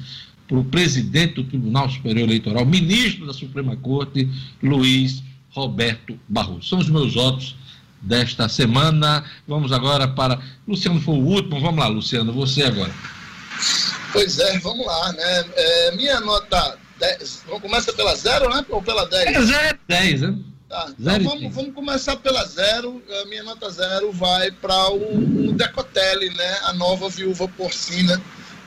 para 0.46 0.58
o 0.58 0.64
presidente 0.64 1.34
do 1.34 1.44
Tribunal 1.44 1.90
Superior 1.90 2.24
Eleitoral, 2.24 2.64
ministro 2.64 3.26
da 3.26 3.32
Suprema 3.32 3.76
Corte, 3.76 4.28
Luiz 4.62 5.22
Roberto 5.50 6.18
Barroso. 6.28 6.68
São 6.68 6.78
os 6.78 6.88
meus 6.88 7.14
votos 7.14 7.56
desta 8.00 8.48
semana. 8.48 9.24
Vamos 9.46 9.72
agora 9.72 10.06
para. 10.08 10.40
Luciano 10.66 11.00
foi 11.00 11.14
o 11.14 11.24
último. 11.24 11.60
Vamos 11.60 11.80
lá, 11.80 11.88
Luciano, 11.88 12.32
você 12.32 12.62
agora. 12.62 12.92
Pois 14.12 14.38
é, 14.38 14.58
vamos 14.58 14.86
lá, 14.86 15.12
né? 15.12 15.44
É, 15.54 15.96
minha 15.96 16.20
nota 16.20 16.78
10. 16.98 17.44
Começa 17.60 17.92
pela 17.92 18.14
zero, 18.14 18.48
né? 18.48 18.64
Ou 18.68 18.82
pela 18.82 19.06
10? 19.06 19.36
É 19.36 19.42
zero, 19.42 19.78
10, 19.86 20.20
né? 20.22 20.38
Tá, 20.68 20.92
então 20.98 21.24
vamos, 21.24 21.54
vamos, 21.54 21.74
começar 21.74 22.16
pela 22.16 22.44
zero. 22.44 23.02
A 23.22 23.24
minha 23.26 23.42
nota 23.42 23.70
zero 23.70 24.12
vai 24.12 24.50
para 24.50 24.90
o, 24.90 25.48
o 25.48 25.52
Decotelli, 25.52 26.28
né? 26.34 26.58
A 26.64 26.74
nova 26.74 27.08
viúva 27.08 27.48
porcina 27.48 28.20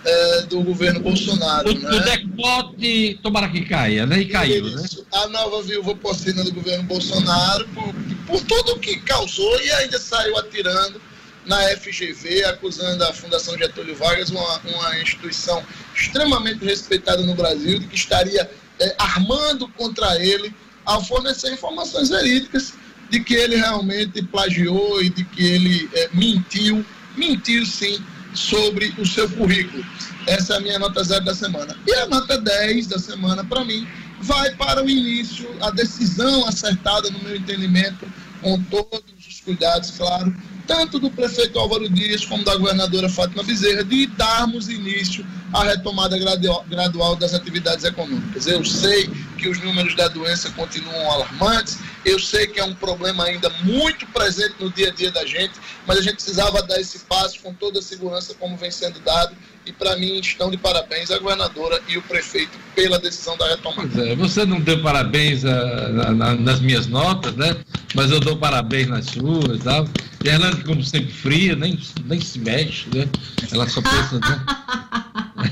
é, 0.03 0.41
do 0.44 0.61
governo 0.61 0.99
Bolsonaro. 0.99 1.69
O, 1.69 1.73
né? 1.73 1.90
o 1.90 1.99
decote, 1.99 3.19
tomara 3.22 3.49
que 3.49 3.61
caia, 3.61 4.06
né? 4.06 4.19
E 4.19 4.26
caiu, 4.26 4.65
né? 4.65 4.82
Isso, 4.84 4.99
né? 4.99 5.06
A 5.14 5.28
nova 5.28 5.61
viúva 5.61 5.95
porcina 5.95 6.44
do 6.44 6.52
governo 6.52 6.84
Bolsonaro, 6.84 7.68
por, 7.69 7.94
por 8.28 8.41
tudo 8.44 8.80
que 8.80 8.98
causou 9.02 9.61
e 9.61 9.72
ainda 9.72 9.99
saiu 9.99 10.38
atirando 10.38 11.02
na 11.45 11.57
FGV, 11.78 12.45
acusando 12.45 13.03
a 13.03 13.14
Fundação 13.14 13.57
Getúlio 13.57 13.95
Vargas, 13.95 14.30
uma, 14.30 14.60
uma 14.60 14.99
instituição 14.99 15.64
extremamente 15.95 16.64
respeitada 16.64 17.22
no 17.23 17.34
Brasil, 17.34 17.80
de 17.80 17.88
que 17.88 17.95
estaria 17.95 18.49
é, 18.80 18.95
armando 18.98 19.68
contra 19.69 20.23
ele 20.23 20.53
ao 20.86 21.03
fornecer 21.03 21.52
informações 21.53 22.10
verídicas 22.10 22.73
de 23.10 23.19
que 23.19 23.34
ele 23.34 23.56
realmente 23.56 24.22
plagiou 24.23 25.02
e 25.02 25.10
de 25.10 25.23
que 25.26 25.45
ele 25.45 25.90
é, 25.94 26.10
mentiu, 26.14 26.86
mentiu 27.15 27.65
sim, 27.65 27.99
sobre 28.34 28.94
o 28.98 29.06
seu 29.06 29.30
currículo. 29.30 29.84
Essa 30.28 30.53
é 30.53 30.58
a 30.58 30.60
minha 30.60 30.80
nota 30.80 31.03
zero 31.03 31.26
da 31.26 31.34
semana. 31.34 31.76
E 31.88 31.94
a 31.94 32.08
nota 32.08 32.38
10 32.40 32.88
da 32.88 32.99
semana, 32.99 33.44
para 33.44 33.66
mim, 33.66 33.88
vai 34.22 34.53
para 34.56 34.84
o 34.84 34.90
início, 34.90 35.49
a 35.62 35.72
decisão 35.72 36.48
acertada, 36.48 37.10
no 37.10 37.20
meu 37.20 37.36
entendimento, 37.36 38.06
com 38.41 38.62
todos 38.64 39.03
os 39.28 39.41
cuidados, 39.41 39.91
claro, 39.91 40.36
tanto 40.72 40.99
do 40.99 41.11
prefeito 41.11 41.60
Álvaro 41.60 41.89
Dias 41.89 42.26
como 42.26 42.45
da 42.45 42.56
governadora 42.56 43.10
Fátima 43.10 43.43
Bezerra, 43.43 43.84
de 43.84 44.07
darmos 44.07 44.69
início 44.69 45.26
à 45.52 45.65
retomada 45.65 46.18
gradual 46.18 47.15
das 47.18 47.34
atividades 47.34 47.84
econômicas. 47.84 48.48
Eu 48.48 48.64
sei 48.64 49.10
que 49.38 49.49
os 49.49 49.60
números 49.60 49.93
da 49.95 50.07
doença 50.07 50.49
continuam 50.52 51.11
alarmantes, 51.11 51.77
eu 52.06 52.18
sei 52.18 52.48
que 52.48 52.57
é 52.57 52.64
um 52.64 52.73
problema 52.73 53.26
ainda 53.26 53.49
muito 53.64 54.07
presente 54.07 54.56
no 54.61 54.72
dia 54.72 54.88
a 54.88 54.91
dia 54.91 55.11
da 55.11 55.26
gente, 55.26 55.52
mas 55.85 55.98
a 55.98 56.02
gente 56.02 56.15
precisava 56.15 56.64
dar 56.64 56.80
esse 56.80 56.99
passo 56.99 57.41
com 57.41 57.53
toda 57.53 57.80
a 57.80 57.81
segurança 57.81 58.34
como 58.39 58.56
vem 58.56 58.72
sendo 58.72 59.02
dado 59.02 59.35
e 59.65 59.72
para 59.72 59.95
mim 59.98 60.19
estão 60.19 60.49
de 60.49 60.57
parabéns 60.57 61.11
a 61.11 61.19
governadora 61.19 61.81
e 61.88 61.98
o 61.98 62.02
prefeito 62.02 62.57
pela 62.76 62.98
decisão 62.98 63.38
da 63.38 63.48
retomada. 63.48 64.07
É, 64.07 64.15
você 64.15 64.45
não 64.45 64.60
deu 64.60 64.81
parabéns 64.81 65.43
a, 65.45 65.52
a, 65.52 66.07
a, 66.10 66.35
nas 66.35 66.60
minhas 66.60 66.88
notas, 66.88 67.35
né? 67.35 67.56
Mas 67.93 68.10
eu 68.10 68.19
dou 68.19 68.38
parabéns 68.38 68.88
nas 68.88 69.06
suas, 69.06 69.60
tá? 69.60 69.85
Gerlane, 70.23 70.64
como 70.64 70.84
sempre, 70.84 71.11
fria, 71.11 71.56
nem, 71.56 71.80
nem 72.06 72.22
se 72.22 72.39
mexe, 72.39 72.88
né? 72.93 73.07
Ela 73.52 73.68
só 73.68 73.81
pensa. 73.81 74.19
Né? 74.19 74.45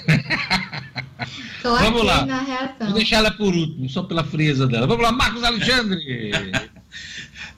Vamos 1.63 2.03
lá. 2.03 2.25
Vou 2.79 2.93
deixar 2.93 3.17
ela 3.17 3.31
por 3.31 3.53
último, 3.53 3.89
só 3.89 4.03
pela 4.03 4.23
frieza 4.23 4.67
dela. 4.67 4.87
Vamos 4.87 5.03
lá, 5.03 5.11
Marcos 5.11 5.43
Alexandre. 5.43 6.41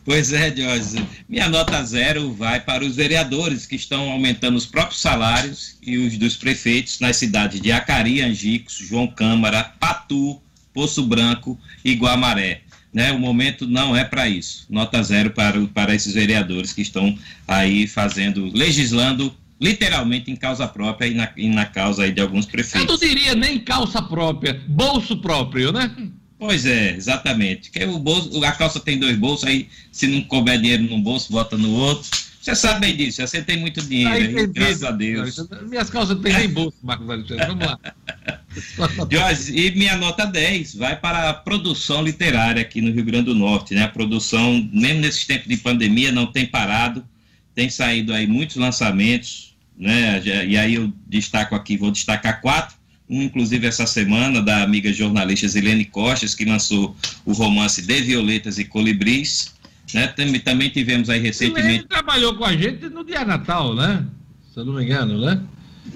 Pois 0.03 0.33
é, 0.33 0.55
Jorge. 0.55 1.07
Minha 1.29 1.47
nota 1.47 1.83
zero 1.83 2.33
vai 2.33 2.59
para 2.59 2.83
os 2.83 2.95
vereadores 2.95 3.67
que 3.67 3.75
estão 3.75 4.09
aumentando 4.11 4.57
os 4.57 4.65
próprios 4.65 4.99
salários 4.99 5.77
e 5.81 5.95
os 5.95 6.17
dos 6.17 6.35
prefeitos 6.35 6.99
nas 6.99 7.17
cidades 7.17 7.61
de 7.61 7.71
Acari, 7.71 8.19
Angicos, 8.19 8.73
João 8.73 9.05
Câmara, 9.05 9.75
Patu, 9.79 10.41
Poço 10.73 11.05
Branco 11.05 11.59
e 11.85 11.93
Guamaré. 11.93 12.63
Né? 12.93 13.11
O 13.11 13.19
momento 13.19 13.68
não 13.68 13.95
é 13.95 14.03
para 14.03 14.27
isso. 14.27 14.65
Nota 14.69 15.01
zero 15.01 15.31
para, 15.31 15.59
para 15.68 15.95
esses 15.95 16.13
vereadores 16.13 16.73
que 16.73 16.81
estão 16.81 17.18
aí 17.47 17.88
fazendo, 17.88 18.51
legislando 18.53 19.34
literalmente 19.59 20.31
em 20.31 20.35
causa 20.35 20.68
própria 20.68 21.07
e 21.07 21.13
na, 21.13 21.31
e 21.38 21.47
na 21.47 21.65
causa 21.65 22.03
aí 22.03 22.11
de 22.11 22.19
alguns 22.19 22.45
prefeitos. 22.45 22.81
Eu 22.81 22.88
não 22.88 22.97
diria 22.97 23.35
nem 23.35 23.59
calça 23.59 24.01
própria, 24.01 24.59
bolso 24.68 25.18
próprio, 25.18 25.72
né? 25.72 25.95
Pois 26.39 26.65
é, 26.65 26.95
exatamente. 26.95 27.69
Que 27.69 27.85
o 27.85 27.99
bolso, 27.99 28.43
a 28.43 28.51
calça 28.51 28.80
tem 28.80 28.97
dois 28.97 29.15
bolsos, 29.15 29.47
aí 29.47 29.69
se 29.91 30.07
não 30.07 30.22
couber 30.22 30.59
dinheiro 30.59 30.84
num 30.84 30.99
bolso, 30.99 31.31
bota 31.31 31.55
no 31.55 31.72
outro. 31.72 32.09
Você 32.41 32.55
sabe 32.55 32.80
bem 32.80 32.97
disso, 32.97 33.22
você 33.22 33.41
tem 33.43 33.57
muito 33.57 33.80
dinheiro, 33.84 34.39
aí, 34.39 34.47
graças 34.47 34.84
a 34.84 34.89
Deus. 34.89 35.47
Minhas 35.69 35.91
calças 35.91 36.15
não 36.15 36.23
tem 36.23 36.34
nem 36.34 36.49
bolso, 36.49 36.76
Marcos 36.81 37.07
Alexandre. 37.07 37.45
Vamos 37.45 37.68
lá. 37.68 37.80
Jorge, 39.11 39.55
e 39.55 39.72
minha 39.76 39.95
nota 39.95 40.26
10 40.26 40.76
vai 40.76 40.99
para 40.99 41.30
a 41.30 41.34
produção 41.35 42.03
literária 42.03 42.63
aqui 42.63 42.81
no 42.81 42.91
Rio 42.91 43.05
Grande 43.05 43.26
do 43.26 43.35
Norte, 43.35 43.76
né? 43.76 43.84
A 43.84 43.88
produção, 43.88 44.68
mesmo 44.73 45.01
nesses 45.01 45.26
tempos 45.26 45.47
de 45.47 45.57
pandemia, 45.57 46.11
não 46.11 46.26
tem 46.26 46.47
parado, 46.47 47.05
tem 47.53 47.69
saído 47.69 48.11
aí 48.11 48.26
muitos 48.26 48.55
lançamentos, 48.55 49.55
né? 49.77 50.19
E 50.47 50.57
aí 50.57 50.73
eu 50.73 50.91
destaco 51.07 51.53
aqui, 51.53 51.77
vou 51.77 51.91
destacar 51.91 52.41
quatro, 52.41 52.76
um 53.07 53.22
inclusive 53.22 53.68
essa 53.68 53.85
semana, 53.85 54.41
da 54.41 54.63
amiga 54.63 54.91
jornalista 54.91 55.47
Zilene 55.47 55.85
Costas, 55.85 56.34
que 56.34 56.43
lançou 56.43 56.95
o 57.23 57.34
romance 57.34 57.84
De 57.84 58.01
Violetas 58.01 58.57
e 58.57 58.65
Colibris, 58.65 59.53
né? 59.93 60.07
Também, 60.07 60.39
também 60.39 60.69
tivemos 60.69 61.09
aí 61.09 61.19
recentemente... 61.19 61.68
Ele 61.68 61.84
trabalhou 61.84 62.35
com 62.35 62.45
a 62.45 62.55
gente 62.55 62.89
no 62.89 63.03
dia 63.03 63.26
Natal, 63.26 63.76
né? 63.76 64.05
Se 64.53 64.59
eu 64.59 64.65
não 64.65 64.73
me 64.73 64.84
engano, 64.84 65.19
né? 65.19 65.41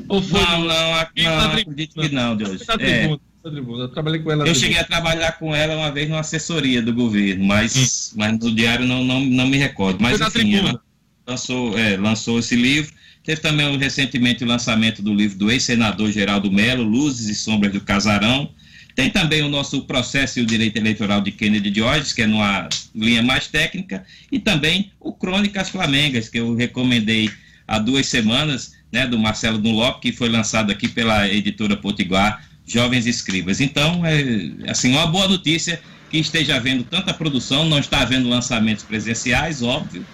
Ou 0.08 0.22
foi 0.22 0.42
não, 0.42 0.62
no... 0.62 0.68
não, 0.68 0.92
não, 1.18 1.52
acredito 1.52 2.02
que 2.02 2.10
não, 2.10 2.36
Deus. 2.36 2.62
É. 2.80 3.18
Eu 3.44 3.90
trabalhei 3.90 4.22
com 4.22 4.32
ela. 4.32 4.48
Eu 4.48 4.56
cheguei 4.56 4.80
a 4.80 4.84
trabalhar 4.84 5.34
com 5.34 5.56
ela 5.56 5.76
uma 5.76 5.92
vez 5.92 6.10
numa 6.10 6.22
assessoria 6.22 6.82
do 6.82 6.92
governo, 6.92 7.46
mas, 7.46 8.12
hum. 8.12 8.18
mas 8.18 8.40
no 8.40 8.54
diário 8.54 8.88
não, 8.88 9.04
não, 9.04 9.20
não 9.20 9.48
me 9.48 9.58
recordo. 9.58 10.02
Mas 10.02 10.20
enfim, 10.20 10.56
ela 10.56 10.82
lançou, 11.28 11.78
é, 11.78 11.96
lançou 11.98 12.40
esse 12.40 12.56
livro. 12.56 12.92
Teve 13.24 13.42
também 13.42 13.78
recentemente 13.78 14.44
o 14.44 14.48
lançamento 14.48 15.02
do 15.02 15.14
livro 15.14 15.38
do 15.38 15.52
ex-senador 15.52 16.12
Geraldo 16.12 16.52
Melo, 16.52 16.84
Luzes 16.84 17.28
e 17.28 17.36
Sombras 17.36 17.72
do 17.72 17.82
Casarão. 17.82 18.50
Tem 18.96 19.10
também 19.10 19.44
o 19.44 19.50
nosso 19.50 19.82
processo 19.82 20.40
e 20.40 20.42
o 20.42 20.46
direito 20.46 20.78
eleitoral 20.78 21.20
de 21.20 21.30
Kennedy 21.30 21.70
Diógenes, 21.70 22.14
que 22.14 22.22
é 22.22 22.28
numa 22.28 22.70
linha 22.96 23.22
mais 23.22 23.48
técnica, 23.48 24.06
e 24.32 24.40
também 24.40 24.92
o 25.02 25.12
Crônicas 25.12 25.70
Flamengas, 25.70 26.30
que 26.30 26.40
eu 26.40 26.56
recomendei 26.56 27.30
há 27.68 27.78
duas 27.78 28.08
semanas, 28.08 28.74
né, 28.92 29.06
do 29.06 29.20
Marcelo 29.20 29.58
Dunlop, 29.58 30.00
que 30.00 30.14
foi 30.14 30.30
lançado 30.30 30.72
aqui 30.72 30.88
pela 30.88 31.28
editora 31.28 31.76
Potiguar, 31.76 32.48
Jovens 32.66 33.06
Escribas. 33.06 33.60
Então, 33.60 34.06
é 34.06 34.72
assim, 34.72 34.92
uma 34.92 35.08
boa 35.08 35.28
notícia 35.28 35.82
que 36.10 36.18
esteja 36.18 36.56
havendo 36.56 36.84
tanta 36.84 37.14
produção, 37.14 37.68
não 37.68 37.80
está 37.80 38.02
havendo 38.02 38.30
lançamentos 38.30 38.86
presenciais, 38.86 39.62
óbvio, 39.62 40.06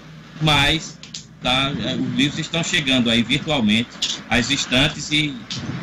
mas 0.42 0.98
tá, 1.42 1.72
é, 1.86 1.96
os 1.96 2.16
livros 2.16 2.40
estão 2.40 2.64
chegando 2.64 3.10
aí 3.10 3.22
virtualmente 3.22 3.90
às 4.30 4.50
estantes 4.50 5.12
e, 5.12 5.36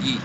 e, 0.03 0.19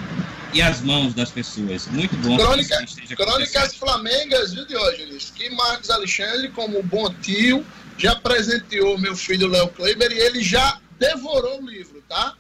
e 0.54 0.62
às 0.62 0.82
mãos 0.82 1.14
das 1.14 1.32
pessoas. 1.32 1.88
Muito 1.88 2.16
bom. 2.18 2.38
Crônica, 2.38 2.86
crônicas 3.16 3.76
Flamengas, 3.76 4.54
viu, 4.54 4.66
Diógenes? 4.66 5.32
Que 5.36 5.50
Marcos 5.50 5.90
Alexandre, 5.90 6.50
como 6.50 6.82
bom 6.84 7.14
tio, 7.22 7.66
já 7.98 8.16
presenteou 8.16 8.98
meu 8.98 9.16
filho 9.16 9.48
Léo 9.48 9.70
Kleiber 9.70 10.12
e 10.12 10.20
ele 10.20 10.44
já 10.44 10.80
devorou 11.00 11.62
o 11.62 11.66
livro, 11.70 12.04
tá? 12.08 12.36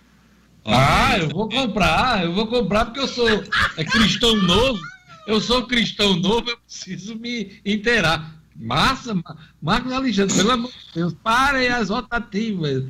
Ah, 0.65 1.17
eu 1.17 1.29
vou 1.29 1.49
comprar, 1.49 2.23
eu 2.23 2.33
vou 2.33 2.47
comprar 2.47 2.85
porque 2.85 3.01
eu 3.01 3.07
sou 3.07 3.27
é, 3.29 3.83
cristão 3.83 4.35
novo. 4.35 4.79
Eu 5.25 5.39
sou 5.39 5.65
cristão 5.65 6.15
novo, 6.15 6.49
eu 6.49 6.57
preciso 6.57 7.15
me 7.15 7.61
inteirar. 7.65 8.35
Massa, 8.55 9.15
Marcos 9.61 9.91
Alexandre, 9.91 10.35
pelo 10.35 10.51
amor 10.51 10.71
de 10.71 10.93
Deus, 10.93 11.15
parem 11.23 11.69
as 11.69 11.89
rotativas. 11.89 12.83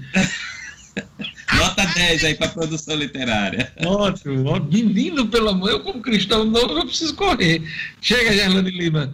Nota 1.54 1.86
10 1.86 2.24
aí 2.24 2.36
para 2.36 2.50
produção 2.50 2.96
literária. 2.96 3.74
Ótimo, 3.86 4.50
ó, 4.50 4.60
menino, 4.60 5.28
pelo 5.28 5.50
amor, 5.50 5.70
eu 5.70 5.80
como 5.82 6.02
cristão 6.02 6.46
novo, 6.46 6.78
eu 6.78 6.86
preciso 6.86 7.16
correr. 7.16 7.62
Chega, 8.02 8.34
Gerlane 8.34 8.72
Lima. 8.72 9.14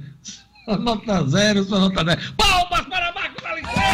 Nota 0.68 1.28
zero, 1.28 1.64
sua 1.64 1.80
nota 1.80 2.04
10. 2.04 2.32
Palmas 2.38 2.86
para 2.88 3.12
Marcos 3.14 3.44
Alexandre! 3.44 3.90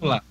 Vamos 0.00 0.14
lá. 0.16 0.22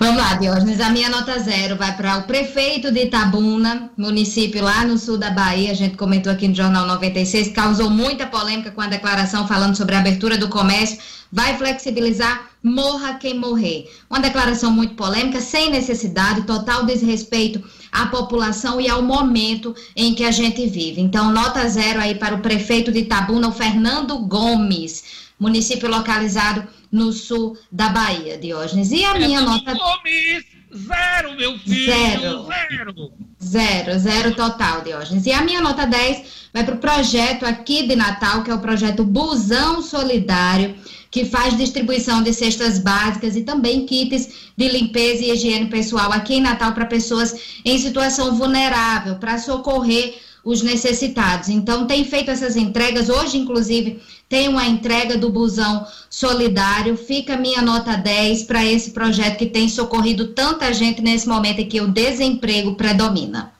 Vamos 0.00 0.22
lá, 0.22 0.34
Diógenes. 0.34 0.80
A 0.80 0.90
minha 0.90 1.10
nota 1.10 1.36
zero 1.40 1.74
vai 1.74 1.96
para 1.96 2.18
o 2.18 2.22
prefeito 2.22 2.92
de 2.92 3.06
Itabuna, 3.06 3.90
município 3.96 4.62
lá 4.62 4.84
no 4.84 4.96
sul 4.96 5.18
da 5.18 5.28
Bahia. 5.28 5.72
A 5.72 5.74
gente 5.74 5.96
comentou 5.96 6.32
aqui 6.32 6.46
no 6.46 6.54
Jornal 6.54 6.86
96, 6.86 7.48
causou 7.48 7.90
muita 7.90 8.24
polêmica 8.24 8.70
com 8.70 8.80
a 8.80 8.86
declaração 8.86 9.48
falando 9.48 9.76
sobre 9.76 9.96
a 9.96 9.98
abertura 9.98 10.38
do 10.38 10.48
comércio. 10.48 10.98
Vai 11.32 11.58
flexibilizar, 11.58 12.48
morra 12.62 13.14
quem 13.14 13.36
morrer. 13.36 13.90
Uma 14.08 14.20
declaração 14.20 14.70
muito 14.70 14.94
polêmica, 14.94 15.40
sem 15.40 15.68
necessidade, 15.68 16.42
total 16.42 16.86
desrespeito 16.86 17.60
à 17.90 18.06
população 18.06 18.80
e 18.80 18.88
ao 18.88 19.02
momento 19.02 19.74
em 19.96 20.14
que 20.14 20.22
a 20.22 20.30
gente 20.30 20.64
vive. 20.68 21.00
Então, 21.00 21.32
nota 21.32 21.68
zero 21.68 22.00
aí 22.00 22.14
para 22.14 22.36
o 22.36 22.40
prefeito 22.40 22.92
de 22.92 23.00
Itabuna, 23.00 23.48
o 23.48 23.52
Fernando 23.52 24.16
Gomes, 24.20 25.27
município 25.38 25.88
localizado 25.88 26.66
no 26.90 27.12
sul 27.12 27.56
da 27.70 27.90
Bahia, 27.90 28.38
Diógenes. 28.38 28.90
E 28.90 29.04
a 29.04 29.14
é 29.14 29.18
minha 29.18 29.40
nota. 29.40 29.74
Gomes, 29.74 30.44
zero, 30.74 31.36
meu 31.36 31.58
filho! 31.58 31.84
Zero. 31.84 32.46
Zero. 32.46 33.12
Zero, 33.42 33.98
zero 33.98 34.34
total, 34.34 34.82
Diógenes. 34.82 35.26
E 35.26 35.32
a 35.32 35.42
minha 35.42 35.60
nota 35.60 35.86
10 35.86 36.48
vai 36.52 36.64
para 36.64 36.74
o 36.74 36.78
projeto 36.78 37.44
aqui 37.44 37.86
de 37.86 37.94
Natal, 37.94 38.42
que 38.42 38.50
é 38.50 38.54
o 38.54 38.60
projeto 38.60 39.04
Busão 39.04 39.80
Solidário, 39.80 40.74
que 41.10 41.24
faz 41.24 41.56
distribuição 41.56 42.22
de 42.22 42.32
cestas 42.34 42.78
básicas 42.78 43.36
e 43.36 43.42
também 43.42 43.86
kits 43.86 44.50
de 44.56 44.68
limpeza 44.68 45.24
e 45.24 45.30
higiene 45.30 45.66
pessoal 45.66 46.12
aqui 46.12 46.34
em 46.34 46.40
Natal 46.40 46.72
para 46.72 46.84
pessoas 46.84 47.34
em 47.64 47.78
situação 47.78 48.34
vulnerável, 48.34 49.16
para 49.16 49.38
socorrer 49.38 50.18
os 50.48 50.62
necessitados. 50.62 51.50
Então, 51.50 51.86
tem 51.86 52.02
feito 52.06 52.30
essas 52.30 52.56
entregas. 52.56 53.10
Hoje, 53.10 53.36
inclusive, 53.36 54.00
tem 54.30 54.48
uma 54.48 54.66
entrega 54.66 55.18
do 55.18 55.28
busão 55.28 55.86
solidário. 56.08 56.96
Fica 56.96 57.36
minha 57.36 57.60
nota 57.60 57.94
10 57.98 58.44
para 58.44 58.64
esse 58.64 58.92
projeto 58.92 59.36
que 59.36 59.44
tem 59.44 59.68
socorrido 59.68 60.28
tanta 60.28 60.72
gente 60.72 61.02
nesse 61.02 61.28
momento 61.28 61.58
em 61.58 61.68
que 61.68 61.82
o 61.82 61.88
desemprego 61.88 62.74
predomina. 62.76 63.52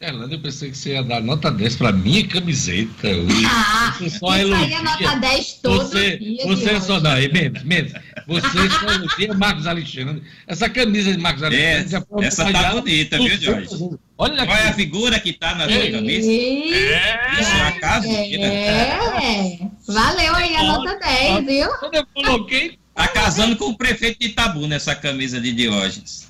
Erlândia, 0.00 0.36
eu 0.36 0.40
pensei 0.40 0.70
que 0.70 0.78
você 0.78 0.92
ia 0.92 1.02
dar 1.02 1.20
nota 1.20 1.50
10 1.50 1.74
para 1.74 1.90
minha 1.90 2.24
camiseta. 2.28 3.08
Ah, 3.50 3.92
você 3.98 4.08
só 4.08 4.36
isso 4.36 4.46
elogia. 4.46 4.66
aí 4.66 4.72
é 4.72 4.82
nota 4.82 5.16
10 5.16 5.52
todo 5.54 5.78
você, 5.78 6.16
dia. 6.18 6.46
Você 6.46 6.80
só 6.80 7.00
dá, 7.00 7.16
menos, 7.16 7.64
menos. 7.64 7.92
Você 8.28 8.70
só 8.70 8.92
elogia 8.92 9.34
Marcos 9.34 9.66
Alexandre. 9.66 10.22
Essa 10.46 10.68
camisa 10.68 11.10
de 11.10 11.18
Marcos 11.18 11.42
Alexandre 11.42 11.84
é, 11.84 11.88
já 11.88 12.00
foi 12.00 12.24
Essa 12.24 12.52
tá 12.52 12.74
bonita, 12.74 13.18
viu, 13.18 13.40
Jorge? 13.40 13.98
Olha 14.16 14.34
aqui. 14.34 14.46
Qual 14.46 14.56
é 14.56 14.68
a 14.68 14.72
figura 14.72 15.18
que 15.18 15.32
tá 15.32 15.56
na 15.56 15.64
sua 15.64 15.74
é, 15.74 15.90
camisa? 15.90 16.30
É, 16.30 17.40
isso 17.40 17.50
é 17.50 17.62
uma 17.62 17.72
casa 17.72 18.08
É, 18.08 19.58
valeu 19.84 20.34
aí 20.36 20.54
a 20.54 20.62
nota 20.62 20.96
10, 20.96 21.44
viu? 21.44 21.68
Quando 21.80 21.94
eu 21.94 22.06
coloquei... 22.14 22.78
Tá 22.94 23.06
casando 23.06 23.56
com 23.56 23.66
o 23.66 23.76
prefeito 23.76 24.18
de 24.18 24.26
Itabu 24.26 24.66
nessa 24.66 24.92
camisa 24.94 25.40
de 25.40 25.52
Diógenes. 25.52 26.28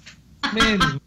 Menos. 0.52 0.98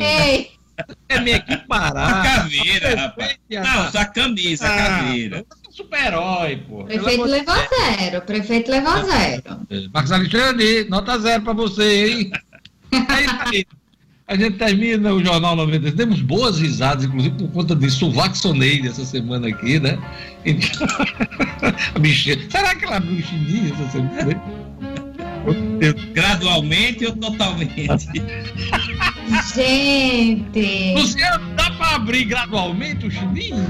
Ei. 0.00 0.61
É 1.08 1.20
meio 1.20 1.42
que 1.44 1.56
parar. 1.68 2.20
A 2.20 2.22
caveira, 2.22 2.96
rapaz. 2.96 3.36
Não, 3.50 3.90
só 3.90 3.98
a 3.98 4.04
camisa, 4.06 4.66
a 4.66 4.74
ah, 4.74 4.76
caveira. 4.76 5.46
Super-herói, 5.70 6.56
pô. 6.68 6.84
Prefeito 6.84 7.24
levou 7.24 7.54
zero. 7.54 8.22
Prefeito 8.22 8.70
levou 8.70 9.04
zero. 9.04 9.42
Marcos 9.92 10.12
Alexandre, 10.12 10.84
nota 10.88 11.18
zero 11.18 11.42
pra 11.42 11.52
você, 11.52 12.06
hein? 12.06 12.32
aí, 13.08 13.66
a 14.26 14.36
gente 14.36 14.56
termina 14.56 15.12
o 15.12 15.22
Jornal 15.22 15.56
90. 15.56 15.92
Temos 15.92 16.20
boas 16.22 16.58
risadas, 16.58 17.04
inclusive 17.04 17.36
por 17.36 17.50
conta 17.50 17.76
disso. 17.76 18.08
O 18.08 18.12
vaxonei 18.12 18.80
essa 18.86 19.04
semana 19.04 19.48
aqui, 19.48 19.78
né? 19.78 19.98
Então, 20.44 20.86
a 21.94 21.98
bichinha. 21.98 22.38
Será 22.50 22.74
que 22.74 22.84
ela 22.84 22.96
abriu 22.96 23.18
o 23.18 23.22
chininho 23.22 23.74
essa 23.74 23.90
semana? 23.90 24.42
Gradualmente 26.12 27.06
ou 27.06 27.16
totalmente? 27.16 27.88
Gente! 29.54 30.94
Luciano, 30.94 31.54
dá 31.56 31.70
pra 31.70 31.96
abrir 31.96 32.24
gradualmente 32.24 33.06
o 33.06 33.10
chininho? 33.10 33.66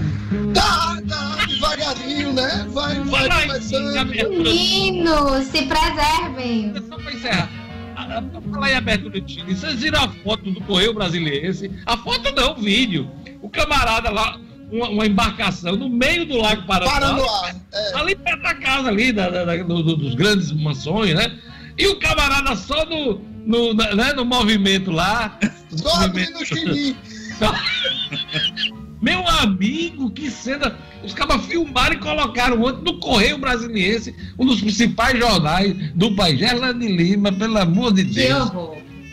Dá, 0.53 0.99
dá, 1.05 1.47
devagarinho, 1.47 2.33
né? 2.33 2.67
Vai, 2.71 3.01
vai, 3.01 3.29
vai 3.29 3.47
começando. 3.47 4.07
Menino, 4.07 5.43
se 5.45 5.63
preservem. 5.63 6.75
Só 6.89 6.97
pra 6.97 7.13
encerrar. 7.13 7.49
Falar 8.53 8.71
em 8.71 8.75
abertura 8.75 9.21
de 9.21 9.33
chininho, 9.33 9.57
vocês 9.57 9.81
viram 9.81 10.03
a 10.03 10.09
foto 10.09 10.51
do 10.51 10.61
Correio 10.63 10.93
Brasiliense? 10.93 11.71
A 11.87 11.97
foto 11.97 12.35
não, 12.35 12.53
o 12.53 12.57
vídeo. 12.57 13.09
O 13.41 13.49
camarada 13.49 14.11
lá, 14.11 14.39
uma, 14.71 14.89
uma, 14.89 15.07
embarcação 15.07 15.77
no 15.77 15.89
meio 15.89 16.27
do 16.27 16.37
Lago 16.37 16.67
Paranoá. 16.67 16.93
Paranoá, 16.93 17.55
é. 17.73 17.95
Ali 17.95 18.17
perto 18.17 18.43
da 18.43 18.55
casa 18.55 18.89
ali, 18.89 19.13
da, 19.13 19.29
da, 19.29 19.45
da 19.45 19.57
do, 19.57 19.97
dos 19.97 20.15
grandes 20.15 20.53
mansões, 20.53 21.15
né? 21.15 21.39
E 21.79 21.87
o 21.87 21.99
camarada 21.99 22.55
só 22.57 22.85
no, 22.87 23.21
no, 23.45 23.75
né, 23.75 24.13
no 24.15 24.25
movimento 24.25 24.91
lá. 24.91 25.39
Só 25.73 26.03
movimento... 26.03 26.33
no 26.33 26.43
Meu 29.03 29.27
amigo, 29.27 30.11
que 30.11 30.31
cena. 30.31 30.77
Os 31.03 31.13
cabas 31.13 31.45
filmaram 31.47 31.97
e 31.97 31.99
colocaram 31.99 32.63
ontem 32.63 32.85
no 32.85 33.01
Correio 33.01 33.37
Brasiliense, 33.37 34.15
um 34.39 34.47
dos 34.47 34.61
principais 34.61 35.19
jornais 35.19 35.75
do 35.95 36.15
país. 36.15 36.39
Gerlane 36.39 36.87
Lima, 36.87 37.33
pelo 37.33 37.59
amor 37.59 37.93
de 37.93 38.05
Deus. 38.05 38.53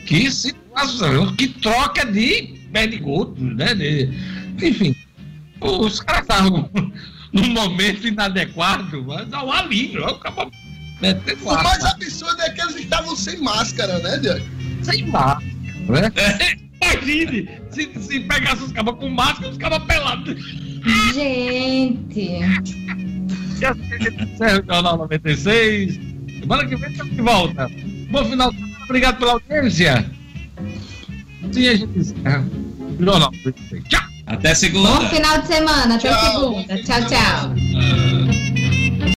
Que 0.05 0.29
situação, 0.29 1.35
que 1.35 1.47
troca 1.47 2.05
de 2.05 2.59
perdigoto, 2.71 3.41
né? 3.41 3.73
De, 3.73 4.09
enfim, 4.61 4.95
os 5.59 5.99
caras 6.01 6.21
estavam 6.21 6.69
num 7.33 7.49
momento 7.49 8.07
inadequado, 8.07 9.03
mas 9.05 9.33
ao 9.33 9.51
alívio. 9.51 10.05
Acaba 10.05 10.49
metendo 11.01 11.43
o 11.47 11.63
mais 11.63 11.83
absurdo 11.83 12.41
é 12.41 12.49
que 12.49 12.61
eles 12.61 12.75
estavam 12.75 13.15
sem 13.15 13.37
máscara, 13.39 13.99
né, 13.99 14.17
Diego? 14.17 14.45
Sem 14.83 15.07
máscara, 15.07 15.43
né? 15.87 16.11
Imagine 16.81 17.49
se, 17.71 17.91
se 17.99 18.19
pegasse 18.21 18.63
os 18.63 18.71
cabas 18.71 18.95
com 18.95 19.09
máscara, 19.09 19.49
os 19.49 19.57
cabas 19.57 19.83
pelados. 19.83 20.35
Gente. 21.13 22.39
E 23.59 23.65
assim 23.65 23.93
a 23.93 23.97
gente 23.97 24.23
encerra 24.23 24.61
o 24.61 24.65
Jornal 24.73 24.97
96. 24.97 25.99
Semana 26.39 26.65
que 26.65 26.75
vem 26.75 26.91
estamos 26.91 27.15
de 27.15 27.21
volta. 27.21 27.69
Bom 28.11 28.25
final 28.25 28.51
de 28.51 28.57
semana, 28.57 28.83
obrigado 28.85 29.17
pela 29.19 29.31
audiência. 29.33 30.05
Sim, 31.51 31.67
a 31.67 31.75
gente 31.75 31.99
encerra 31.99 32.45
o 32.79 33.03
Jornal 33.03 33.31
96. 33.31 33.83
Tchau. 33.89 34.09
Até 34.25 34.53
segunda. 34.53 34.89
Bom 34.89 35.09
final 35.09 35.41
de 35.41 35.47
semana, 35.47 35.95
até 35.95 36.09
Tchau. 36.09 36.31
segunda. 36.31 36.83
Tchau, 36.83 37.05
tchau. 37.07 38.18